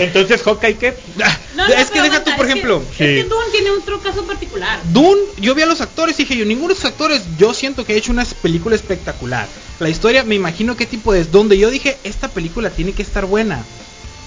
Entonces, 0.00 0.42
Hawkeye, 0.42 0.76
¿qué? 0.76 0.96
No, 1.16 1.24
no, 1.56 1.66
es 1.66 1.90
que 1.90 2.00
deja 2.02 2.16
aguanta, 2.16 2.24
tú, 2.24 2.36
por 2.36 2.46
es 2.46 2.52
que- 2.52 2.58
ejemplo, 2.58 2.82
Es 2.90 2.96
Sí. 2.96 3.04
que 3.04 3.24
Dune 3.24 3.46
tiene 3.52 3.70
otro 3.70 4.00
caso 4.00 4.24
particular. 4.24 4.80
Dune, 4.92 5.20
yo 5.38 5.54
vi 5.54 5.62
a 5.62 5.66
los 5.66 5.80
actores 5.80 6.18
y 6.18 6.22
dije 6.24 6.36
yo, 6.36 6.44
ninguno 6.44 6.68
de 6.68 6.74
esos 6.74 6.86
actores, 6.86 7.22
yo 7.38 7.52
siento 7.54 7.84
que 7.84 7.92
ha 7.92 7.96
hecho 7.96 8.12
una 8.12 8.24
película 8.42 8.74
espectacular. 8.76 9.46
La 9.80 9.88
historia, 9.88 10.24
me 10.24 10.34
imagino 10.34 10.76
qué 10.76 10.86
tipo 10.86 11.14
es. 11.14 11.30
Donde 11.32 11.58
yo 11.58 11.70
dije, 11.70 11.98
esta 12.04 12.28
película 12.28 12.70
tiene 12.70 12.92
que 12.92 13.02
estar 13.02 13.26
buena. 13.26 13.62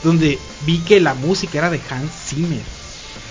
Donde 0.03 0.37
vi 0.65 0.79
que 0.79 0.99
la 0.99 1.13
música 1.15 1.57
era 1.57 1.69
de 1.69 1.81
Hans 1.89 2.11
Zimmer. 2.29 2.61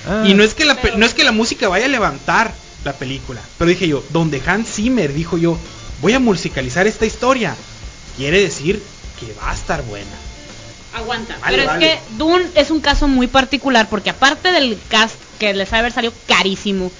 Ah. 0.09 0.24
Y 0.26 0.34
no 0.34 0.42
es 0.42 0.54
que 0.54 0.64
la 0.64 0.74
pe- 0.76 0.80
Pero- 0.82 0.98
no 0.98 1.07
es 1.07 1.14
que 1.14 1.24
la 1.24 1.32
música 1.32 1.68
vaya 1.68 1.86
a 1.86 1.88
levantar 1.88 2.54
la 2.84 2.92
película, 2.92 3.40
pero 3.59 3.68
dije 3.68 3.88
yo, 3.88 4.04
donde 4.11 4.40
Hans 4.46 4.68
Zimmer 4.74 5.12
dijo 5.12 5.36
yo, 5.38 5.59
voy 6.00 6.12
a 6.12 6.20
musicalizar 6.20 6.86
esta 6.86 7.04
historia, 7.04 7.57
quiere 8.16 8.40
decir 8.40 8.80
que 9.18 9.32
va 9.34 9.50
a 9.50 9.54
estar 9.54 9.82
buena. 9.82 10.10
Aguanta. 10.94 11.36
Vale, 11.40 11.56
pero 11.56 11.68
vale. 11.68 11.86
es 11.86 11.94
que 11.94 12.00
Dune 12.16 12.46
es 12.54 12.70
un 12.70 12.80
caso 12.80 13.08
muy 13.08 13.26
particular 13.26 13.88
porque 13.88 14.10
aparte 14.10 14.50
del 14.52 14.78
cast 14.88 15.16
que 15.38 15.52
les 15.52 15.72
ha 15.72 15.78
haber 15.78 15.92
salido 15.92 16.14
carísimo, 16.26 16.90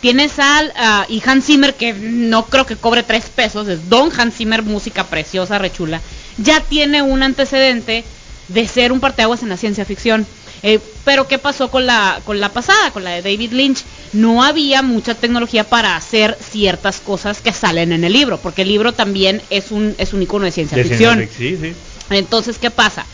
tienes 0.00 0.38
al 0.38 0.72
ah, 0.76 1.06
y 1.08 1.22
Hans 1.24 1.46
Zimmer 1.46 1.74
que 1.74 1.92
no 1.92 2.46
creo 2.46 2.66
que 2.66 2.76
cobre 2.76 3.02
tres 3.02 3.26
pesos, 3.26 3.68
es 3.68 3.88
Don 3.88 4.10
Hans 4.18 4.36
Zimmer, 4.36 4.62
música 4.62 5.04
preciosa, 5.04 5.58
rechula, 5.58 6.00
ya 6.38 6.60
tiene 6.60 7.02
un 7.02 7.22
antecedente 7.22 8.04
de 8.48 8.68
ser 8.68 8.92
un 8.92 9.00
parteaguas 9.00 9.42
en 9.42 9.48
la 9.48 9.56
ciencia 9.56 9.84
ficción. 9.84 10.26
Eh, 10.64 10.78
pero 11.04 11.26
¿qué 11.26 11.38
pasó 11.38 11.70
con 11.72 11.86
la, 11.86 12.20
con 12.24 12.38
la 12.38 12.50
pasada, 12.50 12.92
con 12.92 13.02
la 13.02 13.10
de 13.10 13.22
David 13.22 13.52
Lynch? 13.52 13.82
No 14.12 14.44
había 14.44 14.82
mucha 14.82 15.14
tecnología 15.14 15.64
para 15.64 15.96
hacer 15.96 16.38
ciertas 16.40 17.00
cosas 17.00 17.40
que 17.40 17.52
salen 17.52 17.92
en 17.92 18.04
el 18.04 18.12
libro, 18.12 18.38
porque 18.38 18.62
el 18.62 18.68
libro 18.68 18.92
también 18.92 19.42
es 19.50 19.72
un, 19.72 19.94
es 19.98 20.12
un 20.12 20.22
icono 20.22 20.44
de 20.44 20.52
ciencia 20.52 20.76
De 20.78 20.84
ficción. 20.84 21.18
ciencia 21.18 21.36
fic- 21.46 21.58
Sí, 21.60 21.72
sí. 21.72 21.74
Entonces, 22.10 22.58
¿qué 22.58 22.70
pasa? 22.70 23.04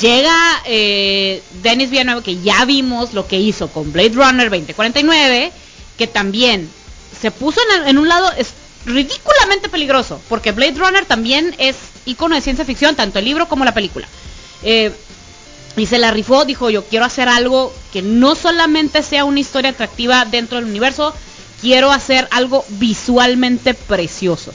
Llega 0.00 0.36
eh, 0.66 1.42
Denis 1.62 1.90
Villeneuve, 1.90 2.22
que 2.22 2.38
ya 2.40 2.64
vimos 2.64 3.12
lo 3.14 3.26
que 3.26 3.38
hizo 3.40 3.68
con 3.68 3.92
Blade 3.92 4.10
Runner 4.14 4.48
2049, 4.48 5.50
que 5.98 6.06
también 6.06 6.70
se 7.20 7.32
puso 7.32 7.58
en, 7.82 7.88
en 7.88 7.98
un 7.98 8.08
lado 8.08 8.30
es 8.38 8.50
ridículamente 8.86 9.68
peligroso, 9.68 10.20
porque 10.28 10.52
Blade 10.52 10.74
Runner 10.78 11.04
también 11.04 11.54
es 11.58 11.74
icono 12.06 12.36
de 12.36 12.40
ciencia 12.40 12.64
ficción, 12.64 12.94
tanto 12.94 13.18
el 13.18 13.24
libro 13.24 13.48
como 13.48 13.64
la 13.64 13.74
película. 13.74 14.06
Eh, 14.62 14.92
y 15.80 15.86
se 15.86 15.98
la 15.98 16.10
rifó, 16.10 16.44
dijo 16.44 16.68
yo 16.68 16.84
quiero 16.84 17.06
hacer 17.06 17.28
algo 17.28 17.72
que 17.90 18.02
no 18.02 18.34
solamente 18.34 19.02
sea 19.02 19.24
una 19.24 19.40
historia 19.40 19.70
atractiva 19.70 20.26
dentro 20.26 20.58
del 20.58 20.66
universo, 20.66 21.14
quiero 21.62 21.90
hacer 21.90 22.28
algo 22.32 22.66
visualmente 22.68 23.72
precioso 23.72 24.52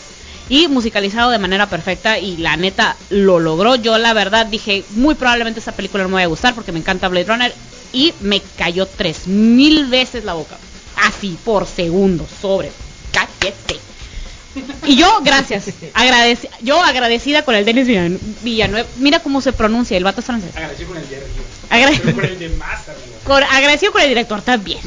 y 0.50 0.68
musicalizado 0.68 1.32
de 1.32 1.40
manera 1.40 1.68
perfecta 1.68 2.20
y 2.20 2.38
la 2.38 2.58
neta 2.58 2.96
lo 3.10 3.40
logró. 3.40 3.76
Yo 3.76 3.98
la 3.98 4.14
verdad 4.14 4.46
dije 4.46 4.86
muy 4.92 5.16
probablemente 5.16 5.60
esta 5.60 5.72
película 5.72 6.04
no 6.04 6.10
me 6.10 6.16
vaya 6.16 6.26
a 6.26 6.30
gustar 6.30 6.54
porque 6.54 6.72
me 6.72 6.78
encanta 6.78 7.08
Blade 7.08 7.26
Runner 7.26 7.54
y 7.92 8.14
me 8.22 8.40
cayó 8.56 8.86
tres 8.86 9.26
mil 9.26 9.88
veces 9.88 10.26
la 10.26 10.34
boca, 10.34 10.58
así 10.98 11.40
por 11.44 11.66
segundo, 11.66 12.28
sobre 12.40 12.72
cállate. 13.12 13.85
Y 14.86 14.96
yo, 14.96 15.20
gracias, 15.24 15.66
agradeci 15.94 16.48
yo 16.62 16.82
agradecida 16.84 17.44
con 17.44 17.56
el 17.56 17.66
Denis 17.66 17.88
Villan- 17.88 18.20
Villanueva. 18.42 18.88
Mira 18.98 19.20
cómo 19.20 19.42
se 19.42 19.52
pronuncia, 19.54 19.98
el 19.98 20.04
vato 20.04 20.20
es 20.22 20.26
francés. 20.26 20.52
Agradecido 20.56 20.90
con 20.90 20.98
el 20.98 21.10
de 21.10 21.16
arriba, 21.18 21.30
Agra- 21.70 21.92
pero 22.04 22.16
con 22.16 22.26
el 22.26 22.40
de 22.40 22.50
más 22.50 22.88
arriba. 22.88 23.18
con- 23.24 23.44
agradecido 23.44 23.92
con 23.92 24.02
el 24.02 24.10
director 24.10 24.42
también. 24.42 24.80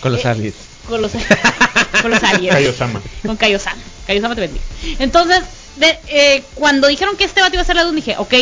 Con 0.00 0.12
los 0.12 0.24
Eh, 0.24 0.28
aliens. 0.28 0.54
Con 0.88 1.02
los, 1.02 1.12
con 2.02 2.10
los 2.10 2.22
aliens. 2.22 2.54
Kaiosama. 2.54 3.02
Con 3.24 3.36
Kaiosama. 3.36 3.82
Kaiosama 4.06 4.34
te 4.34 4.40
bendiga. 4.42 4.64
Entonces, 4.98 5.40
de- 5.76 5.98
eh, 6.08 6.44
cuando 6.54 6.88
dijeron 6.88 7.16
que 7.16 7.24
este 7.24 7.40
vato 7.40 7.54
iba 7.54 7.62
a 7.62 7.66
ser 7.66 7.76
la 7.76 7.84
Dune, 7.84 7.96
dije, 7.96 8.16
ok, 8.18 8.34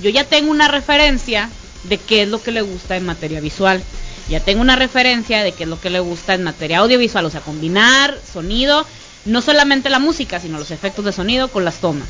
yo 0.00 0.10
ya 0.10 0.24
tengo 0.24 0.50
una 0.50 0.68
referencia 0.68 1.48
de 1.84 1.98
qué 1.98 2.22
es 2.22 2.28
lo 2.28 2.42
que 2.42 2.50
le 2.50 2.62
gusta 2.62 2.96
en 2.96 3.04
materia 3.06 3.40
visual. 3.40 3.82
Ya 4.30 4.40
tengo 4.40 4.62
una 4.62 4.74
referencia 4.74 5.42
de 5.42 5.52
qué 5.52 5.64
es 5.64 5.68
lo 5.68 5.78
que 5.78 5.90
le 5.90 6.00
gusta 6.00 6.32
en 6.34 6.42
materia 6.44 6.78
audiovisual. 6.78 7.26
O 7.26 7.30
sea, 7.30 7.40
combinar 7.42 8.18
sonido, 8.32 8.86
no 9.24 9.40
solamente 9.40 9.90
la 9.90 9.98
música, 9.98 10.40
sino 10.40 10.58
los 10.58 10.70
efectos 10.70 11.04
de 11.04 11.12
sonido 11.12 11.48
con 11.48 11.64
las 11.64 11.76
tomas. 11.76 12.08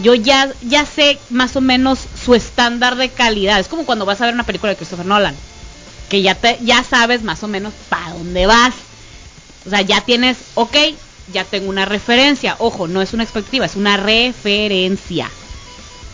yo 0.00 0.14
ya, 0.14 0.52
ya 0.62 0.84
sé 0.84 1.18
más 1.30 1.56
o 1.56 1.60
menos 1.60 2.00
su 2.22 2.34
estándar 2.34 2.96
de 2.96 3.08
calidad. 3.08 3.58
Es 3.58 3.68
como 3.68 3.86
cuando 3.86 4.04
vas 4.04 4.20
a 4.20 4.26
ver 4.26 4.34
una 4.34 4.44
película 4.44 4.70
de 4.70 4.76
Christopher 4.76 5.06
Nolan, 5.06 5.34
que 6.10 6.22
ya, 6.22 6.34
te, 6.34 6.58
ya 6.62 6.82
sabes 6.84 7.22
más 7.22 7.42
o 7.42 7.48
menos 7.48 7.72
para 7.88 8.10
dónde 8.10 8.46
vas. 8.46 8.74
O 9.66 9.70
sea, 9.70 9.80
ya 9.80 10.00
tienes, 10.02 10.36
ok, 10.54 10.76
ya 11.32 11.44
tengo 11.44 11.68
una 11.68 11.84
referencia. 11.84 12.56
Ojo, 12.58 12.88
no 12.88 13.00
es 13.02 13.12
una 13.14 13.22
expectativa, 13.22 13.66
es 13.66 13.76
una 13.76 13.96
referencia. 13.96 15.30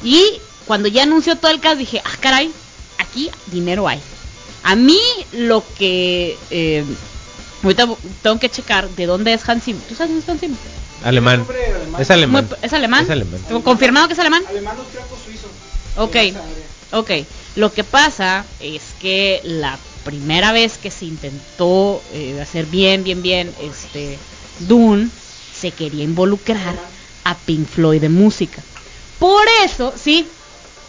Y 0.03 0.23
cuando 0.67 0.89
ya 0.89 1.03
anunció 1.03 1.37
todo 1.37 1.51
el 1.51 1.61
caso, 1.61 1.77
dije, 1.77 2.01
ah, 2.05 2.17
caray, 2.21 2.53
aquí 2.99 3.31
dinero 3.47 3.89
hay. 3.89 4.01
A 4.63 4.77
mí 4.77 5.01
lo 5.33 5.65
que... 5.77 6.39
Eh, 6.51 6.85
ahorita 7.63 7.89
tengo 8.23 8.39
que 8.39 8.49
checar 8.51 8.89
de 8.91 9.07
dónde 9.07 9.33
es 9.35 9.49
Hans 9.49 9.65
Zimmer. 9.65 9.83
¿Tú 9.89 9.95
sabes 9.95 10.11
dónde 10.11 10.23
es 10.25 10.29
Hans 10.29 10.41
Zimmer? 10.41 10.59
Alemán. 11.05 11.45
Es 11.99 12.11
alemán. 12.11 12.49
¿Es 12.63 12.73
alemán? 12.73 13.05
Es 13.05 13.11
alemán. 13.11 13.41
¿Tengo 13.49 13.63
¿Confirmado 13.63 14.07
que 14.09 14.15
es 14.15 14.19
alemán? 14.21 14.45
Alemán, 14.49 14.77
austriaco, 14.79 15.17
suizo. 15.25 15.49
Ok, 15.97 16.17
ok. 16.93 17.11
Lo 17.57 17.73
que 17.73 17.85
pasa 17.85 18.45
es 18.61 18.83
que 19.01 19.41
la 19.45 19.79
primera 20.05 20.53
vez 20.53 20.79
que 20.79 20.91
se 20.91 21.05
intentó 21.05 22.03
eh, 22.13 22.41
hacer 22.41 22.67
bien, 22.67 23.05
bien, 23.05 23.23
bien, 23.23 23.53
este, 23.61 24.19
Dune 24.61 25.09
se 25.55 25.71
quería 25.73 26.05
involucrar 26.05 26.75
a 27.25 27.35
Pink 27.37 27.69
Floyd 27.69 28.01
de 28.01 28.09
música. 28.09 28.63
Por 29.19 29.45
eso, 29.65 29.93
sí, 30.03 30.27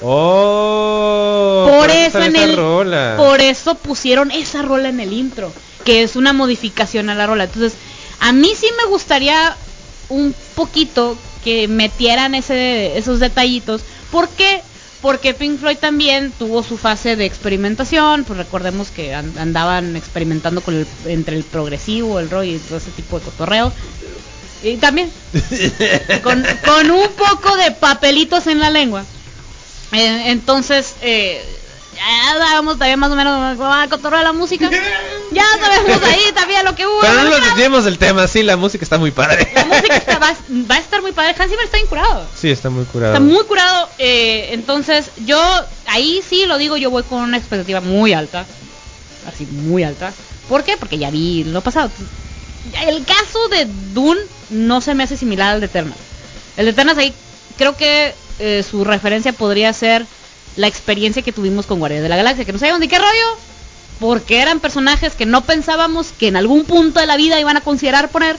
Oh. 0.06 1.66
por 1.70 1.90
eso 1.90 2.20
en 2.22 2.36
esa 2.36 2.44
el, 2.46 2.56
rola. 2.58 3.14
por 3.18 3.40
eso 3.42 3.76
pusieron 3.76 4.32
esa 4.32 4.62
rola 4.62 4.90
en 4.90 5.00
el 5.00 5.14
intro, 5.14 5.52
que 5.86 6.04
es 6.04 6.16
una 6.16 6.34
modificación 6.34 7.10
a 7.10 7.16
la 7.16 7.28
rola. 7.28 7.46
Entonces, 7.46 7.74
a 8.20 8.32
mí 8.32 8.52
sí 8.56 8.68
me 8.84 8.90
gustaría 8.90 9.56
un 10.10 10.34
poquito 10.56 11.18
que 11.44 11.68
metieran 11.68 12.36
ese, 12.36 12.98
esos 12.98 13.20
detallitos. 13.20 13.82
¿Por 14.12 14.30
qué? 14.30 14.62
Porque 15.02 15.34
Pink 15.34 15.60
Floyd 15.60 15.78
también 15.78 16.32
tuvo 16.40 16.64
su 16.64 16.78
fase 16.78 17.18
de 17.18 17.26
experimentación, 17.26 18.24
pues 18.24 18.38
recordemos 18.40 18.90
que 18.90 19.14
an- 19.14 19.34
andaban 19.38 19.98
experimentando 19.98 20.62
con 20.62 20.76
el, 20.76 20.88
entre 21.06 21.36
el 21.36 21.44
progresivo, 21.44 22.20
el 22.20 22.30
rock 22.30 22.46
y 22.46 22.58
todo 22.60 22.78
ese 22.78 22.92
tipo 22.92 23.20
de 23.20 23.26
cotorreo. 23.26 23.74
Y 24.64 24.78
también 24.78 25.12
con, 26.24 26.42
con 26.66 26.92
un 26.92 27.08
poco 27.10 27.58
de 27.58 27.72
papelitos 27.72 28.48
en 28.48 28.60
la 28.62 28.70
lengua. 28.70 29.04
Eh, 29.92 30.32
entonces, 30.32 30.96
eh, 31.02 31.44
ya 31.96 32.38
sabemos 32.48 32.78
también 32.78 33.00
más 33.00 33.12
o 33.12 33.16
menos 33.16 33.58
cómo 33.58 33.70
va 33.70 33.84
a 33.84 33.90
cotorrear 33.90 34.24
la 34.24 34.34
música. 34.34 34.70
Ya 35.32 35.44
sabemos 35.60 36.00
ahí 36.04 36.32
también 36.36 36.64
lo 36.64 36.76
que 36.76 36.86
hubo. 36.86 37.00
Pero 37.02 37.14
no 37.16 37.24
nos 37.24 37.42
desviemos 37.44 37.86
del 37.86 37.98
tema, 37.98 38.28
sí, 38.28 38.44
la 38.44 38.56
música 38.56 38.86
está 38.86 39.00
muy 39.00 39.10
padre. 39.10 39.52
La 39.56 39.66
música 39.66 39.98
está- 39.98 40.20
va, 40.20 40.32
va 40.70 40.76
a 40.76 40.78
estar 40.78 41.02
muy 41.02 41.12
padre. 41.12 41.34
Hans 41.36 41.50
Zimmer 41.50 41.66
está 41.66 41.80
incurado. 41.80 42.28
Sí, 42.40 42.52
está 42.52 42.70
muy 42.70 42.86
curado. 42.86 43.14
Está 43.16 43.20
muy 43.20 43.44
curado. 43.46 43.90
eh, 43.98 44.50
entonces, 44.52 45.10
yo 45.26 45.42
ahí 45.88 46.22
sí 46.30 46.46
lo 46.46 46.60
digo, 46.60 46.78
yo 46.78 46.92
voy 46.92 47.02
con 47.02 47.18
una 47.24 47.38
expectativa 47.38 47.82
muy 47.82 48.14
alta. 48.14 48.46
Así, 49.28 49.48
muy 49.48 49.84
alta. 49.84 50.14
¿Por 50.48 50.64
qué? 50.64 50.78
Porque 50.78 51.00
ya 51.00 51.10
vi 51.10 51.44
lo 51.46 51.62
pasado. 51.62 51.90
El 52.86 53.04
caso 53.04 53.48
de 53.50 53.66
Dune 53.94 54.22
no 54.52 54.82
se 54.82 54.94
me 54.94 55.04
hace 55.04 55.18
similar 55.18 55.54
al 55.56 55.62
de 55.62 55.66
Eternal. 55.66 55.98
El 56.58 56.66
de 56.66 56.72
Eternal 56.72 57.00
ahí 57.00 57.12
creo 57.58 57.76
que 57.76 58.14
eh, 58.38 58.64
su 58.70 58.84
referencia 58.84 59.34
podría 59.34 59.74
ser 59.74 60.06
la 60.56 60.68
experiencia 60.68 61.22
que 61.22 61.32
tuvimos 61.32 61.66
con 61.66 61.80
Guardianes 61.80 62.04
de 62.04 62.10
la 62.10 62.18
Galaxia, 62.18 62.46
que 62.46 62.54
no 62.54 62.60
sabíamos 62.60 62.82
de 62.82 62.88
qué 62.88 63.00
rollo, 63.00 63.38
porque 64.00 64.42
eran 64.42 64.60
personajes 64.60 65.14
que 65.14 65.26
no 65.26 65.44
pensábamos 65.44 66.12
que 66.12 66.28
en 66.28 66.36
algún 66.36 66.66
punto 66.66 67.00
de 67.00 67.06
la 67.06 67.18
vida 67.18 67.40
iban 67.40 67.58
a 67.58 67.62
considerar 67.62 68.10
poner, 68.10 68.38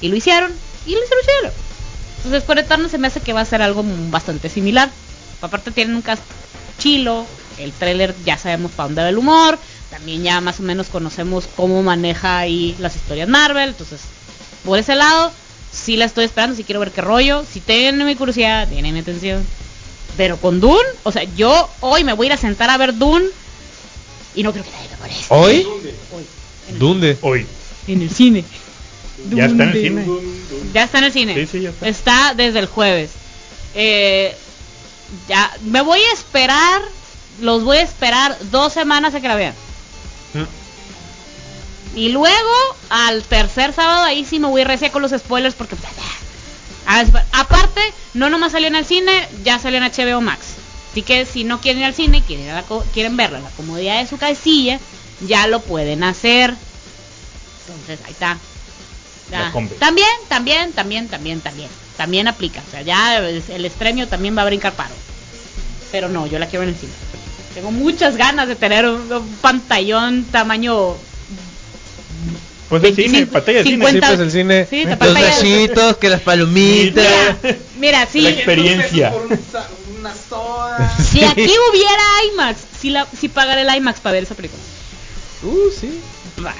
y 0.00 0.08
lo 0.08 0.16
hicieron, 0.16 0.52
y 0.86 0.92
lo 0.92 1.00
hicieron. 1.00 1.52
Entonces 2.18 2.44
con 2.44 2.58
Eternal 2.58 2.90
se 2.90 2.98
me 2.98 3.06
hace 3.06 3.20
que 3.20 3.32
va 3.32 3.40
a 3.40 3.46
ser 3.46 3.62
algo 3.62 3.82
bastante 4.10 4.48
similar. 4.48 4.90
Aparte 5.40 5.70
tienen 5.70 5.96
un 5.96 6.02
cast 6.02 6.22
chilo, 6.78 7.26
el 7.58 7.72
tráiler 7.72 8.14
ya 8.24 8.36
sabemos 8.38 8.72
para 8.72 8.88
dónde 8.88 9.02
va 9.02 9.08
el 9.08 9.18
humor, 9.18 9.58
también 9.90 10.22
ya 10.22 10.40
más 10.40 10.60
o 10.60 10.62
menos 10.62 10.88
conocemos 10.88 11.48
cómo 11.56 11.82
maneja 11.82 12.38
ahí 12.38 12.76
las 12.78 12.96
historias 12.96 13.28
Marvel, 13.28 13.70
entonces 13.70 14.00
por 14.64 14.78
ese 14.78 14.94
lado 14.94 15.32
sí 15.72 15.96
la 15.96 16.04
estoy 16.04 16.24
esperando, 16.24 16.56
si 16.56 16.64
quiero 16.64 16.80
ver 16.80 16.90
qué 16.90 17.00
rollo, 17.00 17.44
si 17.50 17.60
tiene 17.60 18.04
mi 18.04 18.16
curiosidad, 18.16 18.68
tiene 18.68 18.92
mi 18.92 19.00
atención. 19.00 19.44
Pero 20.20 20.36
con 20.36 20.60
Dune, 20.60 20.84
o 21.02 21.12
sea, 21.12 21.24
yo 21.34 21.70
hoy 21.80 22.04
me 22.04 22.12
voy 22.12 22.26
a 22.26 22.28
ir 22.28 22.32
a 22.34 22.36
sentar 22.36 22.68
a 22.68 22.76
ver 22.76 22.94
Dune 22.98 23.24
y 24.34 24.42
no 24.42 24.52
creo 24.52 24.62
que 24.62 24.70
nadie 24.70 24.90
me 24.90 24.96
moleste. 24.98 25.26
¿Hoy? 25.30 25.66
Hoy, 26.12 26.26
¿Dónde? 26.78 27.16
Hoy. 27.22 27.46
en 27.86 28.02
el 28.02 28.10
cine. 28.10 28.44
Ya 29.30 29.46
está 29.46 29.62
en 29.62 29.70
el 29.70 29.94
Dune. 29.94 30.04
cine. 30.04 30.20
Ya 30.74 30.84
está 30.84 30.98
en 30.98 31.04
el 31.04 31.12
cine. 31.14 31.34
Sí, 31.36 31.46
sí, 31.46 31.60
ya 31.62 31.72
está. 31.88 32.34
desde 32.34 32.58
el 32.58 32.66
jueves. 32.66 33.12
Eh, 33.74 34.36
ya, 35.26 35.56
me 35.64 35.80
voy 35.80 36.00
a 36.00 36.12
esperar, 36.12 36.82
los 37.40 37.64
voy 37.64 37.78
a 37.78 37.82
esperar 37.82 38.36
dos 38.50 38.74
semanas 38.74 39.14
a 39.14 39.22
que 39.22 39.28
la 39.28 39.36
vean. 39.36 39.54
Y 41.96 42.10
luego, 42.10 42.52
al 42.90 43.22
tercer 43.22 43.72
sábado, 43.72 44.02
ahí 44.02 44.26
sí 44.26 44.38
me 44.38 44.48
voy 44.48 44.64
recia 44.64 44.92
con 44.92 45.00
los 45.00 45.12
spoilers 45.12 45.54
porque... 45.54 45.76
Ah, 46.86 47.04
Aparte, 47.32 47.80
no 48.14 48.30
nomás 48.30 48.52
salió 48.52 48.68
en 48.68 48.76
el 48.76 48.84
cine, 48.84 49.28
ya 49.44 49.58
salió 49.58 49.78
en 49.78 49.84
HBO 49.90 50.20
Max. 50.20 50.46
Así 50.90 51.02
que 51.02 51.24
si 51.24 51.44
no 51.44 51.60
quieren 51.60 51.80
ir 51.80 51.86
al 51.86 51.94
cine, 51.94 52.22
quieren, 52.26 52.46
ir 52.46 52.50
a 52.50 52.56
la 52.56 52.62
co- 52.62 52.84
quieren 52.92 53.16
verla 53.16 53.38
en 53.38 53.44
la 53.44 53.50
comodidad 53.50 54.00
de 54.00 54.08
su 54.08 54.16
casilla, 54.18 54.80
ya 55.20 55.46
lo 55.46 55.62
pueden 55.62 56.02
hacer. 56.02 56.54
Entonces, 57.66 58.00
ahí 58.06 58.12
está. 58.12 58.38
Ya. 59.30 59.52
También, 59.78 60.08
también, 60.28 60.72
también, 60.72 61.08
también, 61.08 61.40
también. 61.40 61.68
También 61.96 62.26
aplica. 62.28 62.62
O 62.66 62.70
sea, 62.70 62.82
ya 62.82 63.18
el, 63.18 63.64
estremio 63.64 64.08
también 64.08 64.36
va 64.36 64.42
a 64.42 64.46
brincar 64.46 64.72
paro. 64.72 64.94
Pero 65.92 66.08
no, 66.08 66.26
yo 66.26 66.38
la 66.38 66.46
quiero 66.46 66.64
en 66.64 66.70
el 66.70 66.76
cine. 66.76 66.92
Tengo 67.54 67.70
muchas 67.70 68.16
ganas 68.16 68.48
de 68.48 68.56
tener 68.56 68.86
un, 68.88 69.12
un 69.12 69.36
pantallón 69.36 70.24
tamaño 70.24 70.96
Pues 72.70 72.84
el 72.84 72.94
cine, 72.94 73.26
25, 73.26 73.32
pantalla 73.32 73.58
de 73.58 73.64
cine. 73.64 73.76
50. 73.84 74.06
Sí, 74.08 74.14
pues 74.16 74.20
el 74.20 74.30
cine. 74.30 74.66
Sí, 74.70 74.84
los 74.84 74.96
pantalla- 74.96 75.26
vasitos, 75.28 75.96
que 75.98 76.08
las 76.08 76.20
palomitas. 76.22 77.04
Mira, 77.42 77.56
mira, 77.78 78.08
sí. 78.10 78.20
La 78.22 78.30
experiencia. 78.30 79.10
Por 79.12 79.22
un 79.26 79.38
sa- 79.52 79.68
una 79.98 80.14
soda. 80.14 80.96
Si 80.98 81.22
aquí 81.24 81.50
hubiera 81.70 82.02
IMAX, 82.32 82.58
si, 82.80 82.90
la, 82.90 83.06
si 83.18 83.28
pagaré 83.28 83.62
el 83.62 83.76
IMAX 83.76 84.00
para 84.00 84.14
ver 84.14 84.22
esa 84.22 84.34
película. 84.34 84.62
Uh, 85.42 85.70
sí. 85.78 86.00
Bah. 86.38 86.54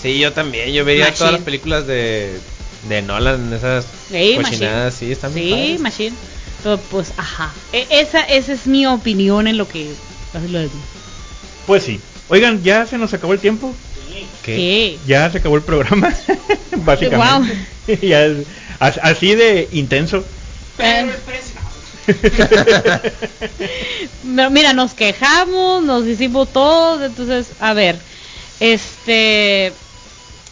Sí, 0.00 0.18
yo 0.18 0.32
también. 0.32 0.72
Yo 0.72 0.84
vería 0.84 1.04
Machine. 1.04 1.18
todas 1.18 1.32
las 1.34 1.42
películas 1.42 1.86
de, 1.86 2.38
de 2.88 3.02
Nolan, 3.02 3.52
esas 3.52 3.86
Sí, 4.10 4.38
cochinadas. 4.40 4.94
Sí, 4.94 5.10
están 5.12 5.32
muy 5.32 5.42
Sí, 5.42 5.50
padres. 5.50 5.80
Machine. 5.80 6.16
Pero 6.62 6.78
pues, 6.78 7.12
ajá. 7.16 7.52
E- 7.72 7.86
esa, 7.90 8.20
esa 8.22 8.52
es 8.52 8.66
mi 8.66 8.86
opinión 8.86 9.46
en 9.48 9.56
lo 9.58 9.66
que... 9.68 9.90
lo 10.48 10.58
de- 10.60 10.70
Pues 11.66 11.82
sí. 11.82 12.00
Oigan, 12.28 12.62
ya 12.62 12.86
se 12.86 12.98
nos 12.98 13.12
acabó 13.14 13.32
el 13.32 13.40
tiempo. 13.40 13.74
¿Qué? 14.42 14.56
¿Qué? 14.56 14.98
Ya 15.06 15.30
se 15.30 15.38
acabó 15.38 15.56
el 15.56 15.62
programa. 15.62 16.12
Básicamente. 16.76 17.56
Ya 18.02 18.24
es- 18.24 18.46
as- 18.80 18.98
así 19.02 19.34
de 19.36 19.68
intenso. 19.72 20.24
Pero 20.76 21.12
mira, 24.50 24.72
nos 24.72 24.94
quejamos, 24.94 25.82
nos 25.82 26.06
hicimos 26.06 26.52
todo, 26.52 27.04
entonces, 27.04 27.48
a 27.60 27.72
ver, 27.74 27.98
este, 28.60 29.72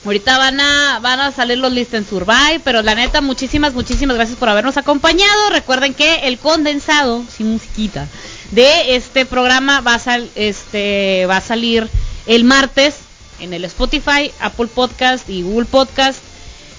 ahorita 0.05 0.39
van 0.39 0.61
a, 0.61 0.99
van 1.01 1.21
a 1.21 1.33
salir 1.33 1.59
los 1.59 1.73
listos 1.73 1.95
en 1.99 2.07
Survive, 2.09 2.61
pero 2.65 2.83
la 2.83 2.95
neta, 2.95 3.21
muchísimas, 3.21 3.75
muchísimas 3.75 4.17
gracias 4.17 4.39
por 4.39 4.49
habernos 4.49 4.77
acompañado. 4.77 5.51
Recuerden 5.51 5.95
que 5.95 6.27
el 6.29 6.39
condensado, 6.39 7.23
sin 7.37 7.53
musiquita, 7.53 8.07
de 8.53 8.97
este 8.97 9.27
programa 9.27 9.81
va 9.81 9.95
a, 9.95 9.99
sal, 9.99 10.29
este, 10.35 11.27
va 11.29 11.39
a 11.39 11.41
salir 11.41 11.89
el 12.27 12.45
martes 12.45 12.95
en 13.41 13.53
el 13.53 13.65
Spotify, 13.65 14.31
Apple 14.41 14.69
Podcast 14.69 15.29
y 15.29 15.43
Google 15.43 15.67
Podcast, 15.67 16.21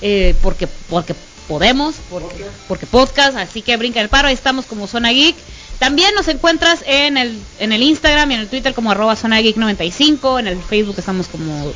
eh, 0.02 0.36
porque, 0.41 0.68
porque 0.90 1.15
podemos, 1.48 1.95
porque, 2.10 2.45
porque 2.68 2.86
podcast, 2.86 3.38
así 3.38 3.61
que 3.61 3.77
brinca 3.77 4.02
el 4.02 4.10
paro, 4.10 4.27
ahí 4.27 4.34
estamos 4.34 4.65
como 4.65 4.88
Zona 4.88 5.11
Geek. 5.11 5.36
También 5.80 6.15
nos 6.15 6.27
encuentras 6.30 6.84
en 6.88 7.18
el, 7.18 7.38
en 7.60 7.73
el 7.73 7.84
Instagram 7.84 8.32
y 8.32 8.34
en 8.36 8.40
el 8.41 8.48
Twitter 8.48 8.73
como 8.73 8.91
arroba 8.91 9.15
Zona 9.15 9.41
Geek 9.41 9.57
95, 9.57 10.40
en 10.40 10.48
el 10.48 10.61
Facebook 10.61 10.95
estamos 10.98 11.27
como 11.27 11.73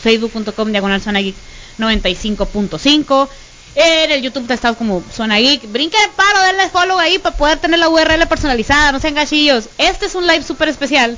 facebook.com 0.00 0.70
diagonal 0.70 1.02
Zona 1.02 1.20
Geek 1.20 1.34
95.5. 1.78 3.28
En 3.74 4.10
el 4.10 4.22
YouTube 4.22 4.50
estamos 4.50 4.76
como 4.76 5.02
Zona 5.12 5.38
Geek. 5.38 5.72
Brinca 5.72 5.96
el 6.04 6.10
paro, 6.10 6.42
denle 6.42 6.68
follow 6.68 6.98
ahí 6.98 7.18
para 7.18 7.36
poder 7.36 7.58
tener 7.58 7.80
la 7.80 7.88
URL 7.88 8.26
personalizada, 8.28 8.92
no 8.92 9.00
sean 9.00 9.14
gachillos. 9.14 9.68
Este 9.78 10.06
es 10.06 10.14
un 10.14 10.26
live 10.26 10.42
súper 10.42 10.68
especial 10.68 11.16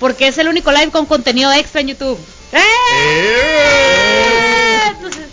porque 0.00 0.28
es 0.28 0.38
el 0.38 0.48
único 0.48 0.70
live 0.72 0.90
con 0.90 1.06
contenido 1.06 1.52
extra 1.52 1.80
en 1.80 1.88
YouTube. 1.88 2.18
¡Eh! 2.52 2.58
Entonces, 4.88 5.24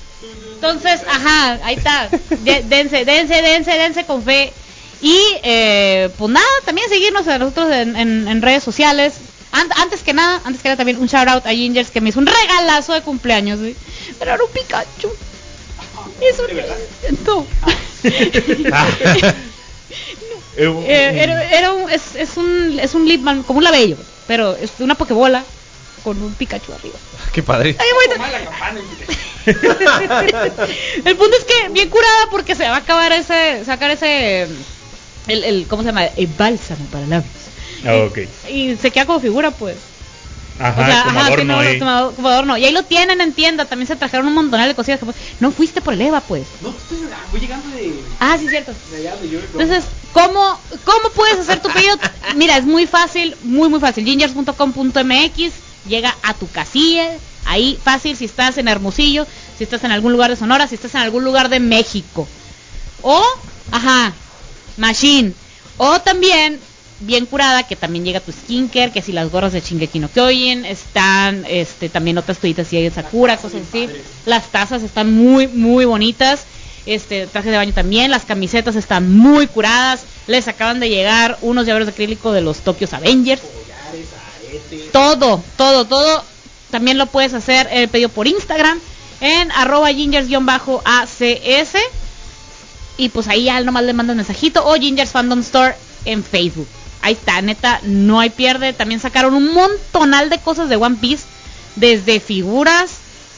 entonces, 0.55 1.01
ajá, 1.07 1.59
ahí 1.63 1.75
está. 1.75 2.09
De- 2.29 2.63
dense, 2.63 3.05
dense, 3.05 3.41
dense, 3.41 3.71
dense 3.71 4.05
con 4.05 4.23
fe. 4.23 4.53
Y 5.01 5.17
eh, 5.43 6.09
pues 6.17 6.31
nada, 6.31 6.45
también 6.65 6.87
seguirnos 6.89 7.27
a 7.27 7.37
nosotros 7.39 7.71
en, 7.71 7.95
en- 7.95 8.27
en 8.27 8.41
redes 8.41 8.63
sociales. 8.63 9.13
An- 9.51 9.71
antes 9.77 10.01
que 10.01 10.13
nada, 10.13 10.41
antes 10.45 10.61
que 10.61 10.69
nada 10.69 10.77
también 10.77 10.99
un 10.99 11.07
shout 11.07 11.27
out 11.27 11.45
a 11.45 11.49
Gingers 11.51 11.89
que 11.89 11.99
me 12.01 12.09
hizo 12.09 12.19
un 12.19 12.27
regalazo 12.27 12.93
de 12.93 13.01
cumpleaños, 13.01 13.59
güey. 13.59 13.75
Pero 14.19 14.33
era 14.35 14.43
un 14.43 14.51
Pikachu. 14.51 15.09
Es 16.21 16.39
un 16.39 16.47
no. 17.25 17.45
Eh, 20.57 20.65
Eh, 20.85 21.23
era, 21.23 21.43
era 21.57 21.71
un, 21.71 21.89
es, 21.89 22.15
es 22.15 22.35
un 22.35 22.77
es 22.79 22.93
un 22.93 23.07
Lipman, 23.07 23.41
como 23.43 23.59
un 23.59 23.63
labello, 23.63 23.95
pero 24.31 24.55
es 24.55 24.71
una 24.79 24.95
pokebola 24.95 25.43
con 26.05 26.23
un 26.23 26.33
Pikachu 26.33 26.71
arriba. 26.71 26.95
Qué 27.33 27.43
padre. 27.43 27.75
Ay, 27.77 27.87
el 31.03 31.17
punto 31.17 31.35
es 31.37 31.43
que 31.43 31.67
bien 31.71 31.89
curada 31.89 32.29
porque 32.31 32.55
se 32.55 32.63
va 32.63 32.75
a 32.75 32.77
acabar 32.77 33.11
ese, 33.11 33.65
sacar 33.65 33.91
ese, 33.91 34.43
el, 35.27 35.43
el 35.43 35.67
¿cómo 35.67 35.81
se 35.81 35.89
llama? 35.89 36.05
El 36.05 36.27
bálsamo 36.27 36.85
para 36.85 37.07
labios. 37.07 37.33
Ah, 37.85 38.07
ok. 38.07 38.19
Y 38.49 38.77
se 38.77 38.89
queda 38.89 39.05
como 39.05 39.19
figura, 39.19 39.51
pues. 39.51 39.75
Ajá, 40.67 40.81
o 40.81 40.85
sea, 40.85 41.03
como 41.03 41.19
ajá, 41.19 41.27
sí, 41.27 41.33
adorno 41.33 41.53
no, 41.53 41.59
ahí. 41.59 41.79
como, 41.79 41.91
ado- 41.91 42.15
como 42.15 42.27
adorno. 42.29 42.57
Y 42.57 42.65
ahí 42.65 42.71
lo 42.71 42.83
tienen 42.83 43.21
en 43.21 43.33
tienda. 43.33 43.65
También 43.65 43.87
se 43.87 43.95
trajeron 43.95 44.27
un 44.27 44.33
montonal 44.33 44.67
de 44.67 44.75
cosillas. 44.75 44.99
que, 44.99 45.05
pues, 45.05 45.17
no 45.39 45.51
fuiste 45.51 45.81
por 45.81 45.93
el 45.93 46.01
Eva, 46.01 46.21
pues. 46.21 46.47
No, 46.61 46.69
estoy, 46.69 46.99
voy 47.31 47.39
llegando 47.39 47.67
de, 47.75 47.93
Ah, 48.19 48.37
sí, 48.39 48.47
cierto. 48.47 48.73
de 48.91 48.97
allá 48.97 49.11
donde 49.15 49.29
yo. 49.29 49.39
Entonces, 49.39 49.83
¿cómo, 50.13 50.59
¿cómo 50.85 51.09
puedes 51.15 51.39
hacer 51.39 51.61
tu 51.61 51.69
pedido? 51.69 51.97
Mira, 52.35 52.57
es 52.57 52.65
muy 52.65 52.85
fácil, 52.87 53.35
muy, 53.43 53.69
muy 53.69 53.79
fácil. 53.79 54.05
Gingers.com.mx 54.05 55.53
llega 55.87 56.15
a 56.23 56.33
tu 56.33 56.49
casilla. 56.51 57.07
Ahí 57.45 57.79
fácil 57.83 58.15
si 58.15 58.25
estás 58.25 58.57
en 58.59 58.67
Hermosillo, 58.67 59.25
si 59.57 59.63
estás 59.63 59.83
en 59.83 59.91
algún 59.91 60.11
lugar 60.11 60.29
de 60.29 60.35
Sonora, 60.35 60.67
si 60.67 60.75
estás 60.75 60.93
en 60.95 61.01
algún 61.01 61.23
lugar 61.23 61.49
de 61.49 61.59
México. 61.59 62.27
O, 63.01 63.23
ajá, 63.71 64.13
Machine. 64.77 65.33
O 65.77 65.99
también, 66.01 66.59
bien 67.01 67.25
curada, 67.25 67.63
que 67.63 67.75
también 67.75 68.05
llega 68.05 68.19
tu 68.19 68.31
skincare, 68.31 68.91
que 68.91 69.01
si 69.01 69.11
las 69.11 69.31
gorras 69.31 69.53
de 69.53 69.61
Shingeki 69.61 69.99
no 69.99 70.09
Kyojin, 70.09 70.65
están 70.65 71.45
este, 71.47 71.89
también 71.89 72.17
otras 72.17 72.37
toallitas 72.37 72.67
así 72.67 72.81
de 72.81 72.91
Sakura, 72.91 73.37
cosas 73.37 73.61
así. 73.67 73.89
Las 74.25 74.51
tazas 74.51 74.83
están 74.83 75.13
muy, 75.13 75.47
muy 75.47 75.85
bonitas. 75.85 76.45
Este, 76.85 77.27
trajes 77.27 77.51
de 77.51 77.57
baño 77.57 77.73
también, 77.73 78.09
las 78.09 78.25
camisetas 78.25 78.75
están 78.75 79.15
muy 79.15 79.47
curadas. 79.47 80.03
Les 80.27 80.47
acaban 80.47 80.79
de 80.79 80.89
llegar 80.89 81.37
unos 81.41 81.65
llaveros 81.65 81.87
de 81.87 81.93
acrílico 81.93 82.31
de 82.31 82.41
los 82.41 82.59
Tokios 82.59 82.93
Avengers. 82.93 83.41
Todo, 84.91 85.43
todo, 85.57 85.85
todo. 85.85 86.23
También 86.69 86.97
lo 86.97 87.07
puedes 87.07 87.33
hacer 87.33 87.67
el 87.71 87.89
pedido 87.89 88.09
por 88.09 88.27
Instagram 88.27 88.79
en 89.19 89.51
arroba 89.51 89.91
gingers-acs. 89.91 91.75
Y 92.97 93.09
pues 93.09 93.27
ahí 93.27 93.45
ya 93.45 93.59
nomás 93.61 93.83
le 93.83 93.93
mandas 93.93 94.15
mensajito 94.15 94.65
o 94.65 94.75
Gingers 94.75 95.11
Fandom 95.11 95.39
Store 95.39 95.75
en 96.05 96.23
Facebook. 96.23 96.67
Ahí 97.01 97.13
está, 97.13 97.41
neta, 97.41 97.79
no 97.83 98.19
hay 98.19 98.29
pierde. 98.29 98.73
También 98.73 98.99
sacaron 98.99 99.33
un 99.33 99.53
montonal 99.53 100.29
de 100.29 100.39
cosas 100.39 100.69
de 100.69 100.75
One 100.75 100.97
Piece. 101.01 101.23
Desde 101.75 102.19
figuras, 102.19 102.91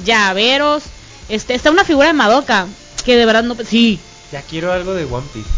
llaveros. 0.03 0.83
Este, 1.29 1.53
está 1.55 1.71
una 1.71 1.83
figura 1.85 2.07
de 2.07 2.13
Madoka. 2.13 2.67
Que 3.05 3.15
de 3.17 3.25
verdad 3.25 3.43
no... 3.43 3.55
Sí. 3.67 3.99
Ya 4.31 4.41
quiero 4.41 4.71
algo 4.71 4.93
de 4.93 5.05
One 5.05 5.27
Piece. 5.33 5.49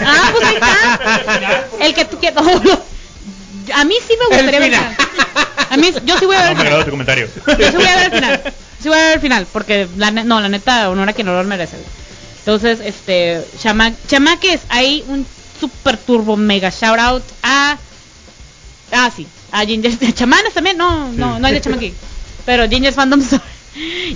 Ah, 0.00 0.30
pues 0.32 0.44
ahí 0.44 0.54
está. 0.54 1.68
El 1.80 1.94
que 1.94 2.04
tú 2.04 2.18
quieras. 2.18 2.42
no, 2.44 2.54
no. 2.60 2.80
A 3.74 3.84
mí 3.84 3.94
sí 4.06 4.14
me 4.18 4.26
gustaría 4.36 4.58
ver. 4.60 4.74
A 5.70 5.76
mí, 5.76 5.90
yo 6.04 6.18
sí 6.18 6.26
voy 6.26 6.36
a 6.36 6.42
ver 6.42 6.56
No 6.56 6.62
el 6.62 6.66
final. 6.68 6.84
tu 6.84 6.90
comentario. 6.90 7.28
Yo 7.58 7.70
sí 7.70 7.76
voy 7.76 7.86
a 7.86 7.96
ver 7.96 8.04
el 8.06 8.12
final. 8.12 8.54
Sí 8.82 8.88
voy 8.88 8.98
a 8.98 9.02
ver 9.04 9.14
el 9.14 9.20
final, 9.20 9.46
porque 9.52 9.88
la 9.96 10.10
ne- 10.10 10.24
no, 10.24 10.40
la 10.40 10.48
neta, 10.48 10.90
honor 10.90 11.08
a 11.08 11.12
quien 11.14 11.28
honor 11.28 11.46
merece. 11.46 11.78
Entonces, 12.40 12.80
este, 12.80 13.42
chama 13.62 13.92
chamaques, 14.06 14.60
hay 14.68 15.02
un 15.08 15.26
super 15.58 15.96
turbo 15.96 16.36
mega 16.36 16.70
shout 16.70 16.98
out 16.98 17.22
a 17.42 17.76
Ah, 18.92 19.10
sí, 19.14 19.26
a 19.50 19.64
Ginger 19.64 19.92
chamanes 20.14 20.54
también, 20.54 20.76
no, 20.76 21.10
no, 21.12 21.38
no 21.38 21.46
hay 21.46 21.54
de 21.54 21.60
chamaqui. 21.60 21.92
Pero 22.46 22.68
Ginger's 22.68 22.94
Fandom. 22.94 23.20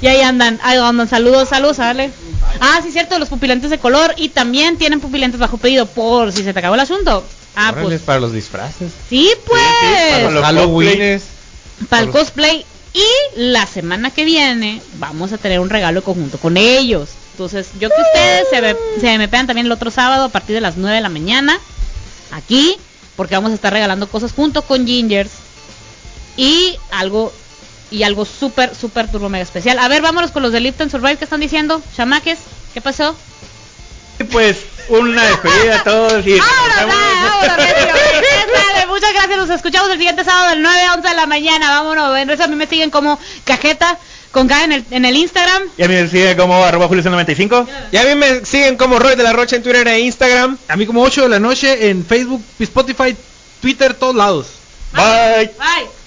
Y 0.01 0.07
ahí 0.07 0.21
andan, 0.21 0.61
ahí 0.63 0.79
andan, 0.79 1.09
saludos, 1.09 1.49
saludos, 1.49 1.79
dale. 1.79 2.13
Ah, 2.61 2.79
sí, 2.81 2.93
cierto, 2.93 3.19
los 3.19 3.29
pupilentes 3.29 3.71
de 3.71 3.79
color 3.79 4.15
y 4.17 4.29
también 4.29 4.79
tienen 4.79 5.01
pupilentes 5.01 5.41
bajo 5.41 5.59
pedido 5.59 5.87
por 5.87 6.33
si 6.33 6.45
se 6.45 6.53
te 6.53 6.61
acabó 6.61 6.77
el 6.77 6.81
asunto. 6.81 7.25
Ah, 7.57 7.71
Órale, 7.73 7.89
pues 7.89 8.01
para 8.03 8.21
los 8.21 8.33
disfraces. 8.33 8.93
sí, 9.09 9.29
pues. 9.45 9.61
para 10.13 10.31
los 10.31 10.45
Halloween. 10.45 11.21
para 11.89 12.03
el 12.05 12.11
cosplay. 12.11 12.65
Y 12.95 13.05
la 13.41 13.67
semana 13.67 14.13
que 14.13 14.25
viene 14.25 14.81
vamos 14.99 15.33
a 15.33 15.39
tener 15.39 15.59
un 15.59 15.71
regalo 15.71 16.05
conjunto 16.05 16.39
con 16.39 16.57
ellos. 16.57 17.09
Entonces, 17.39 17.69
yo 17.79 17.89
que 17.89 18.03
ustedes 18.03 18.49
se 18.51 18.61
me, 18.61 18.77
se 19.01 19.17
me 19.17 19.29
pegan 19.29 19.47
también 19.47 19.67
el 19.67 19.71
otro 19.71 19.93
sábado 19.93 20.25
a 20.25 20.29
partir 20.29 20.57
de 20.57 20.61
las 20.61 20.77
9 20.77 20.97
de 20.97 21.01
la 21.01 21.09
mañana. 21.09 21.57
Aquí, 22.33 22.77
porque 23.15 23.37
vamos 23.37 23.53
a 23.53 23.55
estar 23.55 23.73
regalando 23.73 24.09
cosas 24.09 24.33
junto 24.33 24.63
con 24.63 24.85
Gingers. 24.85 25.31
Y 26.37 26.77
algo, 26.91 27.33
y 27.93 28.03
algo 28.03 28.25
súper, 28.25 28.75
súper 28.75 29.09
turbo 29.09 29.29
mega 29.29 29.45
especial. 29.45 29.79
A 29.79 29.87
ver, 29.87 30.03
vámonos 30.03 30.33
con 30.33 30.43
los 30.43 30.51
de 30.51 30.59
Lipton 30.59 30.91
Survive 30.91 31.17
que 31.17 31.23
están 31.23 31.39
diciendo. 31.39 31.81
Chamaques, 31.97 32.41
¿qué 32.75 32.81
pasó? 32.81 33.15
Pues, 34.33 34.57
una 34.89 35.25
despedida 35.25 35.79
a 35.79 35.85
todos 35.85 36.27
y 36.27 36.41
¡Vámonos, 36.41 36.77
vámonos! 36.77 37.47
Dale, 37.47 38.87
Muchas 38.89 39.13
gracias, 39.13 39.39
nos 39.39 39.51
escuchamos 39.51 39.91
el 39.91 39.99
siguiente 39.99 40.25
sábado 40.25 40.51
del 40.51 40.63
9 40.63 40.83
a 40.83 40.95
11 40.95 41.09
de 41.09 41.15
la 41.15 41.27
mañana. 41.27 41.71
Vámonos, 41.71 42.19
en 42.19 42.31
eso 42.31 42.43
a 42.43 42.49
mí 42.49 42.57
me 42.57 42.67
siguen 42.67 42.91
como 42.91 43.17
cajeta 43.45 43.97
con 44.31 44.47
K 44.49 44.65
en 44.65 44.73
el, 44.73 44.85
en 44.91 45.05
el 45.05 45.17
Instagram. 45.17 45.63
Y 45.77 45.83
a 45.83 45.89
mí 45.89 45.95
me 45.95 46.09
sigue 46.09 46.37
como 46.37 46.63
arroba 46.65 46.89
julio95. 46.89 47.67
Y 47.93 47.97
a 47.97 48.05
mí 48.05 48.15
me 48.15 48.45
siguen 48.45 48.77
como 48.77 48.99
Roy 48.99 49.17
de 49.17 49.23
la 49.23 49.33
Rocha 49.33 49.57
en 49.57 49.63
Twitter 49.63 49.87
e 49.89 50.01
Instagram. 50.01 50.59
A 50.69 50.77
mí 50.77 50.87
como 50.87 51.03
8 51.03 51.23
de 51.23 51.29
la 51.29 51.39
noche 51.39 51.91
en 51.91 52.05
Facebook, 52.05 52.43
Spotify, 52.59 53.17
Twitter, 53.61 53.95
todos 53.95 54.15
lados. 54.15 54.47
Bye. 54.93 55.51
Bye. 55.59 55.98